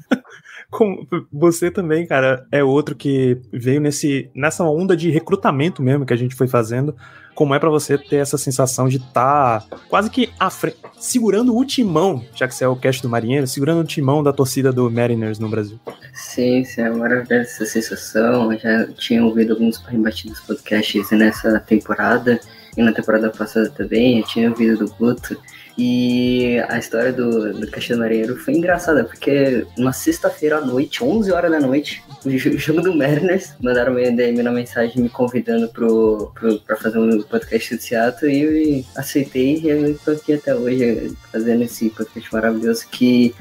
como 0.72 1.05
você 1.32 1.69
também, 1.69 2.07
cara, 2.07 2.47
é 2.49 2.63
outro 2.63 2.95
que 2.95 3.38
veio 3.51 3.82
nesse, 3.82 4.32
nessa 4.34 4.63
onda 4.63 4.95
de 4.95 5.11
recrutamento 5.11 5.84
mesmo 5.84 6.05
que 6.05 6.13
a 6.13 6.17
gente 6.17 6.34
foi 6.34 6.47
fazendo. 6.47 6.95
Como 7.36 7.53
é 7.53 7.59
pra 7.59 7.69
você 7.69 7.97
ter 7.97 8.17
essa 8.17 8.38
sensação 8.38 8.88
de 8.88 8.97
estar 8.97 9.65
quase 9.89 10.09
que 10.09 10.30
frente, 10.49 10.78
segurando 10.97 11.55
o 11.55 11.65
timão, 11.65 12.24
já 12.34 12.47
que 12.47 12.55
você 12.55 12.63
é 12.63 12.67
o 12.67 12.76
cast 12.76 13.01
do 13.01 13.09
Marinheiro, 13.09 13.47
segurando 13.47 13.82
o 13.82 13.86
timão 13.86 14.24
da 14.24 14.32
torcida 14.32 14.72
do 14.72 14.89
Mariners 14.89 15.39
no 15.39 15.49
Brasil? 15.49 15.78
Sim, 16.13 16.63
sim, 16.63 16.82
é 16.82 16.89
maravilhosa 16.89 17.41
essa 17.41 17.65
sensação. 17.65 18.51
Eu 18.51 18.59
já 18.59 18.88
tinha 18.93 19.24
ouvido 19.26 19.53
alguns 19.53 19.78
rebatidos 19.78 20.39
podcasts 20.39 21.11
nessa 21.11 21.59
temporada 21.59 22.39
e 22.78 22.82
na 22.82 22.93
temporada 22.93 23.30
passada 23.30 23.69
também. 23.69 24.19
Eu 24.19 24.26
tinha 24.26 24.49
ouvido 24.49 24.86
do 24.86 24.93
Guto. 24.95 25.38
E 25.78 26.59
a 26.69 26.78
história 26.78 27.11
do, 27.13 27.53
do 27.53 27.97
Marinheiro 27.97 28.36
foi 28.38 28.53
engraçada, 28.53 29.03
porque 29.03 29.65
uma 29.78 29.93
sexta-feira 29.93 30.57
à 30.57 30.61
noite, 30.61 31.03
11 31.03 31.32
horas 31.32 31.51
da 31.51 31.59
noite, 31.59 32.03
o 32.26 32.30
jo- 32.38 32.57
jogo 32.57 32.82
do 32.82 32.95
Mariners, 32.95 33.53
mandaram 33.61 33.93
uma 33.93 34.11
DM 34.11 34.43
na 34.43 34.51
mensagem 34.51 35.01
me 35.01 35.09
convidando 35.09 35.67
pro, 35.69 36.32
pro, 36.36 36.59
pra 36.59 36.76
fazer 36.76 36.99
um 36.99 37.22
podcast 37.24 37.78
de 37.78 37.84
Seattle 37.84 38.32
e 38.32 38.80
eu 38.80 38.86
aceitei 38.95 39.59
e 39.59 39.69
eu 39.69 39.97
tô 40.03 40.11
aqui 40.11 40.34
até 40.34 40.53
hoje 40.53 41.15
fazendo 41.32 41.63
esse 41.63 41.89
podcast 41.89 42.34
maravilhoso 42.34 42.88
que 42.89 43.34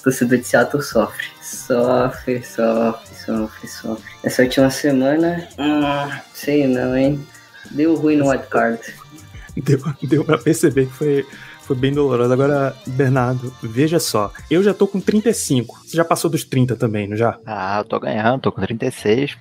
o 0.00 0.02
torcedor 0.02 0.38
de 0.38 0.44
Seattle 0.46 0.82
sofre. 0.82 1.26
Sofre, 1.40 2.42
sofre, 2.42 3.14
sofre, 3.24 3.68
sofre. 3.68 4.04
Essa 4.22 4.42
última 4.42 4.70
semana, 4.70 5.46
hum, 5.58 6.10
sei 6.34 6.66
não, 6.66 6.96
hein? 6.96 7.24
Deu 7.70 7.94
ruim 7.94 8.16
no 8.16 8.30
White 8.30 8.46
Card. 8.48 8.80
Deu, 9.56 9.80
deu 10.02 10.22
pra 10.24 10.36
perceber 10.36 10.84
que 10.84 10.92
foi, 10.92 11.26
foi 11.66 11.76
bem 11.76 11.92
doloroso. 11.92 12.32
Agora, 12.32 12.76
Bernardo, 12.86 13.52
veja 13.62 13.98
só. 13.98 14.30
Eu 14.50 14.62
já 14.62 14.72
tô 14.72 14.86
com 14.86 15.00
35. 15.00 15.80
Você 15.84 15.96
já 15.96 16.04
passou 16.04 16.30
dos 16.30 16.44
30 16.44 16.76
também, 16.76 17.08
não 17.08 17.16
já? 17.16 17.38
Ah, 17.44 17.78
eu 17.78 17.84
tô 17.84 17.98
ganhando, 17.98 18.42
tô 18.42 18.52
com 18.52 18.60
36. 18.60 19.36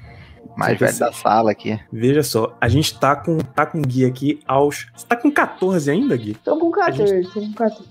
Mais 0.58 0.78
36. 0.78 0.80
velho 1.00 1.12
da 1.12 1.18
sala 1.18 1.52
aqui. 1.52 1.80
Veja 1.92 2.24
só, 2.24 2.56
a 2.60 2.68
gente 2.68 2.98
tá 2.98 3.16
com, 3.16 3.38
tá 3.38 3.66
com 3.66 3.82
Gui 3.82 4.06
aqui 4.06 4.40
aos. 4.48 4.88
Você 4.96 5.06
tá 5.06 5.16
com 5.16 5.30
14 5.30 5.92
ainda, 5.92 6.16
Gui? 6.16 6.36
Tô 6.44 6.58
com 6.58 6.72
14, 6.72 7.24
tô 7.32 7.42
com 7.42 7.54
14. 7.54 7.90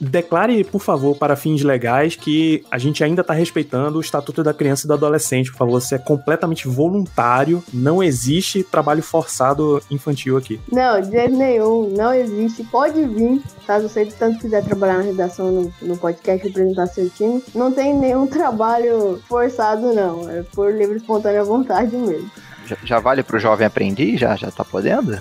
Declare, 0.00 0.64
por 0.64 0.80
favor, 0.80 1.16
para 1.16 1.36
fins 1.36 1.62
legais, 1.62 2.16
que 2.16 2.64
a 2.70 2.78
gente 2.78 3.02
ainda 3.02 3.24
tá 3.24 3.32
respeitando 3.32 3.98
o 3.98 4.00
Estatuto 4.00 4.42
da 4.42 4.52
Criança 4.52 4.86
e 4.86 4.88
do 4.88 4.94
Adolescente. 4.94 5.50
Por 5.50 5.58
favor, 5.58 5.80
você 5.80 5.94
é 5.94 5.98
completamente 5.98 6.68
voluntário. 6.68 7.62
Não 7.72 8.02
existe 8.02 8.62
trabalho 8.62 9.02
forçado 9.02 9.82
infantil 9.90 10.36
aqui. 10.36 10.60
Não, 10.70 11.00
de 11.00 11.10
jeito 11.10 11.36
nenhum, 11.36 11.88
não 11.96 12.12
existe. 12.12 12.64
Pode 12.64 13.04
vir, 13.06 13.42
caso 13.66 13.88
você 13.88 14.04
tanto 14.06 14.40
quiser 14.40 14.64
trabalhar 14.64 14.98
na 14.98 15.04
redação 15.04 15.50
no, 15.50 15.72
no 15.82 15.96
podcast 15.96 16.46
representar 16.46 16.86
seu 16.86 17.08
time. 17.10 17.42
Não 17.54 17.72
tem 17.72 17.94
nenhum 17.94 18.26
trabalho 18.26 19.20
forçado, 19.28 19.92
não. 19.92 20.28
É 20.28 20.42
por 20.42 20.72
livre 20.72 20.94
e 20.94 20.98
espontânea 20.98 21.44
vontade 21.44 21.96
mesmo. 21.96 22.30
Já, 22.66 22.76
já 22.84 23.00
vale 23.00 23.22
pro 23.22 23.38
jovem 23.38 23.66
aprendiz? 23.66 24.20
Já, 24.20 24.36
já 24.36 24.50
tá 24.50 24.64
podendo? 24.64 25.18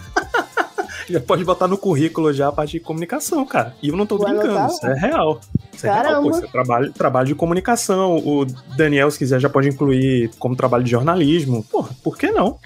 Já 1.12 1.20
pode 1.20 1.44
botar 1.44 1.68
no 1.68 1.78
currículo 1.78 2.34
já 2.34 2.48
a 2.48 2.52
parte 2.52 2.74
de 2.74 2.80
comunicação, 2.80 3.46
cara. 3.46 3.76
E 3.82 3.90
eu 3.90 3.98
não 3.98 4.06
tô 4.06 4.18
Vou 4.18 4.28
brincando, 4.28 4.58
anotar 4.58 4.70
isso 4.70 4.86
é 4.88 4.94
real. 4.94 5.42
Isso 5.74 5.88
é 5.88 5.90
real, 5.92 6.04
Caramba. 6.04 6.22
pô. 6.22 6.30
Isso 6.30 6.46
é 6.46 6.48
trabalho, 6.48 6.94
trabalho 6.94 7.28
de 7.28 7.36
comunicação. 7.36 8.18
O 8.18 8.46
Daniel, 8.76 9.10
se 9.12 9.18
quiser, 9.18 9.40
já 9.40 9.50
pode 9.50 9.70
incluir 9.70 10.30
como 10.40 10.56
trabalho 10.56 10.84
de 10.84 10.92
jornalismo. 10.92 11.64
Porra, 11.72 11.90
por 12.04 12.18
que 12.18 12.32
não? 12.32 12.58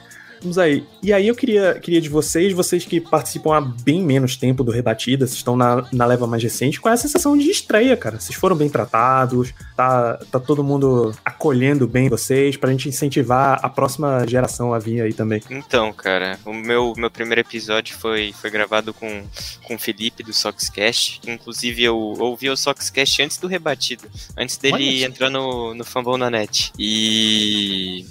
Vamos 0.46 0.60
aí. 0.60 0.84
E 1.02 1.12
aí 1.12 1.28
eu 1.28 1.36
queria, 1.36 1.80
queria 1.80 2.00
de 2.00 2.08
vocês, 2.08 2.54
vocês 2.54 2.86
que 2.86 3.02
participam 3.02 3.58
há 3.58 3.62
bem 3.62 4.04
menos 4.04 4.38
tempo 4.38 4.64
do 4.64 4.72
Rebatida, 4.72 5.26
vocês 5.26 5.38
estão 5.38 5.58
na, 5.58 5.88
na 5.92 6.06
leva 6.06 6.28
mais 6.28 6.44
recente, 6.44 6.80
qual 6.80 6.92
é 6.92 6.94
a 6.94 6.98
sensação 6.98 7.36
de 7.36 7.50
estreia, 7.50 7.98
cara? 7.98 8.20
Vocês 8.20 8.38
foram 8.38 8.56
bem 8.56 8.70
tratados? 8.70 9.52
Tá, 9.76 10.20
tá 10.32 10.40
todo 10.40 10.64
mundo 10.64 11.16
acolhendo 11.26 11.88
bem 11.88 12.10
vocês 12.10 12.56
pra 12.58 12.70
gente 12.70 12.88
incentivar 12.88 13.60
a 13.64 13.68
próxima 13.68 14.24
geração 14.28 14.72
a 14.72 14.78
vir 14.78 15.02
aí 15.02 15.14
também? 15.14 15.42
Então, 15.50 15.92
cara, 15.92 16.38
o 16.46 16.54
meu, 16.54 16.94
meu 16.96 17.10
primeiro 17.10 17.42
episódio 17.42 17.98
foi, 17.98 18.32
foi 18.32 18.52
gravado 18.52 18.94
com, 18.94 19.24
com 19.64 19.74
o 19.74 19.80
Felipe 19.80 20.22
do 20.22 20.32
Soxcast. 20.32 21.22
Inclusive, 21.26 21.86
eu 21.86 21.98
ouvi 21.98 22.52
o 22.52 22.56
Soxcast 22.56 23.24
antes 23.24 23.38
do 23.38 23.48
rebatido, 23.48 24.04
antes 24.38 24.58
dele 24.58 25.04
entrar 25.04 25.32
no, 25.32 25.74
no 25.74 25.84
Fumble 25.84 26.20
na 26.20 26.30
net. 26.30 26.72
E. 26.78 28.06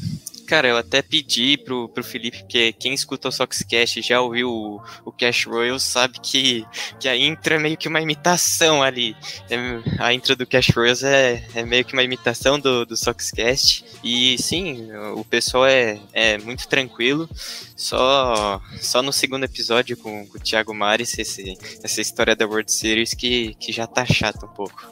Cara, 0.47 0.69
eu 0.69 0.77
até 0.77 1.01
pedi 1.01 1.57
pro, 1.57 1.89
pro 1.89 2.05
Felipe, 2.05 2.39
porque 2.39 2.73
quem 2.73 2.93
escuta 2.93 3.29
o 3.29 3.33
Soxcast 3.33 4.03
já 4.03 4.21
ouviu 4.21 4.51
o, 4.51 4.83
o 5.05 5.13
Cash 5.13 5.47
Royals, 5.47 5.83
sabe 5.83 6.21
que, 6.21 6.67
que 7.01 7.09
a 7.09 7.17
intro 7.17 7.55
é 7.55 7.59
meio 7.59 7.77
que 7.77 7.89
uma 7.89 8.01
imitação 8.01 8.83
ali. 8.83 9.17
É, 9.49 9.57
a 9.99 10.13
intro 10.13 10.37
do 10.37 10.47
Cash 10.47 10.69
Royals 10.69 11.03
é, 11.03 11.47
é 11.55 11.65
meio 11.65 11.85
que 11.85 11.95
uma 11.95 12.03
imitação 12.03 12.59
do, 12.59 12.85
do 12.85 12.97
Soxcast. 12.97 13.85
E 14.03 14.37
sim, 14.37 14.89
o 15.17 15.25
pessoal 15.25 15.67
é, 15.67 15.99
é 16.13 16.37
muito 16.39 16.69
tranquilo. 16.69 17.29
Só, 17.77 18.61
só 18.81 19.03
no 19.03 19.13
segundo 19.13 19.45
episódio 19.45 19.97
com, 19.97 20.27
com 20.27 20.39
o 20.39 20.41
Thiago 20.41 20.75
Mares, 20.75 21.19
esse, 21.19 21.59
essa 21.83 22.01
história 22.01 22.37
da 22.37 22.47
World 22.47 22.71
Series 22.71 23.15
que, 23.15 23.55
que 23.55 23.73
já 23.73 23.87
tá 23.87 24.05
chato 24.05 24.45
um 24.45 24.49
pouco. 24.49 24.87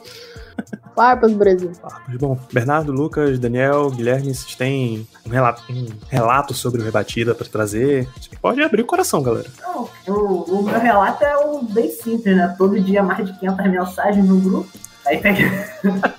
Farpas, 0.95 1.33
Brasil. 1.33 1.71
Farpas. 1.73 2.15
Bom, 2.17 2.37
Bernardo, 2.51 2.91
Lucas, 2.91 3.39
Daniel, 3.39 3.89
Guilherme, 3.89 4.33
vocês 4.33 4.55
têm 4.55 5.07
um 5.25 5.29
relato, 5.29 5.63
um 5.69 5.87
relato 6.09 6.53
sobre 6.53 6.81
o 6.81 6.83
Rebatida 6.83 7.33
para 7.33 7.47
trazer? 7.47 8.07
Você 8.15 8.35
pode 8.41 8.61
abrir 8.61 8.81
o 8.81 8.85
coração, 8.85 9.21
galera. 9.23 9.49
Não, 9.61 9.89
o, 10.07 10.59
o 10.59 10.63
meu 10.63 10.79
relato 10.79 11.23
é 11.23 11.37
o 11.37 11.63
bem 11.63 11.89
simples, 11.89 12.35
né? 12.35 12.53
Todo 12.57 12.79
dia 12.79 13.01
mais 13.01 13.25
de 13.25 13.37
500 13.39 13.71
mensagens 13.71 14.25
no 14.25 14.39
grupo. 14.39 14.69
Aí 15.05 15.17
pega. 15.17 15.43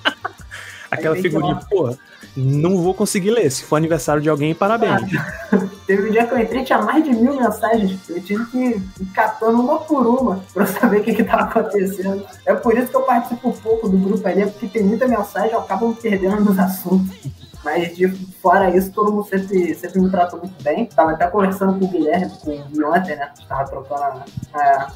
Aquela 0.91 1.15
Aí 1.15 1.23
tem 1.23 1.31
que 1.31 1.37
figurinha, 1.39 1.61
lá. 1.73 1.95
Não 2.37 2.79
vou 2.79 2.95
conseguir 2.95 3.31
ler. 3.31 3.51
Se 3.51 3.65
for 3.65 3.77
aniversário 3.77 4.23
de 4.23 4.29
alguém, 4.29 4.55
parabéns. 4.55 5.03
Teve 5.87 6.09
um 6.09 6.13
dia 6.13 6.27
que 6.27 6.33
eu 6.33 6.39
entrei, 6.39 6.65
tinha 6.65 6.81
mais 6.81 7.05
de 7.05 7.11
mil 7.11 7.37
mensagens. 7.37 7.99
Eu 8.09 8.23
tive 8.23 8.45
que 8.47 8.59
ir 8.59 8.83
catando 9.15 9.61
uma 9.61 9.79
por 9.81 10.07
uma 10.07 10.43
pra 10.53 10.67
saber 10.67 11.01
o 11.01 11.05
que, 11.05 11.15
que 11.15 11.25
tava 11.25 11.43
acontecendo. 11.43 12.25
É 12.47 12.55
por 12.55 12.77
isso 12.77 12.89
que 12.89 12.97
eu 12.97 13.03
participo 13.03 13.53
pouco 13.63 13.89
do 13.89 13.99
grupo 13.99 14.27
ali, 14.27 14.47
porque 14.47 14.67
tem 14.67 14.83
muita 14.83 15.07
mensagem, 15.07 15.53
eu 15.53 15.61
acabo 15.61 15.95
perdendo 15.95 16.41
nos 16.45 16.59
assuntos. 16.59 17.15
Mas 17.65 17.97
de 17.97 18.09
fora 18.43 18.75
isso, 18.77 18.93
todo 18.93 19.11
mundo 19.13 19.27
sempre, 19.27 19.75
sempre 19.75 20.01
me 20.01 20.11
tratou 20.11 20.39
muito 20.39 20.63
bem. 20.63 20.85
Tava 20.87 21.13
até 21.13 21.27
conversando 21.29 21.79
com 21.79 21.87
o 21.87 21.89
Guilherme, 21.89 22.31
com 22.43 22.51
o 22.51 22.59
Gui 22.65 22.85
ontem, 22.85 23.17
né? 23.17 23.31
Tava 23.49 23.69
trocando 23.71 24.03
a. 24.03 24.25
a- 24.55 24.93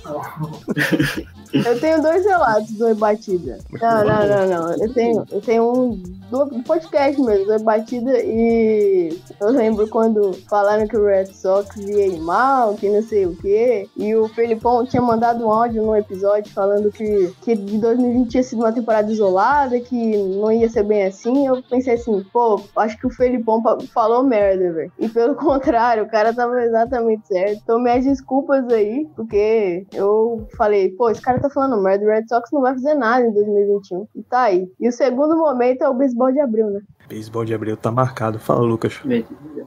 Eu 1.53 1.81
tenho 1.81 2.03
dois 2.03 2.24
relatos 2.24 2.70
do 2.73 2.86
Rebatida. 2.89 3.59
Não, 3.81 4.05
não, 4.05 4.27
não, 4.28 4.47
não. 4.49 4.73
Eu 4.74 4.93
tenho, 4.93 5.24
eu 5.31 5.40
tenho 5.40 5.73
um 5.73 6.03
do 6.31 6.62
podcast 6.62 7.19
mesmo, 7.23 7.47
do 7.47 7.53
Rebatida, 7.53 8.19
e 8.23 9.19
eu 9.40 9.49
lembro 9.49 9.89
quando 9.89 10.35
falaram 10.47 10.86
que 10.86 10.95
o 10.97 11.07
Red 11.07 11.28
Sox 11.32 11.74
ia 11.77 12.07
ir 12.07 12.20
mal, 12.20 12.74
que 12.74 12.90
não 12.90 13.03
sei 13.03 13.24
o 13.24 13.35
quê. 13.36 13.89
E 13.97 14.15
o 14.15 14.28
Felipão 14.28 14.85
tinha 14.85 15.01
mandado 15.01 15.47
um 15.47 15.51
áudio 15.51 15.82
no 15.82 15.97
episódio 15.97 16.53
falando 16.53 16.93
que, 16.93 17.32
que 17.40 17.57
de 17.57 17.78
2020 17.78 18.28
tinha 18.28 18.43
sido 18.43 18.59
uma 18.59 18.73
temporada 18.73 19.11
isolada, 19.11 19.81
que 19.81 20.16
não 20.19 20.53
ia 20.53 20.69
ser 20.69 20.82
bem 20.82 21.05
assim. 21.07 21.47
Eu 21.47 21.62
pensei 21.62 21.95
assim, 21.95 22.23
pô, 22.31 22.57
acho 22.76 22.98
que 22.98 23.06
o 23.06 23.10
Felipão 23.10 23.62
falou 23.93 24.22
merda, 24.22 24.72
velho. 24.72 24.93
E 24.98 25.09
pelo 25.09 25.35
contrário, 25.36 26.05
o 26.05 26.09
cara 26.09 26.32
tava 26.35 26.62
exatamente 26.62 27.26
certo. 27.26 27.60
Então, 27.62 27.80
minhas 27.80 28.05
desculpas 28.05 28.66
aí, 28.72 29.06
porque 29.14 29.86
eu 29.93 30.47
falei, 30.56 30.90
pô, 30.90 31.10
esse 31.10 31.20
cara 31.20 31.40
tá 31.40 31.51
falando 31.51 31.82
merda, 31.82 32.05
o 32.05 32.09
Red 32.09 32.26
Sox 32.28 32.51
não 32.52 32.60
vai 32.60 32.74
fazer 32.74 32.94
nada 32.94 33.26
em 33.26 33.32
2021. 33.32 34.06
E 34.14 34.22
tá 34.22 34.43
aí. 34.43 34.70
E 34.80 34.89
o 34.89 34.93
segundo 34.93 35.36
momento 35.36 35.82
é 35.82 35.89
o 35.89 35.94
beisebol 35.94 36.32
de 36.32 36.40
abril, 36.40 36.70
né? 36.70 36.80
Beisebol 37.09 37.44
de 37.44 37.55
abril 37.55 37.76
tá 37.76 37.90
marcado. 37.90 38.39
Fala, 38.39 38.60
Lucas. 38.60 39.01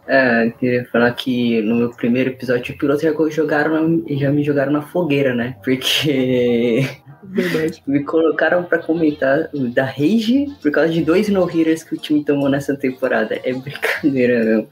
É, 0.08 0.48
eu 0.48 0.52
queria 0.52 0.86
falar 0.86 1.12
que 1.14 1.62
no 1.62 1.76
meu 1.76 1.90
primeiro 1.92 2.30
episódio 2.30 2.78
piloto 2.78 3.02
já 3.02 3.12
jogaram 3.30 4.04
já 4.10 4.32
me 4.32 4.44
jogaram 4.44 4.72
na 4.72 4.82
fogueira, 4.82 5.34
né? 5.34 5.58
Porque 5.64 6.86
me 7.88 8.04
colocaram 8.04 8.64
pra 8.64 8.80
comentar 8.80 9.50
da 9.74 9.86
Rage 9.86 10.48
por 10.62 10.72
causa 10.72 10.92
de 10.92 11.04
dois 11.04 11.30
no-hitters 11.30 11.84
que 11.84 11.96
o 11.96 11.98
time 11.98 12.24
tomou 12.24 12.50
nessa 12.50 12.76
temporada. 12.76 13.40
É 13.44 13.54
brincadeira, 13.54 14.44
meu. 14.44 14.68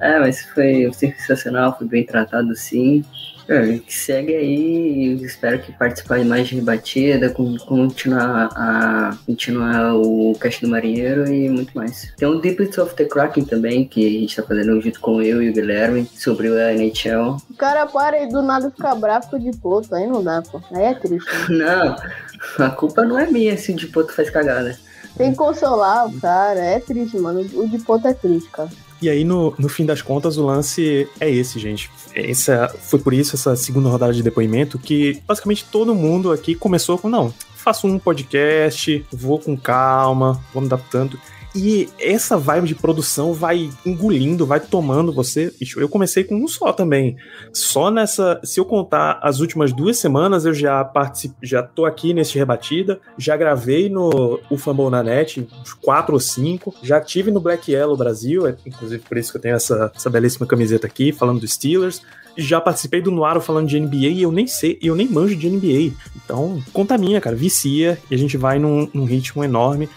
É, 0.00 0.18
mas 0.18 0.42
foi 0.42 0.90
sensacional, 0.92 1.76
foi 1.76 1.86
bem 1.86 2.04
tratado 2.04 2.54
sim. 2.56 3.04
É, 3.48 3.78
que 3.78 3.94
segue 3.94 4.36
aí, 4.36 5.14
espero 5.22 5.58
que 5.58 5.72
participar 5.72 6.18
de 6.18 6.26
mais 6.26 6.46
de 6.48 6.56
rebatida, 6.56 7.30
com- 7.30 7.56
continuar, 7.56 8.50
a, 8.54 9.16
continuar 9.24 9.94
o 9.94 10.34
Cast 10.38 10.60
do 10.60 10.68
Marinheiro 10.70 11.26
e 11.32 11.48
muito 11.48 11.74
mais. 11.74 12.12
Tem 12.16 12.28
o 12.28 12.38
Deep 12.40 12.78
of 12.78 12.94
the 12.94 13.06
Kraken 13.06 13.44
também, 13.44 13.86
que 13.86 14.06
a 14.06 14.20
gente 14.20 14.36
tá 14.36 14.42
fazendo 14.42 14.78
junto 14.80 15.00
com 15.00 15.22
eu 15.22 15.42
e 15.42 15.48
o 15.48 15.52
Guilherme, 15.52 16.06
sobre 16.14 16.48
a 16.48 16.74
NHL. 16.74 17.38
O 17.50 17.54
cara 17.56 17.86
para 17.86 18.22
e 18.22 18.28
do 18.28 18.42
nada 18.42 18.70
fica 18.70 18.94
bravo 18.94 19.30
com 19.30 19.36
o 19.36 19.40
de 19.40 19.56
poto, 19.56 19.94
aí 19.94 20.06
não 20.06 20.22
dá, 20.22 20.42
pô. 20.42 20.60
Aí 20.72 20.84
é 20.84 20.94
triste. 20.94 21.26
Né? 21.48 21.58
Não, 22.58 22.66
a 22.66 22.70
culpa 22.70 23.04
não 23.04 23.18
é 23.18 23.26
minha 23.26 23.56
se 23.56 23.72
o 23.72 23.74
de 23.76 23.86
Poto 23.88 24.12
faz 24.12 24.30
cagada. 24.30 24.78
Tem 25.16 25.32
que 25.32 25.36
consolar 25.36 26.06
o 26.06 26.20
cara, 26.20 26.60
é 26.60 26.78
triste, 26.78 27.18
mano. 27.18 27.40
O 27.54 27.66
de 27.68 27.78
poto 27.78 28.06
é 28.06 28.14
triste, 28.14 28.48
cara. 28.50 28.68
E 29.00 29.08
aí, 29.08 29.24
no, 29.24 29.54
no 29.58 29.68
fim 29.68 29.86
das 29.86 30.02
contas, 30.02 30.36
o 30.36 30.44
lance 30.44 31.08
é 31.20 31.30
esse, 31.30 31.58
gente. 31.58 31.90
Essa, 32.14 32.68
foi 32.68 32.98
por 32.98 33.14
isso, 33.14 33.36
essa 33.36 33.54
segunda 33.54 33.88
rodada 33.88 34.12
de 34.12 34.22
depoimento, 34.22 34.78
que 34.78 35.22
basicamente 35.26 35.64
todo 35.70 35.94
mundo 35.94 36.32
aqui 36.32 36.54
começou 36.54 36.98
com, 36.98 37.08
não, 37.08 37.32
faço 37.54 37.86
um 37.86 37.98
podcast, 37.98 39.04
vou 39.12 39.38
com 39.38 39.56
calma, 39.56 40.42
vou 40.52 40.60
me 40.60 40.66
adaptando. 40.66 41.18
E 41.54 41.88
essa 41.98 42.36
vibe 42.36 42.68
de 42.68 42.74
produção 42.74 43.32
vai 43.32 43.70
engolindo, 43.84 44.44
vai 44.44 44.60
tomando 44.60 45.12
você. 45.12 45.52
Eu 45.76 45.88
comecei 45.88 46.22
com 46.22 46.36
um 46.36 46.46
só 46.46 46.72
também. 46.72 47.16
Só 47.52 47.90
nessa. 47.90 48.40
Se 48.44 48.60
eu 48.60 48.64
contar 48.64 49.18
as 49.22 49.40
últimas 49.40 49.72
duas 49.72 49.98
semanas, 49.98 50.44
eu 50.44 50.52
já 50.52 50.84
participo, 50.84 51.34
já 51.42 51.62
tô 51.62 51.86
aqui 51.86 52.12
nesse 52.12 52.38
rebatida. 52.38 53.00
Já 53.16 53.36
gravei 53.36 53.88
no 53.88 54.38
o 54.50 54.58
Fumble 54.58 54.90
na 54.90 55.02
Net, 55.02 55.48
uns 55.60 55.72
quatro 55.72 56.14
ou 56.14 56.20
cinco. 56.20 56.74
Já 56.82 57.00
tive 57.00 57.30
no 57.30 57.40
Black 57.40 57.72
Yellow 57.72 57.96
Brasil, 57.96 58.46
é 58.46 58.54
inclusive 58.66 59.02
por 59.08 59.16
isso 59.16 59.32
que 59.32 59.38
eu 59.38 59.42
tenho 59.42 59.56
essa, 59.56 59.90
essa 59.94 60.10
belíssima 60.10 60.46
camiseta 60.46 60.86
aqui, 60.86 61.12
falando 61.12 61.40
dos 61.40 61.52
Steelers. 61.52 62.02
Já 62.36 62.60
participei 62.60 63.00
do 63.00 63.10
Noaro 63.10 63.40
falando 63.40 63.66
de 63.66 63.80
NBA 63.80 63.96
e 63.96 64.22
eu 64.22 64.30
nem 64.30 64.46
sei, 64.46 64.78
eu 64.80 64.94
nem 64.94 65.08
manjo 65.08 65.34
de 65.34 65.50
NBA. 65.50 65.96
Então, 66.14 66.62
conta 66.72 66.96
minha, 66.96 67.20
cara, 67.20 67.34
vicia 67.34 67.98
e 68.08 68.14
a 68.14 68.18
gente 68.18 68.36
vai 68.36 68.60
num, 68.60 68.88
num 68.94 69.04
ritmo 69.04 69.42
enorme. 69.42 69.88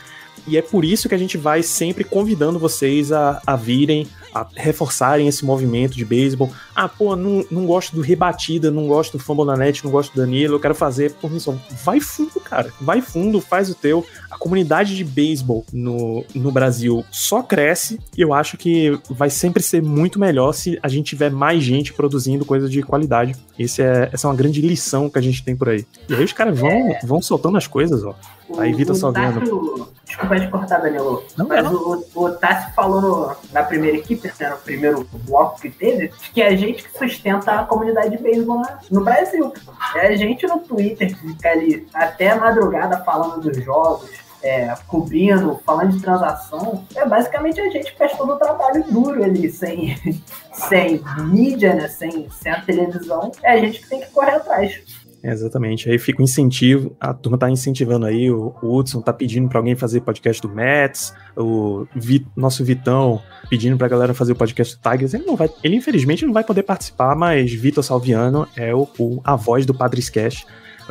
E 0.48 0.58
é 0.58 0.62
por 0.62 0.84
isso 0.86 1.08
que 1.10 1.16
a 1.16 1.18
gente 1.18 1.38
vai 1.38 1.62
sempre 1.64 2.04
convidando 2.04 2.60
vocês 2.60 3.12
a, 3.12 3.42
a 3.46 3.56
virem, 3.56 4.08
a 4.34 4.48
reforçarem 4.56 5.28
esse 5.28 5.44
movimento 5.46 5.96
de 5.96 6.06
beisebol. 6.06 6.50
Ah, 6.76 6.88
pô, 6.88 7.16
não, 7.16 7.46
não 7.52 7.66
gosto 7.66 7.96
do 7.96 8.02
Rebatida, 8.02 8.72
não 8.72 8.88
gosto 8.88 9.18
do 9.18 9.24
Fumble 9.24 9.46
na 9.46 9.56
Net, 9.58 9.84
não 9.84 9.92
gosto 9.92 10.14
do 10.14 10.22
Danilo, 10.22 10.56
eu 10.56 10.60
quero 10.60 10.74
fazer 10.74 11.12
por 11.14 11.32
missão. 11.32 11.60
Vai 11.84 12.00
fundo, 12.00 12.40
cara. 12.40 12.72
Vai 12.80 13.02
fundo, 13.02 13.42
faz 13.42 13.70
o 13.70 13.76
teu. 13.76 14.06
A 14.30 14.38
comunidade 14.38 14.96
de 14.96 15.04
beisebol 15.04 15.66
no, 15.72 16.24
no 16.34 16.52
Brasil 16.52 17.04
só 17.12 17.44
cresce 17.44 18.00
e 18.18 18.22
eu 18.22 18.34
acho 18.34 18.58
que 18.58 18.98
vai 19.10 19.30
sempre 19.30 19.62
ser 19.62 19.82
muito 19.82 20.20
melhor 20.20 20.54
se 20.54 20.80
a 20.82 20.88
gente 20.88 21.08
tiver 21.08 21.30
mais 21.30 21.62
gente 21.64 21.94
produzindo 21.94 22.46
coisas 22.46 22.72
de 22.72 22.82
qualidade. 22.82 23.36
Esse 23.60 23.82
é, 23.82 24.10
essa 24.12 24.28
é 24.28 24.30
uma 24.30 24.36
grande 24.36 24.62
lição 24.62 25.10
que 25.10 25.20
a 25.20 25.22
gente 25.22 25.44
tem 25.44 25.56
por 25.56 25.70
aí. 25.70 25.86
E 26.10 26.16
aí 26.16 26.24
os 26.24 26.34
caras 26.34 26.58
vão, 26.58 26.96
vão 27.04 27.22
soltando 27.22 27.58
as 27.58 27.68
coisas, 27.68 28.04
ó. 28.04 28.16
Aí 28.58 28.74
Vitor 28.74 28.96
o 28.96 29.00
Salviano. 29.00 29.40
Tássio- 29.40 29.88
Desculpa 30.12 30.38
te 30.38 30.48
cortar, 30.50 30.80
Danilo. 30.82 31.24
Não, 31.38 31.48
mas 31.48 31.64
não. 31.64 31.74
o, 31.74 32.06
o 32.16 32.32
Tassi 32.32 32.74
falou 32.74 33.00
no- 33.02 33.36
na 33.54 33.64
primeira 33.64 33.96
equipe, 33.96 34.28
né, 34.40 34.50
no 34.50 34.58
primeiro 34.58 35.08
bloco 35.26 35.62
que 35.62 35.70
teve, 35.70 36.10
que 36.34 36.42
é 36.42 36.48
a 36.48 36.56
gente 36.56 36.84
que 36.84 36.98
sustenta 36.98 37.52
a 37.54 37.64
comunidade 37.64 38.18
de 38.18 38.22
beisebol 38.22 38.62
no 38.92 39.04
Brasil. 39.06 39.54
É 39.96 40.08
a 40.08 40.16
gente 40.18 40.46
no 40.48 40.60
Twitter 40.60 41.08
que 41.16 41.28
fica 41.28 41.50
ali 41.50 41.88
até 41.94 42.36
madrugada 42.36 42.98
falando 43.06 43.40
dos 43.40 43.64
jogos, 43.64 44.10
é, 44.44 44.74
cobrindo, 44.88 45.62
falando 45.66 45.92
de 45.92 46.02
transação. 46.02 46.84
É 46.96 47.06
basicamente 47.06 47.62
a 47.62 47.70
gente 47.70 47.92
que 47.94 47.98
faz 47.98 48.12
todo 48.18 48.34
o 48.34 48.38
trabalho 48.38 48.84
duro 48.90 49.24
ali, 49.24 49.50
sem, 49.50 49.96
sem 50.52 51.02
mídia, 51.20 51.74
né, 51.74 51.88
sem, 51.88 52.28
sem 52.32 52.52
a 52.52 52.60
televisão. 52.62 53.32
É 53.44 53.52
a 53.54 53.58
gente 53.58 53.80
que 53.82 53.88
tem 53.88 54.02
que 54.02 54.10
correr 54.12 54.32
atrás. 54.36 54.82
Exatamente. 55.24 55.90
Aí 55.90 56.00
fica 56.00 56.20
o 56.20 56.24
incentivo, 56.24 56.96
a 57.00 57.14
turma 57.14 57.38
tá 57.38 57.50
incentivando 57.50 58.06
aí, 58.08 58.32
o, 58.32 58.56
o 58.62 58.76
Hudson 58.76 59.02
tá 59.02 59.14
pedindo 59.14 59.48
pra 59.48 59.60
alguém 59.60 59.76
fazer 59.76 60.02
podcast 60.02 60.42
do 60.42 60.50
Mets, 60.50 61.14
o 61.38 61.86
Vi- 61.96 62.26
nosso 62.36 62.64
Vitão 62.66 63.22
pedindo 63.50 63.78
pra 63.78 63.88
galera 63.88 64.14
fazer 64.14 64.32
o 64.32 64.36
podcast 64.36 64.76
do 64.76 64.82
Tigers. 64.90 65.14
Ele 65.14 65.26
não 65.26 65.36
vai, 65.36 65.50
ele 65.64 65.76
infelizmente 65.76 66.26
não 66.26 66.34
vai 66.34 66.44
poder 66.44 66.64
participar, 66.64 67.16
mas 67.16 67.54
Vitor 67.54 67.84
Salviano 67.84 68.48
é 68.56 68.74
o, 68.74 68.88
o- 68.98 69.22
a 69.24 69.36
voz 69.36 69.66
do 69.66 69.74
Padre 69.76 70.00
Sketch. 70.00 70.44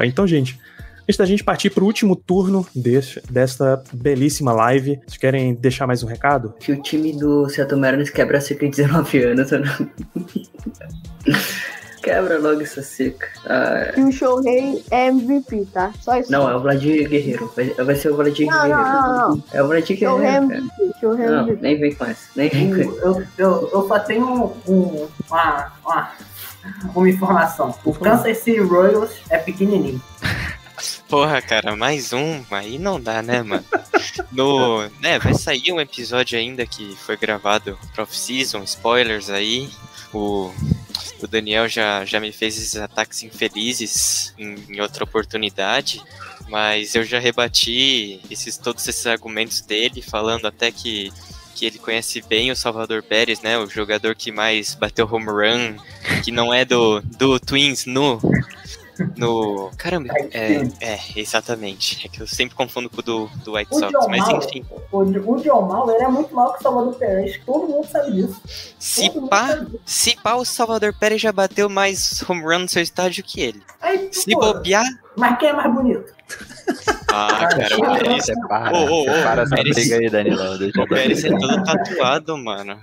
Então, 0.04 0.26
gente, 0.26 0.58
antes 1.02 1.16
da 1.16 1.26
gente 1.26 1.42
partir 1.42 1.70
pro 1.70 1.84
último 1.84 2.14
turno 2.14 2.64
desse, 2.74 3.20
desta 3.30 3.82
belíssima 3.92 4.52
live, 4.52 5.00
vocês 5.06 5.16
querem 5.18 5.54
deixar 5.54 5.86
mais 5.88 6.02
um 6.04 6.06
recado? 6.06 6.54
Que 6.60 6.70
o 6.72 6.80
time 6.80 7.12
do 7.12 7.48
Seattle 7.48 7.80
Mariners 7.80 8.10
quebra 8.10 8.40
cerca 8.40 8.64
de 8.68 8.76
19 8.76 9.24
anos. 9.24 9.50
né? 9.50 9.60
Quebra 12.02 12.38
logo 12.38 12.62
essa 12.62 12.82
seca. 12.82 13.28
Ah, 13.46 13.92
E 13.96 14.00
o 14.02 14.10
Shohei 14.10 14.82
é 14.90 15.08
MVP, 15.08 15.66
tá? 15.72 15.92
Só 16.00 16.16
isso. 16.16 16.32
não, 16.32 16.48
é 16.48 16.56
o 16.56 16.60
Vladir 16.60 17.08
Guerreiro. 17.08 17.52
Vai, 17.54 17.66
vai 17.74 17.94
ser 17.96 18.10
o 18.10 18.16
Vladir 18.16 18.46
Não, 18.46 18.56
Guerreiro. 18.62 18.82
não, 18.82 19.02
não, 19.02 19.28
não. 19.36 19.44
É 19.52 19.62
o 19.62 19.66
Vladir 19.68 19.98
Shohei 19.98 20.26
é 20.26 20.40
Guerreiro. 20.40 20.48
cara. 20.48 20.60
MVP. 20.60 21.00
Shohei 21.00 21.26
Não, 21.26 21.42
MVP. 21.42 21.62
nem 21.62 21.78
vem 21.78 21.94
com 21.94 22.04
essa. 22.06 22.26
Nem 22.36 22.48
vem 22.48 22.74
com 22.74 22.80
essa. 22.80 23.00
Eu, 23.06 23.22
eu, 23.38 23.70
eu 23.72 23.88
só 23.88 23.98
tenho 23.98 24.26
um, 24.26 24.72
um- 24.72 25.08
uma, 25.28 25.72
uma, 25.84 26.10
uma 26.94 27.08
informação. 27.08 27.74
O 27.84 27.92
Kansas 27.94 28.38
City 28.38 28.60
Royals 28.60 29.10
é 29.28 29.38
pequenininho. 29.38 30.00
Porra, 31.08 31.42
cara, 31.42 31.76
mais 31.76 32.12
um, 32.12 32.42
aí 32.50 32.78
não 32.78 33.00
dá, 33.00 33.20
né, 33.20 33.42
mano? 33.42 33.64
No, 34.32 34.82
né, 35.02 35.18
vai 35.18 35.34
sair 35.34 35.72
um 35.72 35.80
episódio 35.80 36.38
ainda 36.38 36.64
que 36.64 36.96
foi 37.04 37.16
gravado 37.16 37.76
pro 37.92 38.04
off-season, 38.04 38.62
spoilers 38.62 39.28
aí. 39.28 39.68
O, 40.14 40.50
o 41.22 41.26
Daniel 41.26 41.68
já, 41.68 42.04
já 42.04 42.20
me 42.20 42.32
fez 42.32 42.56
esses 42.56 42.76
ataques 42.76 43.22
infelizes 43.22 44.34
em, 44.38 44.56
em 44.68 44.80
outra 44.80 45.04
oportunidade, 45.04 46.02
mas 46.48 46.94
eu 46.94 47.04
já 47.04 47.18
rebati 47.18 48.20
esses, 48.30 48.56
todos 48.56 48.86
esses 48.86 49.06
argumentos 49.06 49.60
dele, 49.60 50.02
falando 50.02 50.46
até 50.46 50.70
que, 50.70 51.12
que 51.54 51.66
ele 51.66 51.78
conhece 51.78 52.22
bem 52.22 52.50
o 52.50 52.56
Salvador 52.56 53.02
Pérez, 53.02 53.40
né? 53.40 53.58
O 53.58 53.68
jogador 53.68 54.14
que 54.14 54.32
mais 54.32 54.74
bateu 54.74 55.08
home 55.10 55.26
run, 55.26 55.76
que 56.24 56.32
não 56.32 56.52
é 56.52 56.64
do, 56.64 57.00
do 57.02 57.38
Twins 57.38 57.86
no, 57.86 58.20
no. 59.16 59.70
Caramba, 59.76 60.12
é, 60.32 60.62
é, 60.80 60.98
exatamente. 61.16 62.06
É 62.06 62.08
que 62.08 62.20
eu 62.20 62.26
sempre 62.26 62.54
confundo 62.54 62.88
com 62.90 63.00
o 63.00 63.02
do, 63.02 63.26
do 63.44 63.54
White 63.54 63.72
O 63.74 63.78
Sox, 63.78 63.92
John 63.92 64.08
mas 64.08 64.20
Mal, 64.20 64.36
enfim. 64.38 64.64
o, 64.92 64.98
o 64.98 65.42
John 65.42 65.62
Mal 65.62 65.90
ele 65.90 66.04
é 66.04 66.08
muito 66.08 66.34
maior 66.34 66.52
que 66.52 66.60
o 66.60 66.62
Salvador 66.62 66.94
Perez. 66.94 67.40
Todo 67.44 67.68
mundo 67.68 67.86
sabe 67.86 68.12
disso. 68.12 68.40
Se 68.78 69.10
pá, 69.28 69.66
se 69.84 70.16
pá, 70.22 70.34
o 70.34 70.44
Salvador 70.44 70.94
Pérez 70.98 71.20
já 71.20 71.32
bateu 71.32 71.68
mais 71.68 72.22
home 72.28 72.42
run 72.42 72.60
no 72.60 72.68
seu 72.68 72.82
estádio 72.82 73.22
que 73.24 73.40
ele. 73.40 73.62
Aí, 73.80 74.08
Se 74.12 74.30
pô, 74.32 74.40
bobear. 74.40 74.84
Mas 75.16 75.38
quem 75.38 75.48
é 75.48 75.52
mais 75.52 75.72
bonito? 75.74 76.12
Ah, 77.12 77.48
cara, 77.50 77.76
o 77.76 77.98
Pérez. 77.98 78.24
Separa, 78.24 78.76
Ô, 78.76 78.80
ô, 78.84 79.00
ô, 79.02 79.04
o 79.04 79.10
essa 79.10 79.46
Pérez- 79.56 79.74
briga 79.74 79.96
aí, 79.96 80.10
Danilão. 80.10 80.54
O 80.78 80.86
Pérez 80.88 81.24
é 81.24 81.30
todo 81.30 81.64
tatuado, 81.64 82.38
mano. 82.38 82.78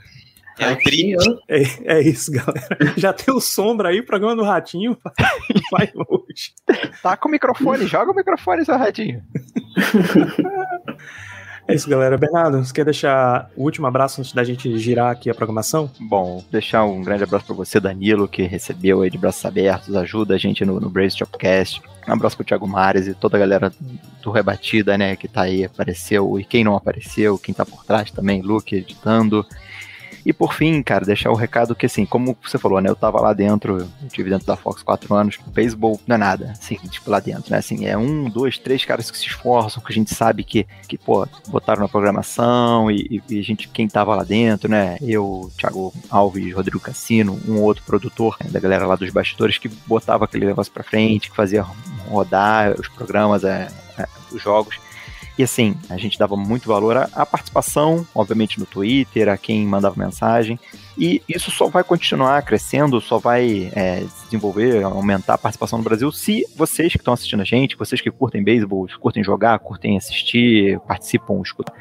É 0.59 0.73
o. 0.73 1.39
É, 1.47 1.97
é 1.97 2.01
isso, 2.01 2.31
galera. 2.31 2.93
Já 2.97 3.13
tem 3.13 3.33
o 3.33 3.39
sombra 3.39 3.89
aí, 3.89 4.01
programa 4.01 4.35
do 4.35 4.43
Ratinho. 4.43 4.97
Vai 5.71 5.91
hoje. 5.95 6.53
Tá 7.01 7.15
com 7.15 7.27
o 7.27 7.31
microfone, 7.31 7.85
joga 7.85 8.11
o 8.11 8.15
microfone, 8.15 8.65
seu 8.65 8.77
ratinho. 8.77 9.21
É 11.67 11.75
isso, 11.75 11.89
galera. 11.89 12.17
Bernardo, 12.17 12.63
você 12.63 12.73
quer 12.73 12.85
deixar 12.85 13.51
o 13.55 13.63
último 13.63 13.87
abraço 13.87 14.21
antes 14.21 14.31
da 14.31 14.41
gente 14.41 14.77
girar 14.79 15.11
aqui 15.11 15.29
a 15.29 15.35
programação? 15.35 15.91
Bom, 15.99 16.41
deixar 16.49 16.85
um 16.85 17.03
grande 17.03 17.23
abraço 17.23 17.45
para 17.45 17.55
você, 17.55 17.77
Danilo, 17.77 18.25
que 18.25 18.43
recebeu 18.43 19.01
aí 19.01 19.09
de 19.09 19.17
braços 19.17 19.43
abertos, 19.43 19.93
ajuda 19.93 20.35
a 20.35 20.37
gente 20.37 20.63
no, 20.63 20.79
no 20.79 20.89
Brace 20.89 21.17
Shopcast. 21.17 21.81
Um 22.07 22.13
abraço 22.13 22.37
pro 22.37 22.45
Thiago 22.45 22.65
Mares 22.65 23.05
e 23.05 23.13
toda 23.13 23.35
a 23.35 23.39
galera 23.41 23.73
do 24.21 24.31
Rebatida, 24.31 24.97
né, 24.97 25.17
que 25.17 25.27
tá 25.27 25.41
aí, 25.41 25.65
apareceu, 25.65 26.39
e 26.39 26.45
quem 26.45 26.63
não 26.63 26.73
apareceu, 26.73 27.37
quem 27.37 27.53
tá 27.53 27.65
por 27.65 27.83
trás 27.83 28.11
também, 28.11 28.41
Luke 28.41 28.73
editando. 28.73 29.45
E 30.25 30.33
por 30.33 30.53
fim, 30.53 30.81
cara, 30.83 31.05
deixar 31.05 31.31
o 31.31 31.35
recado 31.35 31.75
que, 31.75 31.85
assim, 31.85 32.05
como 32.05 32.37
você 32.43 32.57
falou, 32.57 32.81
né? 32.81 32.89
Eu 32.89 32.95
tava 32.95 33.21
lá 33.21 33.33
dentro, 33.33 33.79
eu 33.79 34.09
tive 34.09 34.29
dentro 34.29 34.45
da 34.45 34.55
Fox 34.57 34.83
quatro 34.83 35.13
anos. 35.15 35.37
Beisebol 35.47 35.99
não 36.05 36.15
é 36.15 36.17
nada, 36.17 36.51
assim, 36.51 36.75
tipo, 36.89 37.09
lá 37.09 37.19
dentro, 37.19 37.51
né? 37.51 37.57
Assim, 37.59 37.85
é 37.85 37.97
um, 37.97 38.29
dois, 38.29 38.57
três 38.57 38.83
caras 38.83 39.09
que 39.09 39.17
se 39.17 39.25
esforçam, 39.27 39.81
que 39.81 39.91
a 39.91 39.95
gente 39.95 40.13
sabe 40.13 40.43
que, 40.43 40.65
que 40.87 40.97
pô, 40.97 41.27
botaram 41.47 41.81
na 41.81 41.87
programação 41.87 42.91
e, 42.91 43.21
e- 43.29 43.35
e 43.35 43.39
a 43.39 43.43
gente, 43.43 43.67
quem 43.69 43.87
tava 43.87 44.15
lá 44.15 44.23
dentro, 44.23 44.69
né? 44.69 44.97
Eu, 45.01 45.51
Thiago 45.57 45.93
Alves, 46.09 46.53
Rodrigo 46.53 46.79
Cassino, 46.79 47.39
um 47.47 47.61
outro 47.61 47.83
produtor 47.83 48.37
né, 48.43 48.49
da 48.49 48.59
galera 48.59 48.85
lá 48.85 48.95
dos 48.95 49.09
bastidores 49.11 49.57
que 49.57 49.69
botava 49.85 50.25
aquele 50.25 50.45
negócio 50.45 50.71
pra 50.71 50.83
frente, 50.83 51.29
que 51.29 51.35
fazia 51.35 51.65
rodar 52.09 52.73
os 52.79 52.87
programas, 52.87 53.43
é, 53.43 53.67
é, 53.97 54.05
os 54.31 54.41
jogos. 54.41 54.75
E 55.37 55.43
assim, 55.43 55.75
a 55.89 55.97
gente 55.97 56.17
dava 56.17 56.35
muito 56.35 56.67
valor 56.67 56.97
à, 56.97 57.25
participação, 57.25 58.07
obviamente 58.15 58.59
no 58.59 58.65
Twitter, 58.65 59.29
a 59.29 59.37
quem 59.37 59.65
mandava 59.67 59.95
mensagem. 59.95 60.59
E 60.97 61.21
isso 61.29 61.51
só 61.51 61.67
vai 61.67 61.83
continuar 61.83 62.41
crescendo, 62.41 62.99
só 62.99 63.19
vai 63.19 63.71
é, 63.75 63.99
se 63.99 64.25
desenvolver, 64.25 64.83
aumentar 64.83 65.35
a 65.35 65.37
participação 65.37 65.77
no 65.77 65.83
Brasil 65.83 66.11
se 66.11 66.43
vocês 66.55 66.91
que 66.93 66.97
estão 66.97 67.13
assistindo 67.13 67.41
a 67.41 67.45
gente, 67.45 67.77
vocês 67.77 68.01
que 68.01 68.09
curtem 68.09 68.43
beisebol, 68.43 68.87
curtem 68.99 69.23
jogar, 69.23 69.59
curtem 69.59 69.95
assistir, 69.95 70.79
participam, 70.87 71.39
escutam, 71.43 71.75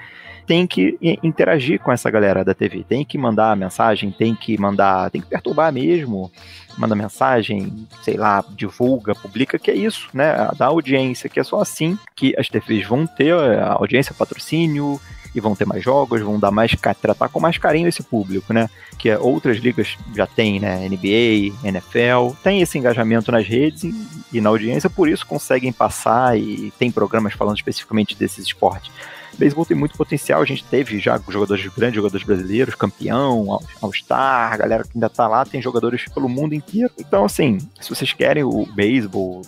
tem 0.47 0.67
que 0.67 0.99
interagir 1.23 1.81
com 1.81 1.91
essa 1.91 2.11
galera 2.11 2.45
da 2.45 2.55
TV, 2.55 2.85
tem 2.89 3.05
que 3.05 3.19
mandar 3.19 3.57
mensagem, 3.57 4.11
tem 4.11 4.35
que 4.35 4.57
mandar, 4.59 5.11
tem 5.11 5.21
que 5.21 5.27
perturbar 5.27 5.73
mesmo, 5.73 6.31
manda 6.79 6.95
mensagem, 6.95 7.87
sei 8.03 8.17
lá, 8.17 8.45
divulga, 8.51 9.15
publica, 9.15 9.59
que 9.59 9.71
é 9.71 9.75
isso, 9.75 10.09
né? 10.13 10.49
Dá 10.57 10.67
audiência, 10.67 11.29
que 11.29 11.41
é 11.41 11.45
só 11.45 11.61
assim 11.61 11.99
que 12.15 12.35
as 12.39 12.49
TVs 12.49 12.87
vão 12.87 13.07
ter 13.07 13.35
é, 13.35 13.63
audiência, 13.63 14.15
patrocínio 14.15 15.01
e 15.35 15.41
vão 15.41 15.55
ter 15.55 15.67
mais 15.67 15.83
jogos, 15.83 16.23
vão 16.23 16.39
dar 16.39 16.51
mais 16.51 16.75
tratar 17.01 17.29
com 17.29 17.41
mais 17.41 17.59
carinho 17.59 17.89
esse 17.89 18.03
público, 18.03 18.53
né? 18.53 18.71
Que 18.99 19.11
é, 19.11 19.19
outras 19.19 19.59
ligas 19.59 19.97
já 20.15 20.27
tem, 20.27 20.61
né? 20.61 20.89
NBA, 20.89 21.55
NFL, 21.65 22.35
tem 22.43 22.61
esse 22.61 22.79
engajamento 22.79 23.33
nas 23.33 23.47
redes 23.47 23.85
e, 23.85 23.95
e 24.33 24.41
na 24.41 24.51
audiência, 24.51 24.89
por 24.89 25.09
isso 25.09 25.27
conseguem 25.27 25.73
passar 25.73 26.39
e 26.39 26.73
tem 26.79 26.91
programas 26.91 27.35
falando 27.35 27.57
especificamente 27.57 28.15
desses 28.15 28.47
esportes. 28.47 28.91
Beisebol 29.39 29.65
tem 29.67 29.77
muito 29.77 29.97
potencial, 29.97 30.41
a 30.41 30.45
gente 30.45 30.65
teve 30.65 30.99
já 30.99 31.21
jogadores 31.29 31.67
grandes, 31.67 31.97
jogadores 31.97 32.27
brasileiros, 32.27 32.75
campeão, 32.75 33.51
All- 33.53 33.63
All-Star, 33.83 34.59
galera 34.59 34.85
que 34.85 34.91
ainda 34.95 35.09
tá 35.09 35.27
lá, 35.29 35.45
tem 35.45 35.61
jogadores 35.61 36.05
pelo 36.13 36.29
mundo 36.29 36.55
inteiro. 36.55 36.91
Então, 36.99 37.25
assim, 37.25 37.59
se 37.81 37.89
vocês 37.89 38.13
querem 38.13 38.43
o 38.45 38.67
beisebol 38.67 39.43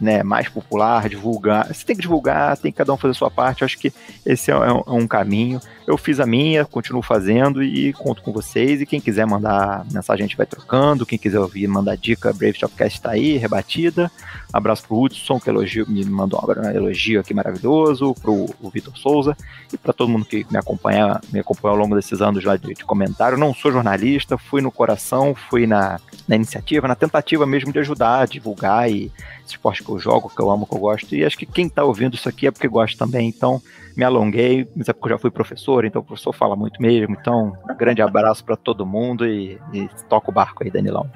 né, 0.00 0.22
mais 0.22 0.48
popular, 0.48 1.08
divulgar, 1.08 1.66
você 1.72 1.84
tem 1.84 1.96
que 1.96 2.02
divulgar, 2.02 2.56
tem 2.56 2.70
que 2.72 2.78
cada 2.78 2.92
um 2.92 2.96
fazer 2.96 3.12
a 3.12 3.14
sua 3.14 3.30
parte, 3.30 3.62
eu 3.62 3.66
acho 3.66 3.78
que 3.78 3.92
esse 4.24 4.50
é 4.50 4.56
um, 4.56 4.64
é 4.86 4.90
um 4.92 5.06
caminho. 5.06 5.60
Eu 5.86 5.98
fiz 5.98 6.20
a 6.20 6.26
minha, 6.26 6.64
continuo 6.64 7.02
fazendo 7.02 7.62
e 7.62 7.92
conto 7.92 8.22
com 8.22 8.32
vocês. 8.32 8.80
E 8.80 8.86
quem 8.86 9.00
quiser 9.00 9.26
mandar 9.26 9.84
mensagem, 9.92 10.24
a 10.24 10.26
gente 10.26 10.36
vai 10.36 10.46
trocando. 10.46 11.04
Quem 11.04 11.18
quiser 11.18 11.40
ouvir, 11.40 11.66
mandar 11.66 11.96
dica, 11.96 12.32
Brave 12.32 12.58
Shopcast 12.58 13.00
tá 13.00 13.10
aí, 13.10 13.36
rebatida. 13.36 14.10
Abraço 14.52 14.86
pro 14.86 15.00
Hudson, 15.00 15.40
que 15.40 15.50
elogio, 15.50 15.84
me 15.88 16.04
mandou 16.04 16.40
um 16.40 16.70
elogio 16.70 17.20
aqui 17.20 17.34
maravilhoso, 17.34 18.14
pro 18.14 18.46
Vitor 18.72 18.96
Souza 18.96 19.36
e 19.72 19.78
para 19.78 19.92
todo 19.92 20.08
mundo 20.08 20.24
que 20.24 20.46
me 20.50 20.58
acompanha, 20.58 21.20
me 21.32 21.40
acompanhou 21.40 21.76
ao 21.76 21.82
longo 21.82 21.96
desses 21.96 22.20
anos 22.20 22.44
lá 22.44 22.56
de, 22.56 22.74
de 22.74 22.84
comentário. 22.84 23.38
Não 23.38 23.54
sou 23.54 23.72
jornalista, 23.72 24.38
fui 24.38 24.60
no 24.60 24.70
coração, 24.70 25.34
fui 25.34 25.66
na, 25.66 25.98
na 26.28 26.36
iniciativa, 26.36 26.86
na 26.86 26.94
tentativa 26.94 27.46
mesmo 27.46 27.72
de 27.72 27.78
ajudar, 27.78 28.28
divulgar 28.28 28.90
e 28.90 29.10
esporte 29.52 29.82
que 29.82 29.90
eu 29.90 29.98
jogo, 29.98 30.28
que 30.28 30.40
eu 30.40 30.50
amo, 30.50 30.66
que 30.66 30.74
eu 30.74 30.78
gosto. 30.78 31.14
E 31.14 31.24
acho 31.24 31.38
que 31.38 31.46
quem 31.46 31.68
tá 31.68 31.84
ouvindo 31.84 32.14
isso 32.14 32.28
aqui 32.28 32.46
é 32.46 32.50
porque 32.50 32.68
gosta 32.68 33.04
também. 33.04 33.28
Então, 33.28 33.60
me 33.96 34.04
alonguei, 34.04 34.68
mas 34.74 34.88
é 34.88 34.92
porque 34.92 35.06
eu 35.06 35.16
já 35.16 35.18
fui 35.18 35.30
professor, 35.30 35.84
então 35.84 36.00
o 36.00 36.04
professor 36.04 36.32
fala 36.32 36.56
muito 36.56 36.80
mesmo. 36.80 37.16
Então, 37.18 37.52
um 37.68 37.76
grande 37.76 38.02
abraço 38.02 38.44
para 38.44 38.56
todo 38.56 38.86
mundo 38.86 39.26
e, 39.26 39.58
e 39.72 39.88
toca 40.08 40.30
o 40.30 40.34
barco 40.34 40.64
aí, 40.64 40.70
Danilão. 40.70 41.10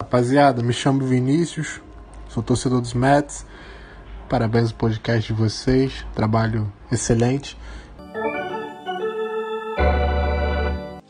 Rapaziada, 0.00 0.62
me 0.62 0.72
chamo 0.72 1.04
Vinícius, 1.04 1.80
sou 2.28 2.42
torcedor 2.42 2.80
dos 2.80 2.94
Mets. 2.94 3.46
Parabéns 4.28 4.70
ao 4.70 4.76
podcast 4.76 5.32
de 5.32 5.38
vocês, 5.38 6.06
trabalho 6.14 6.72
excelente. 6.90 7.56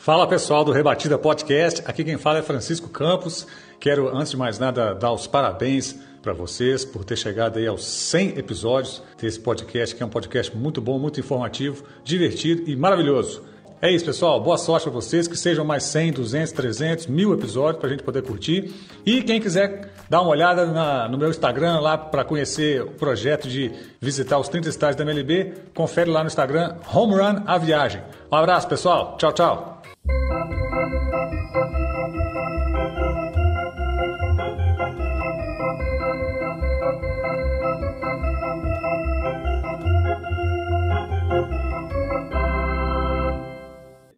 Fala 0.05 0.26
pessoal 0.26 0.62
do 0.66 0.70
Rebatida 0.70 1.16
Podcast, 1.16 1.82
aqui 1.86 2.05
quem 2.05 2.18
fala 2.18 2.40
é 2.40 2.43
Francisco 2.43 2.90
Campos. 2.90 3.47
Quero, 3.81 4.14
antes 4.14 4.32
de 4.32 4.36
mais 4.36 4.59
nada, 4.59 4.94
dar 4.94 5.10
os 5.12 5.26
parabéns 5.26 5.98
para 6.20 6.35
vocês 6.35 6.85
por 6.85 7.06
ter 7.06 7.16
chegado 7.16 7.59
aí 7.59 7.66
aos 7.66 7.86
100 7.86 8.36
episódios 8.39 9.02
desse 9.18 9.40
podcast, 9.40 9.97
que 9.97 10.02
é 10.02 10.05
um 10.05 10.10
podcast 10.10 10.55
muito 10.55 10.78
bom, 10.78 10.98
muito 10.98 11.18
informativo, 11.20 11.85
divertido 12.05 12.70
e 12.70 12.76
maravilhoso. 12.76 13.44
É 13.81 13.90
isso, 13.90 14.05
pessoal. 14.05 14.39
Boa 14.43 14.59
sorte 14.59 14.82
para 14.85 14.93
vocês, 14.93 15.26
que 15.26 15.39
sejam 15.39 15.64
mais 15.64 15.85
100, 15.85 16.12
200, 16.12 16.52
300, 16.52 17.06
mil 17.06 17.32
episódios 17.32 17.78
para 17.78 17.89
a 17.89 17.90
gente 17.90 18.02
poder 18.02 18.20
curtir. 18.22 18.74
E 19.06 19.22
quem 19.22 19.40
quiser 19.40 19.90
dar 20.10 20.20
uma 20.20 20.31
olhada 20.32 20.66
na- 20.66 21.09
no 21.09 21.16
meu 21.16 21.31
Instagram 21.31 21.81
lá 21.81 21.97
para 21.97 22.24
conhecer 22.24 22.82
o 22.82 22.90
projeto 22.90 23.48
de 23.48 23.72
visitar 24.02 24.39
os 24.39 24.51
30 24.51 24.68
estádios 24.68 24.97
da 24.97 25.02
MLB, 25.02 25.55
confere 25.74 26.10
lá 26.10 26.20
no 26.20 26.26
Instagram, 26.26 26.76
Home 26.93 27.14
Run 27.14 27.43
a 27.47 27.56
Viagem. 27.56 28.02
Um 28.31 28.36
abraço, 28.36 28.68
pessoal. 28.68 29.16
Tchau, 29.16 29.32
tchau. 29.32 29.74
Thank 30.06 30.51
you. 30.51 30.53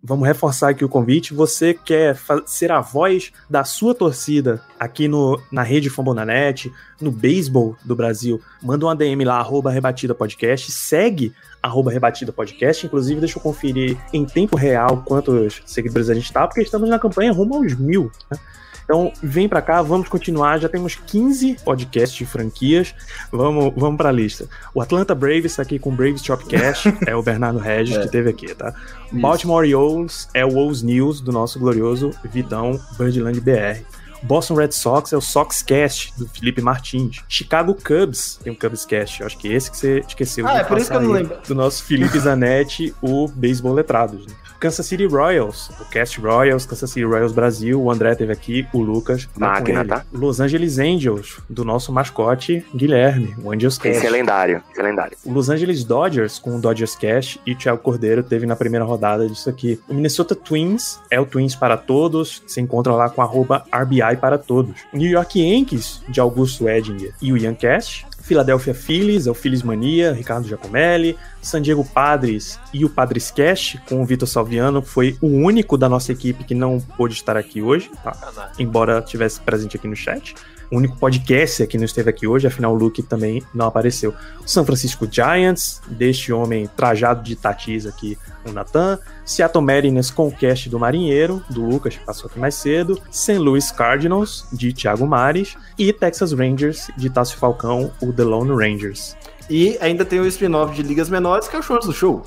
Vamos 0.07 0.27
reforçar 0.27 0.71
aqui 0.71 0.85
o 0.85 0.89
convite. 0.89 1.35
Você 1.35 1.75
quer 1.75 2.17
ser 2.47 2.71
a 2.71 2.81
voz 2.81 3.33
da 3.51 3.65
sua 3.65 3.93
torcida 3.93 4.63
aqui 4.79 5.09
no, 5.09 5.41
na 5.51 5.63
rede 5.63 5.91
Fambonanet, 5.91 6.73
no 7.01 7.11
beisebol 7.11 7.77
do 7.85 7.97
Brasil, 7.97 8.41
manda 8.63 8.87
uma 8.87 8.95
DM 8.95 9.25
lá, 9.25 9.39
arroba 9.39 9.71
Rebatida 9.71 10.15
Podcast, 10.15 10.71
segue 10.71 11.35
arroba 11.61 11.91
Rebatida 11.91 12.33
Podcast, 12.33 12.87
inclusive 12.87 13.21
deixa 13.21 13.39
eu 13.39 13.43
conferir 13.43 13.99
em 14.13 14.25
tempo 14.25 14.57
real 14.57 15.03
quantos 15.05 15.61
seguidores 15.67 16.09
a 16.09 16.15
gente 16.15 16.33
tá, 16.33 16.47
porque 16.47 16.63
estamos 16.63 16.89
na 16.89 16.99
campanha 16.99 17.33
rumo 17.33 17.57
aos 17.57 17.75
mil, 17.75 18.11
né? 18.31 18.39
Então, 18.87 19.13
vem 19.21 19.49
para 19.49 19.61
cá, 19.61 19.83
vamos 19.83 20.09
continuar. 20.09 20.59
Já 20.61 20.69
temos 20.69 20.95
15 20.95 21.57
podcasts 21.65 22.17
de 22.17 22.25
franquias. 22.25 22.95
Vamos, 23.33 23.73
vamos 23.77 23.97
para 23.99 24.11
a 24.11 24.13
lista. 24.13 24.49
O 24.73 24.81
Atlanta 24.81 25.13
Braves 25.13 25.47
está 25.53 25.63
aqui 25.63 25.77
com 25.79 25.91
o 25.91 25.93
Braves 25.93 26.25
Shopcast, 26.25 26.95
é 27.05 27.15
o 27.17 27.23
Bernardo 27.23 27.59
Regis 27.59 27.97
É. 27.97 28.03
que 28.03 28.09
teve 28.09 28.31
aqui, 28.31 28.55
tá? 28.55 28.73
Baltimore 29.11 29.59
Orioles 29.59 30.29
é 30.33 30.45
o 30.47 30.51
Wolves 30.51 30.83
News 30.83 31.21
do 31.21 31.33
nosso 31.33 31.59
glorioso 31.59 32.13
Vitão 32.33 32.81
Birdland 32.97 33.41
BR. 33.41 33.83
Boston 34.23 34.55
Red 34.55 34.71
Sox 34.73 35.13
é 35.13 35.17
o 35.17 35.21
Soxcast 35.21 36.13
do 36.17 36.27
Felipe 36.29 36.63
Martins. 36.63 37.23
Chicago 37.29 37.75
Cubs 37.75 38.39
tem 38.43 38.53
o 38.53 38.57
Cubscast. 38.57 39.21
Eu 39.21 39.27
acho 39.27 39.37
que 39.37 39.47
esse 39.49 39.71
que 39.71 39.77
você 39.77 39.99
esqueceu. 40.09 40.47
Ah, 40.49 40.59
é 40.59 40.65
por 40.65 40.79
isso 40.79 40.91
que 40.91 40.97
eu 40.97 41.01
não 41.03 41.11
lembro. 41.13 41.37
Do 41.47 41.55
nosso 41.55 41.85
Felipe 41.85 42.19
Zanetti, 42.19 42.95
o 43.03 43.29
Beisebol 43.35 43.75
Letrados. 43.75 44.27
né? 44.27 44.33
Kansas 44.59 44.87
City 44.87 45.07
Royals, 45.07 45.71
o 45.81 45.85
Cast 45.87 46.21
Royals, 46.21 46.67
Kansas 46.67 46.91
City 46.91 47.05
Royals 47.05 47.33
Brasil, 47.33 47.81
o 47.81 47.91
André 47.91 48.15
teve 48.15 48.33
aqui, 48.33 48.67
o 48.73 48.81
Lucas. 48.81 49.27
tá 49.27 49.41
Máquina, 49.41 49.85
tá? 49.85 50.05
Los 50.13 50.41
Angeles 50.41 50.79
Angels, 50.79 51.39
do 51.49 51.65
nosso 51.65 51.93
mascote 51.93 52.65
Guilherme, 52.75 53.35
o 53.43 53.53
Angels 53.53 53.79
Cast. 53.79 53.99
Esse 53.99 54.07
é 54.07 54.11
lendário, 54.11 54.63
esse 54.71 54.81
é 54.81 54.83
lendário. 54.83 55.17
O 55.25 55.33
Los 55.33 55.49
Angeles 55.51 55.85
Dodgers 55.85 56.39
com 56.39 56.57
o 56.57 56.61
Dodgers 56.61 56.95
Cash 56.97 57.39
e 57.47 57.53
o 57.53 57.57
Thiago 57.57 57.79
Cordeiro 57.81 58.23
teve 58.23 58.47
na 58.47 58.57
primeira 58.57 58.85
rodada 58.85 59.29
disso 59.29 59.49
aqui. 59.51 59.79
O 59.89 59.95
Minnesota 59.95 60.35
Twins 60.35 60.99
é 61.11 61.21
o 61.21 61.27
Twins 61.27 61.55
para 61.55 61.77
todos, 61.77 62.43
se 62.47 62.61
encontra 62.61 62.93
lá 62.95 63.09
com 63.11 63.23
arroba 63.23 63.65
RBI 63.73 64.17
para 64.21 64.39
todos. 64.39 64.83
O 64.93 64.97
New 64.97 65.11
York 65.11 65.39
Yankees 65.41 66.03
de 66.09 66.21
Augusto 66.21 66.69
Edinger 66.69 67.13
e 67.21 67.33
o 67.33 67.37
Ian 67.37 67.55
Cash. 67.55 68.05
Philadelphia 68.27 68.75
Phillies 68.75 69.29
é 69.29 69.31
o 69.31 69.35
Phillies 69.35 69.63
Mania, 69.63 70.13
Ricardo 70.13 70.49
Giacomelli. 70.49 71.17
San 71.41 71.63
Diego 71.63 71.85
Padres 71.85 72.59
e 72.75 72.85
o 72.85 72.91
Padres 72.91 73.31
Cash 73.31 73.79
com 73.89 74.03
o 74.03 74.05
Vitor 74.05 74.27
Salviano 74.27 74.83
foi 74.83 75.17
o 75.21 75.29
único 75.29 75.79
da 75.79 75.89
nossa 75.89 76.11
equipe 76.11 76.43
que 76.43 76.55
não 76.55 76.81
pôde 76.81 77.15
estar 77.15 77.37
aqui 77.37 77.63
hoje, 77.63 77.89
tá? 78.03 78.51
embora 78.59 79.01
tivesse 79.01 79.41
presente 79.41 79.77
aqui 79.77 79.87
no 79.87 79.95
chat. 79.95 80.35
O 80.71 80.77
único 80.77 80.97
podcast 80.97 81.67
que 81.67 81.79
não 81.79 81.85
esteve 81.85 82.11
aqui 82.11 82.27
hoje, 82.27 82.47
afinal 82.47 82.73
o 82.73 82.77
Luke 82.77 83.03
também 83.03 83.43
não 83.55 83.67
apareceu. 83.67 84.13
O 84.45 84.49
San 84.49 84.65
Francisco 84.65 85.07
Giants, 85.11 85.81
deste 85.87 86.33
homem 86.33 86.69
trajado 86.77 87.23
de 87.23 87.37
tatis 87.37 87.87
aqui, 87.87 88.19
o 88.45 88.53
Natan. 88.53 88.99
Seattle 89.25 89.65
Mariners 89.65 90.11
com 90.11 90.29
o 90.29 90.33
cast 90.33 90.69
do 90.69 90.79
Marinheiro, 90.79 91.43
do 91.51 91.65
Lucas, 91.65 91.97
que 91.97 92.05
passou 92.05 92.29
aqui 92.29 92.39
mais 92.39 92.55
cedo. 92.55 93.01
St. 93.11 93.39
Louis 93.39 93.71
Cardinals, 93.71 94.47
de 94.53 94.73
Thiago 94.73 95.07
Mares. 95.07 95.57
E 95.79 95.93
Texas 95.93 96.33
Rangers, 96.33 96.89
de 96.97 97.11
Tássio 97.11 97.39
Falcão, 97.39 97.93
o 98.01 98.13
The 98.13 98.25
Lone 98.25 98.51
Rangers. 98.51 99.17
E 99.49 99.79
ainda 99.81 100.05
tem 100.05 100.19
o 100.19 100.27
spin-off 100.27 100.75
de 100.75 100.83
ligas 100.83 101.09
menores, 101.09 101.47
que 101.49 101.55
é 101.55 101.59
o 101.59 101.63
Show 101.63 101.79
do 101.79 101.93
Show. 101.93 102.27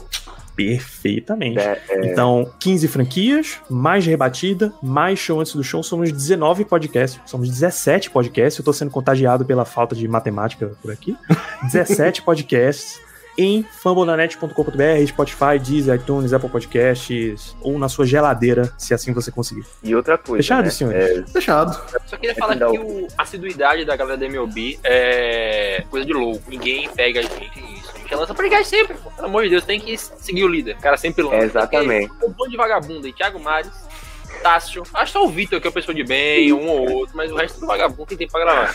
Perfeitamente. 0.60 1.60
É, 1.60 1.82
é. 1.90 2.12
Então, 2.12 2.52
15 2.60 2.88
franquias, 2.90 3.62
mais 3.70 4.06
rebatida, 4.06 4.74
mais 4.84 5.18
show 5.18 5.40
antes 5.40 5.56
do 5.56 5.64
show. 5.64 5.82
Somos 5.82 6.12
19 6.12 6.66
podcasts, 6.66 7.20
somos 7.26 7.50
17 7.50 8.10
podcasts. 8.10 8.60
Eu 8.60 8.66
tô 8.66 8.74
sendo 8.74 8.92
contagiado 8.92 9.46
pela 9.46 9.64
falta 9.64 9.96
de 9.96 10.06
matemática 10.08 10.72
por 10.82 10.92
aqui. 10.92 11.16
17 11.72 12.24
podcasts 12.24 13.00
em 13.38 13.64
fambonanet.com.br, 13.64 15.08
Spotify, 15.08 15.58
Deezer, 15.64 15.96
iTunes, 15.96 16.34
Apple 16.34 16.50
Podcasts 16.50 17.56
ou 17.62 17.80
na 17.80 17.88
sua 17.88 18.06
geladeira, 18.06 18.74
se 18.78 18.94
assim 18.94 19.14
você 19.14 19.32
conseguir. 19.32 19.64
E 19.82 19.96
outra 19.96 20.18
coisa. 20.18 20.44
Fechado, 20.44 20.66
né? 20.66 20.72
senhores? 20.72 21.20
É, 21.20 21.24
Fechado. 21.26 21.80
Só 22.06 22.18
queria 22.18 22.36
falar 22.36 22.58
que 22.58 22.78
o, 22.78 23.08
a 23.18 23.24
assiduidade 23.24 23.86
da 23.86 23.96
galera 23.96 24.18
da 24.18 24.26
MLB 24.26 24.78
é 24.84 25.86
coisa 25.90 26.06
de 26.06 26.12
louco. 26.12 26.44
Ninguém 26.50 26.90
pega 26.90 27.22
a 27.22 27.24
gente 27.24 27.79
isso. 28.10 28.16
A 28.16 28.16
gente 28.16 28.16
lança 28.16 28.34
podcast 28.34 28.68
sempre, 28.68 28.98
pô. 28.98 29.12
Pelo 29.12 29.28
amor 29.28 29.44
de 29.44 29.50
Deus, 29.50 29.66
tem 29.66 29.80
que 29.80 29.98
seguir 29.98 30.44
o 30.44 30.48
líder. 30.48 30.76
O 30.78 30.82
cara 30.82 30.98
sempre 30.98 31.24
lança. 31.24 31.38
É, 31.38 31.44
exatamente. 31.44 32.12
Um 32.24 32.34
monte 32.38 32.52
de 32.52 32.58
vagabundo 32.58 33.06
aí. 33.06 33.14
Thiago 33.14 33.40
Mares, 33.40 33.72
Tássio. 34.42 34.84
Acho 34.94 35.14
só 35.14 35.26
o 35.26 35.30
Vitor 35.30 35.60
que 35.60 35.68
é 35.68 35.70
uma 35.70 35.74
pessoa 35.74 35.94
de 35.94 36.04
bem, 36.04 36.52
um 36.54 36.68
ou 36.68 36.92
outro, 36.92 37.16
mas 37.16 37.32
o 37.32 37.36
resto 37.36 37.60
do 37.60 37.68
vagabundo 37.68 38.06
tem 38.08 38.18
tempo 38.18 38.32
pra 38.32 38.42
gravar. 38.42 38.74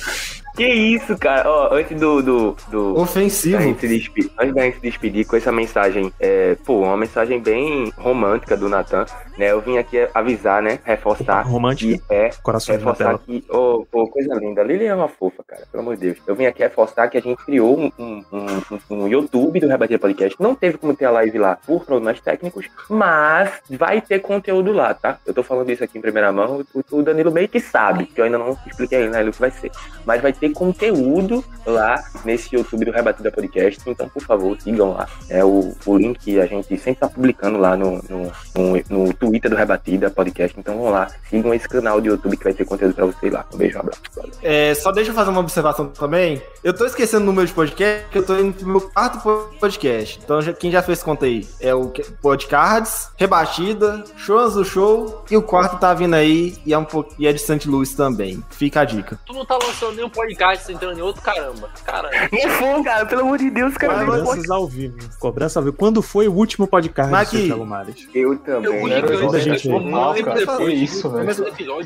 Que 0.57 0.67
isso, 0.67 1.17
cara? 1.19 1.51
Ó, 1.51 1.75
antes 1.75 1.99
do. 1.99 2.23
do, 2.23 2.57
do 2.69 2.99
Ofensivo. 2.99 3.57
da 3.57 3.63
gente 3.63 3.81
se 3.81 3.89
despedir, 3.89 4.31
antes 4.39 4.55
da 4.55 4.63
gente 4.63 4.75
se 4.77 4.83
despedir 4.83 5.27
com 5.27 5.37
essa 5.37 5.51
mensagem, 5.51 6.13
é, 6.21 6.57
pô, 6.65 6.81
uma 6.81 6.97
mensagem 6.97 7.41
bem 7.41 7.93
romântica 7.97 8.57
do 8.57 8.69
Natan, 8.69 9.05
né? 9.39 9.53
Eu 9.53 9.61
vim 9.61 9.79
aqui 9.79 10.09
avisar, 10.15 10.63
né? 10.63 10.79
Reforçar. 10.85 11.43
Romântica. 11.43 12.03
Que 12.09 12.15
é. 12.15 12.31
Corações 12.43 12.83
na 12.83 12.91
reforçar 12.91 13.19
que. 13.19 13.45
Ô, 13.49 13.87
pô, 13.91 14.09
coisa 14.09 14.35
linda. 14.35 14.63
Lili 14.63 14.87
é 14.87 14.95
uma 14.95 15.09
fofa, 15.09 15.43
cara, 15.47 15.67
pelo 15.71 15.83
amor 15.83 15.97
de 15.97 16.03
Deus. 16.03 16.19
Eu 16.27 16.35
vim 16.35 16.47
aqui 16.47 16.63
reforçar 16.63 17.09
que 17.09 17.19
a 17.19 17.21
gente 17.21 17.45
criou 17.45 17.79
um, 17.79 17.93
um, 17.99 18.25
um, 18.33 18.79
um 18.91 19.09
YouTube 19.09 19.61
do 19.61 19.69
Rebater 19.69 19.99
Podcast. 19.99 20.41
Não 20.41 20.55
teve 20.55 20.79
como 20.79 20.95
ter 20.95 21.07
a 21.07 21.11
live 21.11 21.39
lá 21.39 21.57
por 21.67 21.85
problemas 21.85 22.21
técnicos, 22.21 22.69
mas 22.89 23.51
vai 23.71 24.01
ter 24.01 24.21
conteúdo 24.21 24.73
lá, 24.73 24.95
tá? 24.95 25.19
Eu 25.27 25.35
tô 25.35 25.43
falando 25.43 25.71
isso 25.71 25.85
aqui 25.85 25.99
em 25.99 26.01
primeira 26.01 26.33
mão. 26.33 26.65
O, 26.75 26.99
o 26.99 27.03
Danilo 27.03 27.33
meio 27.33 27.49
que 27.49 27.61
sabe, 27.61 28.07
que 28.07 28.21
eu 28.21 28.25
ainda 28.25 28.39
não 28.39 28.57
expliquei 28.67 29.05
ainda 29.05 29.23
né, 29.23 29.29
o 29.29 29.33
que 29.33 29.41
vai 29.41 29.51
ser. 29.51 29.71
Mas 30.05 30.23
vai 30.23 30.33
ter 30.33 30.51
conteúdo 30.51 31.45
lá 31.67 32.03
nesse 32.25 32.55
YouTube 32.55 32.85
do 32.85 32.93
Rebatida 32.93 33.31
Podcast. 33.31 33.81
Então, 33.87 34.09
por 34.09 34.23
favor, 34.23 34.61
sigam 34.61 34.93
lá. 34.93 35.09
É 35.29 35.45
o, 35.45 35.75
o 35.87 35.97
link 35.97 36.41
a 36.41 36.47
gente 36.47 36.77
sempre 36.77 37.01
tá 37.01 37.09
publicando 37.09 37.59
lá 37.59 37.77
no, 37.77 38.03
no, 38.09 38.33
no, 38.55 38.83
no 38.91 39.15
Twitter 39.29 39.51
do 39.51 39.57
Rebatida 39.57 40.11
Podcast. 40.11 40.59
Então 40.59 40.77
vão 40.79 40.91
lá, 40.91 41.09
sigam 41.29 41.53
esse 41.55 41.69
canal 41.69 42.01
do 42.01 42.07
YouTube 42.09 42.37
que 42.37 42.45
vai 42.45 42.53
ter 42.55 42.65
conteúdo 42.65 42.95
pra 42.95 43.07
vocês 43.07 43.33
lá. 43.33 43.45
Um 43.53 43.57
beijo, 43.57 43.77
um 43.77 43.81
abraço. 43.81 44.01
É, 44.43 44.75
só 44.75 44.93
deixa 44.93 45.11
eu 45.11 45.15
fazer 45.15 45.31
uma 45.31 45.41
observação 45.41 45.89
também. 45.89 46.43
Eu 46.63 46.73
tô 46.75 46.85
esquecendo 46.87 47.23
o 47.23 47.27
número 47.27 47.47
de 47.47 47.53
podcast, 47.53 48.07
que 48.11 48.19
eu 48.19 48.25
tô 48.25 48.37
indo 48.39 48.55
pro 48.55 48.67
meu 48.67 48.81
quarto 48.81 49.19
podcast. 49.61 50.19
Então, 50.23 50.41
já- 50.41 50.53
quem 50.53 50.71
já 50.71 50.83
fez 50.83 51.03
conta 51.03 51.27
aí? 51.27 51.47
É 51.61 51.75
o 51.75 51.93
Podcards, 52.23 53.11
Rebatida, 53.17 54.03
Shows 54.17 54.55
do 54.55 54.65
Show, 54.65 55.25
e 55.31 55.37
o 55.37 55.43
quarto 55.43 55.79
tá 55.79 55.93
vindo 55.95 56.15
aí 56.15 56.57
e 56.65 56.73
é, 56.73 56.79
um 56.79 56.85
pouco, 56.85 57.15
e 57.19 57.27
é 57.27 57.33
de 57.33 57.39
St. 57.41 57.69
Louis 57.69 57.95
também. 57.95 58.43
Fica 58.51 58.81
a 58.81 58.85
dica. 58.85 59.19
Tu 59.27 59.33
não 59.33 59.45
tá 59.45 59.57
lançando 59.63 59.95
nenhum 59.97 60.09
podcast, 60.09 60.65
você 60.65 60.73
entrando 60.73 60.99
em 60.99 61.03
outro 61.03 61.23
caramba. 61.23 61.69
Caramba. 61.85 62.15
Não 62.33 62.49
foi, 62.51 62.83
cara, 62.83 63.07
pelo 63.07 63.21
amor 63.23 63.39
de 63.39 63.51
Deus, 63.51 63.77
cara. 63.77 64.05
Cobranças 64.05 64.51
ao 64.51 64.67
vivo. 64.67 64.97
Cobrança 65.19 65.59
ao 65.59 65.65
vivo. 65.65 65.77
Quando 65.77 66.03
foi 66.03 66.29
o 66.29 66.33
último 66.33 66.67
podcast 66.67 67.11
Mas 67.13 67.31
do 67.31 67.39
Thiago 67.39 67.67
Mares? 67.67 68.09
Eu 68.15 68.37
também. 68.39 68.81
Ajuda 69.15 69.37
a 69.37 69.41
gente 69.41 69.69
aí. 69.69 69.75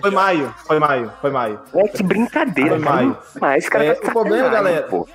Foi 0.00 0.10
maio, 0.10 0.54
foi 0.66 0.78
maio, 0.78 1.12
foi 1.20 1.30
maio. 1.30 1.60
É 1.74 1.88
que 1.88 2.02
brincadeira, 2.02 2.70
Foi 2.70 2.78
maio. 2.78 3.16
Mas 3.40 3.68
cara 3.68 3.84
É, 3.84 3.94
tá 3.94 4.08
o 4.08 4.12
problema, 4.12 4.48
galera. 4.48 4.82
pô. 4.82 5.06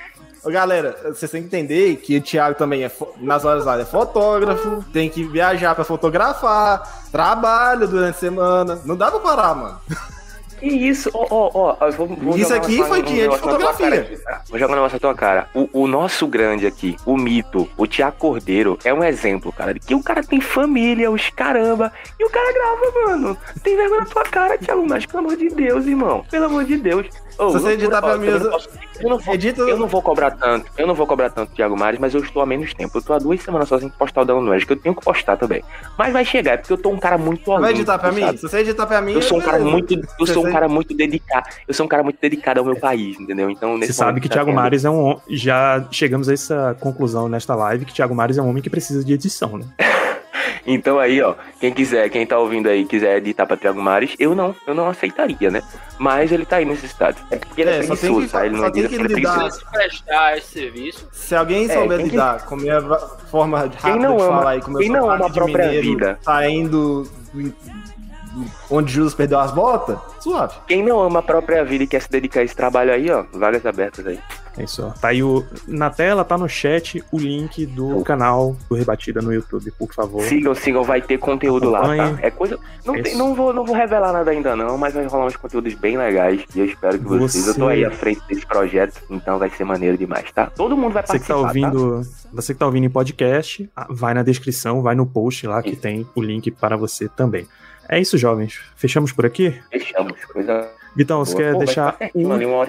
Galera, 0.45 0.97
vocês 1.05 1.31
têm 1.31 1.41
que 1.41 1.47
entender 1.47 1.95
que 1.97 2.17
o 2.17 2.21
Thiago 2.21 2.57
também 2.57 2.83
é 2.83 2.91
nas 3.21 3.45
horas 3.45 3.63
vagas 3.63 3.87
é 3.87 3.89
fotógrafo, 3.89 4.83
tem 4.91 5.09
que 5.09 5.23
viajar 5.23 5.73
pra 5.73 5.85
fotografar, 5.85 6.83
trabalha 7.11 7.87
durante 7.87 8.15
a 8.15 8.19
semana. 8.19 8.79
Não 8.83 8.97
dá 8.97 9.09
pra 9.09 9.21
parar, 9.21 9.55
mano. 9.55 9.79
Que 10.63 10.69
isso? 10.69 11.11
Ó, 11.13 11.27
ó, 11.29 11.75
ó. 11.81 12.35
Isso 12.37 12.53
aqui 12.53 12.77
uma- 12.77 12.85
foi 12.85 13.01
dinheiro 13.01 13.33
de 13.33 13.37
fotografia. 13.39 14.19
tá? 14.23 14.41
Vou 14.49 14.57
jogar 14.57 14.71
um 14.71 14.75
negócio 14.77 14.95
na 14.95 14.99
tua 14.99 15.13
cara. 15.13 15.49
O, 15.53 15.67
o 15.73 15.87
nosso 15.87 16.25
grande 16.25 16.65
aqui, 16.65 16.95
o 17.05 17.17
mito, 17.17 17.67
o 17.75 17.85
Tiago 17.85 18.15
Cordeiro, 18.17 18.79
é 18.85 18.93
um 18.93 19.03
exemplo, 19.03 19.51
cara, 19.51 19.73
de 19.73 19.81
que 19.81 19.93
o 19.93 20.01
cara 20.01 20.23
tem 20.23 20.39
família, 20.39 21.11
os 21.11 21.29
caramba, 21.31 21.91
e 22.17 22.25
o 22.25 22.29
cara 22.29 22.53
grava, 22.53 23.07
mano. 23.07 23.37
Tem 23.61 23.75
vergonha 23.75 24.01
na 24.01 24.05
tua 24.05 24.23
cara, 24.23 24.57
Thiago, 24.57 24.85
mas 24.87 25.05
pelo 25.05 25.19
amor 25.19 25.35
de 25.35 25.49
Deus, 25.49 25.85
irmão. 25.85 26.23
Pelo 26.31 26.45
amor 26.45 26.63
de 26.63 26.77
Deus. 26.77 27.07
Ô, 27.37 27.49
Se 27.51 27.59
você 27.59 27.71
editar 27.71 28.01
pra 28.01 28.11
eu 28.11 28.19
mim, 28.19 28.27
não 28.27 28.33
eu- 28.33 28.39
não, 29.09 29.17
vou, 29.19 29.35
eu 29.67 29.77
não 29.77 29.87
vou 29.87 30.01
cobrar 30.01 30.31
tanto, 30.31 30.65
eu 30.77 30.85
não 30.87 30.93
vou 30.93 31.05
cobrar 31.07 31.29
tanto, 31.29 31.51
Thiago 31.53 31.75
Mares, 31.77 31.99
mas 31.99 32.13
eu 32.13 32.21
estou 32.21 32.41
há 32.41 32.45
menos 32.45 32.73
tempo. 32.73 32.97
Eu 32.97 33.01
tô 33.01 33.13
há 33.13 33.17
duas 33.17 33.41
semanas 33.41 33.67
só 33.67 33.79
sem 33.79 33.89
postar 33.89 34.21
o 34.21 34.25
Dano 34.25 34.41
Nunes, 34.41 34.63
que 34.63 34.73
eu 34.73 34.77
tenho 34.77 34.95
que 34.95 35.03
postar 35.03 35.35
também. 35.37 35.63
Mas 35.97 36.13
vai 36.13 36.23
chegar, 36.23 36.53
é 36.53 36.57
porque 36.57 36.71
eu 36.73 36.77
tô 36.77 36.89
um 36.89 36.99
cara 36.99 37.17
muito 37.17 37.43
Vai 37.59 37.71
editar 37.71 37.97
pra 37.97 38.11
mim? 38.11 38.21
sabe? 38.21 38.37
Se 38.37 38.43
você 38.49 38.57
editar 38.59 38.85
pra 38.85 39.01
mim. 39.01 39.13
Eu 39.13 39.21
sou 39.21 39.37
um 39.39 39.41
cara 39.41 39.57
beleza. 39.57 39.71
muito, 39.71 39.93
eu 40.19 40.27
Se 40.27 40.33
sou 40.33 40.45
um 40.47 40.51
cara 40.51 40.67
muito 40.69 40.93
dedicado. 40.95 41.47
Eu 41.67 41.73
sou 41.73 41.85
um 41.85 41.89
cara 41.89 42.03
muito 42.03 42.19
dedicado 42.21 42.59
ao 42.59 42.65
meu 42.65 42.75
país, 42.75 43.19
entendeu? 43.19 43.49
Então, 43.49 43.77
Você 43.79 43.93
sabe 43.93 44.21
que 44.21 44.29
tá 44.29 44.35
Thiago 44.35 44.53
Mares 44.53 44.85
é 44.85 44.89
um. 44.89 45.19
Já 45.29 45.83
chegamos 45.91 46.29
a 46.29 46.33
essa 46.33 46.75
conclusão 46.79 47.27
nesta 47.27 47.55
live 47.55 47.85
que 47.85 47.93
Thiago 47.93 48.13
Mares 48.15 48.37
é 48.37 48.41
um 48.41 48.49
homem 48.49 48.61
que 48.61 48.69
precisa 48.69 49.03
de 49.03 49.13
edição, 49.13 49.57
né? 49.57 49.65
Então 50.65 50.97
aí, 50.97 51.21
ó, 51.21 51.35
quem 51.59 51.73
quiser, 51.73 52.09
quem 52.09 52.25
tá 52.25 52.37
ouvindo 52.39 52.69
aí, 52.69 52.85
quiser 52.85 53.17
editar 53.17 53.45
pra 53.45 53.57
Thiago 53.57 53.81
Mares, 53.81 54.15
eu 54.17 54.33
não, 54.33 54.55
eu 54.65 54.73
não 54.73 54.87
aceitaria, 54.87 55.51
né? 55.51 55.61
Mas 55.99 56.31
ele 56.31 56.45
tá 56.45 56.55
aí 56.57 56.65
necessitado. 56.65 57.17
É 57.29 57.35
porque 57.35 57.61
ele 57.61 57.69
é, 57.71 57.73
É, 57.75 57.77
preguiçoso, 57.79 58.21
que- 58.27 58.31
tá? 58.31 58.45
Ele 58.45 58.55
não 58.55 58.71
tem 58.71 58.83
edita 58.83 59.05
que 59.07 59.13
é 59.13 59.15
lidar. 59.17 59.51
Se 59.51 59.65
prestar 59.71 60.37
esse 60.37 60.47
serviço, 60.47 61.07
Se 61.11 61.35
alguém 61.35 61.65
É, 61.65 61.73
souber 61.73 61.97
quem 61.97 62.05
que- 62.05 62.11
lidar 62.11 62.45
com 62.45 62.55
a 62.55 62.57
minha 62.57 62.81
forma 63.29 63.59
rápida 63.59 63.89
não 63.97 64.15
de 64.17 64.23
ama- 64.23 64.37
falar 64.37 64.49
aí, 64.51 64.61
como 64.61 64.77
eu 64.77 64.81
quem 64.81 64.87
sou 64.91 64.97
não 64.97 65.09
ama 65.11 65.25
a 65.25 65.27
de 65.27 65.33
própria 65.33 65.65
mineiro, 65.65 65.87
vida? 65.87 66.19
Saindo 66.21 67.03
do- 67.33 67.43
do- 67.43 67.53
onde 68.69 68.91
Judas 68.93 69.13
perdeu 69.13 69.39
as 69.39 69.51
botas, 69.51 69.97
suave. 70.19 70.55
Quem 70.67 70.83
não 70.83 71.01
ama 71.01 71.19
a 71.19 71.23
própria 71.23 71.63
vida 71.63 71.83
e 71.83 71.87
quer 71.87 72.01
se 72.01 72.09
dedicar 72.09 72.41
a 72.41 72.43
esse 72.43 72.55
trabalho 72.55 72.91
aí, 72.91 73.09
ó, 73.11 73.23
vagas 73.33 73.65
abertas 73.65 74.05
aí. 74.07 74.19
É 74.55 74.63
isso, 74.65 74.85
ó. 74.85 74.91
Tá 74.91 75.07
aí 75.07 75.23
o, 75.23 75.43
na 75.67 75.89
tela, 75.89 76.23
tá 76.23 76.37
no 76.37 76.47
chat 76.47 77.03
o 77.11 77.17
link 77.17 77.65
do 77.65 78.03
canal 78.03 78.55
do 78.69 78.75
Rebatida 78.75 79.19
no 79.19 79.33
YouTube, 79.33 79.71
por 79.79 79.91
favor. 79.91 80.21
Sigam, 80.23 80.53
sigam, 80.53 80.83
vai 80.83 81.01
ter 81.01 81.17
conteúdo 81.17 81.71
lá, 81.71 81.79
Acompanhe. 81.79 82.17
tá? 82.17 82.19
É 82.21 82.29
coisa. 82.29 82.59
Não, 82.85 82.95
É 82.95 83.01
tem- 83.01 83.13
isso. 83.13 83.17
não, 83.19 83.33
vou, 83.33 83.51
não 83.51 83.65
vou 83.65 83.75
revelar 83.75 84.13
nada 84.13 84.29
ainda, 84.29 84.55
não, 84.55 84.77
mas 84.77 84.93
vai 84.93 85.05
rolar 85.07 85.25
uns 85.25 85.35
conteúdos 85.35 85.73
bem 85.73 85.97
legais. 85.97 86.43
E 86.55 86.59
eu 86.59 86.65
espero 86.67 86.99
que 86.99 87.05
vocês. 87.05 87.47
Eu 87.47 87.55
tô 87.55 87.61
Você- 87.65 87.71
aí 87.71 87.83
à 87.85 87.89
frente 87.89 88.21
desse 88.27 88.45
projeto, 88.45 89.01
então 89.09 89.39
vai 89.39 89.49
ser 89.49 89.63
maneiro 89.63 89.97
demais, 89.97 90.31
tá? 90.31 90.45
Todo 90.55 90.77
mundo 90.77 90.93
vai 90.93 91.03
Você 91.03 91.17
que 91.19 91.25
tá 91.27 91.33
participar. 91.33 91.67
ouvindo, 91.71 92.01
você 92.31 92.53
que 92.53 92.59
tá 92.59 92.65
ouvindo 92.67 92.85
em 92.85 92.89
podcast, 92.91 93.67
ah, 93.75 93.87
vai 93.89 94.13
na 94.13 94.21
descrição, 94.21 94.83
vai 94.83 94.93
no 94.93 95.07
post 95.07 95.47
lá 95.47 95.63
que 95.63 95.75
tem 95.75 96.07
o 96.13 96.21
link 96.21 96.51
para 96.51 96.77
você 96.77 97.09
também. 97.09 97.47
É 97.89 97.99
isso, 97.99 98.17
jovens. 98.17 98.59
Fechamos 98.75 99.11
por 99.11 99.25
aqui? 99.25 99.61
Fechamos, 99.71 100.23
coisa. 100.25 100.69
Vitão, 100.95 101.23
você 101.25 101.33
boa. 101.33 101.43
quer 101.43 101.51
Pô, 101.53 101.57
deixar 101.59 101.97
um- 102.15 102.61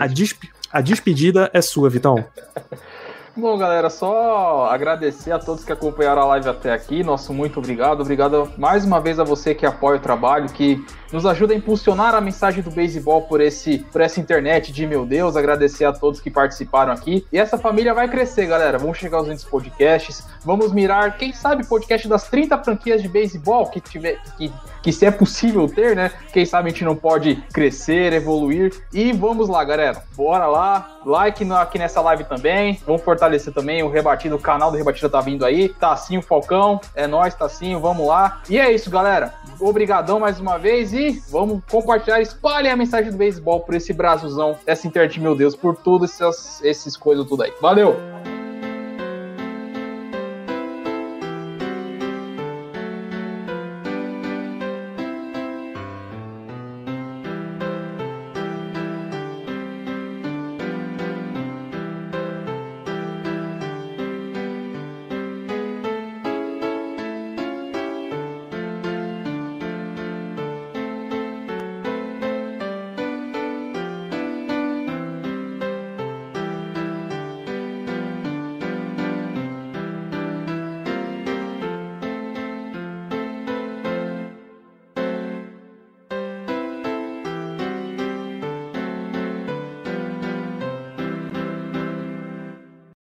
a, 0.00 0.06
despe- 0.06 0.50
a 0.72 0.80
despedida 0.80 1.50
é 1.52 1.60
sua, 1.60 1.90
Vitão. 1.90 2.24
Bom, 3.34 3.56
galera, 3.56 3.88
só 3.88 4.66
agradecer 4.70 5.32
a 5.32 5.38
todos 5.38 5.64
que 5.64 5.72
acompanharam 5.72 6.20
a 6.22 6.26
live 6.26 6.48
até 6.50 6.70
aqui. 6.70 7.02
Nosso 7.02 7.32
muito 7.32 7.58
obrigado. 7.58 8.00
Obrigado 8.02 8.50
mais 8.58 8.84
uma 8.84 9.00
vez 9.00 9.18
a 9.18 9.24
você 9.24 9.54
que 9.54 9.64
apoia 9.64 9.96
o 9.96 10.00
trabalho, 10.00 10.50
que 10.50 10.84
nos 11.12 11.26
ajuda 11.26 11.52
a 11.52 11.56
impulsionar 11.56 12.14
a 12.14 12.20
mensagem 12.20 12.62
do 12.62 12.70
beisebol 12.70 13.22
por, 13.22 13.40
esse, 13.40 13.78
por 13.92 14.00
essa 14.00 14.18
internet 14.18 14.72
de 14.72 14.86
meu 14.86 15.04
Deus. 15.04 15.36
Agradecer 15.36 15.84
a 15.84 15.92
todos 15.92 16.20
que 16.20 16.30
participaram 16.30 16.92
aqui. 16.92 17.26
E 17.32 17.38
essa 17.38 17.58
família 17.58 17.92
vai 17.92 18.08
crescer, 18.08 18.46
galera. 18.46 18.78
Vamos 18.78 18.98
chegar 18.98 19.18
aos 19.18 19.26
200 19.26 19.44
podcasts. 19.44 20.24
Vamos 20.44 20.72
mirar, 20.72 21.16
quem 21.18 21.32
sabe, 21.32 21.66
podcast 21.66 22.08
das 22.08 22.24
30 22.28 22.58
franquias 22.64 23.02
de 23.02 23.08
beisebol 23.08 23.66
que 23.66 23.80
tiver. 23.80 24.18
Que, 24.38 24.50
que 24.82 24.92
se 24.92 25.04
é 25.06 25.10
possível 25.10 25.68
ter, 25.68 25.94
né? 25.94 26.10
Quem 26.32 26.44
sabe 26.46 26.68
a 26.68 26.72
gente 26.72 26.84
não 26.84 26.96
pode 26.96 27.36
crescer, 27.52 28.12
evoluir. 28.12 28.72
E 28.92 29.12
vamos 29.12 29.48
lá, 29.48 29.62
galera. 29.64 30.02
Bora 30.16 30.46
lá. 30.46 30.98
Like 31.04 31.44
no- 31.44 31.56
aqui 31.56 31.78
nessa 31.78 32.00
live 32.00 32.24
também. 32.24 32.80
Vamos 32.86 33.02
fortalecer 33.02 33.52
também 33.52 33.82
o 33.82 33.90
Rebatido. 33.90 34.36
O 34.36 34.40
canal 34.40 34.70
do 34.70 34.76
Rebatida 34.76 35.08
tá 35.10 35.20
vindo 35.20 35.44
aí. 35.44 35.68
Tacinho 35.68 36.22
Falcão. 36.22 36.80
É 36.94 37.06
nóis, 37.06 37.34
Tacinho. 37.34 37.80
Vamos 37.80 38.06
lá. 38.06 38.40
E 38.48 38.58
é 38.58 38.72
isso, 38.72 38.90
galera. 38.90 39.34
Obrigadão 39.60 40.18
mais 40.18 40.40
uma 40.40 40.58
vez. 40.58 40.92
E 40.92 41.01
vamos 41.30 41.62
compartilhar. 41.70 42.20
Espalhem 42.20 42.70
a 42.70 42.76
mensagem 42.76 43.10
do 43.10 43.16
beisebol 43.16 43.60
por 43.60 43.74
esse 43.74 43.92
Brasilzão. 43.92 44.56
Essa 44.66 44.86
internet, 44.86 45.20
meu 45.20 45.34
Deus, 45.34 45.54
por 45.54 45.76
todos 45.76 46.10
esses, 46.10 46.62
esses 46.62 46.96
coisas 46.96 47.26
tudo 47.26 47.42
aí. 47.42 47.52
Valeu! 47.60 47.96